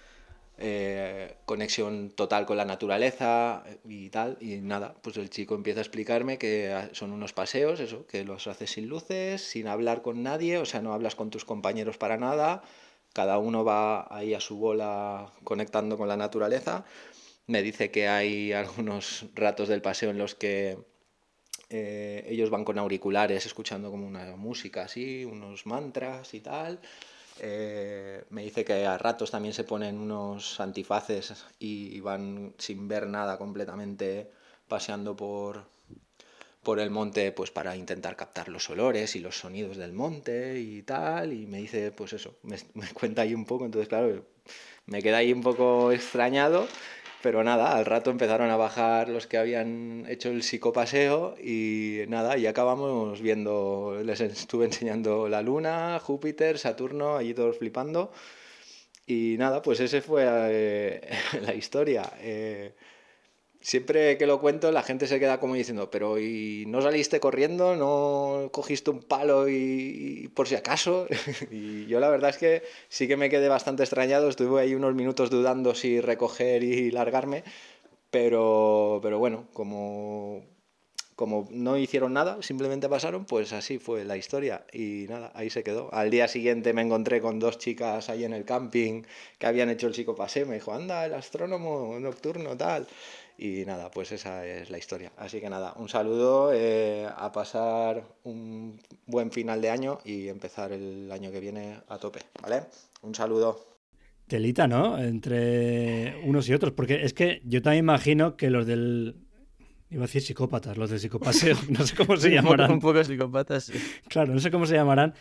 eh, 0.62 1.36
conexión 1.46 2.10
total 2.10 2.44
con 2.44 2.58
la 2.58 2.66
naturaleza 2.66 3.64
y 3.84 4.10
tal, 4.10 4.36
y 4.40 4.56
nada, 4.56 4.94
pues 5.02 5.16
el 5.16 5.30
chico 5.30 5.54
empieza 5.54 5.80
a 5.80 5.82
explicarme 5.82 6.36
que 6.36 6.88
son 6.92 7.12
unos 7.12 7.32
paseos, 7.32 7.80
eso, 7.80 8.06
que 8.06 8.24
los 8.24 8.46
haces 8.46 8.70
sin 8.70 8.86
luces, 8.86 9.42
sin 9.42 9.68
hablar 9.68 10.02
con 10.02 10.22
nadie, 10.22 10.58
o 10.58 10.66
sea, 10.66 10.82
no 10.82 10.92
hablas 10.92 11.14
con 11.14 11.30
tus 11.30 11.46
compañeros 11.46 11.96
para 11.96 12.18
nada, 12.18 12.62
cada 13.14 13.38
uno 13.38 13.64
va 13.64 14.06
ahí 14.14 14.34
a 14.34 14.40
su 14.40 14.58
bola 14.58 15.32
conectando 15.44 15.96
con 15.96 16.08
la 16.08 16.16
naturaleza. 16.16 16.84
Me 17.46 17.62
dice 17.62 17.90
que 17.90 18.08
hay 18.08 18.52
algunos 18.52 19.26
ratos 19.34 19.68
del 19.68 19.82
paseo 19.82 20.10
en 20.10 20.18
los 20.18 20.34
que 20.34 20.78
eh, 21.70 22.26
ellos 22.28 22.50
van 22.50 22.64
con 22.64 22.78
auriculares 22.78 23.46
escuchando 23.46 23.90
como 23.90 24.06
una 24.06 24.36
música 24.36 24.82
así, 24.82 25.24
unos 25.24 25.66
mantras 25.66 26.34
y 26.34 26.40
tal. 26.40 26.80
Eh, 27.42 28.24
me 28.30 28.42
dice 28.42 28.64
que 28.64 28.86
a 28.86 28.98
ratos 28.98 29.30
también 29.30 29.54
se 29.54 29.64
ponen 29.64 29.98
unos 29.98 30.60
antifaces 30.60 31.44
y 31.58 31.98
van 32.00 32.54
sin 32.58 32.86
ver 32.86 33.06
nada 33.06 33.38
completamente 33.38 34.30
paseando 34.68 35.16
por, 35.16 35.64
por 36.62 36.78
el 36.80 36.90
monte 36.90 37.32
pues 37.32 37.50
para 37.50 37.76
intentar 37.76 38.16
captar 38.16 38.48
los 38.48 38.68
olores 38.70 39.16
y 39.16 39.20
los 39.20 39.38
sonidos 39.38 39.76
del 39.76 39.92
monte 39.92 40.60
y 40.60 40.82
tal. 40.82 41.32
Y 41.32 41.46
me 41.46 41.58
dice 41.58 41.92
pues 41.92 42.12
eso 42.12 42.36
me, 42.42 42.58
me 42.74 42.88
cuenta 42.92 43.22
ahí 43.22 43.34
un 43.34 43.44
poco. 43.44 43.64
Entonces 43.64 43.88
claro 43.88 44.24
me 44.86 45.02
queda 45.02 45.18
ahí 45.18 45.32
un 45.32 45.42
poco 45.42 45.92
extrañado 45.92 46.66
pero 47.22 47.44
nada, 47.44 47.76
al 47.76 47.84
rato 47.86 48.10
empezaron 48.10 48.50
a 48.50 48.56
bajar 48.56 49.08
los 49.08 49.26
que 49.26 49.38
habían 49.38 50.06
hecho 50.08 50.30
el 50.30 50.42
psicopaseo 50.42 51.36
y 51.38 52.04
nada, 52.08 52.38
y 52.38 52.46
acabamos 52.46 53.20
viendo, 53.20 54.00
les 54.04 54.20
estuve 54.20 54.66
enseñando 54.66 55.28
la 55.28 55.42
Luna, 55.42 55.98
Júpiter, 56.00 56.58
Saturno, 56.58 57.16
allí 57.16 57.34
todos 57.34 57.58
flipando. 57.58 58.12
Y 59.06 59.36
nada, 59.38 59.60
pues 59.62 59.80
ese 59.80 60.02
fue 60.02 60.24
eh, 60.26 61.10
la 61.42 61.54
historia. 61.54 62.12
Eh, 62.20 62.74
siempre 63.60 64.16
que 64.18 64.26
lo 64.26 64.40
cuento 64.40 64.72
la 64.72 64.82
gente 64.82 65.06
se 65.06 65.20
queda 65.20 65.40
como 65.40 65.54
diciendo, 65.54 65.90
pero 65.90 66.18
¿y 66.18 66.64
no 66.66 66.82
saliste 66.82 67.20
corriendo? 67.20 67.76
¿No 67.76 68.50
cogiste 68.52 68.90
un 68.90 69.02
palo 69.02 69.48
y, 69.48 70.30
por 70.34 70.48
si 70.48 70.54
acaso? 70.54 71.06
y 71.50 71.86
yo 71.86 72.00
la 72.00 72.08
verdad 72.08 72.30
es 72.30 72.38
que 72.38 72.62
sí 72.88 73.08
que 73.08 73.16
me 73.16 73.30
quedé 73.30 73.48
bastante 73.48 73.82
extrañado, 73.82 74.28
estuve 74.28 74.60
ahí 74.60 74.74
unos 74.74 74.94
minutos 74.94 75.30
dudando 75.30 75.74
si 75.74 76.00
recoger 76.00 76.62
y 76.62 76.90
largarme, 76.90 77.44
pero, 78.10 79.00
pero 79.02 79.18
bueno, 79.18 79.46
como, 79.52 80.42
como 81.20 81.46
no 81.50 81.76
hicieron 81.76 82.14
nada, 82.14 82.42
simplemente 82.42 82.88
pasaron, 82.88 83.26
pues 83.26 83.52
así 83.52 83.78
fue 83.78 84.06
la 84.06 84.16
historia. 84.16 84.64
Y 84.72 85.06
nada, 85.08 85.30
ahí 85.34 85.50
se 85.50 85.62
quedó. 85.62 85.92
Al 85.92 86.10
día 86.10 86.26
siguiente 86.28 86.72
me 86.72 86.82
encontré 86.82 87.20
con 87.20 87.38
dos 87.38 87.58
chicas 87.58 88.08
ahí 88.08 88.24
en 88.24 88.32
el 88.32 88.46
camping 88.46 89.02
que 89.38 89.46
habían 89.46 89.68
hecho 89.68 89.86
el 89.86 89.94
psicopaseo. 89.94 90.46
Me 90.46 90.54
dijo, 90.54 90.72
anda, 90.72 91.04
el 91.04 91.12
astrónomo 91.14 91.98
nocturno, 92.00 92.56
tal. 92.56 92.86
Y 93.42 93.64
nada, 93.64 93.90
pues 93.90 94.12
esa 94.12 94.44
es 94.44 94.68
la 94.68 94.76
historia. 94.76 95.12
Así 95.16 95.40
que 95.40 95.48
nada, 95.48 95.72
un 95.78 95.88
saludo, 95.88 96.52
eh, 96.52 97.08
a 97.16 97.32
pasar 97.32 98.04
un 98.24 98.78
buen 99.06 99.30
final 99.32 99.62
de 99.62 99.70
año 99.70 99.98
y 100.04 100.28
empezar 100.28 100.72
el 100.72 101.10
año 101.10 101.32
que 101.32 101.40
viene 101.40 101.80
a 101.88 101.96
tope, 101.96 102.20
¿vale? 102.42 102.64
Un 103.00 103.14
saludo. 103.14 103.58
Telita, 104.26 104.68
¿no? 104.68 104.98
Entre 104.98 106.20
unos 106.26 106.50
y 106.50 106.52
otros, 106.52 106.72
porque 106.72 107.02
es 107.02 107.14
que 107.14 107.40
yo 107.46 107.62
también 107.62 107.86
imagino 107.86 108.36
que 108.36 108.50
los 108.50 108.66
del 108.66 109.16
Iba 109.92 110.04
a 110.04 110.06
decir 110.06 110.22
psicópatas, 110.22 110.76
los 110.76 110.88
de 110.90 111.00
psicopaseo, 111.00 111.56
no 111.70 111.84
sé 111.84 111.96
cómo 111.96 112.16
se 112.16 112.30
llamarán. 112.34 112.72
Un 112.72 112.80
poco, 112.80 113.02
psicópatas, 113.02 113.72
Claro, 114.08 114.32
no 114.32 114.38
sé 114.38 114.50
cómo 114.50 114.66
se 114.66 114.74
llamarán. 114.74 115.14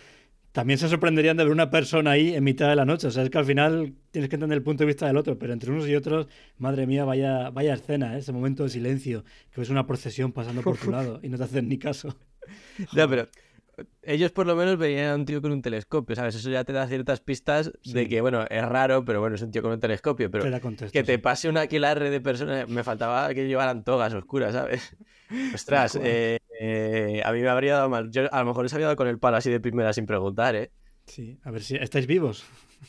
También 0.60 0.78
se 0.78 0.90
sorprenderían 0.90 1.38
de 1.38 1.46
ver 1.46 1.54
una 1.54 1.70
persona 1.70 2.12
ahí 2.12 2.36
en 2.36 2.44
mitad 2.44 2.68
de 2.68 2.76
la 2.76 2.84
noche. 2.84 3.08
O 3.08 3.12
sea, 3.12 3.24
es 3.24 3.30
que 3.30 3.38
al 3.38 3.46
final 3.46 3.94
tienes 4.12 4.30
que 4.30 4.36
entender 4.36 4.58
el 4.58 4.62
punto 4.62 4.84
de 4.84 4.88
vista 4.88 5.08
del 5.08 5.16
otro, 5.16 5.40
pero 5.40 5.54
entre 5.54 5.72
unos 5.72 5.88
y 5.88 5.96
otros, 5.96 6.28
madre 6.58 6.86
mía, 6.86 7.06
vaya, 7.06 7.50
vaya 7.50 7.76
escena, 7.76 8.16
¿eh? 8.16 8.20
ese 8.20 8.34
momento 8.34 8.64
de 8.64 8.70
silencio, 8.70 9.24
que 9.52 9.62
ves 9.62 9.70
una 9.70 9.88
procesión 9.88 10.34
pasando 10.34 10.62
por 10.62 10.76
tu 10.76 10.92
lado 10.92 11.22
y 11.24 11.30
no 11.30 11.38
te 11.38 11.46
hacen 11.46 11.70
ni 11.70 11.78
caso. 11.78 12.14
No, 12.92 13.08
pero 13.08 13.30
ellos 14.02 14.32
por 14.32 14.48
lo 14.48 14.56
menos 14.56 14.78
veían 14.78 15.12
a 15.12 15.16
un 15.16 15.26
tío 15.26 15.42
con 15.42 15.52
un 15.52 15.62
telescopio, 15.62 16.16
¿sabes? 16.16 16.36
Eso 16.36 16.50
ya 16.50 16.64
te 16.64 16.74
da 16.74 16.88
ciertas 16.88 17.20
pistas 17.22 17.72
de 17.84 18.08
que, 18.08 18.22
bueno, 18.22 18.46
es 18.50 18.66
raro, 18.68 19.06
pero 19.06 19.20
bueno, 19.20 19.36
es 19.36 19.42
un 19.42 19.52
tío 19.52 19.62
con 19.62 19.72
un 19.72 19.80
telescopio. 19.80 20.32
Pero 20.32 20.46
que 20.92 21.04
te 21.04 21.20
pase 21.20 21.50
un 21.50 21.58
aquelarre 21.58 22.10
de 22.10 22.22
personas, 22.22 22.68
me 22.68 22.84
faltaba 22.84 23.34
que 23.34 23.48
llevaran 23.48 23.84
togas 23.84 24.14
oscuras, 24.14 24.54
¿sabes? 24.54 24.96
Ostras, 25.54 25.98
eh, 26.02 26.40
eh, 26.60 27.22
a 27.24 27.32
mí 27.32 27.42
me 27.42 27.50
habría 27.50 27.76
dado 27.76 27.90
mal. 27.90 28.10
Yo 28.12 28.34
a 28.34 28.40
lo 28.40 28.46
mejor 28.46 28.64
les 28.64 28.74
había 28.74 28.88
dado 28.88 28.96
con 28.98 29.08
el 29.08 29.20
palo 29.20 29.38
así 29.38 29.50
de 29.50 29.60
primera 29.60 29.94
sin 29.94 30.06
preguntar, 30.06 30.56
¿eh? 30.56 30.72
Sí, 31.06 31.40
a 31.44 31.52
ver 31.52 31.64
si 31.64 31.76
estáis 31.76 32.08
vivos. 32.08 32.46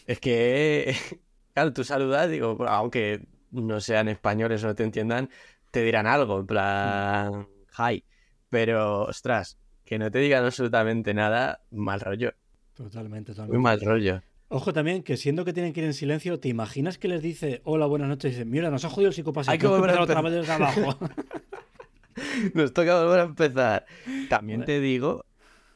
Es 0.06 0.20
que, 0.20 0.94
claro, 1.54 1.72
tú 1.72 1.84
saludas, 1.84 2.30
digo, 2.30 2.56
aunque 2.66 3.26
no 3.50 3.80
sean 3.80 4.08
españoles 4.08 4.64
o 4.64 4.68
no 4.68 4.74
te 4.74 4.84
entiendan, 4.84 5.30
te 5.70 5.82
dirán 5.82 6.06
algo, 6.06 6.40
en 6.40 6.46
plan, 6.46 7.48
hi. 7.78 8.04
Pero, 8.48 9.04
ostras, 9.04 9.59
que 9.90 9.98
no 9.98 10.08
te 10.08 10.20
digan 10.20 10.44
absolutamente 10.44 11.14
nada, 11.14 11.62
mal 11.72 11.98
rollo. 11.98 12.32
Totalmente, 12.74 13.32
totalmente. 13.32 13.58
Muy 13.58 13.64
mal 13.64 13.80
rollo. 13.80 14.22
Ojo 14.46 14.72
también 14.72 15.02
que 15.02 15.16
siendo 15.16 15.44
que 15.44 15.52
tienen 15.52 15.72
que 15.72 15.80
ir 15.80 15.86
en 15.86 15.94
silencio, 15.94 16.38
¿te 16.38 16.48
imaginas 16.48 16.96
que 16.96 17.08
les 17.08 17.20
dice 17.22 17.60
hola, 17.64 17.86
buenas 17.86 18.08
noches? 18.08 18.30
Y 18.30 18.34
dicen, 18.34 18.50
mira, 18.50 18.70
nos 18.70 18.84
ha 18.84 18.88
jodido 18.88 19.08
el 19.08 19.14
psicopaseo. 19.14 19.50
Hay 19.50 19.58
que 19.58 19.66
volver 19.66 19.90
a 19.90 20.00
otra 20.00 20.22
vez 20.22 20.32
desde 20.32 20.52
abajo. 20.52 20.96
nos 22.54 22.72
toca 22.72 23.02
volver 23.02 23.18
a 23.18 23.24
empezar. 23.24 23.86
También 24.28 24.64
te 24.64 24.78
digo 24.78 25.24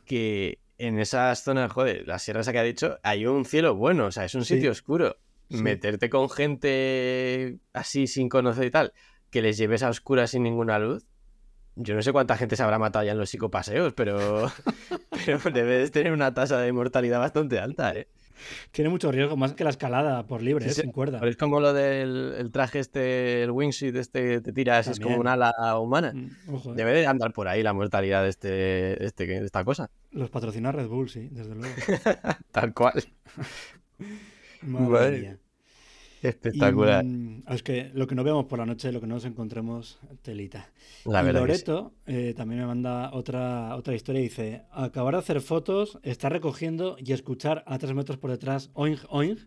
que 0.04 0.60
en 0.78 1.00
esas 1.00 1.42
zonas, 1.42 1.72
joder, 1.72 2.06
la 2.06 2.20
sierra 2.20 2.42
esa 2.42 2.52
que 2.52 2.60
ha 2.60 2.62
dicho, 2.62 3.00
hay 3.02 3.26
un 3.26 3.44
cielo 3.44 3.74
bueno, 3.74 4.06
o 4.06 4.12
sea, 4.12 4.24
es 4.24 4.36
un 4.36 4.44
sitio 4.44 4.70
oscuro. 4.70 5.16
Meterte 5.48 6.08
con 6.08 6.30
gente 6.30 7.58
así 7.72 8.06
sin 8.06 8.28
conocer 8.28 8.66
y 8.66 8.70
tal, 8.70 8.92
que 9.30 9.42
les 9.42 9.58
lleves 9.58 9.82
a 9.82 9.88
oscuras 9.88 10.30
sin 10.30 10.44
ninguna 10.44 10.78
luz, 10.78 11.04
yo 11.76 11.94
no 11.94 12.02
sé 12.02 12.12
cuánta 12.12 12.36
gente 12.36 12.56
se 12.56 12.62
habrá 12.62 12.78
matado 12.78 13.04
ya 13.04 13.12
en 13.12 13.18
los 13.18 13.30
psicopaseos, 13.30 13.92
pero, 13.94 14.50
pero 15.26 15.38
debes 15.52 15.90
tener 15.90 16.12
una 16.12 16.32
tasa 16.32 16.58
de 16.58 16.72
mortalidad 16.72 17.18
bastante 17.18 17.58
alta, 17.58 17.94
¿eh? 17.94 18.08
Tiene 18.72 18.90
mucho 18.90 19.12
riesgo, 19.12 19.36
más 19.36 19.52
que 19.54 19.64
la 19.64 19.70
escalada 19.70 20.26
por 20.26 20.42
libre, 20.42 20.66
¿eh? 20.66 20.70
sin 20.70 20.90
cuerda. 20.90 21.20
es 21.26 21.36
como 21.36 21.60
lo 21.60 21.72
del 21.72 22.50
traje 22.52 22.80
este, 22.80 23.42
el 23.44 23.52
wingsuit 23.52 23.94
este 23.94 24.28
que 24.28 24.40
te 24.40 24.52
tiras, 24.52 24.88
es 24.88 25.00
como 25.00 25.16
un 25.16 25.28
ala 25.28 25.52
humana. 25.78 26.12
Mm, 26.12 26.26
eh. 26.26 26.72
Debe 26.74 26.92
de 26.92 27.06
andar 27.06 27.32
por 27.32 27.48
ahí 27.48 27.62
la 27.62 27.72
mortalidad 27.72 28.22
de, 28.22 28.28
este, 28.28 29.04
este, 29.04 29.26
de 29.26 29.44
esta 29.44 29.64
cosa. 29.64 29.90
Los 30.10 30.30
patrocina 30.30 30.72
Red 30.72 30.88
Bull, 30.88 31.08
sí, 31.08 31.28
desde 31.30 31.54
luego. 31.54 31.74
Tal 32.50 32.74
cual. 32.74 33.04
Madre 34.62 35.38
Espectacular. 36.28 37.04
Mm, 37.04 37.42
es 37.48 37.62
que 37.62 37.90
lo 37.92 38.06
que 38.06 38.14
no 38.14 38.24
veamos 38.24 38.46
por 38.46 38.58
la 38.58 38.66
noche, 38.66 38.90
lo 38.90 39.00
que 39.00 39.06
no 39.06 39.14
nos 39.14 39.24
encontremos, 39.26 39.98
telita. 40.22 40.70
La 41.04 41.22
y 41.22 41.32
Loreto 41.32 41.92
eh, 42.06 42.32
también 42.34 42.60
me 42.62 42.66
manda 42.66 43.12
otra, 43.12 43.76
otra 43.76 43.94
historia 43.94 44.20
y 44.20 44.24
dice: 44.24 44.62
Acabar 44.72 45.14
de 45.14 45.20
hacer 45.20 45.40
fotos, 45.40 45.98
estar 46.02 46.32
recogiendo 46.32 46.96
y 46.98 47.12
escuchar 47.12 47.62
a 47.66 47.78
tres 47.78 47.94
metros 47.94 48.18
por 48.18 48.30
detrás, 48.30 48.70
oing, 48.72 48.98
oing, 49.10 49.38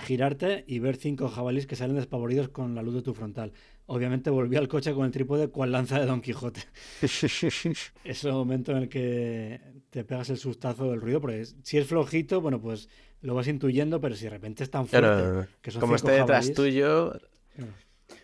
girarte 0.00 0.64
y 0.66 0.78
ver 0.78 0.96
cinco 0.96 1.28
jabalíes 1.28 1.66
que 1.66 1.76
salen 1.76 1.96
despavoridos 1.96 2.48
con 2.48 2.74
la 2.74 2.82
luz 2.82 2.94
de 2.94 3.02
tu 3.02 3.14
frontal. 3.14 3.52
Obviamente 3.86 4.30
volví 4.30 4.56
al 4.56 4.68
coche 4.68 4.92
con 4.92 5.06
el 5.06 5.12
trípode 5.12 5.48
cual 5.48 5.72
lanza 5.72 5.98
de 5.98 6.06
Don 6.06 6.20
Quijote. 6.20 6.60
es 7.02 8.24
el 8.24 8.32
momento 8.32 8.72
en 8.72 8.78
el 8.78 8.88
que 8.88 9.60
te 9.90 10.04
pegas 10.04 10.28
el 10.30 10.38
sustazo 10.38 10.90
del 10.90 11.00
ruido, 11.00 11.20
porque 11.20 11.46
si 11.62 11.78
es 11.78 11.86
flojito, 11.86 12.40
bueno, 12.40 12.60
pues 12.60 12.88
lo 13.20 13.34
vas 13.34 13.48
intuyendo, 13.48 14.00
pero 14.00 14.14
si 14.14 14.24
de 14.24 14.30
repente 14.30 14.64
es 14.64 14.70
tan 14.70 14.86
fuerte 14.86 15.48
que 15.60 15.70
son 15.70 15.80
como 15.80 15.96
esté 15.96 16.12
detrás 16.12 16.52
tuyo. 16.52 17.12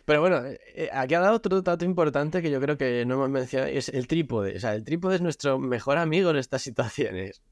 Pero 0.05 0.21
bueno, 0.21 0.43
eh, 0.45 0.91
aquí 0.93 1.15
ha 1.15 1.21
dado 1.21 1.37
otro 1.37 1.63
dato 1.63 1.85
importante 1.85 2.43
que 2.43 2.51
yo 2.51 2.61
creo 2.61 2.77
que 2.77 3.05
no 3.05 3.15
hemos 3.15 3.31
mencionado, 3.31 3.71
es 3.71 3.89
el 3.89 4.07
trípode. 4.07 4.57
O 4.57 4.61
sea, 4.61 4.75
el 4.75 4.85
trípode 4.85 5.17
es 5.17 5.21
nuestro 5.21 5.59
mejor 5.59 5.99
amigo 5.99 6.31
en 6.31 6.37
estas 6.37 6.63
situaciones. 6.63 7.43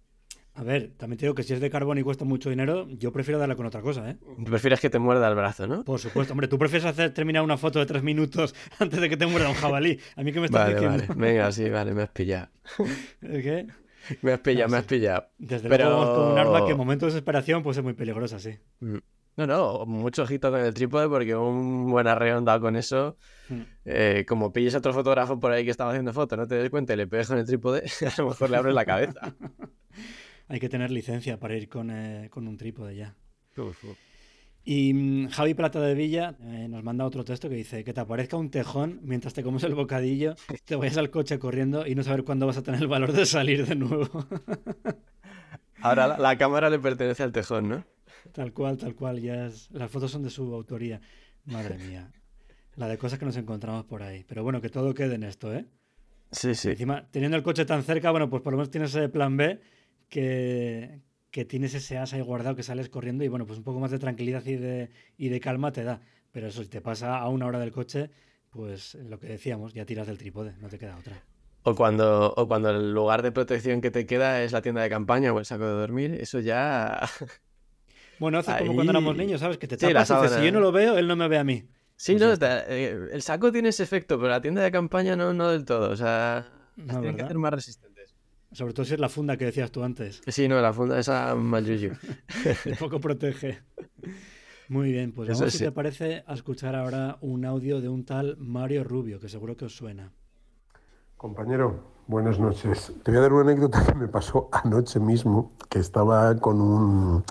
A 0.54 0.62
ver, 0.64 0.92
también 0.96 1.16
te 1.16 1.26
digo 1.26 1.34
que 1.34 1.44
si 1.44 1.54
es 1.54 1.60
de 1.60 1.70
carbón 1.70 1.98
y 1.98 2.02
cuesta 2.02 2.24
mucho 2.24 2.50
dinero, 2.50 2.88
yo 2.90 3.12
prefiero 3.12 3.38
darle 3.38 3.54
con 3.56 3.66
otra 3.66 3.80
cosa, 3.82 4.10
¿eh? 4.10 4.18
Prefieres 4.44 4.80
que 4.80 4.90
te 4.90 4.98
muerda 4.98 5.28
el 5.28 5.34
brazo, 5.34 5.66
¿no? 5.66 5.84
Por 5.84 6.00
supuesto. 6.00 6.32
Hombre, 6.32 6.48
tú 6.48 6.58
prefieres 6.58 6.84
hacer 6.86 7.14
terminar 7.14 7.42
una 7.42 7.56
foto 7.56 7.78
de 7.78 7.86
tres 7.86 8.02
minutos 8.02 8.54
antes 8.78 9.00
de 9.00 9.08
que 9.08 9.16
te 9.16 9.26
muerda 9.26 9.48
un 9.48 9.54
jabalí. 9.54 9.98
A 10.16 10.22
mí 10.22 10.32
que 10.32 10.40
me 10.40 10.46
estás 10.46 10.62
vale, 10.62 10.74
diciendo. 10.74 11.04
Vale, 11.08 11.20
venga, 11.20 11.52
sí, 11.52 11.68
vale, 11.70 11.94
me 11.94 12.02
has 12.02 12.10
pillado. 12.10 12.48
¿Qué? 13.20 13.68
Me 14.22 14.32
has 14.32 14.40
pillado, 14.40 14.70
me 14.70 14.78
has 14.78 14.84
pillado. 14.84 15.26
Desde 15.38 15.68
Pero... 15.68 15.90
luego 15.90 16.14
con 16.14 16.32
un 16.32 16.38
arma 16.38 16.64
que 16.64 16.72
en 16.72 16.78
momentos 16.78 17.08
de 17.08 17.14
desesperación 17.14 17.62
puede 17.62 17.74
ser 17.74 17.84
muy 17.84 17.94
peligrosa, 17.94 18.38
sí. 18.38 18.58
Mm. 18.80 18.98
No, 19.36 19.46
no, 19.46 19.86
mucho 19.86 20.24
ojito 20.24 20.50
con 20.50 20.60
el 20.60 20.74
trípode 20.74 21.08
porque 21.08 21.34
un 21.34 21.90
buen 21.90 22.06
arreón 22.06 22.44
dado 22.44 22.60
con 22.60 22.76
eso. 22.76 23.16
Mm. 23.48 23.60
Eh, 23.84 24.24
como 24.28 24.52
pilles 24.52 24.74
a 24.74 24.78
otro 24.78 24.92
fotógrafo 24.92 25.38
por 25.38 25.52
ahí 25.52 25.64
que 25.64 25.70
estaba 25.70 25.90
haciendo 25.90 26.12
foto, 26.12 26.36
no 26.36 26.46
te 26.46 26.56
des 26.56 26.70
cuenta 26.70 26.92
y 26.92 26.96
le 26.96 27.06
pegas 27.06 27.28
con 27.28 27.38
el 27.38 27.46
trípode, 27.46 27.84
a 28.06 28.20
lo 28.20 28.28
mejor 28.28 28.50
le 28.50 28.56
abres 28.56 28.74
la 28.74 28.84
cabeza. 28.84 29.20
Hay 30.48 30.58
que 30.58 30.68
tener 30.68 30.90
licencia 30.90 31.38
para 31.38 31.56
ir 31.56 31.68
con, 31.68 31.90
eh, 31.90 32.28
con 32.28 32.48
un 32.48 32.56
trípode 32.56 32.96
ya. 32.96 33.14
Y 34.64 34.92
mm, 34.92 35.28
Javi 35.28 35.54
Plata 35.54 35.80
de 35.80 35.94
Villa 35.94 36.36
eh, 36.42 36.68
nos 36.68 36.84
manda 36.84 37.04
otro 37.04 37.24
texto 37.24 37.48
que 37.48 37.54
dice 37.54 37.82
que 37.84 37.92
te 37.92 38.00
aparezca 38.00 38.36
un 38.36 38.50
tejón 38.50 39.00
mientras 39.02 39.34
te 39.34 39.42
comes 39.42 39.64
el 39.64 39.74
bocadillo, 39.74 40.34
te 40.64 40.76
vayas 40.76 40.96
al 40.96 41.10
coche 41.10 41.38
corriendo 41.38 41.86
y 41.86 41.94
no 41.94 42.02
saber 42.02 42.24
cuándo 42.24 42.46
vas 42.46 42.58
a 42.58 42.62
tener 42.62 42.80
el 42.80 42.88
valor 42.88 43.12
de 43.12 43.26
salir 43.26 43.66
de 43.66 43.74
nuevo. 43.74 44.08
Ahora 45.82 46.18
la, 46.18 46.36
cámara 46.36 46.68
le 46.68 46.78
pertenece 46.78 47.22
al 47.22 47.32
tejón, 47.32 47.68
¿no? 47.68 47.84
Tal 48.32 48.52
cual, 48.52 48.76
tal 48.76 48.94
cual. 48.94 49.20
Ya 49.20 49.46
es... 49.46 49.70
Las 49.70 49.90
fotos 49.90 50.10
son 50.10 50.22
de 50.22 50.28
su 50.28 50.54
autoría. 50.54 51.00
Madre 51.46 51.78
mía. 51.78 52.12
La 52.76 52.86
de 52.86 52.98
cosas 52.98 53.18
que 53.18 53.24
nos 53.24 53.38
encontramos 53.38 53.86
por 53.86 54.02
ahí. 54.02 54.24
Pero 54.28 54.42
bueno, 54.42 54.60
que 54.60 54.68
todo 54.68 54.92
quede 54.92 55.14
en 55.14 55.24
esto, 55.24 55.54
¿eh? 55.54 55.64
Sí, 56.32 56.54
sí. 56.54 56.70
Encima, 56.70 57.08
teniendo 57.10 57.38
el 57.38 57.42
coche 57.42 57.64
tan 57.64 57.82
cerca, 57.82 58.10
bueno, 58.10 58.28
pues 58.28 58.42
por 58.42 58.52
lo 58.52 58.58
menos 58.58 58.70
tienes 58.70 58.94
ese 58.94 59.08
plan 59.08 59.38
B 59.38 59.58
que, 60.10 61.00
que 61.30 61.44
tienes 61.44 61.74
ese 61.74 61.98
asa 61.98 62.16
ahí 62.16 62.22
guardado 62.22 62.56
que 62.56 62.62
sales 62.62 62.88
corriendo 62.88 63.24
y 63.24 63.28
bueno, 63.28 63.46
pues 63.46 63.58
un 63.58 63.64
poco 63.64 63.80
más 63.80 63.90
de 63.90 63.98
tranquilidad 63.98 64.44
y 64.46 64.56
de, 64.56 64.90
y 65.16 65.28
de 65.28 65.40
calma 65.40 65.72
te 65.72 65.84
da. 65.84 66.00
Pero 66.32 66.48
eso, 66.48 66.62
si 66.62 66.68
te 66.68 66.80
pasa 66.80 67.18
a 67.18 67.28
una 67.28 67.46
hora 67.46 67.58
del 67.58 67.72
coche, 67.72 68.10
pues 68.50 68.94
lo 68.94 69.18
que 69.18 69.28
decíamos, 69.28 69.74
ya 69.74 69.84
tiras 69.84 70.06
del 70.06 70.18
trípode, 70.18 70.54
no 70.60 70.68
te 70.68 70.78
queda 70.78 70.96
otra. 70.96 71.22
O 71.62 71.74
cuando, 71.74 72.32
o 72.36 72.48
cuando 72.48 72.70
el 72.70 72.92
lugar 72.92 73.22
de 73.22 73.32
protección 73.32 73.80
que 73.80 73.90
te 73.90 74.06
queda 74.06 74.42
es 74.42 74.52
la 74.52 74.62
tienda 74.62 74.82
de 74.82 74.88
campaña 74.88 75.32
o 75.32 75.38
el 75.38 75.44
saco 75.44 75.66
de 75.66 75.72
dormir, 75.72 76.18
eso 76.20 76.40
ya... 76.40 77.00
Bueno, 78.18 78.36
hace 78.36 78.54
como 78.58 78.74
cuando 78.74 78.92
éramos 78.92 79.16
niños, 79.16 79.40
¿sabes? 79.40 79.56
Que 79.56 79.66
te 79.66 79.78
tapas 79.78 80.10
y 80.10 80.14
dices, 80.14 80.32
si 80.32 80.44
yo 80.44 80.52
no 80.52 80.60
lo 80.60 80.72
veo, 80.72 80.98
él 80.98 81.08
no 81.08 81.16
me 81.16 81.26
ve 81.26 81.38
a 81.38 81.44
mí. 81.44 81.64
Sí, 81.96 82.16
pues 82.16 82.38
no, 82.38 82.46
eh, 82.46 83.08
el 83.12 83.22
saco 83.22 83.50
tiene 83.50 83.70
ese 83.70 83.82
efecto, 83.82 84.18
pero 84.18 84.28
la 84.28 84.42
tienda 84.42 84.60
de 84.60 84.70
campaña 84.70 85.16
no, 85.16 85.32
no 85.32 85.48
del 85.48 85.64
todo. 85.64 85.88
O 85.88 85.96
sea, 85.96 86.46
tiene 86.76 87.16
que 87.16 87.26
ser 87.26 87.38
más 87.38 87.54
resistente. 87.54 87.89
Sobre 88.52 88.72
todo 88.72 88.84
si 88.84 88.94
es 88.94 89.00
la 89.00 89.08
funda 89.08 89.36
que 89.36 89.44
decías 89.44 89.70
tú 89.70 89.84
antes. 89.84 90.22
Sí, 90.26 90.48
no, 90.48 90.60
la 90.60 90.72
funda 90.72 90.98
esa 90.98 91.34
Mayuyu. 91.34 91.92
poco 92.78 93.00
protege. 93.00 93.60
Muy 94.68 94.92
bien, 94.92 95.12
pues 95.12 95.28
vamos, 95.28 95.52
si 95.52 95.58
te 95.58 95.72
parece, 95.72 96.22
a 96.26 96.34
escuchar 96.34 96.76
ahora 96.76 97.18
un 97.20 97.44
audio 97.44 97.80
de 97.80 97.88
un 97.88 98.04
tal 98.04 98.36
Mario 98.38 98.84
Rubio, 98.84 99.18
que 99.18 99.28
seguro 99.28 99.56
que 99.56 99.64
os 99.64 99.74
suena. 99.74 100.12
Compañero, 101.16 101.92
buenas 102.10 102.40
noches. 102.40 102.92
Te 103.04 103.12
voy 103.12 103.18
a 103.18 103.20
dar 103.22 103.32
una 103.32 103.42
anécdota 103.42 103.84
que 103.86 103.94
me 103.94 104.08
pasó 104.08 104.48
anoche 104.50 104.98
mismo, 104.98 105.52
que 105.68 105.78
estaba 105.78 106.34
con 106.38 106.60
un, 106.60 107.22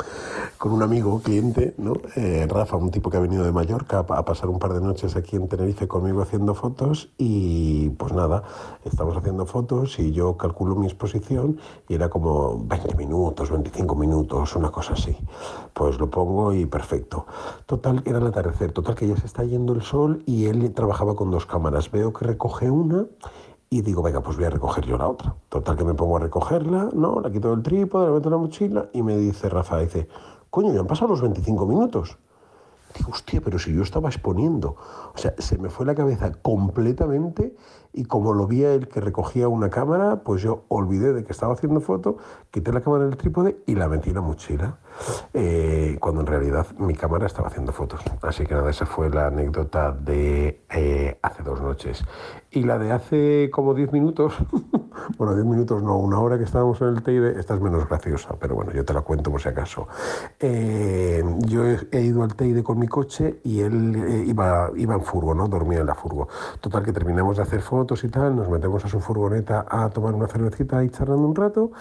con 0.57 0.71
un 0.71 0.81
amigo, 0.81 1.21
cliente, 1.21 1.75
¿no? 1.77 1.95
Eh, 2.15 2.47
Rafa, 2.49 2.77
un 2.77 2.89
tipo 2.89 3.09
que 3.09 3.17
ha 3.17 3.19
venido 3.19 3.43
de 3.43 3.51
Mallorca 3.51 3.99
a, 3.99 4.23
pasar 4.23 4.47
un 4.47 4.57
par 4.57 4.73
de 4.73 4.79
noches 4.79 5.17
aquí 5.17 5.35
en 5.35 5.49
Tenerife 5.49 5.89
conmigo 5.89 6.21
haciendo 6.21 6.55
fotos 6.55 7.09
y 7.17 7.89
pues 7.89 8.13
nada, 8.13 8.43
estamos 8.85 9.17
haciendo 9.17 9.45
fotos 9.45 9.99
y 9.99 10.13
yo 10.13 10.37
calculo 10.37 10.75
mi 10.75 10.85
exposición 10.85 11.59
y 11.89 11.95
era 11.95 12.09
como 12.09 12.63
20 12.63 12.95
minutos, 12.95 13.51
25 13.51 13.95
minutos, 13.95 14.55
una 14.55 14.71
cosa 14.71 14.93
así. 14.93 15.17
Pues 15.73 15.99
lo 15.99 16.09
pongo 16.09 16.53
y 16.53 16.65
perfecto. 16.65 17.25
Total, 17.65 18.01
era 18.05 18.19
el 18.19 18.27
atardecer, 18.27 18.71
total 18.71 18.95
que 18.95 19.09
ya 19.09 19.17
se 19.17 19.25
está 19.25 19.43
yendo 19.43 19.73
el 19.73 19.81
sol 19.81 20.23
y 20.25 20.45
él 20.45 20.73
trabajaba 20.73 21.15
con 21.15 21.31
dos 21.31 21.45
cámaras. 21.45 21.91
Veo 21.91 22.13
que 22.13 22.23
recoge 22.23 22.71
una 22.71 23.07
Y 23.71 23.81
digo, 23.83 24.01
venga, 24.01 24.21
pues 24.21 24.35
voy 24.35 24.45
a 24.45 24.49
recoger 24.49 24.83
yo 24.85 24.97
la 24.97 25.07
otra. 25.07 25.35
Total 25.47 25.77
que 25.77 25.83
me 25.83 25.93
pongo 25.93 26.17
a 26.17 26.21
recogerla, 26.21 26.89
¿no? 26.93 27.21
La 27.21 27.31
quito 27.31 27.51
del 27.51 27.61
trípode, 27.61 28.07
la 28.07 28.13
meto 28.13 28.29
en 28.29 28.31
la 28.31 28.37
mochila 28.37 28.89
y 28.93 29.03
me 29.03 29.15
dice 29.15 29.47
Rafa, 29.47 29.77
dice, 29.77 30.07
coño, 30.49 30.73
ya 30.73 30.79
han 30.79 30.87
pasado 30.87 31.09
los 31.09 31.21
25 31.21 31.67
minutos. 31.67 32.17
Digo, 32.97 33.11
hostia, 33.11 33.41
pero 33.41 33.59
si 33.59 33.71
yo 33.71 33.83
estaba 33.83 34.09
exponiendo. 34.09 34.75
O 35.13 35.17
sea, 35.17 35.35
se 35.37 35.59
me 35.59 35.69
fue 35.69 35.85
la 35.85 35.93
cabeza 35.93 36.31
completamente 36.41 37.55
y 37.93 38.05
como 38.05 38.33
lo 38.33 38.47
vi 38.47 38.63
a 38.63 38.73
él 38.73 38.87
que 38.87 39.01
recogía 39.01 39.47
una 39.47 39.69
cámara, 39.69 40.23
pues 40.23 40.41
yo 40.41 40.63
olvidé 40.69 41.13
de 41.13 41.23
que 41.23 41.31
estaba 41.31 41.53
haciendo 41.53 41.79
foto, 41.79 42.17
quité 42.49 42.71
la 42.71 42.81
cámara 42.81 43.05
del 43.05 43.17
trípode 43.17 43.61
y 43.67 43.75
la 43.75 43.87
metí 43.87 44.09
en 44.09 44.15
la 44.15 44.21
mochila, 44.21 44.79
eh, 45.33 45.97
cuando 45.99 46.21
en 46.21 46.27
realidad 46.27 46.67
mi 46.77 46.95
cámara 46.95 47.25
estaba 47.25 47.47
haciendo 47.47 47.71
fotos. 47.71 48.01
Así 48.21 48.45
que 48.45 48.53
nada, 48.53 48.69
esa 48.69 48.85
fue 48.85 49.09
la 49.09 49.27
anécdota 49.27 49.91
de 49.91 50.61
eh, 50.69 51.17
hace 51.21 51.43
dos 51.43 51.61
noches. 51.61 52.03
Y 52.51 52.63
la 52.63 52.79
de 52.79 52.91
hace 52.91 53.49
como 53.51 53.73
10 53.73 53.91
minutos, 53.91 54.33
bueno, 55.17 55.35
10 55.35 55.45
minutos 55.45 55.83
no, 55.83 55.97
una 55.97 56.19
hora 56.19 56.37
que 56.37 56.45
estábamos 56.45 56.81
en 56.81 56.87
el 56.89 57.03
Teide, 57.03 57.39
esta 57.39 57.53
es 57.53 57.61
menos 57.61 57.87
graciosa, 57.87 58.35
pero 58.39 58.55
bueno, 58.55 58.71
yo 58.71 58.83
te 58.83 58.93
la 58.93 59.01
cuento 59.01 59.31
por 59.31 59.41
si 59.41 59.49
acaso. 59.49 59.87
Eh, 60.39 61.23
yo 61.45 61.63
he, 61.65 62.01
ido 62.01 62.23
al 62.23 62.33
Teide 62.33 62.63
con 62.63 62.79
mi 62.79 62.87
coche 62.87 63.39
y 63.43 63.61
él 63.61 64.25
iba, 64.25 64.71
iba 64.75 64.95
en 64.95 65.01
furgo, 65.01 65.35
¿no? 65.35 65.47
Dormía 65.47 65.81
en 65.81 65.85
la 65.85 65.95
furgo. 65.95 66.27
Total 66.59 66.83
que 66.83 66.91
terminamos 66.91 67.37
de 67.37 67.43
hacer 67.43 67.61
fotos 67.61 68.03
y 68.03 68.09
tal, 68.09 68.35
nos 68.35 68.49
metemos 68.49 68.83
a 68.83 68.89
su 68.89 68.99
furgoneta 68.99 69.65
a 69.69 69.89
tomar 69.89 70.15
una 70.15 70.27
cervecita 70.27 70.83
y 70.83 70.89
charlando 70.89 71.27
un 71.27 71.35
rato 71.35 71.71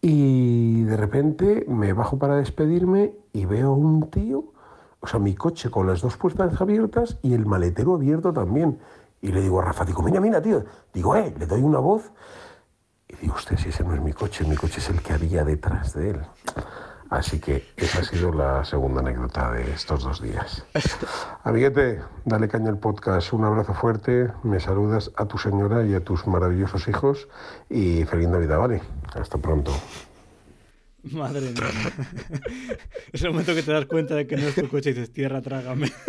y 0.00 0.82
de 0.82 0.96
repente 0.96 1.64
me 1.68 1.92
bajo 1.92 2.18
para 2.18 2.36
despedirme 2.62 3.12
y 3.32 3.44
veo 3.44 3.72
un 3.72 4.10
tío, 4.10 4.52
o 5.00 5.06
sea, 5.06 5.18
mi 5.18 5.34
coche 5.34 5.70
con 5.70 5.86
las 5.86 6.00
dos 6.00 6.16
puertas 6.16 6.60
abiertas 6.60 7.18
y 7.22 7.34
el 7.34 7.46
maletero 7.46 7.94
abierto 7.94 8.32
también. 8.32 8.78
Y 9.20 9.32
le 9.32 9.40
digo 9.40 9.60
a 9.60 9.64
Rafa, 9.64 9.84
digo, 9.84 10.02
mira, 10.02 10.20
mira, 10.20 10.40
tío, 10.40 10.64
digo, 10.92 11.16
eh, 11.16 11.34
le 11.38 11.46
doy 11.46 11.62
una 11.62 11.78
voz 11.78 12.10
y 13.08 13.16
digo, 13.16 13.34
usted, 13.34 13.56
si 13.56 13.68
ese 13.68 13.84
no 13.84 13.94
es 13.94 14.00
mi 14.00 14.12
coche, 14.12 14.44
mi 14.44 14.56
coche 14.56 14.78
es 14.78 14.88
el 14.90 15.00
que 15.00 15.12
había 15.12 15.44
detrás 15.44 15.94
de 15.94 16.10
él. 16.10 16.20
Así 17.10 17.40
que 17.40 17.68
esa 17.76 18.00
ha 18.00 18.04
sido 18.04 18.32
la 18.32 18.64
segunda 18.64 19.00
anécdota 19.00 19.52
de 19.52 19.70
estos 19.72 20.02
dos 20.02 20.22
días. 20.22 20.64
Amiguete, 21.44 22.00
dale 22.24 22.48
caña 22.48 22.70
al 22.70 22.78
podcast. 22.78 23.34
Un 23.34 23.44
abrazo 23.44 23.74
fuerte. 23.74 24.32
Me 24.42 24.60
saludas 24.60 25.12
a 25.16 25.26
tu 25.26 25.36
señora 25.36 25.84
y 25.84 25.94
a 25.94 26.02
tus 26.02 26.26
maravillosos 26.26 26.88
hijos. 26.88 27.28
Y 27.68 28.04
feliz 28.06 28.28
Navidad, 28.28 28.58
¿vale? 28.58 28.80
Hasta 29.14 29.36
pronto. 29.36 29.72
Madre 31.10 31.40
mía. 31.40 31.52
es 33.12 33.22
el 33.22 33.30
momento 33.30 33.54
que 33.54 33.62
te 33.62 33.72
das 33.72 33.86
cuenta 33.86 34.14
de 34.14 34.26
que 34.26 34.36
no 34.36 34.46
es 34.46 34.54
tu 34.54 34.68
coche 34.68 34.90
y 34.90 34.92
dices, 34.92 35.12
tierra, 35.12 35.40
trágame. 35.42 35.90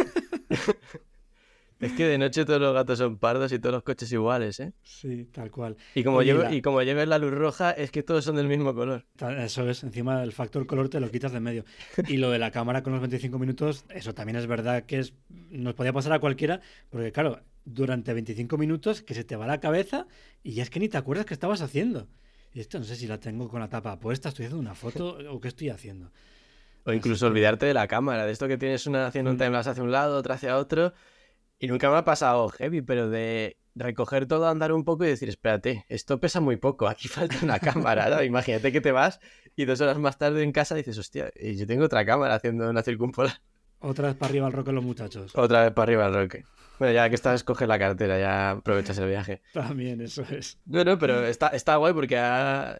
Es 1.79 1.91
que 1.91 2.05
de 2.05 2.17
noche 2.17 2.45
todos 2.45 2.61
los 2.61 2.73
gatos 2.73 2.97
son 2.97 3.17
pardos 3.17 3.51
y 3.51 3.59
todos 3.59 3.73
los 3.73 3.83
coches 3.83 4.09
iguales, 4.13 4.57
¿eh? 4.61 4.71
Sí, 4.83 5.25
tal 5.25 5.51
cual. 5.51 5.75
Y 5.93 6.05
como, 6.05 6.21
y 6.21 6.61
como 6.61 6.81
lleves 6.81 7.09
la 7.09 7.17
luz 7.17 7.33
roja, 7.33 7.71
es 7.71 7.91
que 7.91 8.03
todos 8.03 8.23
son 8.23 8.37
del 8.37 8.47
mismo 8.47 8.73
color. 8.73 9.05
Eso 9.37 9.69
es, 9.69 9.83
encima 9.83 10.23
el 10.23 10.31
factor 10.31 10.65
color 10.65 10.87
te 10.87 11.01
lo 11.01 11.11
quitas 11.11 11.33
de 11.33 11.41
medio. 11.41 11.65
Y 12.07 12.17
lo 12.17 12.31
de 12.31 12.39
la 12.39 12.51
cámara 12.51 12.83
con 12.83 12.93
los 12.93 13.01
25 13.01 13.37
minutos, 13.37 13.83
eso 13.89 14.13
también 14.13 14.37
es 14.37 14.47
verdad 14.47 14.83
que 14.83 14.99
es 14.99 15.13
nos 15.49 15.73
podía 15.73 15.91
pasar 15.91 16.13
a 16.13 16.19
cualquiera, 16.19 16.61
porque 16.89 17.11
claro, 17.11 17.41
durante 17.65 18.13
25 18.13 18.57
minutos 18.57 19.01
que 19.01 19.13
se 19.13 19.25
te 19.25 19.35
va 19.35 19.45
la 19.45 19.59
cabeza 19.59 20.07
y 20.41 20.53
ya 20.53 20.63
es 20.63 20.69
que 20.69 20.79
ni 20.79 20.87
te 20.87 20.97
acuerdas 20.97 21.25
qué 21.25 21.33
estabas 21.33 21.61
haciendo. 21.61 22.07
Y 22.53 22.59
esto 22.59 22.77
no 22.77 22.85
sé 22.85 22.95
si 22.95 23.07
la 23.07 23.19
tengo 23.19 23.49
con 23.49 23.59
la 23.59 23.69
tapa 23.69 23.99
puesta, 23.99 24.29
estoy 24.29 24.45
haciendo 24.45 24.61
una 24.61 24.75
foto 24.75 25.17
o 25.31 25.39
qué 25.39 25.47
estoy 25.47 25.69
haciendo. 25.69 26.11
O 26.85 26.93
incluso 26.93 27.27
olvidarte 27.27 27.65
de 27.65 27.73
la 27.73 27.87
cámara, 27.87 28.25
de 28.25 28.31
esto 28.31 28.47
que 28.47 28.57
tienes 28.57 28.85
una 28.87 29.07
haciendo 29.07 29.31
un 29.31 29.37
mm. 29.37 29.39
timelapse 29.39 29.69
hacia 29.69 29.83
un 29.83 29.91
lado, 29.91 30.17
otra 30.17 30.35
hacia 30.35 30.57
otro 30.57 30.93
y 31.63 31.67
nunca 31.67 31.89
me 31.89 31.95
ha 31.95 32.03
pasado 32.03 32.49
heavy, 32.49 32.81
pero 32.81 33.09
de 33.09 33.57
recoger 33.73 34.27
todo, 34.27 34.47
andar 34.49 34.73
un 34.73 34.83
poco 34.83 35.05
y 35.05 35.07
decir, 35.07 35.29
espérate, 35.29 35.85
esto 35.87 36.19
pesa 36.19 36.41
muy 36.41 36.57
poco, 36.57 36.89
aquí 36.89 37.07
falta 37.09 37.37
una 37.41 37.57
cámara, 37.59 38.09
¿no? 38.09 38.21
Imagínate 38.21 38.71
que 38.73 38.81
te 38.81 38.91
vas 38.91 39.19
y 39.55 39.65
dos 39.65 39.79
horas 39.81 39.97
más 39.97 40.17
tarde 40.17 40.43
en 40.43 40.51
casa 40.51 40.75
dices, 40.75 40.97
hostia, 40.97 41.31
y 41.35 41.55
yo 41.55 41.65
tengo 41.65 41.85
otra 41.85 42.05
cámara 42.05 42.35
haciendo 42.35 42.69
una 42.69 42.83
circunpolar. 42.83 43.41
Otra 43.83 44.07
vez 44.07 44.15
para 44.15 44.29
arriba 44.29 44.47
al 44.47 44.53
roque 44.53 44.71
los 44.71 44.83
muchachos. 44.83 45.33
Otra 45.35 45.63
vez 45.63 45.73
para 45.73 45.83
arriba 45.83 46.05
al 46.05 46.13
roque. 46.13 46.45
Bueno, 46.79 46.93
ya 46.93 47.09
que 47.09 47.15
estás, 47.15 47.43
coge 47.43 47.67
la 47.67 47.77
cartera, 47.77 48.17
ya 48.17 48.51
aprovechas 48.51 48.97
el 48.97 49.09
viaje. 49.09 49.41
También, 49.53 49.99
eso 49.99 50.23
es. 50.29 50.57
Bueno, 50.63 50.97
pero 50.97 51.25
está, 51.25 51.49
está 51.49 51.75
guay 51.75 51.93
porque 51.93 52.17
ha, 52.17 52.79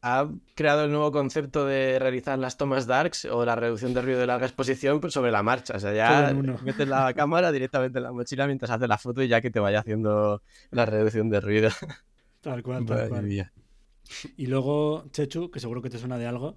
ha 0.00 0.28
creado 0.54 0.84
el 0.84 0.90
nuevo 0.90 1.12
concepto 1.12 1.66
de 1.66 1.98
realizar 1.98 2.38
las 2.38 2.56
tomas 2.56 2.86
darks 2.86 3.26
o 3.26 3.44
la 3.44 3.56
reducción 3.56 3.92
de 3.92 4.00
ruido 4.00 4.20
de 4.20 4.26
larga 4.26 4.46
exposición 4.46 5.00
pues, 5.00 5.12
sobre 5.12 5.30
la 5.30 5.42
marcha. 5.42 5.74
O 5.76 5.80
sea, 5.80 5.92
ya 5.92 6.32
metes 6.64 6.88
la 6.88 7.12
cámara 7.12 7.52
directamente 7.52 7.98
en 7.98 8.04
la 8.04 8.12
mochila 8.12 8.46
mientras 8.46 8.70
haces 8.70 8.88
la 8.88 8.96
foto 8.96 9.22
y 9.22 9.28
ya 9.28 9.42
que 9.42 9.50
te 9.50 9.60
vaya 9.60 9.80
haciendo 9.80 10.42
la 10.70 10.86
reducción 10.86 11.28
de 11.28 11.42
ruido. 11.42 11.68
Tal 12.40 12.62
cual, 12.62 12.86
tal 12.86 13.10
cual. 13.10 13.50
Y 14.38 14.46
luego 14.46 15.04
Chechu, 15.10 15.50
que 15.50 15.60
seguro 15.60 15.82
que 15.82 15.90
te 15.90 15.98
suena 15.98 16.16
de 16.16 16.26
algo, 16.26 16.56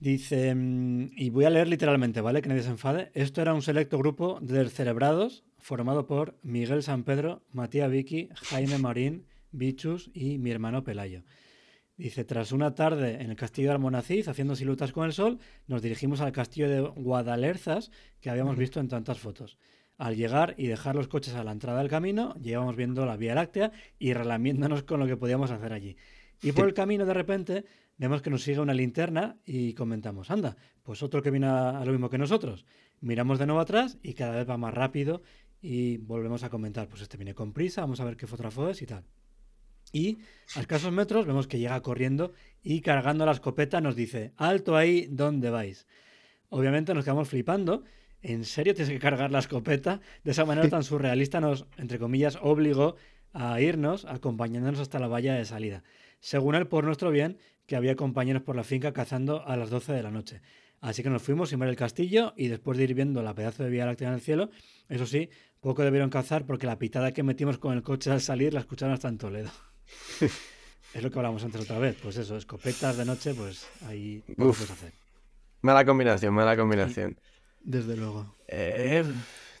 dice, 0.00 0.54
mm, 0.54 1.10
y 1.16 1.30
voy 1.30 1.44
a 1.44 1.50
leer 1.50 1.68
literalmente, 1.68 2.20
¿vale? 2.20 2.42
Que 2.42 2.48
nadie 2.48 2.62
se 2.62 2.70
enfade. 2.70 3.10
Esto 3.14 3.42
era 3.42 3.54
un 3.54 3.62
selecto 3.62 3.98
grupo 3.98 4.38
de 4.40 4.68
cerebrados 4.68 5.44
formado 5.58 6.06
por 6.06 6.38
Miguel 6.42 6.82
San 6.82 7.04
Pedro, 7.04 7.42
Matías 7.52 7.90
Vicky, 7.90 8.30
Jaime 8.34 8.78
Marín, 8.78 9.26
Bichus 9.52 10.10
y 10.14 10.38
mi 10.38 10.50
hermano 10.50 10.82
Pelayo. 10.82 11.22
Dice, 11.96 12.24
tras 12.24 12.52
una 12.52 12.74
tarde 12.74 13.20
en 13.20 13.28
el 13.28 13.36
castillo 13.36 13.68
de 13.68 13.74
Almonacid 13.74 14.26
haciendo 14.26 14.56
siluetas 14.56 14.90
con 14.90 15.04
el 15.04 15.12
sol, 15.12 15.38
nos 15.66 15.82
dirigimos 15.82 16.22
al 16.22 16.32
castillo 16.32 16.68
de 16.70 16.80
Guadalerzas 16.80 17.90
que 18.20 18.30
habíamos 18.30 18.56
visto 18.56 18.80
en 18.80 18.88
tantas 18.88 19.18
fotos. 19.18 19.58
Al 19.98 20.16
llegar 20.16 20.54
y 20.56 20.66
dejar 20.66 20.96
los 20.96 21.08
coches 21.08 21.34
a 21.34 21.44
la 21.44 21.52
entrada 21.52 21.80
del 21.80 21.90
camino, 21.90 22.34
llevamos 22.40 22.74
viendo 22.74 23.04
la 23.04 23.18
Vía 23.18 23.34
Láctea 23.34 23.70
y 23.98 24.14
relamiéndonos 24.14 24.82
con 24.84 24.98
lo 24.98 25.06
que 25.06 25.18
podíamos 25.18 25.50
hacer 25.50 25.74
allí. 25.74 25.98
Y 26.42 26.52
por 26.52 26.66
el 26.66 26.72
camino, 26.72 27.04
de 27.04 27.12
repente, 27.12 27.64
vemos 28.00 28.22
que 28.22 28.30
nos 28.30 28.42
sigue 28.42 28.60
una 28.60 28.72
linterna 28.72 29.36
y 29.44 29.74
comentamos, 29.74 30.30
anda, 30.30 30.56
pues 30.82 31.02
otro 31.02 31.22
que 31.22 31.30
viene 31.30 31.46
a 31.46 31.84
lo 31.84 31.92
mismo 31.92 32.08
que 32.08 32.16
nosotros. 32.16 32.64
Miramos 33.00 33.38
de 33.38 33.44
nuevo 33.44 33.60
atrás 33.60 33.98
y 34.02 34.14
cada 34.14 34.36
vez 34.36 34.48
va 34.48 34.56
más 34.56 34.72
rápido 34.72 35.22
y 35.60 35.98
volvemos 35.98 36.42
a 36.42 36.48
comentar, 36.48 36.88
pues 36.88 37.02
este 37.02 37.18
viene 37.18 37.34
con 37.34 37.52
prisa, 37.52 37.82
vamos 37.82 38.00
a 38.00 38.04
ver 38.04 38.16
qué 38.16 38.26
fotógrafo 38.26 38.70
es 38.70 38.80
y 38.80 38.86
tal. 38.86 39.04
Y 39.92 40.18
a 40.56 40.60
escasos 40.60 40.92
metros 40.92 41.26
vemos 41.26 41.46
que 41.46 41.58
llega 41.58 41.78
corriendo 41.82 42.32
y 42.62 42.80
cargando 42.80 43.26
la 43.26 43.32
escopeta 43.32 43.82
nos 43.82 43.96
dice, 43.96 44.32
alto 44.38 44.76
ahí, 44.76 45.06
¿dónde 45.10 45.50
vais? 45.50 45.86
Obviamente 46.48 46.94
nos 46.94 47.04
quedamos 47.04 47.28
flipando. 47.28 47.84
¿En 48.22 48.44
serio 48.44 48.74
tienes 48.74 48.92
que 48.92 48.98
cargar 48.98 49.30
la 49.30 49.40
escopeta? 49.40 50.00
De 50.24 50.30
esa 50.30 50.46
manera 50.46 50.68
tan 50.70 50.84
surrealista 50.84 51.40
nos, 51.40 51.66
entre 51.76 51.98
comillas, 51.98 52.38
obligó 52.40 52.96
a 53.32 53.60
irnos 53.60 54.04
acompañándonos 54.06 54.80
hasta 54.80 54.98
la 54.98 55.08
valla 55.08 55.34
de 55.34 55.44
salida. 55.44 55.82
Según 56.20 56.54
él, 56.54 56.66
por 56.66 56.84
nuestro 56.84 57.10
bien, 57.10 57.38
que 57.70 57.76
había 57.76 57.94
compañeros 57.94 58.42
por 58.42 58.56
la 58.56 58.64
finca 58.64 58.92
cazando 58.92 59.46
a 59.46 59.56
las 59.56 59.70
12 59.70 59.92
de 59.92 60.02
la 60.02 60.10
noche. 60.10 60.42
Así 60.80 61.04
que 61.04 61.08
nos 61.08 61.22
fuimos 61.22 61.50
sin 61.50 61.60
ver 61.60 61.68
el 61.68 61.76
castillo 61.76 62.34
y 62.36 62.48
después 62.48 62.76
de 62.76 62.82
ir 62.82 62.94
viendo 62.94 63.22
la 63.22 63.32
pedazo 63.32 63.62
de 63.62 63.70
Vía 63.70 63.86
Láctea 63.86 64.08
en 64.08 64.14
el 64.14 64.20
cielo, 64.20 64.50
eso 64.88 65.06
sí, 65.06 65.30
poco 65.60 65.84
debieron 65.84 66.10
cazar 66.10 66.46
porque 66.46 66.66
la 66.66 66.80
pitada 66.80 67.12
que 67.12 67.22
metimos 67.22 67.58
con 67.58 67.76
el 67.76 67.84
coche 67.84 68.10
al 68.10 68.20
salir 68.20 68.52
la 68.54 68.58
escucharon 68.58 68.92
hasta 68.92 69.06
en 69.06 69.18
Toledo. 69.18 69.52
es 70.94 71.00
lo 71.00 71.12
que 71.12 71.18
hablamos 71.20 71.44
antes 71.44 71.60
otra 71.60 71.78
vez. 71.78 71.96
Pues 72.02 72.16
eso, 72.16 72.36
escopetas 72.36 72.96
de 72.96 73.04
noche, 73.04 73.34
pues 73.34 73.68
ahí 73.86 74.24
puedes 74.36 74.68
hacer. 74.68 74.92
Mala 75.62 75.84
combinación, 75.84 76.34
mala 76.34 76.56
combinación. 76.56 77.20
Desde 77.60 77.96
luego. 77.96 78.34
Eh, 78.48 79.04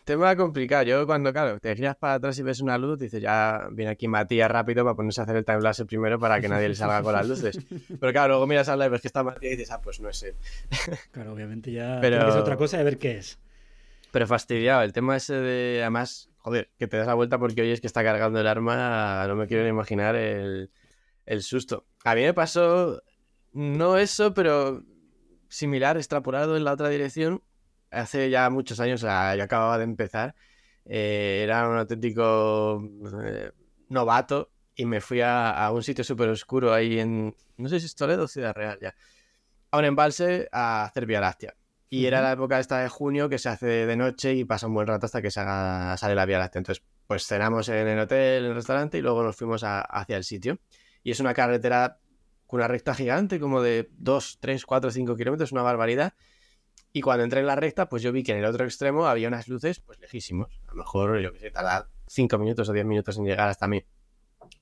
tema 0.04 0.34
complicado. 0.36 0.82
Yo 0.84 1.06
cuando, 1.06 1.32
claro, 1.32 1.58
te 1.60 1.74
giras 1.76 1.96
para 1.96 2.14
atrás 2.14 2.38
y 2.38 2.42
ves 2.42 2.60
una 2.60 2.78
luz, 2.78 2.98
dices, 2.98 3.22
ya 3.22 3.68
viene 3.72 3.92
aquí 3.92 4.08
Matías 4.08 4.50
rápido 4.50 4.84
para 4.84 4.94
ponerse 4.94 5.20
a 5.20 5.24
hacer 5.24 5.36
el 5.36 5.44
timelapse 5.44 5.84
primero 5.86 6.18
para 6.18 6.40
que 6.40 6.48
nadie 6.48 6.68
le 6.68 6.74
salga 6.74 7.02
con 7.02 7.12
las 7.12 7.28
luces. 7.28 7.58
Pero 8.00 8.12
claro, 8.12 8.28
luego 8.28 8.46
miras 8.46 8.68
al 8.68 8.82
y 8.82 8.88
ves 8.88 9.00
que 9.00 9.08
está 9.08 9.22
Matías 9.22 9.52
y 9.52 9.56
dices, 9.56 9.70
ah, 9.70 9.80
pues 9.80 10.00
no 10.00 10.08
es 10.08 10.22
él. 10.22 10.34
Claro, 11.12 11.32
obviamente 11.32 11.72
ya 11.72 11.98
Pero... 12.00 12.28
es 12.28 12.34
otra 12.34 12.56
cosa 12.56 12.78
de 12.78 12.84
ver 12.84 12.98
qué 12.98 13.18
es. 13.18 13.38
Pero 14.10 14.26
fastidiado, 14.26 14.82
el 14.82 14.92
tema 14.92 15.16
ese 15.16 15.34
de, 15.34 15.80
además, 15.82 16.30
joder, 16.38 16.70
que 16.78 16.88
te 16.88 16.96
das 16.96 17.06
la 17.06 17.14
vuelta 17.14 17.38
porque 17.38 17.62
oyes 17.62 17.80
que 17.80 17.86
está 17.86 18.02
cargando 18.02 18.40
el 18.40 18.46
arma, 18.46 19.24
no 19.28 19.36
me 19.36 19.46
quiero 19.46 19.62
ni 19.62 19.68
imaginar 19.68 20.16
el, 20.16 20.70
susto. 21.40 21.86
A 22.04 22.14
mí 22.14 22.22
me 22.22 22.34
pasó, 22.34 23.02
no 23.52 23.98
eso, 23.98 24.34
pero 24.34 24.82
similar, 25.48 25.96
extrapolado 25.96 26.56
en 26.56 26.64
la 26.64 26.72
otra 26.72 26.88
dirección, 26.88 27.42
hace 27.90 28.30
ya 28.30 28.48
muchos 28.50 28.80
años, 28.80 29.00
yo 29.02 29.08
acababa 29.08 29.78
de 29.78 29.84
empezar, 29.84 30.34
eh, 30.84 31.40
era 31.42 31.68
un 31.68 31.78
auténtico 31.78 32.82
eh, 33.24 33.52
novato 33.88 34.50
y 34.74 34.86
me 34.86 35.00
fui 35.00 35.20
a, 35.20 35.70
un 35.72 35.82
sitio 35.82 36.04
súper 36.04 36.28
oscuro 36.28 36.72
ahí 36.72 36.98
en, 36.98 37.34
no 37.56 37.68
sé 37.68 37.80
si 37.80 37.86
es 37.86 37.94
Toledo 37.94 38.24
o 38.24 38.28
Ciudad 38.28 38.54
Real 38.54 38.78
ya, 38.80 38.94
a 39.70 39.78
un 39.78 39.84
embalse 39.84 40.48
a 40.52 40.84
hacer 40.84 41.06
Vía 41.06 41.20
Láctea. 41.20 41.54
Y 41.92 42.06
era 42.06 42.22
la 42.22 42.32
época 42.32 42.60
esta 42.60 42.78
de 42.78 42.88
junio 42.88 43.28
que 43.28 43.38
se 43.38 43.48
hace 43.48 43.66
de 43.66 43.96
noche 43.96 44.32
y 44.34 44.44
pasa 44.44 44.68
un 44.68 44.74
buen 44.74 44.86
rato 44.86 45.06
hasta 45.06 45.20
que 45.20 45.30
sale 45.30 46.14
la 46.14 46.24
Vía 46.24 46.38
Láctea. 46.38 46.60
Entonces, 46.60 46.84
pues 47.08 47.26
cenamos 47.26 47.68
en 47.68 47.88
el 47.88 47.98
hotel, 47.98 48.44
en 48.44 48.50
el 48.50 48.54
restaurante 48.54 48.98
y 48.98 49.00
luego 49.00 49.24
nos 49.24 49.34
fuimos 49.34 49.62
hacia 49.64 50.16
el 50.16 50.22
sitio. 50.22 50.60
Y 51.02 51.10
es 51.10 51.18
una 51.18 51.34
carretera 51.34 51.98
con 52.46 52.60
una 52.60 52.68
recta 52.68 52.94
gigante, 52.94 53.40
como 53.40 53.60
de 53.60 53.90
2, 53.98 54.38
3, 54.40 54.64
4, 54.66 54.90
5 54.92 55.16
kilómetros, 55.16 55.50
una 55.50 55.62
barbaridad. 55.62 56.14
Y 56.92 57.00
cuando 57.00 57.24
entré 57.24 57.40
en 57.40 57.46
la 57.46 57.56
recta, 57.56 57.88
pues 57.88 58.02
yo 58.02 58.12
vi 58.12 58.22
que 58.22 58.32
en 58.32 58.38
el 58.38 58.44
otro 58.44 58.64
extremo 58.64 59.06
había 59.06 59.28
unas 59.28 59.48
luces, 59.48 59.80
pues 59.80 59.98
lejísimos. 60.00 60.60
A 60.66 60.72
lo 60.72 60.74
mejor, 60.74 61.20
yo 61.20 61.32
qué 61.32 61.38
sé, 61.38 61.50
tarda 61.50 61.88
5 62.08 62.38
minutos 62.38 62.68
o 62.68 62.72
10 62.72 62.84
minutos 62.84 63.16
en 63.18 63.24
llegar 63.24 63.48
hasta 63.48 63.68
mí. 63.68 63.84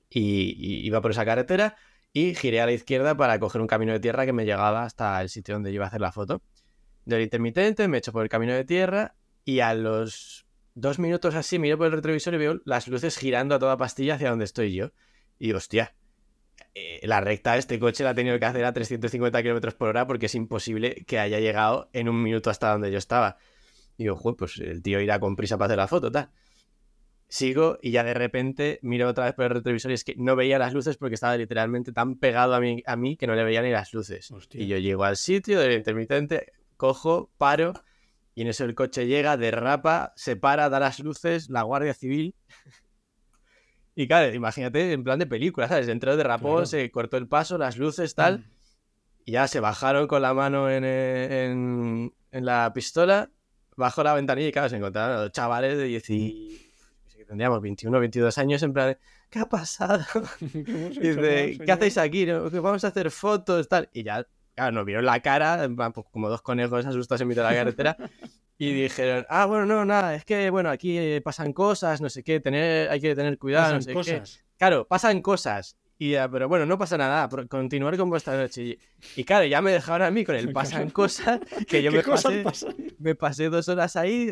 y, 0.09 0.85
iba 0.85 1.01
por 1.01 1.11
esa 1.11 1.25
carretera 1.25 1.75
y 2.13 2.35
giré 2.35 2.61
a 2.61 2.65
la 2.65 2.71
izquierda 2.71 3.15
para 3.15 3.39
coger 3.39 3.61
un 3.61 3.67
camino 3.67 3.93
de 3.93 3.99
tierra 3.99 4.25
que 4.25 4.33
me 4.33 4.45
llegaba 4.45 4.83
hasta 4.83 5.21
el 5.21 5.29
sitio 5.29 5.55
donde 5.55 5.71
iba 5.71 5.85
a 5.85 5.87
hacer 5.87 6.01
la 6.01 6.11
foto. 6.11 6.41
Del 7.05 7.21
intermitente 7.21 7.87
me 7.87 7.99
echo 7.99 8.11
por 8.11 8.23
el 8.23 8.29
camino 8.29 8.53
de 8.53 8.65
tierra 8.65 9.15
y 9.45 9.59
a 9.61 9.73
los 9.73 10.45
dos 10.75 10.99
minutos 10.99 11.35
así 11.35 11.59
miro 11.59 11.77
por 11.77 11.87
el 11.87 11.93
retrovisor 11.93 12.33
y 12.33 12.37
veo 12.37 12.61
las 12.65 12.87
luces 12.87 13.17
girando 13.17 13.55
a 13.55 13.59
toda 13.59 13.77
pastilla 13.77 14.15
hacia 14.15 14.29
donde 14.29 14.45
estoy 14.45 14.73
yo. 14.73 14.91
Y 15.37 15.53
hostia, 15.53 15.95
eh, 16.79 17.07
la 17.07 17.21
recta 17.21 17.53
de 17.53 17.59
este 17.59 17.79
coche 17.79 18.03
la 18.03 18.11
ha 18.11 18.15
tenido 18.15 18.39
que 18.39 18.45
hacer 18.45 18.63
a 18.63 18.73
350 18.73 19.43
km 19.43 19.73
por 19.75 19.89
hora 19.89 20.07
porque 20.07 20.27
es 20.27 20.35
imposible 20.35 21.03
que 21.05 21.19
haya 21.19 21.39
llegado 21.39 21.89
en 21.93 22.07
un 22.07 22.21
minuto 22.21 22.49
hasta 22.49 22.71
donde 22.71 22.91
yo 22.91 22.97
estaba. 22.97 23.37
Y 23.97 24.03
digo, 24.03 24.15
"Joder, 24.15 24.37
pues 24.37 24.57
el 24.59 24.81
tío 24.81 25.01
irá 25.01 25.19
con 25.19 25.35
prisa 25.35 25.57
para 25.57 25.67
hacer 25.67 25.77
la 25.77 25.87
foto, 25.87 26.11
tal. 26.11 26.29
Sigo 27.27 27.77
y 27.81 27.91
ya 27.91 28.03
de 28.03 28.13
repente 28.13 28.79
miro 28.81 29.07
otra 29.07 29.25
vez 29.25 29.33
por 29.35 29.45
el 29.45 29.51
retrovisor 29.51 29.91
y 29.91 29.93
es 29.93 30.03
que 30.03 30.15
no 30.17 30.35
veía 30.35 30.57
las 30.57 30.73
luces 30.73 30.97
porque 30.97 31.15
estaba 31.15 31.37
literalmente 31.37 31.91
tan 31.91 32.15
pegado 32.15 32.55
a 32.55 32.59
mí, 32.59 32.81
a 32.85 32.95
mí 32.95 33.17
que 33.17 33.27
no 33.27 33.35
le 33.35 33.43
veía 33.43 33.61
ni 33.61 33.71
las 33.71 33.93
luces. 33.93 34.31
Hostia. 34.31 34.61
Y 34.61 34.67
yo 34.67 34.77
llego 34.77 35.03
al 35.03 35.17
sitio 35.17 35.59
del 35.59 35.73
intermitente, 35.73 36.53
cojo, 36.77 37.29
paro 37.37 37.73
y 38.33 38.43
en 38.43 38.47
eso 38.47 38.63
el 38.63 38.73
coche 38.73 39.05
llega, 39.05 39.35
derrapa, 39.35 40.13
se 40.15 40.37
para, 40.37 40.69
da 40.69 40.79
las 40.79 40.99
luces, 41.01 41.49
la 41.49 41.63
Guardia 41.63 41.93
Civil. 41.93 42.35
Y 44.01 44.07
claro, 44.07 44.33
imagínate 44.33 44.93
en 44.93 45.03
plan 45.03 45.19
de 45.19 45.25
película, 45.25 45.67
¿sabes? 45.67 45.89
Entró, 45.89 46.15
derrapó, 46.15 46.51
Claro. 46.53 46.65
se 46.65 46.89
cortó 46.89 47.17
el 47.17 47.27
paso, 47.27 47.57
las 47.57 47.77
luces, 47.77 48.15
tal. 48.15 48.45
Y 49.25 49.33
ya 49.33 49.45
se 49.49 49.59
bajaron 49.59 50.07
con 50.07 50.21
la 50.21 50.33
mano 50.33 50.69
en, 50.69 50.83
eh, 50.85 51.45
en- 51.51 52.13
en 52.31 52.45
la 52.45 52.71
pistola, 52.73 53.29
bajó 53.75 54.01
la 54.03 54.13
ventanilla 54.13 54.47
y 54.47 54.51
claro, 54.53 54.69
se 54.69 54.77
encontraron 54.77 55.17
a 55.17 55.21
los 55.23 55.31
chavales 55.33 55.77
de 55.77 55.83
10 55.83 56.09
y... 56.11 56.71
que 57.13 57.25
Tendríamos 57.25 57.61
21, 57.61 57.99
22 57.99 58.37
años 58.37 58.63
en 58.63 58.71
plan, 58.71 58.97
¿qué 59.29 59.39
ha 59.39 59.49
pasado? 59.49 60.01
Y 60.41 60.47
dice, 61.01 61.57
¿qué 61.65 61.71
hacéis 61.73 61.97
aquí? 61.97 62.25
no? 62.25 62.49
Vamos 62.49 62.85
a 62.85 62.87
hacer 62.87 63.11
fotos, 63.11 63.67
tal. 63.67 63.89
Y 63.91 64.03
ya, 64.03 64.25
claro, 64.55 64.71
nos 64.71 64.85
vieron 64.85 65.03
la 65.05 65.19
cara, 65.19 65.67
pues, 65.93 66.05
como 66.11 66.29
dos 66.29 66.41
conejos 66.41 66.85
asustados 66.85 67.19
en 67.19 67.27
mitad 67.27 67.43
de 67.43 67.49
la 67.49 67.55
carretera. 67.57 67.97
Y 68.61 68.73
dijeron, 68.73 69.25
ah, 69.29 69.45
bueno, 69.45 69.65
no, 69.65 69.85
nada, 69.85 70.15
es 70.15 70.25
que, 70.25 70.49
bueno, 70.49 70.69
aquí 70.69 70.97
eh, 70.97 71.21
pasan 71.23 71.53
cosas, 71.53 72.01
no 72.01 72.09
sé 72.09 72.23
qué, 72.23 72.41
tener, 72.41 72.89
hay 72.89 72.99
que 72.99 73.15
tener 73.15 73.37
cuidado, 73.37 73.63
Pasan 73.63 73.75
no 73.77 73.81
sé 73.81 73.87
qué. 73.87 73.93
cosas. 73.93 74.43
Claro, 74.57 74.85
pasan 74.85 75.21
cosas. 75.21 75.77
Y, 75.97 76.11
ya, 76.11 76.29
pero 76.29 76.49
bueno, 76.49 76.65
no 76.65 76.77
pasa 76.77 76.97
nada, 76.97 77.29
continuar 77.47 77.95
con 77.95 78.09
vuestra 78.09 78.35
noche. 78.35 78.77
Y, 79.15 79.23
claro, 79.23 79.45
ya 79.45 79.61
me 79.61 79.71
dejaron 79.71 80.05
a 80.05 80.11
mí 80.11 80.25
con 80.25 80.35
el 80.35 80.51
pasan 80.53 80.89
cosas, 80.89 81.39
que 81.69 81.81
yo 81.83 81.91
¿Qué 81.91 81.97
me 81.97 82.03
cosas 82.03 82.33
pasé, 82.43 82.67
me 82.99 83.15
pasé 83.15 83.49
dos 83.49 83.69
horas 83.69 83.95
ahí, 83.95 84.29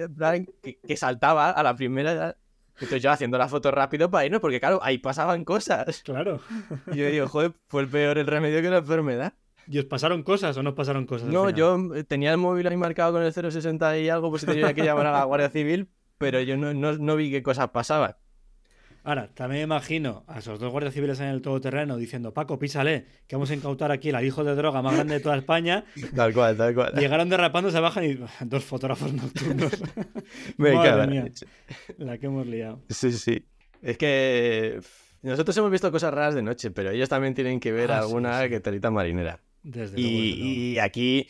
que, 0.62 0.78
que 0.86 0.98
saltaba 0.98 1.52
a 1.52 1.64
la 1.64 1.74
primera. 1.74 2.36
Entonces 2.74 3.02
yo 3.02 3.12
haciendo 3.12 3.38
la 3.38 3.48
foto 3.48 3.72
rápido 3.72 4.12
para 4.12 4.26
irnos, 4.26 4.42
porque 4.42 4.60
claro, 4.60 4.80
ahí 4.84 4.98
pasaban 4.98 5.46
cosas. 5.46 6.04
Claro. 6.04 6.42
Y 6.92 6.98
yo 6.98 7.08
digo, 7.08 7.30
joder, 7.30 7.54
fue 7.70 7.84
el 7.84 7.88
peor 7.88 8.18
el 8.18 8.28
remedio 8.28 8.62
que 8.62 8.70
la 8.70 8.80
enfermedad. 8.80 9.34
¿Y 9.70 9.80
os 9.80 9.86
pasaron 9.86 10.24
cosas 10.24 10.56
o 10.58 10.64
no 10.64 10.70
os 10.72 10.76
pasaron 10.76 11.06
cosas? 11.06 11.28
No, 11.30 11.50
yo 11.50 11.78
eh, 11.96 12.04
tenía 12.04 12.32
el 12.32 12.38
móvil 12.38 12.68
ahí 12.68 12.78
marcado 12.78 13.14
con 13.14 13.24
el 13.24 13.34
060 13.34 14.00
y 14.00 14.10
algo, 14.10 14.30
pues 14.30 14.46
tenía 14.46 14.74
que 14.74 14.84
llamar 14.84 15.08
a 15.08 15.12
la 15.12 15.24
Guardia 15.26 15.50
Civil, 15.50 15.90
pero 16.18 16.40
yo 16.42 16.56
no, 16.58 16.74
no, 16.74 16.98
no 16.98 17.16
vi 17.16 17.30
qué 17.32 17.44
cosas 17.44 17.70
pasaban. 17.70 18.16
Ahora, 19.04 19.30
también 19.34 19.64
imagino 19.64 20.26
a 20.28 20.40
esos 20.40 20.60
dos 20.60 20.70
guardias 20.70 20.94
civiles 20.94 21.18
en 21.22 21.28
el 21.28 21.42
todoterreno 21.42 21.96
diciendo, 21.96 22.34
Paco, 22.34 22.60
písale, 22.60 23.06
que 23.26 23.38
vamos 23.38 23.50
a 23.52 23.54
incautar 23.56 23.90
aquí 23.90 24.10
el 24.10 24.16
alijo 24.16 24.44
de 24.44 24.54
droga 24.54 24.82
más 24.82 24.96
grande 24.96 25.14
de 25.14 25.20
toda 25.22 25.38
España. 25.38 25.86
Tal 26.16 26.34
cual, 26.34 26.58
tal 26.58 26.76
cual. 26.76 26.94
Llegaron 26.94 27.30
derrapando, 27.30 27.72
se 27.72 27.80
bajan 27.80 28.04
y 28.04 28.20
dos 28.46 28.66
fotógrafos 28.66 29.14
nocturnos. 29.14 29.72
Me 30.58 30.74
Madre 30.74 31.08
mía, 31.08 31.26
la 32.00 32.18
que 32.18 32.26
hemos 32.26 32.46
liado. 32.48 32.82
Sí, 32.90 33.14
sí. 33.14 33.46
Es 33.82 33.98
que 33.98 34.82
nosotros 35.22 35.56
hemos 35.56 35.72
visto 35.72 35.90
cosas 35.90 36.14
raras 36.14 36.36
de 36.36 36.42
noche, 36.42 36.72
pero 36.72 36.92
ellos 36.92 37.08
también 37.08 37.34
tienen 37.34 37.62
que 37.62 37.72
ver 37.72 37.92
Ah, 37.92 38.00
sí, 38.00 38.08
alguna 38.08 38.44
sí. 38.44 38.50
que 38.50 38.60
telita 38.60 38.92
marinera. 38.92 39.40
Desde 39.70 39.98
desde 39.98 40.02
luego. 40.02 40.18
Y, 40.24 40.74
y 40.74 40.80
aquí, 40.80 41.28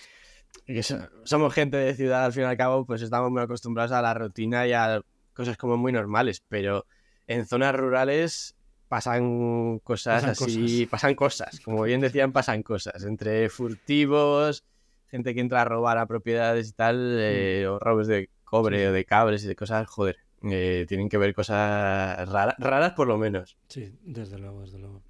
que 0.66 0.84
so- 0.84 1.00
somos 1.24 1.54
gente 1.54 1.78
de 1.78 1.94
ciudad, 1.96 2.26
al 2.26 2.34
fin 2.34 2.44
y 2.44 2.46
al 2.46 2.58
cabo, 2.58 2.86
pues 2.86 3.02
estamos 3.02 3.32
muy 3.32 3.42
acostumbrados 3.42 3.92
a 3.92 4.02
la 4.02 4.14
rutina 4.14 4.68
y 4.68 4.74
a 4.74 5.02
cosas 5.34 5.58
como 5.58 5.78
muy 5.78 5.92
normales, 5.92 6.44
pero 6.48 6.86
en 7.28 7.46
zonas 7.48 7.76
rurales 7.76 8.56
pasan 8.88 9.80
cosas 9.80 10.24
Pasan 10.24 10.30
así, 10.32 10.62
cosas. 10.86 10.90
pasan 10.90 11.16
cosas, 11.16 11.60
como 11.62 11.84
bien 11.84 12.00
decían, 12.02 12.32
pasan 12.32 12.64
cosas, 12.64 13.04
entre 13.04 13.50
furtivos, 13.50 14.64
gente 15.08 15.34
que 15.34 15.42
entra 15.42 15.62
a 15.62 15.66
robar 15.66 15.98
a 15.98 16.06
propiedades 16.06 16.70
y 16.70 16.74
tal, 16.74 17.18
eh, 17.20 17.68
o 17.68 17.80
robos 17.80 18.08
de 18.08 18.30
cobre 18.44 18.78
Mm. 18.78 18.80
Sí, 18.80 18.84
sí. 18.84 18.88
o 18.88 18.94
de 18.94 19.06
cabres 19.06 19.44
y 19.44 19.48
de 19.48 19.56
cosas, 19.56 19.88
joder, 19.88 20.18
eh, 20.44 20.86
tienen 20.88 21.10
que 21.10 21.18
ver 21.18 21.34
cosas 21.34 22.30
rara- 22.30 22.56
raras 22.60 22.94
por 22.94 23.08
lo 23.08 23.18
menos. 23.18 23.58
Sí, 23.68 23.94
desde 24.04 24.38
luego, 24.38 24.62
desde 24.62 24.80
luego. 24.80 25.02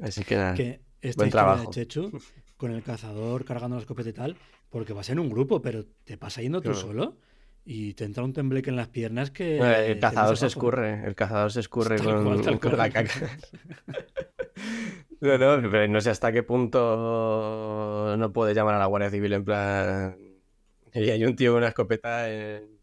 Así 0.00 0.22
que 0.22 0.36
nada. 0.36 0.54
Que 0.54 0.80
esta 1.00 1.20
Buen 1.22 1.30
trabajo. 1.30 1.64
de 1.64 1.70
Chechu, 1.70 2.10
con 2.58 2.72
el 2.72 2.82
cazador 2.82 3.46
cargando 3.46 3.76
la 3.76 3.80
escopeta 3.80 4.10
y 4.10 4.12
tal, 4.12 4.36
porque 4.68 4.92
vas 4.92 5.08
en 5.08 5.18
un 5.18 5.30
grupo, 5.30 5.62
pero 5.62 5.86
te 6.04 6.18
pasa 6.18 6.42
yendo 6.42 6.60
tú 6.60 6.70
Claro. 6.72 6.86
solo 6.86 7.16
y 7.64 7.94
te 7.94 8.04
entra 8.04 8.22
un 8.24 8.32
tembleque 8.34 8.68
en 8.70 8.76
las 8.76 8.88
piernas 8.88 9.30
que... 9.30 9.58
El 9.90 9.98
cazador 9.98 10.36
se 10.36 10.46
escurre, 10.46 11.06
el 11.06 11.14
cazador 11.14 11.50
se 11.52 11.60
escurre 11.60 11.98
con, 11.98 12.40
cual, 12.42 12.60
con 12.60 12.76
la 12.76 12.90
caca. 12.90 13.14
No, 15.20 15.36
no, 15.36 15.68
pero 15.68 15.88
no 15.88 16.00
sé 16.00 16.10
hasta 16.10 16.30
qué 16.30 16.44
punto 16.44 18.14
no 18.16 18.32
puede 18.32 18.54
llamar 18.54 18.76
a 18.76 18.78
la 18.78 18.86
Guardia 18.86 19.10
Civil 19.10 19.32
en 19.32 19.44
plan... 19.44 20.16
Y 20.94 21.10
hay 21.10 21.24
un 21.24 21.34
tío 21.34 21.52
con 21.52 21.58
una 21.58 21.68
escopeta. 21.68 22.30
en-. 22.30 22.78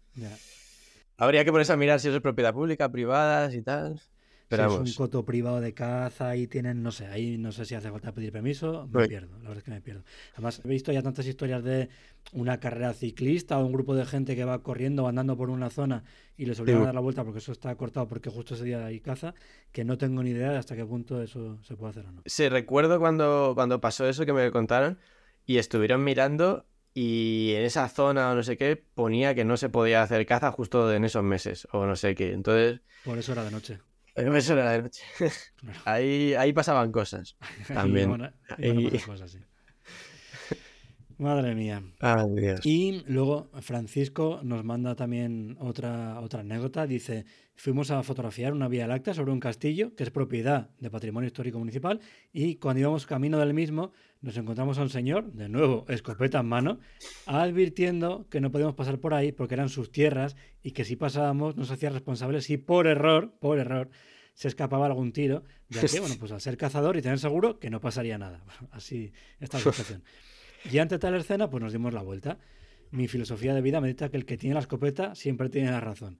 Habría 1.17 1.45
que 1.45 1.51
ponerse 1.51 1.71
a 1.73 1.77
mirar 1.77 1.99
si 1.99 2.09
eso 2.09 2.17
es 2.17 2.21
propiedad 2.21 2.53
pública, 2.53 2.91
privada 2.91 3.53
y 3.53 3.61
tal. 3.61 4.01
Pero 4.47 4.69
si 4.69 4.75
es 4.75 4.97
un 4.97 5.05
coto 5.05 5.25
privado 5.25 5.59
de 5.59 5.73
caza 5.73 6.35
y 6.35 6.47
tienen, 6.47 6.83
no 6.83 6.91
sé, 6.91 7.07
ahí 7.07 7.37
no 7.37 7.51
sé 7.51 7.65
si 7.65 7.75
hace 7.75 7.89
falta 7.89 8.11
pedir 8.11 8.31
permiso, 8.31 8.87
me 8.91 9.07
pierdo, 9.07 9.33
la 9.37 9.49
verdad 9.49 9.57
es 9.57 9.63
que 9.63 9.71
me 9.71 9.81
pierdo. 9.81 10.03
Además, 10.33 10.61
he 10.63 10.67
visto 10.67 10.91
ya 10.91 11.01
tantas 11.01 11.25
historias 11.25 11.63
de 11.63 11.89
una 12.33 12.59
carrera 12.59 12.93
ciclista 12.93 13.57
o 13.57 13.65
un 13.65 13.73
grupo 13.73 13.95
de 13.95 14.05
gente 14.05 14.35
que 14.35 14.45
va 14.45 14.61
corriendo 14.61 15.03
o 15.03 15.07
andando 15.07 15.35
por 15.35 15.49
una 15.49 15.69
zona 15.69 16.03
y 16.37 16.45
les 16.45 16.59
obligan 16.59 16.83
a 16.83 16.85
dar 16.85 16.95
la 16.95 17.01
vuelta 17.01 17.23
porque 17.23 17.39
eso 17.39 17.51
está 17.51 17.75
cortado 17.75 18.07
porque 18.07 18.29
justo 18.29 18.55
ese 18.55 18.65
día 18.65 18.85
hay 18.85 18.99
caza, 18.99 19.33
que 19.71 19.83
no 19.83 19.97
tengo 19.97 20.21
ni 20.21 20.31
idea 20.31 20.51
de 20.51 20.57
hasta 20.57 20.75
qué 20.75 20.85
punto 20.85 21.21
eso 21.21 21.57
se 21.63 21.75
puede 21.75 21.91
hacer 21.91 22.05
o 22.05 22.11
no. 22.11 22.21
sí, 22.25 22.49
recuerdo 22.49 22.99
cuando, 22.99 23.53
cuando 23.55 23.81
pasó 23.81 24.07
eso 24.07 24.25
que 24.25 24.33
me 24.33 24.51
contaron 24.51 24.99
y 25.45 25.57
estuvieron 25.57 26.03
mirando 26.03 26.65
y 26.97 27.51
en 27.55 27.63
esa 27.63 27.89
zona 27.89 28.31
o 28.31 28.35
no 28.35 28.43
sé 28.43 28.57
qué 28.57 28.77
ponía 28.77 29.35
que 29.35 29.43
no 29.43 29.57
se 29.57 29.69
podía 29.69 30.01
hacer 30.01 30.25
caza 30.25 30.51
justo 30.51 30.93
en 30.93 31.03
esos 31.03 31.23
meses 31.23 31.67
o 31.73 31.85
no 31.85 31.95
sé 31.97 32.15
qué. 32.15 32.31
Entonces, 32.31 32.79
Por 33.03 33.17
eso 33.17 33.33
era 33.33 33.43
de 33.43 33.51
noche. 33.51 33.79
Eso 34.15 34.53
era 34.53 34.71
de 34.71 34.81
noche. 34.83 35.03
Ahí, 35.85 36.33
ahí 36.35 36.53
pasaban 36.53 36.91
cosas. 36.91 37.35
También. 37.67 38.09
Iban 38.09 38.21
a 38.23 38.33
Y- 38.59 38.99
cosas 38.99 39.33
así. 39.35 39.39
Madre 41.17 41.55
mía. 41.55 41.81
Ay, 42.01 42.25
Dios. 42.35 42.65
Y 42.65 43.03
luego 43.07 43.49
Francisco 43.61 44.41
nos 44.43 44.63
manda 44.65 44.95
también 44.95 45.57
otra, 45.61 46.19
otra 46.19 46.41
anécdota. 46.41 46.85
Dice, 46.87 47.25
fuimos 47.55 47.89
a 47.91 48.03
fotografiar 48.03 48.53
una 48.53 48.67
vía 48.67 48.87
láctea 48.87 49.13
sobre 49.13 49.31
un 49.31 49.39
castillo 49.39 49.95
que 49.95 50.03
es 50.03 50.11
propiedad 50.11 50.69
de 50.79 50.89
Patrimonio 50.89 51.27
Histórico 51.27 51.57
Municipal 51.57 52.01
y 52.33 52.55
cuando 52.55 52.81
íbamos 52.81 53.05
camino 53.05 53.39
del 53.39 53.53
mismo 53.53 53.91
nos 54.21 54.37
encontramos 54.37 54.77
a 54.77 54.81
un 54.81 54.89
señor, 54.89 55.31
de 55.31 55.49
nuevo, 55.49 55.85
escopeta 55.87 56.39
en 56.39 56.47
mano, 56.47 56.79
advirtiendo 57.25 58.27
que 58.29 58.41
no 58.41 58.51
podíamos 58.51 58.75
pasar 58.75 58.99
por 58.99 59.13
ahí 59.13 59.31
porque 59.31 59.53
eran 59.53 59.69
sus 59.69 59.91
tierras 59.91 60.35
y 60.63 60.71
que 60.71 60.83
si 60.83 60.95
pasábamos 60.95 61.55
nos 61.55 61.71
hacía 61.71 61.89
responsables 61.89 62.45
si 62.45 62.57
por 62.57 62.87
error, 62.87 63.33
por 63.39 63.59
error, 63.59 63.89
se 64.33 64.49
escapaba 64.49 64.85
algún 64.85 65.13
tiro, 65.13 65.43
ya 65.69 65.81
que, 65.81 65.99
bueno, 65.99 66.15
pues 66.19 66.31
al 66.31 66.41
ser 66.41 66.57
cazador 66.57 66.97
y 66.97 67.01
tener 67.01 67.19
seguro 67.19 67.59
que 67.59 67.69
no 67.69 67.79
pasaría 67.79 68.17
nada. 68.17 68.43
Así 68.71 69.13
está 69.39 69.57
la 69.57 69.63
situación. 69.63 70.03
Y 70.71 70.77
ante 70.79 70.99
tal 70.99 71.15
escena, 71.15 71.49
pues 71.49 71.63
nos 71.63 71.71
dimos 71.71 71.93
la 71.93 72.01
vuelta. 72.01 72.37
Mi 72.91 73.07
filosofía 73.07 73.53
de 73.53 73.61
vida 73.61 73.81
me 73.81 73.87
dicta 73.87 74.09
que 74.09 74.17
el 74.17 74.25
que 74.25 74.37
tiene 74.37 74.55
la 74.55 74.59
escopeta 74.59 75.15
siempre 75.15 75.49
tiene 75.49 75.71
la 75.71 75.79
razón. 75.79 76.19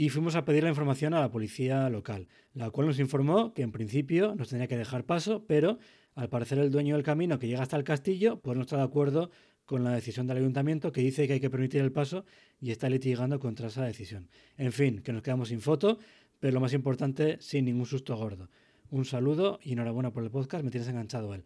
Y 0.00 0.08
fuimos 0.08 0.34
a 0.34 0.46
pedir 0.46 0.62
la 0.62 0.70
información 0.70 1.12
a 1.12 1.20
la 1.20 1.30
policía 1.30 1.90
local, 1.90 2.26
la 2.54 2.70
cual 2.70 2.86
nos 2.86 2.98
informó 2.98 3.52
que 3.52 3.60
en 3.60 3.70
principio 3.70 4.34
nos 4.34 4.48
tenía 4.48 4.66
que 4.66 4.78
dejar 4.78 5.04
paso, 5.04 5.44
pero 5.46 5.78
al 6.14 6.30
parecer 6.30 6.58
el 6.58 6.70
dueño 6.70 6.94
del 6.94 7.04
camino 7.04 7.38
que 7.38 7.48
llega 7.48 7.62
hasta 7.62 7.76
el 7.76 7.84
castillo, 7.84 8.40
pues 8.40 8.56
no 8.56 8.62
está 8.62 8.78
de 8.78 8.84
acuerdo 8.84 9.30
con 9.66 9.84
la 9.84 9.90
decisión 9.90 10.26
del 10.26 10.38
ayuntamiento 10.38 10.90
que 10.90 11.02
dice 11.02 11.26
que 11.26 11.34
hay 11.34 11.40
que 11.40 11.50
permitir 11.50 11.82
el 11.82 11.92
paso 11.92 12.24
y 12.58 12.70
está 12.70 12.88
litigando 12.88 13.38
contra 13.38 13.66
esa 13.66 13.84
decisión. 13.84 14.30
En 14.56 14.72
fin, 14.72 15.02
que 15.02 15.12
nos 15.12 15.20
quedamos 15.20 15.48
sin 15.48 15.60
foto, 15.60 15.98
pero 16.38 16.54
lo 16.54 16.60
más 16.60 16.72
importante, 16.72 17.36
sin 17.38 17.66
ningún 17.66 17.84
susto 17.84 18.16
gordo. 18.16 18.48
Un 18.88 19.04
saludo 19.04 19.60
y 19.62 19.72
enhorabuena 19.72 20.14
por 20.14 20.24
el 20.24 20.30
podcast, 20.30 20.64
me 20.64 20.70
tienes 20.70 20.88
enganchado 20.88 21.34
él. 21.34 21.44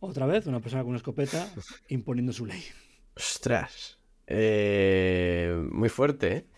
Otra 0.00 0.26
vez, 0.26 0.48
una 0.48 0.60
persona 0.60 0.82
con 0.82 0.88
una 0.88 0.98
escopeta 0.98 1.48
imponiendo 1.90 2.32
su 2.32 2.44
ley. 2.44 2.64
Ostras. 3.14 4.00
Eh, 4.26 5.54
muy 5.70 5.90
fuerte, 5.90 6.36
¿eh? 6.38 6.53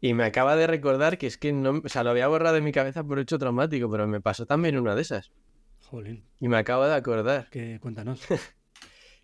Y 0.00 0.14
me 0.14 0.24
acaba 0.24 0.56
de 0.56 0.66
recordar 0.66 1.18
que 1.18 1.26
es 1.26 1.38
que 1.38 1.52
no, 1.52 1.82
o 1.84 1.88
sea, 1.88 2.04
lo 2.04 2.10
había 2.10 2.28
borrado 2.28 2.54
de 2.54 2.60
mi 2.60 2.72
cabeza 2.72 3.02
por 3.02 3.18
hecho 3.18 3.38
traumático, 3.38 3.90
pero 3.90 4.06
me 4.06 4.20
pasó 4.20 4.46
también 4.46 4.78
una 4.78 4.94
de 4.94 5.02
esas. 5.02 5.32
Jolín, 5.90 6.24
Y 6.38 6.48
me 6.48 6.58
acabo 6.58 6.86
de 6.86 6.94
acordar. 6.94 7.48
que 7.50 7.80
cuéntanos. 7.80 8.20
Lo 8.30 8.36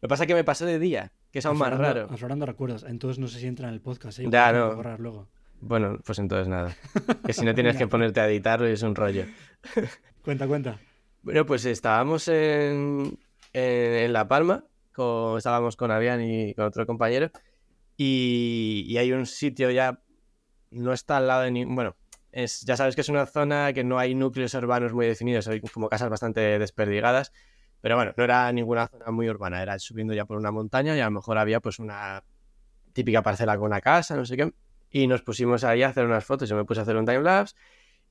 que 0.06 0.08
pasa 0.08 0.24
es 0.24 0.26
que 0.28 0.34
me 0.34 0.44
pasó 0.44 0.66
de 0.66 0.78
día, 0.78 1.12
que 1.30 1.38
es 1.38 1.46
aún 1.46 1.58
más 1.58 1.76
raro. 1.76 2.08
Aflorando 2.10 2.46
recuerdos. 2.46 2.84
Entonces 2.84 3.18
no 3.18 3.28
sé 3.28 3.38
si 3.38 3.46
entra 3.46 3.68
en 3.68 3.74
el 3.74 3.80
podcast. 3.80 4.18
¿eh? 4.18 4.26
Ya, 4.28 4.52
no. 4.52 4.74
borrar 4.74 5.00
luego. 5.00 5.28
Bueno, 5.60 5.98
pues 6.04 6.18
entonces 6.18 6.48
nada. 6.48 6.76
Que 7.24 7.32
si 7.32 7.44
no 7.44 7.54
tienes 7.54 7.76
que 7.76 7.86
ponerte 7.86 8.20
a 8.20 8.28
editarlo 8.28 8.68
y 8.68 8.72
es 8.72 8.82
un 8.82 8.94
rollo. 8.94 9.24
Cuenta, 10.22 10.46
cuenta. 10.46 10.78
Bueno, 11.22 11.44
pues 11.46 11.64
estábamos 11.64 12.28
en, 12.28 13.18
en, 13.52 14.12
La 14.12 14.28
Palma, 14.28 14.64
con, 14.92 15.38
estábamos 15.38 15.76
con 15.76 15.90
Avian 15.90 16.22
y 16.22 16.54
con 16.54 16.66
otro 16.66 16.86
compañero, 16.86 17.30
y, 17.96 18.94
hay 18.98 19.12
un 19.12 19.26
sitio 19.26 19.70
ya, 19.70 20.00
no 20.74 20.92
está 20.92 21.16
al 21.16 21.26
lado 21.26 21.42
de 21.42 21.50
ningún, 21.50 21.74
bueno, 21.74 21.96
es, 22.32 22.62
ya 22.62 22.76
sabes 22.76 22.94
que 22.94 23.00
es 23.00 23.08
una 23.08 23.26
zona 23.26 23.72
que 23.72 23.84
no 23.84 23.98
hay 23.98 24.14
núcleos 24.14 24.54
urbanos 24.54 24.92
muy 24.92 25.06
definidos, 25.06 25.46
hay 25.48 25.60
como 25.60 25.88
casas 25.88 26.10
bastante 26.10 26.58
desperdigadas, 26.58 27.32
pero 27.80 27.96
bueno, 27.96 28.12
no 28.16 28.24
era 28.24 28.50
ninguna 28.52 28.88
zona 28.88 29.10
muy 29.10 29.28
urbana, 29.28 29.62
era 29.62 29.78
subiendo 29.78 30.14
ya 30.14 30.24
por 30.24 30.36
una 30.36 30.50
montaña 30.50 30.96
y 30.96 31.00
a 31.00 31.04
lo 31.04 31.12
mejor 31.12 31.38
había 31.38 31.60
pues 31.60 31.78
una 31.78 32.24
típica 32.92 33.22
parcela 33.22 33.56
con 33.56 33.66
una 33.66 33.80
casa, 33.80 34.16
no 34.16 34.24
sé 34.24 34.36
qué, 34.36 34.52
y 34.90 35.06
nos 35.06 35.22
pusimos 35.22 35.64
ahí 35.64 35.82
a 35.82 35.88
hacer 35.88 36.04
unas 36.04 36.24
fotos, 36.24 36.48
yo 36.48 36.56
me 36.56 36.64
puse 36.64 36.80
a 36.80 36.82
hacer 36.82 36.96
un 36.96 37.06
timelapse 37.06 37.54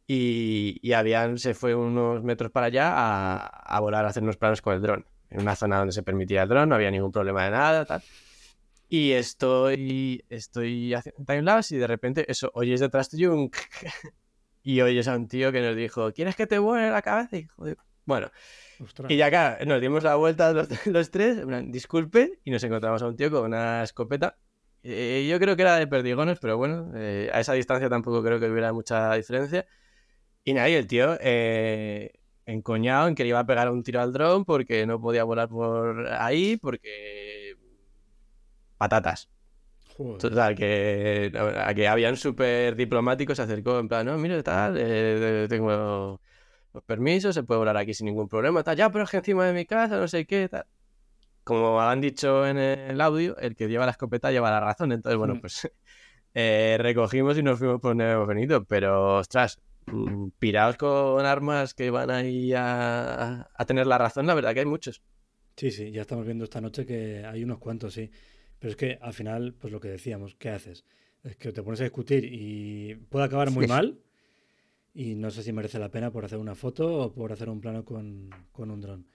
y, 0.08 0.80
y 0.82 0.94
Avian 0.94 1.38
se 1.38 1.54
fue 1.54 1.76
unos 1.76 2.24
metros 2.24 2.52
para 2.52 2.68
allá 2.68 2.94
a, 2.94 3.38
a 3.38 3.80
volar, 3.80 4.06
a 4.06 4.10
hacer 4.10 4.24
unos 4.24 4.38
planos 4.38 4.62
con 4.62 4.74
el 4.74 4.82
dron, 4.82 5.06
en 5.30 5.42
una 5.42 5.56
zona 5.56 5.80
donde 5.80 5.94
se 5.94 6.04
permitía 6.04 6.44
el 6.44 6.50
dron, 6.50 6.70
no 6.70 6.76
había 6.76 6.92
ningún 6.92 7.12
problema 7.12 7.46
de 7.46 7.52
nada, 7.52 7.86
tal. 7.86 8.04
Y 8.96 9.14
estoy, 9.14 10.24
estoy 10.30 10.94
haciendo 10.94 11.26
timelapse 11.26 11.76
y 11.76 11.80
de 11.80 11.88
repente 11.88 12.32
eso, 12.32 12.52
oyes 12.54 12.80
detrás 12.80 13.10
tuyo 13.10 13.34
un... 13.34 13.50
y 14.62 14.82
oyes 14.82 15.08
a 15.08 15.16
un 15.16 15.28
tío 15.28 15.52
que 15.52 15.62
nos 15.62 15.76
dijo, 15.76 16.14
¿quieres 16.14 16.36
que 16.36 16.46
te 16.46 16.60
vuele 16.60 16.92
la 16.92 17.02
cabeza? 17.02 17.38
Y 17.38 17.46
joder, 17.46 17.78
bueno. 18.06 18.30
Y 19.10 19.18
ya 19.18 19.26
acá 19.26 19.58
nos 19.66 19.82
dimos 19.82 20.04
la 20.04 20.14
vuelta 20.14 20.54
los, 20.54 21.10
tres, 21.12 21.42
disculpe, 21.72 22.40
y 22.44 22.52
nos 22.52 22.64
encontramos 22.64 23.02
a 23.02 23.08
un 23.08 23.16
tío 23.16 23.32
con 23.32 23.46
una 23.46 23.82
escopeta. 23.82 24.38
Eh, 24.84 25.28
yo 25.28 25.40
creo 25.40 25.56
que 25.56 25.64
era 25.64 25.78
de 25.78 25.88
perdigones, 25.88 26.38
pero 26.40 26.58
bueno, 26.60 26.92
eh, 26.94 27.32
a 27.34 27.40
esa 27.40 27.54
distancia 27.54 27.90
tampoco 27.90 28.22
creo 28.22 28.40
que 28.40 28.48
hubiera 28.48 28.74
mucha 28.74 29.16
diferencia. 29.16 29.66
Y 30.44 30.54
nadie, 30.54 30.78
el 30.78 30.86
tío, 30.86 31.18
eh, 31.20 32.12
encoñado 32.46 33.08
en 33.08 33.16
que 33.16 33.24
le 33.24 33.30
iba 33.30 33.40
a 33.40 33.48
pegar 33.48 33.72
un 33.72 33.82
tiro 33.82 34.02
al 34.02 34.14
dron 34.14 34.46
porque 34.46 34.86
no 34.86 35.02
podía 35.02 35.24
volar 35.24 35.50
por 35.50 36.10
ahí, 36.10 36.58
porque 36.58 37.43
patatas. 38.84 39.30
Total, 40.20 40.56
que, 40.56 41.32
a 41.36 41.74
que 41.74 41.88
habían 41.88 42.18
súper 42.18 42.76
diplomáticos 42.76 43.38
se 43.38 43.44
acercó 43.44 43.80
en 43.80 43.88
plan, 43.88 44.06
no, 44.06 44.18
mire, 44.18 44.42
tal, 44.42 44.76
eh, 44.78 45.46
tengo 45.48 46.20
los 46.74 46.84
permisos, 46.84 47.36
se 47.36 47.44
puede 47.44 47.60
volar 47.60 47.78
aquí 47.78 47.94
sin 47.94 48.08
ningún 48.08 48.28
problema, 48.28 48.64
tal, 48.64 48.76
ya, 48.76 48.92
pero 48.92 49.04
es 49.04 49.12
que 49.12 49.18
encima 49.18 49.46
de 49.46 49.54
mi 49.54 49.66
casa, 49.66 49.98
no 49.98 50.08
sé 50.08 50.26
qué, 50.26 50.50
tal. 50.50 50.66
Como 51.44 51.80
han 51.80 52.02
dicho 52.02 52.46
en 52.48 52.58
el 52.58 53.00
audio, 53.02 53.38
el 53.38 53.56
que 53.56 53.68
lleva 53.68 53.86
la 53.86 53.92
escopeta 53.92 54.32
lleva 54.32 54.50
la 54.50 54.60
razón, 54.60 54.92
entonces, 54.92 55.18
bueno, 55.18 55.36
mm. 55.36 55.42
pues 55.42 55.72
eh, 56.34 56.78
recogimos 56.80 57.38
y 57.38 57.44
nos 57.44 57.60
fuimos 57.60 57.80
por 57.80 57.96
Nuevo 57.96 58.26
Benito, 58.26 58.66
pero, 58.66 59.18
ostras, 59.18 59.62
mm, 59.86 60.30
pirados 60.40 60.76
con 60.76 61.26
armas 61.26 61.76
que 61.76 61.92
van 61.92 62.10
ahí 62.10 62.52
a, 62.54 63.48
a 63.56 63.66
tener 63.66 63.86
la 63.86 64.00
razón, 64.00 64.26
la 64.26 64.34
verdad 64.34 64.54
que 64.54 64.62
hay 64.62 64.66
muchos. 64.66 65.04
Sí, 65.56 65.70
sí, 65.70 65.92
ya 65.92 66.02
estamos 66.02 66.26
viendo 66.26 66.46
esta 66.46 66.60
noche 66.60 66.84
que 66.84 67.24
hay 67.26 67.44
unos 67.44 67.60
cuantos, 67.60 67.94
sí. 67.94 68.10
Pero 68.64 68.72
es 68.72 68.78
que 68.78 68.98
al 69.02 69.14
final, 69.14 69.54
pues 69.60 69.74
lo 69.74 69.82
que 69.82 69.90
decíamos, 69.90 70.36
¿qué 70.36 70.48
haces? 70.48 70.86
Es 71.22 71.36
que 71.36 71.52
te 71.52 71.62
pones 71.62 71.82
a 71.82 71.84
discutir 71.84 72.24
y 72.24 72.96
puede 73.10 73.26
acabar 73.26 73.52
muy 73.52 73.68
mal 73.68 74.00
y 74.94 75.16
no 75.16 75.32
sé 75.32 75.44
si 75.44 75.52
merece 75.52 75.80
la 75.80 75.90
pena 75.92 76.12
por 76.12 76.24
hacer 76.24 76.38
una 76.38 76.56
foto 76.56 76.98
o 76.98 77.12
por 77.12 77.34
hacer 77.34 77.50
un 77.50 77.60
plano 77.60 77.84
con, 77.84 78.30
un 78.56 78.80
dron. 78.80 79.06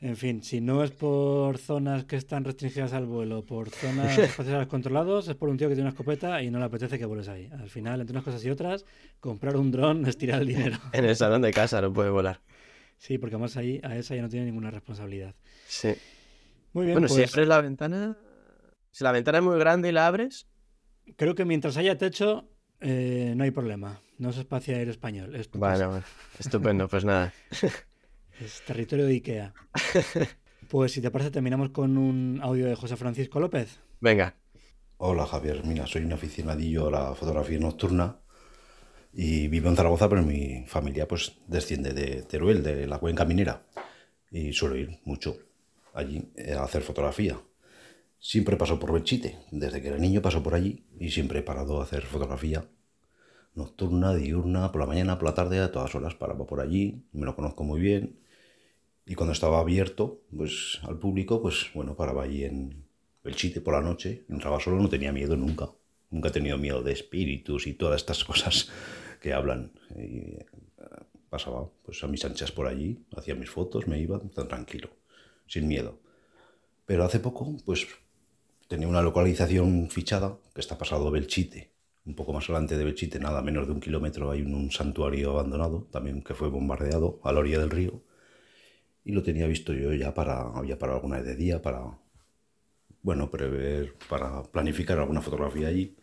En 0.00 0.16
fin, 0.16 0.42
si 0.42 0.62
no 0.62 0.82
es 0.82 0.92
por 0.92 1.58
zonas 1.58 2.06
que 2.06 2.16
están 2.16 2.42
restringidas 2.42 2.94
al 2.94 3.04
vuelo, 3.04 3.44
por 3.44 3.68
zonas 3.68 4.16
espaciales 4.18 4.66
controlados, 4.66 5.28
es 5.28 5.34
por 5.34 5.50
un 5.50 5.58
tío 5.58 5.68
que 5.68 5.74
tiene 5.74 5.86
una 5.86 5.90
escopeta 5.90 6.42
y 6.42 6.50
no 6.50 6.58
le 6.58 6.64
apetece 6.64 6.98
que 6.98 7.04
vueles 7.04 7.28
ahí. 7.28 7.50
Al 7.52 7.68
final, 7.68 8.00
entre 8.00 8.14
unas 8.14 8.24
cosas 8.24 8.42
y 8.46 8.48
otras, 8.48 8.86
comprar 9.20 9.58
un 9.58 9.70
dron 9.70 10.06
es 10.06 10.16
tirar 10.16 10.40
el 10.40 10.48
dinero. 10.48 10.78
en 10.94 11.04
el 11.04 11.16
salón 11.16 11.42
de 11.42 11.52
casa 11.52 11.82
no 11.82 11.92
puede 11.92 12.08
volar. 12.08 12.40
Sí, 12.96 13.18
porque 13.18 13.34
además 13.34 13.58
ahí 13.58 13.78
a 13.84 13.94
esa 13.98 14.16
ya 14.16 14.22
no 14.22 14.30
tiene 14.30 14.46
ninguna 14.46 14.70
responsabilidad. 14.70 15.34
Sí. 15.66 15.92
Muy 16.72 16.86
bien. 16.86 16.94
Bueno, 16.94 17.08
si 17.08 17.16
pues 17.16 17.34
abres 17.34 17.48
la 17.48 17.60
ventana, 17.60 18.16
si 18.90 19.04
la 19.04 19.12
ventana 19.12 19.38
es 19.38 19.44
muy 19.44 19.58
grande 19.58 19.88
y 19.88 19.92
la 19.92 20.06
abres. 20.06 20.46
Creo 21.16 21.34
que 21.34 21.44
mientras 21.44 21.76
haya 21.76 21.96
techo, 21.96 22.48
eh, 22.80 23.32
no 23.36 23.44
hay 23.44 23.50
problema. 23.50 24.00
No 24.18 24.30
es 24.30 24.36
espacio 24.36 24.74
aéreo 24.74 24.92
español. 24.92 25.34
Es 25.34 25.50
vale, 25.52 26.02
estupendo, 26.38 26.88
pues 26.88 27.04
nada. 27.04 27.32
Es 28.40 28.62
territorio 28.64 29.04
de 29.06 29.14
Ikea. 29.14 29.52
Pues 30.68 30.92
si 30.92 31.00
te 31.00 31.10
parece, 31.10 31.30
terminamos 31.30 31.70
con 31.70 31.96
un 31.96 32.40
audio 32.42 32.66
de 32.66 32.76
José 32.76 32.96
Francisco 32.96 33.40
López. 33.40 33.80
Venga. 34.00 34.36
Hola 34.98 35.26
Javier, 35.26 35.64
mira, 35.64 35.86
soy 35.86 36.04
un 36.04 36.12
aficionadillo 36.12 36.88
a 36.88 36.90
la 36.90 37.14
fotografía 37.14 37.58
nocturna 37.58 38.20
y 39.12 39.48
vivo 39.48 39.70
en 39.70 39.76
Zaragoza, 39.76 40.08
pero 40.08 40.22
mi 40.22 40.64
familia 40.66 41.08
pues 41.08 41.38
desciende 41.46 41.94
de 41.94 42.22
Teruel, 42.22 42.62
de 42.62 42.86
la 42.86 42.98
cuenca 42.98 43.24
minera, 43.24 43.62
y 44.30 44.52
suelo 44.52 44.76
ir 44.76 45.00
mucho 45.04 45.36
allí 45.94 46.30
a 46.56 46.64
hacer 46.64 46.82
fotografía. 46.82 47.40
Siempre 48.20 48.56
paso 48.56 48.78
por 48.78 48.92
Belchite, 48.92 49.38
desde 49.50 49.80
que 49.80 49.88
era 49.88 49.98
niño 49.98 50.20
paso 50.22 50.42
por 50.42 50.54
allí 50.54 50.84
y 50.98 51.10
siempre 51.10 51.38
he 51.38 51.42
parado 51.42 51.80
a 51.80 51.84
hacer 51.84 52.02
fotografía 52.02 52.68
nocturna, 53.54 54.14
diurna, 54.14 54.72
por 54.72 54.80
la 54.80 54.86
mañana, 54.86 55.18
por 55.18 55.28
la 55.28 55.34
tarde, 55.34 55.58
a 55.60 55.72
todas 55.72 55.94
horas 55.94 56.14
paraba 56.14 56.46
por 56.46 56.60
allí, 56.60 57.02
me 57.12 57.26
lo 57.26 57.34
conozco 57.34 57.64
muy 57.64 57.80
bien. 57.80 58.18
Y 59.06 59.14
cuando 59.14 59.32
estaba 59.32 59.58
abierto 59.60 60.22
pues, 60.34 60.78
al 60.82 60.98
público, 60.98 61.42
pues 61.42 61.70
bueno, 61.74 61.96
paraba 61.96 62.22
allí 62.24 62.44
en 62.44 62.84
Belchite 63.24 63.60
por 63.60 63.74
la 63.74 63.80
noche, 63.80 64.24
entraba 64.28 64.60
solo, 64.60 64.78
no 64.80 64.88
tenía 64.88 65.12
miedo 65.12 65.36
nunca. 65.36 65.70
Nunca 66.10 66.28
he 66.28 66.32
tenido 66.32 66.56
miedo 66.56 66.82
de 66.82 66.92
espíritus 66.92 67.66
y 67.66 67.74
todas 67.74 68.00
estas 68.00 68.24
cosas 68.30 68.70
que 69.20 69.32
hablan. 69.32 69.72
Y 69.96 70.38
pasaba 71.28 71.68
pues 71.84 72.02
a 72.04 72.06
mis 72.06 72.24
anchas 72.24 72.52
por 72.52 72.66
allí, 72.66 73.04
hacía 73.16 73.34
mis 73.34 73.50
fotos, 73.50 73.86
me 73.86 74.00
iba 74.00 74.18
tan 74.18 74.48
tranquilo, 74.48 74.90
sin 75.46 75.68
miedo. 75.68 75.98
Pero 76.86 77.04
hace 77.04 77.20
poco, 77.20 77.56
pues 77.64 77.86
tenía 78.68 78.86
una 78.86 79.02
localización 79.02 79.88
fichada 79.90 80.38
que 80.54 80.60
está 80.60 80.78
pasado 80.78 81.10
Belchite. 81.10 81.72
Un 82.04 82.14
poco 82.14 82.32
más 82.32 82.44
adelante 82.44 82.76
de 82.76 82.84
Belchite, 82.84 83.18
nada 83.18 83.42
menos 83.42 83.66
de 83.66 83.72
un 83.72 83.80
kilómetro, 83.80 84.30
hay 84.30 84.42
un, 84.42 84.70
santuario 84.70 85.32
abandonado, 85.32 85.88
también 85.90 86.22
que 86.22 86.34
fue 86.34 86.48
bombardeado 86.48 87.20
a 87.24 87.32
la 87.32 87.40
orilla 87.40 87.58
del 87.58 87.70
río. 87.70 88.02
Y 89.04 89.12
lo 89.12 89.22
tenía 89.22 89.46
visto 89.46 89.72
yo 89.72 89.92
ya 89.94 90.14
para, 90.14 90.42
había 90.54 90.78
para 90.78 90.94
alguna 90.94 91.16
vez 91.16 91.26
de 91.26 91.36
día, 91.36 91.62
para, 91.62 91.98
bueno, 93.02 93.30
prever, 93.30 93.94
para 94.08 94.42
planificar 94.44 94.98
alguna 94.98 95.22
fotografía 95.22 95.68
allí. 95.68 95.96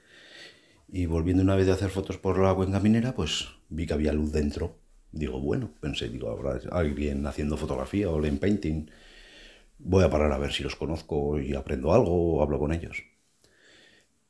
Y 0.87 1.05
volviendo 1.07 1.43
una 1.43 1.55
vez 1.55 1.67
de 1.67 1.73
hacer 1.73 1.89
fotos 1.89 2.17
por 2.17 2.39
la 2.39 2.53
cuenca 2.53 2.79
minera, 2.79 3.13
pues 3.15 3.47
vi 3.69 3.85
que 3.85 3.93
había 3.93 4.13
luz 4.13 4.31
dentro. 4.31 4.77
Digo, 5.11 5.39
bueno, 5.39 5.71
pensé, 5.79 6.09
digo, 6.09 6.29
habrá 6.29 6.59
alguien 6.71 7.25
haciendo 7.27 7.57
fotografía 7.57 8.09
o 8.09 8.19
lane 8.19 8.37
painting 8.37 8.87
voy 9.77 10.03
a 10.03 10.10
parar 10.10 10.31
a 10.31 10.38
ver 10.38 10.52
si 10.52 10.64
los 10.64 10.76
conozco 10.76 11.39
y 11.39 11.53
aprendo 11.53 11.93
algo 11.93 12.35
o 12.35 12.41
hablo 12.41 12.60
con 12.60 12.73
ellos. 12.73 13.03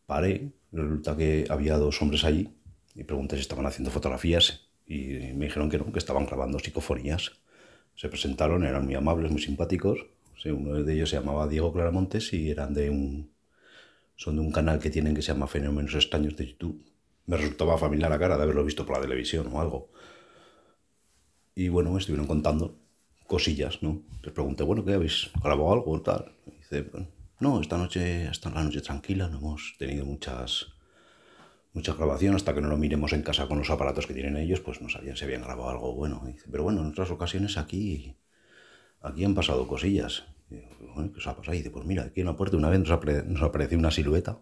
Paré, 0.06 0.52
resulta 0.72 1.18
que 1.18 1.46
había 1.50 1.78
dos 1.78 2.02
hombres 2.02 2.24
allí 2.24 2.50
y 2.94 3.04
pregunté 3.04 3.36
si 3.36 3.42
estaban 3.42 3.66
haciendo 3.66 3.92
fotografías 3.92 4.68
y 4.86 5.34
me 5.34 5.46
dijeron 5.46 5.70
que 5.70 5.78
no, 5.78 5.92
que 5.92 6.00
estaban 6.00 6.26
grabando 6.26 6.60
psicofonías. 6.60 7.32
Se 7.96 8.10
presentaron, 8.10 8.64
eran 8.66 8.86
muy 8.86 8.96
amables, 8.96 9.32
muy 9.32 9.42
simpáticos. 9.42 10.06
uno 10.46 10.84
de 10.84 10.94
ellos 10.94 11.10
se 11.10 11.18
llamaba 11.18 11.48
Diego 11.48 11.74
Claramontes 11.74 12.34
y 12.34 12.52
eran 12.52 12.74
de 12.74 12.90
un, 12.90 13.32
son 14.16 14.36
de 14.36 14.42
un 14.42 14.52
canal 14.52 14.80
que 14.80 14.90
tienen 14.90 15.16
que 15.16 15.22
se 15.22 15.34
llama 15.34 15.48
Fenómenos 15.48 15.96
Extraños 15.96 16.36
de 16.36 16.48
YouTube. 16.48 16.84
Me 17.26 17.38
resultaba 17.38 17.78
familiar 17.78 18.12
la 18.12 18.20
cara 18.20 18.38
de 18.38 18.44
haberlo 18.44 18.64
visto 18.64 18.86
por 18.86 18.98
la 18.98 19.02
televisión 19.02 19.48
o 19.52 19.60
algo. 19.60 19.90
Y 21.56 21.70
bueno, 21.70 21.92
me 21.92 22.00
estuvieron 22.00 22.28
contando 22.28 22.78
cosillas, 23.28 23.82
¿no? 23.82 24.02
Les 24.24 24.34
pregunté, 24.34 24.64
bueno, 24.64 24.84
¿qué 24.86 24.94
habéis 24.94 25.30
grabado 25.42 25.74
algo 25.74 26.02
tal? 26.02 26.32
dice, 26.46 26.90
no, 27.40 27.60
esta 27.60 27.78
noche, 27.78 28.28
esta 28.28 28.50
la 28.50 28.64
noche 28.64 28.82
tranquila, 28.82 29.28
no 29.28 29.38
hemos 29.38 29.76
tenido 29.78 30.06
muchas 30.06 30.68
muchas 31.76 31.98
grabaciones 31.98 32.38
hasta 32.38 32.54
que 32.56 32.62
no 32.62 32.70
lo 32.70 32.78
miremos 32.78 33.12
en 33.12 33.22
casa 33.22 33.48
con 33.48 33.60
los 33.60 33.70
aparatos 33.70 34.08
que 34.08 34.14
tienen 34.14 34.38
ellos, 34.38 34.62
pues 34.62 34.82
no 34.82 34.88
sabían 34.88 35.18
si 35.18 35.26
habían 35.26 35.42
grabado 35.42 35.70
algo 35.70 35.94
bueno. 35.94 36.24
dice, 36.26 36.48
pero 36.50 36.64
bueno, 36.64 36.82
en 36.82 36.88
otras 36.88 37.12
ocasiones 37.12 37.58
aquí, 37.58 38.16
aquí 39.02 39.26
han 39.26 39.36
pasado 39.36 39.68
cosillas. 39.68 40.24
bueno, 40.50 41.12
¿qué 41.12 41.20
os 41.20 41.28
ha 41.28 41.36
pasado? 41.36 41.54
Y 41.54 41.58
dice, 41.58 41.72
pues 41.72 41.86
mira, 41.86 42.04
aquí 42.04 42.22
en 42.22 42.28
la 42.28 42.38
puerta 42.38 42.56
una 42.56 42.70
vez 42.70 42.80
nos, 42.80 43.42
apareció 43.42 43.78
una 43.78 43.92
silueta 43.92 44.40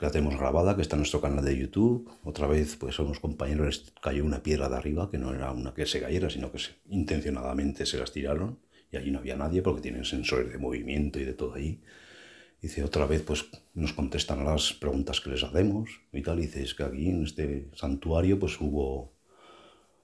la 0.00 0.10
tenemos 0.10 0.38
grabada, 0.38 0.76
que 0.76 0.82
está 0.82 0.94
en 0.94 1.00
nuestro 1.00 1.20
canal 1.20 1.44
de 1.44 1.58
YouTube. 1.58 2.08
Otra 2.22 2.46
vez, 2.46 2.76
pues 2.76 2.98
a 2.98 3.02
unos 3.02 3.18
compañeros 3.18 3.92
cayó 4.00 4.24
una 4.24 4.42
piedra 4.42 4.68
de 4.68 4.76
arriba, 4.76 5.10
que 5.10 5.18
no 5.18 5.34
era 5.34 5.50
una 5.50 5.74
que 5.74 5.86
se 5.86 6.00
cayera, 6.00 6.30
sino 6.30 6.52
que 6.52 6.58
intencionadamente 6.88 7.84
se 7.84 7.98
las 7.98 8.12
tiraron. 8.12 8.60
Y 8.92 8.96
allí 8.96 9.10
no 9.10 9.18
había 9.18 9.36
nadie 9.36 9.60
porque 9.60 9.82
tienen 9.82 10.04
sensores 10.04 10.52
de 10.52 10.58
movimiento 10.58 11.18
y 11.18 11.24
de 11.24 11.34
todo 11.34 11.54
ahí. 11.54 11.82
Dice, 12.62 12.84
otra 12.84 13.06
vez, 13.06 13.22
pues 13.22 13.46
nos 13.74 13.92
contestan 13.92 14.40
a 14.40 14.44
las 14.52 14.72
preguntas 14.72 15.20
que 15.20 15.30
les 15.30 15.42
hacemos 15.42 15.90
y 16.12 16.22
tal. 16.22 16.38
Y 16.38 16.42
dice, 16.42 16.62
es 16.62 16.74
que 16.74 16.84
aquí 16.84 17.08
en 17.08 17.24
este 17.24 17.68
santuario, 17.74 18.38
pues 18.38 18.60
hubo, 18.60 19.12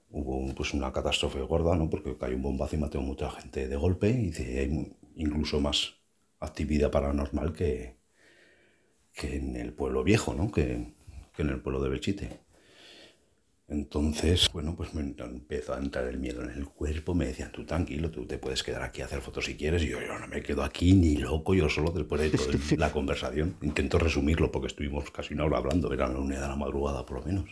hubo 0.09 0.53
pues 0.55 0.73
una 0.73 0.91
catástrofe 0.91 1.39
gorda, 1.41 1.75
¿no? 1.75 1.89
Porque 1.89 2.17
cayó 2.17 2.35
un 2.35 2.43
bombazo 2.43 2.75
y 2.75 2.79
mató 2.79 2.99
a 2.99 3.01
mucha 3.01 3.31
gente 3.31 3.67
de 3.67 3.75
golpe. 3.77 4.09
Y 4.09 4.27
dice, 4.27 4.59
hay 4.59 4.93
incluso 5.15 5.61
más 5.61 5.95
actividad 6.39 6.91
paranormal 6.91 7.53
que, 7.53 7.95
que 9.15 9.37
en 9.37 9.55
el 9.55 9.73
pueblo 9.73 10.03
viejo, 10.03 10.35
¿no? 10.35 10.51
que, 10.51 10.93
en 11.37 11.49
el 11.49 11.61
pueblo 11.61 11.81
de 11.81 11.89
Belchite. 11.89 12.39
Entonces, 13.67 14.47
bueno, 14.53 14.75
pues 14.75 14.93
me 14.93 15.01
empezó 15.01 15.73
a 15.73 15.79
entrar 15.79 16.07
el 16.07 16.19
miedo 16.19 16.43
en 16.43 16.51
el 16.51 16.67
cuerpo. 16.67 17.15
Me 17.15 17.25
decían, 17.25 17.51
tú 17.51 17.65
tranquilo, 17.65 18.11
tú 18.11 18.27
te 18.27 18.37
puedes 18.37 18.61
quedar 18.61 18.83
aquí 18.83 19.01
a 19.01 19.05
hacer 19.05 19.21
fotos 19.21 19.45
si 19.45 19.57
quieres. 19.57 19.81
Y 19.83 19.87
yo, 19.87 19.99
yo 19.99 20.19
no 20.19 20.27
me 20.27 20.43
quedo 20.43 20.63
aquí 20.63 20.93
ni 20.93 21.15
loco, 21.15 21.55
yo 21.55 21.67
solo 21.67 21.91
después 21.91 22.21
de 22.21 22.37
toda 22.37 22.53
la 22.77 22.91
conversación. 22.91 23.55
Intento 23.63 23.97
resumirlo 23.97 24.51
porque 24.51 24.67
estuvimos 24.67 25.09
casi 25.09 25.33
una 25.33 25.45
hora 25.45 25.57
hablando, 25.57 25.91
era 25.91 26.07
la 26.07 26.19
unidad 26.19 26.43
de 26.43 26.47
la 26.49 26.55
madrugada 26.55 27.05
por 27.05 27.19
lo 27.19 27.25
menos. 27.25 27.49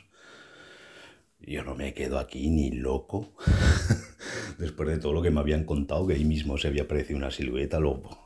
Yo 1.40 1.64
no 1.64 1.76
me 1.76 1.94
quedo 1.94 2.20
aquí 2.20 2.50
ni 2.50 2.72
loco. 2.72 3.34
después 4.60 4.88
de 4.88 4.98
todo 4.98 5.14
lo 5.14 5.22
que 5.22 5.32
me 5.32 5.40
habían 5.40 5.64
contado, 5.64 6.06
que 6.06 6.14
ahí 6.14 6.26
mismo 6.26 6.58
se 6.58 6.68
había 6.68 6.84
aparecido 6.84 7.18
una 7.18 7.32
silueta, 7.32 7.80
luego 7.80 8.23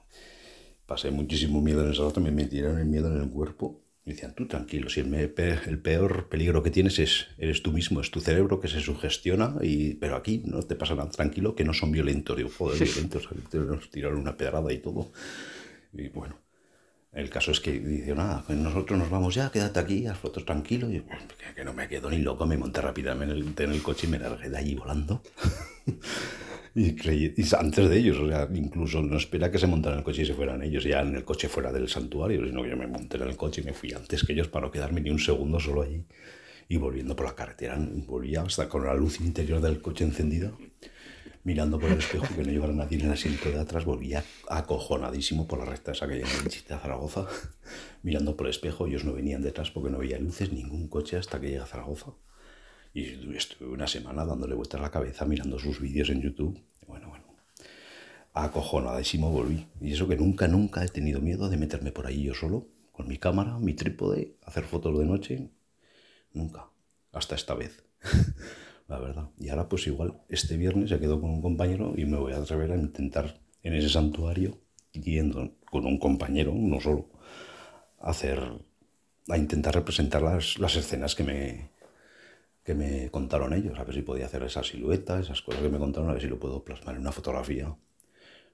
pasé 0.87 1.11
muchísimo 1.11 1.61
miedo 1.61 1.85
en 1.85 1.91
esa 1.91 2.03
rato, 2.03 2.19
me 2.19 2.31
metieron 2.31 2.79
el 2.79 2.85
miedo 2.85 3.13
en 3.13 3.21
el 3.21 3.29
cuerpo 3.29 3.83
y 4.05 4.11
decían, 4.11 4.33
tú 4.33 4.47
tranquilo, 4.47 4.89
si 4.89 5.01
el, 5.01 5.13
el, 5.13 5.79
peor 5.81 6.29
peligro 6.29 6.63
que 6.63 6.71
tienes 6.71 6.97
es 6.97 7.27
eres 7.37 7.61
tú 7.61 7.73
mismo, 7.73 7.99
es 7.99 8.09
tu 8.09 8.21
cerebro 8.21 8.61
que 8.61 8.69
se 8.69 8.79
sugestiona, 8.79 9.55
y, 9.61 9.95
pero 9.95 10.15
aquí 10.15 10.41
no 10.45 10.63
te 10.63 10.75
pasa 10.75 10.95
nada 10.95 11.11
tranquilo, 11.11 11.55
que 11.55 11.65
no 11.65 11.73
son 11.73 11.91
violentos. 11.91 12.37
Digo, 12.37 12.49
joder, 12.57 12.79
violentos, 12.83 13.27
nos 13.53 13.91
tiraron 13.91 14.19
una 14.19 14.37
pedrada 14.37 14.71
y 14.71 14.77
todo. 14.77 15.11
Y 15.91 16.07
bueno, 16.07 16.39
el 17.11 17.29
caso 17.29 17.51
es 17.51 17.59
que 17.59 17.77
dice, 17.81 18.15
nada, 18.15 18.45
pues 18.47 18.57
nosotros 18.57 18.97
nos 18.97 19.09
vamos 19.09 19.35
ya, 19.35 19.51
quédate 19.51 19.81
aquí, 19.81 20.07
haz 20.07 20.17
fotos 20.17 20.45
tranquilo. 20.45 20.89
Y 20.89 21.01
pues, 21.01 21.19
que, 21.53 21.65
no 21.65 21.73
me 21.73 21.89
quedo 21.89 22.09
ni 22.09 22.19
loco, 22.19 22.45
me 22.45 22.55
monté 22.55 22.79
rápidamente 22.79 23.35
en 23.35 23.41
el, 23.41 23.53
en 23.57 23.71
el 23.73 23.83
coche 23.83 24.07
y 24.07 24.09
me 24.09 24.19
largué 24.19 24.49
de 24.49 24.57
allí 24.57 24.73
volando. 24.73 25.21
Y, 26.79 26.95
antes 27.57 27.89
de 27.89 27.97
ellos, 27.97 28.17
incluso 28.53 29.01
no 29.01 29.17
espera 29.17 29.49
que 29.49 29.57
se 29.57 29.65
montaran 29.65 29.97
el 29.97 30.05
coche 30.05 30.21
y 30.21 30.25
se 30.27 30.35
fueran 30.35 30.61
ellos 30.61 30.83
ya 30.83 31.01
en 31.01 31.15
el 31.15 31.25
coche 31.25 31.49
fuera 31.49 31.71
del 31.71 31.89
santuario, 31.89 32.45
sino 32.45 32.61
que 32.61 32.69
yo 32.69 32.77
me 32.77 32.85
monté 32.85 33.17
en 33.17 33.23
el 33.23 33.35
coche 33.35 33.61
y 33.61 33.63
me 33.63 33.73
fui 33.73 33.93
antes 33.93 34.23
que 34.23 34.33
ellos 34.33 34.47
para 34.47 34.67
no 34.67 34.71
quedarme 34.71 35.01
ni 35.01 35.09
un 35.09 35.17
segundo 35.17 35.59
solo 35.59 35.81
allí. 35.81 36.03
Y 36.69 36.77
volviendo 36.77 37.15
por 37.15 37.25
la 37.25 37.33
carretera, 37.33 37.79
volvía 38.05 38.41
hasta 38.41 38.69
con 38.69 38.85
la 38.85 38.93
luz 38.93 39.19
interior 39.21 39.59
del 39.59 39.81
coche 39.81 40.03
encendida, 40.03 40.51
mirando 41.43 41.79
por 41.79 41.89
el 41.89 41.97
espejo 41.97 42.27
que 42.35 42.43
no 42.43 42.51
llevara 42.51 42.73
nadie 42.73 42.99
en 42.99 43.07
el 43.07 43.13
asiento 43.13 43.49
de 43.49 43.59
atrás, 43.59 43.83
volvía 43.83 44.23
acojonadísimo 44.47 45.47
por 45.47 45.57
la 45.57 45.65
recta 45.65 45.93
esa 45.93 46.07
que 46.07 46.13
hay 46.13 46.21
en 46.21 46.43
de 46.43 46.51
Zaragoza, 46.61 47.25
mirando 48.03 48.37
por 48.37 48.45
el 48.45 48.51
espejo, 48.51 48.85
ellos 48.85 49.03
no 49.03 49.13
venían 49.13 49.41
detrás 49.41 49.71
porque 49.71 49.89
no 49.89 49.97
veía 49.97 50.19
luces, 50.19 50.53
ningún 50.53 50.89
coche 50.89 51.17
hasta 51.17 51.41
que 51.41 51.49
llega 51.49 51.63
a 51.63 51.67
Zaragoza. 51.67 52.11
Y 52.97 53.37
estuve 53.37 53.69
una 53.69 53.85
semana 53.85 54.25
dándole 54.25 54.55
vueltas 54.55 54.79
a 54.79 54.81
la 54.81 54.89
cabeza 54.89 55.23
mirando 55.23 55.59
sus 55.59 55.79
vídeos 55.79 56.09
en 56.09 56.19
YouTube. 56.19 56.59
Bueno, 56.87 57.09
bueno. 57.09 57.25
Acojonadísimo 58.33 59.29
volví. 59.29 59.67
Y 59.79 59.93
eso 59.93 60.07
que 60.07 60.15
nunca, 60.15 60.47
nunca 60.47 60.83
he 60.83 60.87
tenido 60.87 61.21
miedo 61.21 61.47
de 61.47 61.57
meterme 61.57 61.91
por 61.91 62.07
ahí 62.07 62.23
yo 62.23 62.33
solo, 62.33 62.69
con 62.91 63.07
mi 63.07 63.19
cámara, 63.19 63.59
mi 63.59 63.75
trípode, 63.75 64.37
hacer 64.43 64.63
fotos 64.63 64.97
de 64.97 65.05
noche. 65.05 65.51
Nunca. 66.33 66.71
Hasta 67.11 67.35
esta 67.35 67.53
vez. 67.53 67.83
la 68.87 68.97
verdad. 68.97 69.29
Y 69.37 69.49
ahora 69.49 69.69
pues 69.69 69.85
igual, 69.85 70.15
este 70.27 70.57
viernes 70.57 70.89
se 70.89 70.99
quedo 70.99 71.21
con 71.21 71.29
un 71.29 71.43
compañero 71.43 71.93
y 71.95 72.05
me 72.05 72.17
voy 72.17 72.33
a 72.33 72.37
atrever 72.37 72.71
a 72.71 72.77
intentar 72.77 73.39
en 73.61 73.75
ese 73.75 73.89
santuario, 73.89 74.57
yendo 74.91 75.55
con 75.69 75.85
un 75.85 75.99
compañero, 75.99 76.51
no 76.55 76.81
solo, 76.81 77.11
a 77.99 78.09
hacer, 78.09 78.41
a 79.29 79.37
intentar 79.37 79.75
representar 79.75 80.23
las, 80.23 80.57
las 80.57 80.75
escenas 80.75 81.13
que 81.13 81.23
me, 81.23 81.76
que 82.67 82.75
me 82.75 83.09
contaron 83.11 83.53
ellos, 83.53 83.79
a 83.79 83.85
ver 83.85 83.95
si 83.95 84.01
podía 84.01 84.25
hacer 84.25 84.43
esa 84.43 84.61
silueta, 84.61 85.21
esas 85.21 85.41
cosas 85.41 85.61
que 85.61 85.69
me 85.69 85.79
contaron, 85.79 86.09
a 86.09 86.11
ver 86.11 86.21
si 86.21 86.27
lo 86.27 86.37
puedo 86.37 86.65
plasmar 86.65 86.95
en 86.95 87.01
una 87.01 87.13
fotografía. 87.13 87.73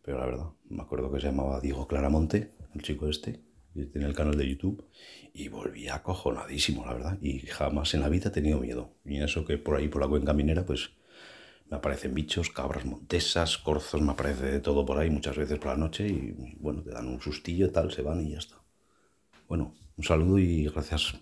Pero 0.04 0.20
la 0.20 0.28
verdad, 0.28 0.46
me 0.70 0.84
acuerdo 0.84 1.12
que 1.12 1.20
se 1.20 1.26
llamaba 1.26 1.60
Diego 1.60 1.88
Claramonte, 1.88 2.52
el 2.76 2.84
chico 2.84 3.10
este, 3.10 3.42
que 3.74 3.90
el 3.96 4.14
canal 4.14 4.38
de 4.38 4.48
YouTube, 4.48 4.88
y 5.34 5.48
volví 5.48 5.88
acojonadísimo, 5.88 6.86
la 6.86 6.94
verdad, 6.94 7.18
y 7.24 7.40
jamás 7.40 7.96
en 7.96 8.02
la 8.02 8.10
vida 8.10 8.30
he 8.30 8.32
tenido 8.32 8.60
miedo. 8.60 8.92
Y 9.04 9.20
eso 9.20 9.46
que 9.46 9.58
por 9.58 9.78
ahí, 9.78 9.88
por 9.88 10.04
la 10.04 10.08
cuenca 10.08 10.32
minera, 10.32 10.64
pues 10.64 10.92
me 11.72 11.78
aparecen 11.78 12.14
bichos, 12.14 12.52
cabras 12.52 12.86
montesas, 12.86 13.58
corzos, 13.58 14.00
me 14.04 14.12
aparece 14.12 14.46
de 14.46 14.60
todo 14.60 14.86
por 14.86 15.00
ahí 15.00 15.10
muchas 15.10 15.36
veces 15.38 15.58
por 15.58 15.72
la 15.72 15.78
noche, 15.78 16.08
y 16.08 16.56
bueno, 16.60 16.84
te 16.84 16.92
dan 16.92 17.08
un 17.08 17.20
sustillo, 17.20 17.72
tal, 17.72 17.92
se 17.92 18.04
van 18.04 18.24
y 18.24 18.34
ya 18.34 18.38
está. 18.38 18.62
Bueno, 19.48 19.74
un 19.98 20.04
saludo 20.04 20.38
y 20.38 20.66
gracias 20.66 21.16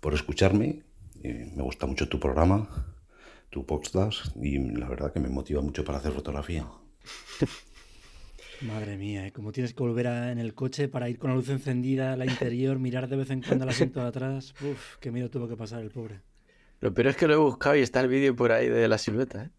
por 0.00 0.14
escucharme 0.14 0.82
me 1.28 1.62
gusta 1.62 1.86
mucho 1.86 2.08
tu 2.08 2.18
programa, 2.18 2.68
tu 3.50 3.64
podcast, 3.66 4.34
y 4.36 4.58
la 4.58 4.88
verdad 4.88 5.12
que 5.12 5.20
me 5.20 5.28
motiva 5.28 5.60
mucho 5.62 5.84
para 5.84 5.98
hacer 5.98 6.12
fotografía. 6.12 6.66
Madre 8.62 8.96
mía, 8.96 9.26
¿eh? 9.26 9.32
como 9.32 9.50
tienes 9.50 9.74
que 9.74 9.82
volver 9.82 10.06
en 10.06 10.38
el 10.38 10.54
coche 10.54 10.88
para 10.88 11.08
ir 11.08 11.18
con 11.18 11.30
la 11.30 11.36
luz 11.36 11.48
encendida, 11.48 12.16
la 12.16 12.26
interior, 12.26 12.78
mirar 12.78 13.08
de 13.08 13.16
vez 13.16 13.30
en 13.30 13.42
cuando 13.42 13.64
el 13.64 13.70
asiento 13.70 14.00
de 14.00 14.06
atrás. 14.06 14.54
Uf, 14.60 14.98
qué 15.00 15.10
miedo 15.10 15.30
tuvo 15.30 15.48
que 15.48 15.56
pasar 15.56 15.82
el 15.82 15.90
pobre. 15.90 16.20
Lo 16.80 16.94
peor 16.94 17.08
es 17.08 17.16
que 17.16 17.26
lo 17.26 17.34
he 17.34 17.38
buscado 17.38 17.76
y 17.76 17.80
está 17.80 18.00
el 18.00 18.08
vídeo 18.08 18.36
por 18.36 18.52
ahí 18.52 18.68
de 18.68 18.86
la 18.86 18.98
silueta, 18.98 19.44
¿eh? 19.44 19.50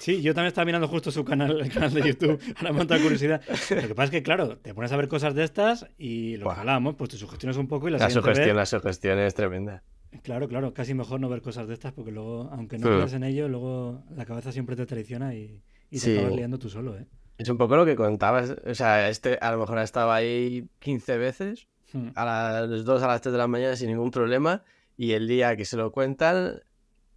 Sí, 0.00 0.22
yo 0.22 0.34
también 0.34 0.48
estaba 0.48 0.64
mirando 0.64 0.88
justo 0.88 1.10
su 1.10 1.24
canal, 1.24 1.60
el 1.60 1.72
canal 1.72 1.92
de 1.92 2.02
YouTube, 2.02 2.40
ahora 2.56 2.72
me 2.72 2.86
curiosidad. 2.86 3.42
Lo 3.48 3.88
que 3.88 3.94
pasa 3.94 4.04
es 4.04 4.10
que, 4.10 4.22
claro, 4.22 4.58
te 4.58 4.74
pones 4.74 4.90
a 4.90 4.96
ver 4.96 5.08
cosas 5.08 5.34
de 5.34 5.44
estas 5.44 5.86
y 5.98 6.36
lo 6.36 6.52
que 6.52 6.60
hablábamos, 6.60 6.96
pues 6.96 7.10
te 7.10 7.16
sugestionas 7.16 7.56
un 7.58 7.68
poco 7.68 7.88
y 7.88 7.92
la 7.92 7.98
La 7.98 8.10
sugestión, 8.10 8.56
la 8.56 8.66
sugestión 8.66 9.18
es 9.20 9.34
tremenda. 9.34 9.82
Claro, 10.22 10.48
claro, 10.48 10.74
casi 10.74 10.94
mejor 10.94 11.20
no 11.20 11.28
ver 11.28 11.40
cosas 11.40 11.66
de 11.66 11.74
estas 11.74 11.92
porque 11.92 12.12
luego, 12.12 12.50
aunque 12.52 12.78
no 12.78 12.88
creas 12.88 13.14
en 13.14 13.24
ello, 13.24 13.48
luego 13.48 14.04
la 14.14 14.26
cabeza 14.26 14.52
siempre 14.52 14.76
te 14.76 14.86
traiciona 14.86 15.34
y, 15.34 15.62
te 15.90 16.18
acabas 16.18 16.36
liando 16.36 16.58
tú 16.58 16.68
solo, 16.68 16.96
¿eh? 16.98 17.06
Es 17.38 17.48
un 17.48 17.56
poco 17.56 17.76
lo 17.76 17.86
que 17.86 17.96
contabas, 17.96 18.50
o 18.50 18.74
sea, 18.74 19.08
este 19.08 19.38
a 19.40 19.50
lo 19.52 19.58
mejor 19.58 19.78
ha 19.78 19.82
estado 19.82 20.12
ahí 20.12 20.68
15 20.80 21.16
veces, 21.16 21.66
hmm. 21.92 22.08
a 22.14 22.24
las 22.24 22.84
2, 22.84 23.02
a 23.02 23.06
las 23.06 23.20
3 23.22 23.32
de 23.32 23.38
la 23.38 23.48
mañana 23.48 23.74
sin 23.74 23.88
ningún 23.88 24.10
problema, 24.10 24.62
y 24.96 25.12
el 25.12 25.26
día 25.26 25.56
que 25.56 25.64
se 25.64 25.76
lo 25.76 25.90
cuentan 25.90 26.60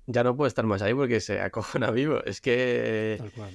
ya 0.08 0.24
no 0.24 0.36
puede 0.36 0.50
estar 0.50 0.66
más 0.66 0.82
ahí 0.82 0.94
porque 0.94 1.20
se 1.20 1.42
acojona 1.42 1.92
vivo. 1.92 2.24
Es 2.24 2.42
que... 2.42 3.16
Tal 3.18 3.32
cual. 3.32 3.54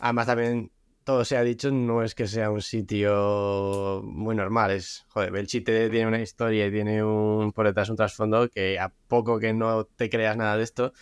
Además 0.00 0.26
también 0.26 0.70
todo 1.10 1.24
se 1.24 1.36
ha 1.36 1.42
dicho, 1.42 1.72
no 1.72 2.04
es 2.04 2.14
que 2.14 2.28
sea 2.28 2.52
un 2.52 2.62
sitio 2.62 4.00
muy 4.04 4.36
normal. 4.36 4.70
Es, 4.70 5.04
joder, 5.08 5.32
Belchite 5.32 5.90
tiene 5.90 6.06
una 6.06 6.20
historia 6.20 6.68
y 6.68 6.70
tiene 6.70 7.02
un 7.02 7.50
por 7.50 7.66
detrás 7.66 7.90
un 7.90 7.96
trasfondo 7.96 8.48
que 8.48 8.78
a 8.78 8.92
poco 9.08 9.40
que 9.40 9.52
no 9.52 9.86
te 9.86 10.08
creas 10.08 10.36
nada 10.36 10.56
de 10.56 10.62
esto, 10.62 10.92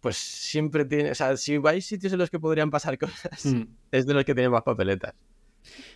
pues 0.00 0.18
siempre 0.18 0.84
tiene. 0.84 1.12
O 1.12 1.14
sea, 1.14 1.38
si 1.38 1.58
hay 1.64 1.80
sitios 1.80 2.12
en 2.12 2.18
los 2.18 2.28
que 2.28 2.38
podrían 2.38 2.70
pasar 2.70 2.98
cosas, 3.06 3.46
mm. 3.46 3.62
es 3.90 4.04
de 4.04 4.12
los 4.12 4.26
que 4.26 4.34
tienen 4.34 4.52
más 4.52 4.64
papeletas. 4.64 5.14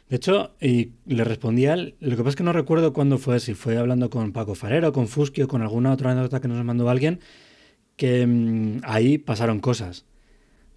De 0.09 0.17
hecho, 0.17 0.55
y 0.63 0.93
le 1.05 1.25
respondía, 1.25 1.77
lo 1.77 1.93
que 2.01 2.17
pasa 2.17 2.31
es 2.31 2.37
que 2.37 2.45
no 2.45 2.55
recuerdo 2.55 2.95
cuándo 2.95 3.19
fue, 3.19 3.39
si 3.39 3.53
fue 3.53 3.77
hablando 3.77 4.09
con 4.09 4.33
Paco 4.33 4.55
Farero, 4.55 4.95
con 4.95 5.09
Fusquio, 5.09 5.47
con 5.47 5.61
alguna 5.61 5.93
otra 5.93 6.13
anécdota 6.13 6.41
que 6.41 6.49
nos 6.49 6.65
mandó 6.65 6.89
alguien, 6.89 7.21
que 7.97 8.27
mm, 8.27 8.81
ahí 8.85 9.19
pasaron 9.19 9.61
cosas. 9.61 10.07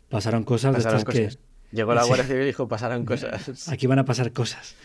Pasaron 0.10 0.44
cosas 0.44 0.74
de 0.74 0.80
estas 0.80 1.06
que 1.06 1.30
Llegó 1.72 1.94
la 1.94 2.04
Guardia 2.04 2.26
Civil 2.26 2.44
y 2.44 2.46
dijo, 2.48 2.68
pasarán 2.68 3.06
cosas. 3.06 3.68
Aquí 3.70 3.88
van 3.88 4.00
a 4.00 4.06
pasar 4.06 4.32
cosas. 4.34 4.76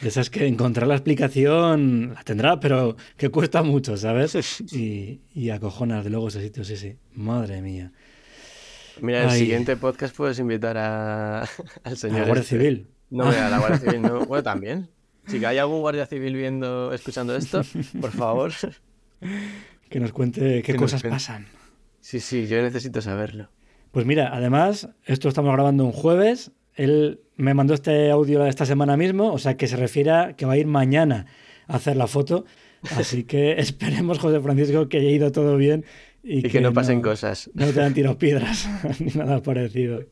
De 0.00 0.08
esas 0.08 0.30
que 0.30 0.46
encontrar 0.46 0.86
la 0.86 0.94
explicación 0.94 2.14
la 2.14 2.22
tendrá, 2.22 2.60
pero 2.60 2.96
que 3.16 3.28
cuesta 3.30 3.62
mucho, 3.62 3.96
¿sabes? 3.96 4.36
Y, 4.72 5.20
y 5.34 5.50
acojonas 5.50 6.04
de 6.04 6.10
luego 6.10 6.28
ese 6.28 6.40
sitio, 6.40 6.64
sí, 6.64 6.76
sí. 6.76 6.96
Madre 7.14 7.60
mía. 7.60 7.92
Mira, 9.00 9.24
el 9.24 9.30
siguiente 9.30 9.76
podcast 9.76 10.14
puedes 10.16 10.38
invitar 10.38 10.76
a, 10.76 11.42
al 11.84 11.96
señor. 11.96 12.16
¿A 12.16 12.20
la 12.20 12.26
Guardia 12.26 12.42
este. 12.42 12.58
Civil? 12.58 12.86
No, 13.10 13.28
a 13.28 13.48
la 13.48 13.58
Guardia 13.58 13.78
Civil 13.78 14.02
no. 14.02 14.26
Bueno, 14.26 14.42
también. 14.42 14.88
Si 15.26 15.44
hay 15.44 15.58
algún 15.58 15.80
Guardia 15.80 16.06
Civil 16.06 16.34
viendo, 16.34 16.92
escuchando 16.92 17.36
esto, 17.36 17.62
por 18.00 18.12
favor. 18.12 18.52
Que 19.88 20.00
nos 20.00 20.12
cuente 20.12 20.62
qué 20.62 20.74
cosas 20.74 21.02
pasan. 21.02 21.46
Sí, 22.00 22.20
sí, 22.20 22.46
yo 22.46 22.62
necesito 22.62 23.02
saberlo. 23.02 23.50
Pues 23.92 24.06
mira, 24.06 24.30
además, 24.34 24.88
esto 25.06 25.28
estamos 25.28 25.52
grabando 25.52 25.84
un 25.84 25.92
jueves. 25.92 26.52
Él 26.74 27.20
me 27.36 27.54
mandó 27.54 27.74
este 27.74 28.10
audio 28.10 28.44
esta 28.46 28.66
semana 28.66 28.96
mismo, 28.96 29.32
o 29.32 29.38
sea 29.38 29.56
que 29.56 29.66
se 29.66 29.76
refiere 29.76 30.10
a 30.10 30.32
que 30.34 30.46
va 30.46 30.54
a 30.54 30.58
ir 30.58 30.66
mañana 30.66 31.26
a 31.66 31.76
hacer 31.76 31.96
la 31.96 32.06
foto. 32.06 32.44
Así 32.96 33.24
que 33.24 33.52
esperemos, 33.58 34.18
José 34.18 34.40
Francisco, 34.40 34.88
que 34.88 34.98
haya 34.98 35.10
ido 35.10 35.32
todo 35.32 35.56
bien 35.56 35.84
y, 36.22 36.42
que, 36.42 36.60
no 36.60 36.72
pasen 36.72 37.00
cosas. 37.00 37.50
No 37.54 37.66
te 37.72 37.80
han 37.80 37.94
tirado 37.94 38.18
piedras 38.18 38.68
ni 39.00 39.12
nada 39.12 39.42
parecido. 39.42 40.04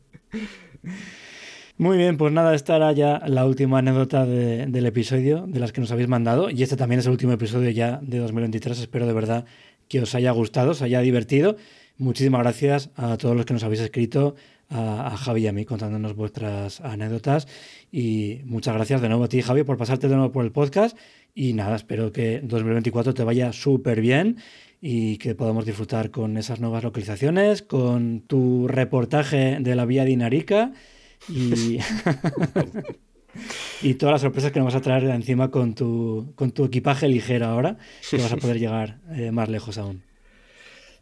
Muy 1.79 1.99
bien, 1.99 2.17
pues 2.17 2.33
nada, 2.33 2.55
esta 2.55 2.77
era 2.77 2.93
ya 2.93 3.21
la 3.27 3.45
última 3.45 3.81
anécdota 3.81 4.25
del 4.25 4.87
episodio, 4.87 5.45
de 5.47 5.61
las 5.61 5.73
que 5.73 5.83
nos 5.83 5.93
habéis 5.93 6.09
mandado. 6.09 6.49
Y 6.49 6.63
este 6.63 6.77
también 6.77 7.01
es 7.01 7.07
el 7.07 7.13
último 7.13 7.33
episodio 7.33 7.69
ya 7.71 8.01
de 8.03 8.19
2023. 8.19 8.79
Espero 8.81 9.07
de 9.07 9.13
verdad 9.13 9.45
que 9.89 10.01
os 10.01 10.15
haya 10.15 10.31
gustado, 10.31 10.71
os 10.71 10.81
haya 10.81 11.01
divertido 11.01 11.57
Muchísimas 11.99 12.43
gracias 12.43 12.91
a 12.97 13.17
todos 13.17 13.35
los 13.35 13.47
que 13.47 13.55
nos 13.55 13.63
habéis 13.63 13.81
escrito, 13.81 14.35
a, 14.69 15.17
Javi 15.17 15.43
y 15.43 15.47
a 15.47 15.53
mí 15.53 15.65
contándonos 15.65 16.15
vuestras 16.15 16.81
anécdotas. 16.81 17.49
Y 17.91 18.41
muchas 18.45 18.75
gracias 18.75 19.01
de 19.01 19.09
nuevo 19.09 19.25
a 19.25 19.29
ti, 19.29 19.41
Javi, 19.41 19.63
por 19.63 19.79
pasarte 19.79 20.09
de 20.09 20.17
nuevo 20.17 20.33
por 20.33 20.45
el 20.45 20.53
podcast. 20.53 20.97
Y 21.35 21.55
nada, 21.55 21.77
espero 21.77 22.13
que 22.13 22.41
2024 22.43 23.15
te 23.15 23.25
vaya 23.25 23.53
súper 23.53 24.01
bien 24.01 24.37
y 24.81 25.17
que 25.19 25.35
podamos 25.35 25.65
disfrutar 25.65 26.11
con 26.11 26.37
esas 26.37 26.61
nuevas 26.61 26.85
localizaciones, 26.85 27.63
con 27.63 28.21
tu 28.21 28.69
reportaje 28.69 29.59
de 29.61 29.75
la 29.75 29.87
vía 29.87 30.05
dinarica 30.05 30.73
y, 31.29 31.79
y 33.83 33.95
todas 33.95 34.13
las 34.13 34.21
sorpresas 34.21 34.53
que 34.53 34.59
nos 34.59 34.67
vas 34.67 34.75
a 34.75 34.83
traer 34.83 35.05
encima 35.05 35.51
con 35.51 35.75
tu, 35.75 36.33
con 36.35 36.51
tu 36.53 36.67
equipaje 36.67 37.09
ligero 37.09 37.47
ahora, 37.47 37.79
que 38.11 38.19
vas 38.19 38.33
a 38.33 38.37
poder 38.37 38.59
llegar 38.59 38.99
eh, 39.15 39.31
más 39.31 39.49
lejos 39.49 39.79
aún. 39.79 40.03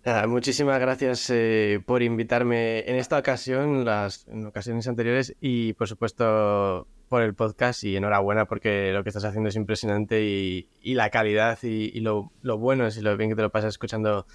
Nada, 0.05 0.27
muchísimas 0.27 0.79
gracias 0.81 1.31
eh, 1.31 1.81
por 1.87 2.03
invitarme 2.03 2.81
en 2.81 2.97
esta 2.97 3.19
ocasión, 3.19 3.87
las, 3.87 4.29
en 4.29 4.45
ocasiones 4.45 4.87
anteriores 4.87 5.35
y 5.41 5.73
por 5.73 5.89
supuesto 5.89 6.87
por 7.09 7.23
el 7.23 7.35
podcast 7.35 7.85
y 7.85 7.97
enhorabuena 7.97 8.45
porque 8.45 8.93
lo 8.93 9.03
que 9.03 9.09
estás 9.09 9.25
haciendo 9.25 9.49
es 9.49 9.57
impresionante 9.57 10.23
y, 10.23 10.69
la 10.83 11.09
calidad 11.09 11.59
y, 11.63 11.99
lo, 12.01 12.31
bueno 12.43 12.87
es 12.87 12.99
y 12.99 13.01
lo 13.01 13.17
bien 13.17 13.31
que 13.31 13.37
te 13.37 13.41
lo 13.41 13.51
pasas 13.51 13.71
escuchando 13.71 14.27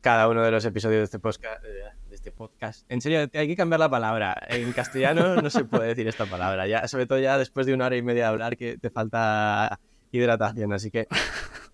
cada 0.00 0.28
uno 0.28 0.44
de 0.44 0.52
los 0.52 0.64
episodios 0.64 1.00
de 1.00 1.04
este 1.04 1.18
podcast. 1.18 1.60
De 1.60 2.14
este 2.14 2.30
podcast. 2.30 2.88
En 2.88 3.00
serio, 3.00 3.28
hay 3.34 3.48
que 3.48 3.56
cambiar 3.56 3.80
la 3.80 3.90
palabra. 3.90 4.40
En 4.48 4.72
castellano 4.72 5.42
no 5.42 5.50
se 5.50 5.64
puede 5.64 5.88
decir 5.88 6.06
esta 6.06 6.26
palabra, 6.26 6.68
ya, 6.68 6.86
sobre 6.86 7.06
todo 7.06 7.18
ya 7.18 7.36
después 7.36 7.66
de 7.66 7.74
una 7.74 7.86
hora 7.86 7.96
y 7.96 8.02
media 8.02 8.22
de 8.22 8.28
hablar 8.28 8.56
que 8.56 8.78
te 8.78 8.90
falta 8.90 9.80
hidratación, 10.12 10.72
así 10.72 10.92
que 10.92 11.08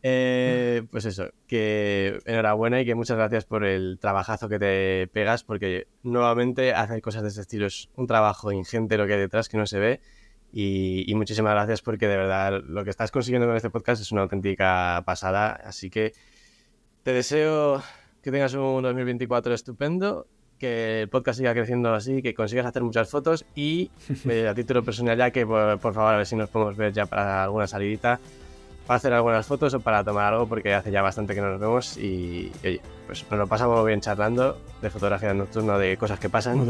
eh, 0.04 0.82
pues 0.90 1.04
eso, 1.04 1.30
que 1.46 2.18
enhorabuena 2.26 2.80
y 2.80 2.84
que 2.84 2.96
muchas 2.96 3.16
gracias 3.16 3.44
por 3.44 3.64
el 3.64 3.98
trabajazo 4.00 4.48
que 4.48 4.58
te 4.58 5.06
pegas, 5.12 5.44
porque 5.44 5.86
nuevamente 6.02 6.74
hacer 6.74 7.00
cosas 7.00 7.22
de 7.22 7.28
este 7.28 7.42
estilo 7.42 7.66
es 7.66 7.88
un 7.94 8.08
trabajo 8.08 8.50
ingente 8.50 8.98
lo 8.98 9.06
que 9.06 9.14
hay 9.14 9.20
detrás 9.20 9.48
que 9.48 9.58
no 9.58 9.66
se 9.66 9.78
ve. 9.78 10.00
Y, 10.52 11.10
muchísimas 11.14 11.54
gracias 11.54 11.80
porque 11.80 12.08
de 12.08 12.16
verdad 12.16 12.60
lo 12.66 12.84
que 12.84 12.90
estás 12.90 13.10
consiguiendo 13.10 13.46
con 13.46 13.56
este 13.56 13.70
podcast 13.70 14.02
es 14.02 14.12
una 14.12 14.22
auténtica 14.22 15.02
pasada. 15.06 15.52
Así 15.52 15.88
que 15.88 16.12
te 17.04 17.12
deseo 17.12 17.82
que 18.22 18.30
tengas 18.30 18.52
un 18.54 18.82
2024 18.82 19.54
estupendo, 19.54 20.26
que 20.58 21.02
el 21.02 21.08
podcast 21.08 21.38
siga 21.38 21.54
creciendo 21.54 21.94
así, 21.94 22.22
que 22.22 22.34
consigas 22.34 22.66
hacer 22.66 22.82
muchas 22.82 23.08
fotos 23.08 23.46
y 23.54 23.90
eh, 24.28 24.48
a 24.48 24.54
título 24.54 24.82
personal 24.82 25.16
ya 25.16 25.30
que 25.30 25.46
por, 25.46 25.78
por 25.78 25.94
favor 25.94 26.14
a 26.14 26.16
ver 26.18 26.26
si 26.26 26.36
nos 26.36 26.50
podemos 26.50 26.76
ver 26.76 26.92
ya 26.92 27.06
para 27.06 27.44
alguna 27.44 27.66
salidita 27.66 28.20
para 28.92 28.98
hacer 28.98 29.12
algunas 29.14 29.46
fotos 29.46 29.72
o 29.72 29.80
para 29.80 30.04
tomar 30.04 30.34
algo 30.34 30.46
porque 30.46 30.74
hace 30.74 30.90
ya 30.90 31.00
bastante 31.00 31.34
que 31.34 31.40
no 31.40 31.52
nos 31.52 31.58
vemos 31.58 31.96
y, 31.96 32.52
oye, 32.62 32.78
pues 33.06 33.24
nos 33.30 33.38
lo 33.38 33.46
pasamos 33.46 33.86
bien 33.86 34.02
charlando 34.02 34.58
de 34.82 34.90
fotografía 34.90 35.32
nocturna, 35.32 35.78
de 35.78 35.96
cosas 35.96 36.20
que 36.20 36.28
pasan 36.28 36.62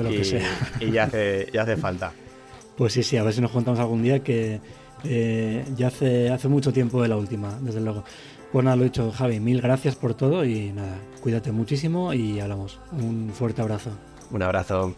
y, 0.79 0.93
ya, 0.93 1.05
hace, 1.05 1.49
ya 1.53 1.63
hace 1.63 1.77
falta. 1.77 2.13
Pues 2.77 2.93
sí, 2.93 3.03
sí, 3.03 3.17
a 3.17 3.25
ver 3.25 3.33
si 3.35 3.41
nos 3.41 3.51
juntamos 3.51 3.81
algún 3.81 4.05
día 4.05 4.21
que 4.21 4.61
eh, 5.03 5.65
ya 5.75 5.89
hace, 5.89 6.31
hace 6.31 6.47
mucho 6.47 6.73
tiempo 6.73 7.03
de 7.03 7.09
la 7.09 7.17
última, 7.17 7.59
desde 7.61 7.81
luego. 7.81 8.05
Pues 8.53 8.65
nada, 8.65 8.77
lo 8.77 8.85
dicho, 8.85 9.11
Javi, 9.11 9.41
mil 9.41 9.61
gracias 9.61 9.97
por 9.97 10.15
todo 10.15 10.45
y 10.45 10.71
nada, 10.71 10.99
cuídate 11.21 11.51
muchísimo 11.51 12.15
y 12.15 12.39
hablamos. 12.39 12.79
Un 12.93 13.33
fuerte 13.35 13.63
abrazo. 13.63 13.91
Un 14.31 14.43
abrazo. 14.45 14.95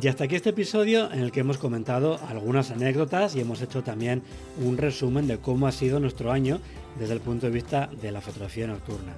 Y 0.00 0.06
hasta 0.06 0.24
aquí 0.24 0.36
este 0.36 0.50
episodio 0.50 1.10
en 1.12 1.20
el 1.20 1.32
que 1.32 1.40
hemos 1.40 1.58
comentado 1.58 2.20
algunas 2.28 2.70
anécdotas 2.70 3.34
y 3.34 3.40
hemos 3.40 3.60
hecho 3.60 3.82
también 3.82 4.22
un 4.64 4.76
resumen 4.76 5.26
de 5.26 5.38
cómo 5.38 5.66
ha 5.66 5.72
sido 5.72 5.98
nuestro 5.98 6.30
año 6.30 6.60
desde 6.98 7.14
el 7.14 7.20
punto 7.20 7.46
de 7.46 7.52
vista 7.52 7.90
de 8.00 8.12
la 8.12 8.20
fotografía 8.20 8.68
nocturna. 8.68 9.14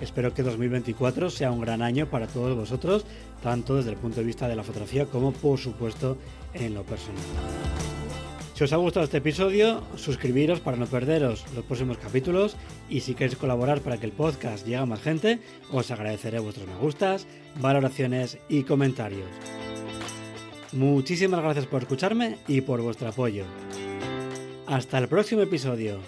Espero 0.00 0.32
que 0.32 0.42
2024 0.42 1.28
sea 1.28 1.50
un 1.50 1.60
gran 1.60 1.82
año 1.82 2.08
para 2.08 2.28
todos 2.28 2.56
vosotros, 2.56 3.04
tanto 3.42 3.76
desde 3.76 3.90
el 3.90 3.96
punto 3.96 4.20
de 4.20 4.26
vista 4.26 4.48
de 4.48 4.56
la 4.56 4.62
fotografía 4.62 5.06
como 5.06 5.32
por 5.32 5.58
supuesto 5.58 6.16
en 6.54 6.74
lo 6.74 6.84
personal. 6.84 7.22
Si 8.54 8.64
os 8.64 8.72
ha 8.72 8.76
gustado 8.76 9.04
este 9.04 9.18
episodio, 9.18 9.82
suscribiros 9.96 10.60
para 10.60 10.76
no 10.76 10.86
perderos 10.86 11.44
los 11.54 11.64
próximos 11.64 11.98
capítulos 11.98 12.56
y 12.88 13.00
si 13.00 13.14
queréis 13.14 13.36
colaborar 13.36 13.80
para 13.80 13.98
que 13.98 14.06
el 14.06 14.12
podcast 14.12 14.64
llegue 14.64 14.76
a 14.76 14.86
más 14.86 15.00
gente, 15.00 15.40
os 15.72 15.90
agradeceré 15.90 16.38
vuestros 16.38 16.68
me 16.68 16.76
gustas, 16.76 17.26
valoraciones 17.60 18.38
y 18.48 18.62
comentarios. 18.62 19.26
Muchísimas 20.72 21.42
gracias 21.42 21.66
por 21.66 21.82
escucharme 21.82 22.38
y 22.48 22.62
por 22.62 22.80
vuestro 22.80 23.08
apoyo. 23.08 23.44
Hasta 24.66 24.98
el 24.98 25.08
próximo 25.08 25.42
episodio. 25.42 25.98